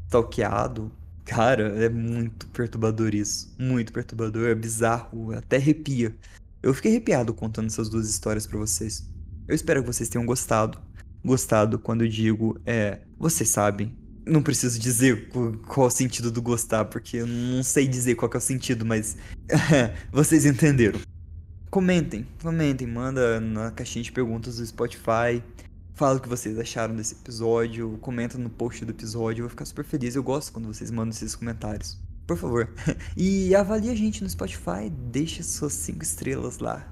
stalkeado. 0.08 0.92
Cara, 1.26 1.84
é 1.84 1.90
muito 1.90 2.48
perturbador 2.48 3.14
isso. 3.14 3.54
Muito 3.60 3.92
perturbador, 3.92 4.48
é 4.48 4.56
bizarro, 4.56 5.34
até 5.34 5.58
arrepia. 5.58 6.16
Eu 6.62 6.74
fiquei 6.74 6.92
arrepiado 6.92 7.34
contando 7.34 7.68
essas 7.68 7.90
duas 7.90 8.10
histórias 8.10 8.48
para 8.48 8.60
vocês. 8.60 9.10
Eu 9.48 9.56
espero 9.56 9.82
que 9.82 9.88
vocês 9.88 10.10
tenham 10.10 10.26
gostado. 10.26 10.80
Gostado 11.24 11.80
quando 11.80 12.04
eu 12.04 12.08
digo 12.08 12.60
é, 12.66 13.02
vocês 13.18 13.50
sabem. 13.50 14.05
Não 14.26 14.42
preciso 14.42 14.80
dizer 14.80 15.30
qual 15.68 15.88
o 15.88 15.90
sentido 15.90 16.32
do 16.32 16.42
gostar, 16.42 16.86
porque 16.86 17.18
eu 17.18 17.28
não 17.28 17.62
sei 17.62 17.88
dizer 17.88 18.16
qual 18.16 18.32
é 18.34 18.38
o 18.38 18.42
sentido, 18.42 18.84
mas 18.86 19.16
vocês 20.12 20.46
entenderam. 20.46 21.00
Comentem, 21.70 22.26
comentem, 22.42 22.88
manda 22.88 23.40
na 23.40 23.70
caixinha 23.70 24.04
de 24.04 24.12
perguntas 24.12 24.58
do 24.58 24.66
Spotify. 24.66 25.44
Fala 25.94 26.18
o 26.18 26.20
que 26.20 26.28
vocês 26.28 26.58
acharam 26.58 26.96
desse 26.96 27.14
episódio, 27.14 27.98
comenta 28.02 28.38
no 28.38 28.50
post 28.50 28.84
do 28.84 28.92
episódio, 28.92 29.42
eu 29.42 29.44
vou 29.46 29.50
ficar 29.50 29.66
super 29.66 29.86
feliz. 29.86 30.16
Eu 30.16 30.24
gosto 30.24 30.52
quando 30.52 30.66
vocês 30.66 30.90
mandam 30.90 31.12
esses 31.12 31.36
comentários. 31.36 31.98
Por 32.26 32.38
favor. 32.38 32.70
E 33.16 33.56
avalie 33.56 33.92
a 33.92 33.96
gente 33.96 34.24
no 34.24 34.30
Spotify, 34.30 34.90
deixa 34.90 35.44
suas 35.44 35.74
5 35.74 36.04
estrelas 36.04 36.60
lá. 36.60 36.86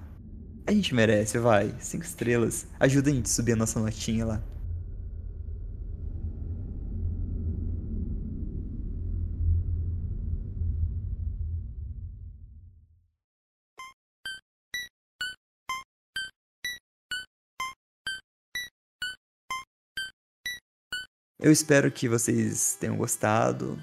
A 0.65 0.71
gente 0.71 0.95
merece, 0.95 1.37
vai. 1.37 1.73
5 1.79 2.03
estrelas. 2.03 2.65
Ajuda 2.79 3.09
a 3.09 3.13
gente 3.13 3.25
a 3.25 3.29
subir 3.29 3.53
a 3.53 3.55
nossa 3.57 3.79
notinha 3.79 4.25
lá. 4.25 4.41
Eu 21.43 21.51
espero 21.51 21.91
que 21.91 22.07
vocês 22.07 22.77
tenham 22.79 22.95
gostado. 22.95 23.77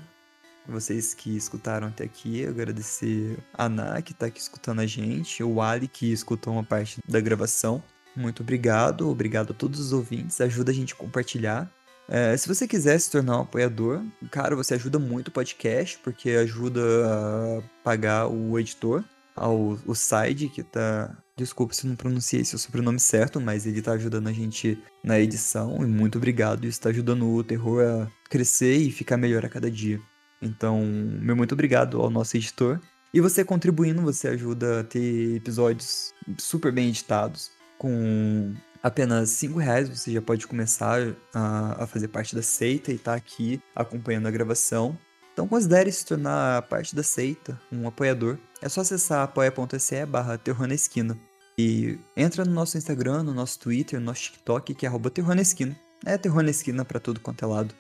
Vocês 0.66 1.12
que 1.12 1.37
escutaram 1.37 1.89
até 1.89 2.05
aqui, 2.05 2.47
agradecer 2.47 3.39
a 3.53 3.66
Ana, 3.66 4.01
que 4.01 4.12
está 4.12 4.27
aqui 4.27 4.41
escutando 4.41 4.81
a 4.81 4.87
gente, 4.87 5.43
o 5.45 5.61
Ali, 5.61 5.87
que 5.87 6.11
escutou 6.11 6.55
uma 6.55 6.65
parte 6.65 7.01
da 7.07 7.20
gravação. 7.20 7.82
Muito 8.16 8.43
obrigado, 8.43 9.11
obrigado 9.11 9.51
a 9.51 9.55
todos 9.55 9.78
os 9.78 9.93
ouvintes, 9.93 10.41
ajuda 10.41 10.70
a 10.70 10.74
gente 10.74 10.95
a 10.95 10.97
compartilhar. 10.97 11.70
É, 12.09 12.35
se 12.35 12.49
você 12.49 12.66
quiser 12.66 12.99
se 12.99 13.11
tornar 13.11 13.37
um 13.37 13.43
apoiador, 13.43 14.03
cara, 14.31 14.57
você 14.57 14.73
ajuda 14.73 14.99
muito 14.99 15.28
o 15.28 15.32
podcast, 15.32 15.99
porque 15.99 16.31
ajuda 16.31 16.81
a 16.81 17.62
pagar 17.85 18.27
o 18.27 18.59
editor, 18.59 19.05
ao 19.36 19.78
o 19.86 19.94
Side, 19.94 20.48
que 20.48 20.62
tá 20.62 21.16
Desculpa 21.40 21.73
se 21.73 21.86
não 21.86 21.97
pronunciei 21.97 22.44
seu 22.44 22.59
sobrenome 22.59 23.01
certo, 23.01 23.40
mas 23.40 23.65
ele 23.65 23.81
tá 23.81 23.93
ajudando 23.93 24.28
a 24.28 24.32
gente 24.32 24.78
na 25.02 25.19
edição 25.19 25.82
e 25.82 25.86
muito 25.86 26.19
obrigado. 26.19 26.66
Isso 26.66 26.78
tá 26.78 26.90
ajudando 26.90 27.27
o 27.27 27.43
terror 27.43 27.82
a 27.82 28.11
crescer 28.28 28.77
e 28.77 28.90
ficar 28.90 29.16
melhor 29.16 29.43
a 29.47 29.48
cada 29.48 29.70
dia. 29.70 29.98
Então, 30.43 30.82
meu 30.85 31.35
muito 31.35 31.52
obrigado 31.52 31.98
ao 31.98 32.11
nosso 32.11 32.36
editor. 32.36 32.78
E 33.15 33.23
você 33.23 33.43
contribuindo, 33.43 34.02
você 34.02 34.28
ajuda 34.28 34.81
a 34.81 34.85
ter 34.85 35.36
episódios 35.36 36.12
super 36.36 36.70
bem 36.70 36.90
editados. 36.90 37.51
Com 37.78 38.55
apenas 38.82 39.31
5 39.31 39.59
reais 39.59 39.89
você 39.89 40.12
já 40.12 40.20
pode 40.20 40.47
começar 40.47 41.01
a, 41.32 41.85
a 41.85 41.86
fazer 41.86 42.09
parte 42.09 42.36
da 42.36 42.43
seita 42.43 42.93
e 42.93 42.98
tá 42.98 43.15
aqui 43.15 43.62
acompanhando 43.74 44.28
a 44.28 44.31
gravação. 44.31 44.98
Então 45.41 45.49
considere 45.49 45.91
se 45.91 46.05
tornar 46.05 46.61
parte 46.69 46.95
da 46.95 47.03
seita, 47.03 47.59
um 47.73 47.89
apoiador. 47.89 48.37
É 48.61 48.69
só 48.69 48.83
acessar 48.83 49.23
apoia.se 49.23 50.05
barra 50.05 50.37
Terror 50.37 50.67
na 50.67 50.75
Esquina. 50.75 51.19
E 51.57 51.99
entra 52.15 52.45
no 52.45 52.53
nosso 52.53 52.77
Instagram, 52.77 53.23
no 53.23 53.33
nosso 53.33 53.59
Twitter, 53.59 53.99
no 53.99 54.05
nosso 54.05 54.25
TikTok, 54.25 54.75
que 54.75 54.85
é 54.85 54.89
arroba 54.91 55.09
Terror 55.09 55.35
na 55.35 55.41
Esquina. 55.41 55.75
É 56.05 56.19
Terror 56.19 56.43
na 56.43 56.51
Esquina 56.51 56.85
pra 56.85 57.01
tudo 57.01 57.21
quanto 57.21 57.43
é 57.43 57.49
lado. 57.49 57.75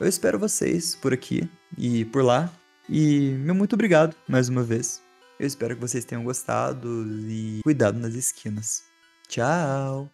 Eu 0.00 0.08
espero 0.08 0.40
vocês 0.40 0.96
por 0.96 1.12
aqui 1.12 1.48
e 1.78 2.04
por 2.06 2.24
lá. 2.24 2.52
E 2.88 3.30
meu 3.38 3.54
muito 3.54 3.74
obrigado 3.74 4.16
mais 4.26 4.48
uma 4.48 4.64
vez. 4.64 5.00
Eu 5.38 5.46
espero 5.46 5.76
que 5.76 5.80
vocês 5.80 6.04
tenham 6.04 6.24
gostado 6.24 7.06
e 7.28 7.60
cuidado 7.62 7.96
nas 7.96 8.14
esquinas. 8.14 8.82
Tchau! 9.28 10.10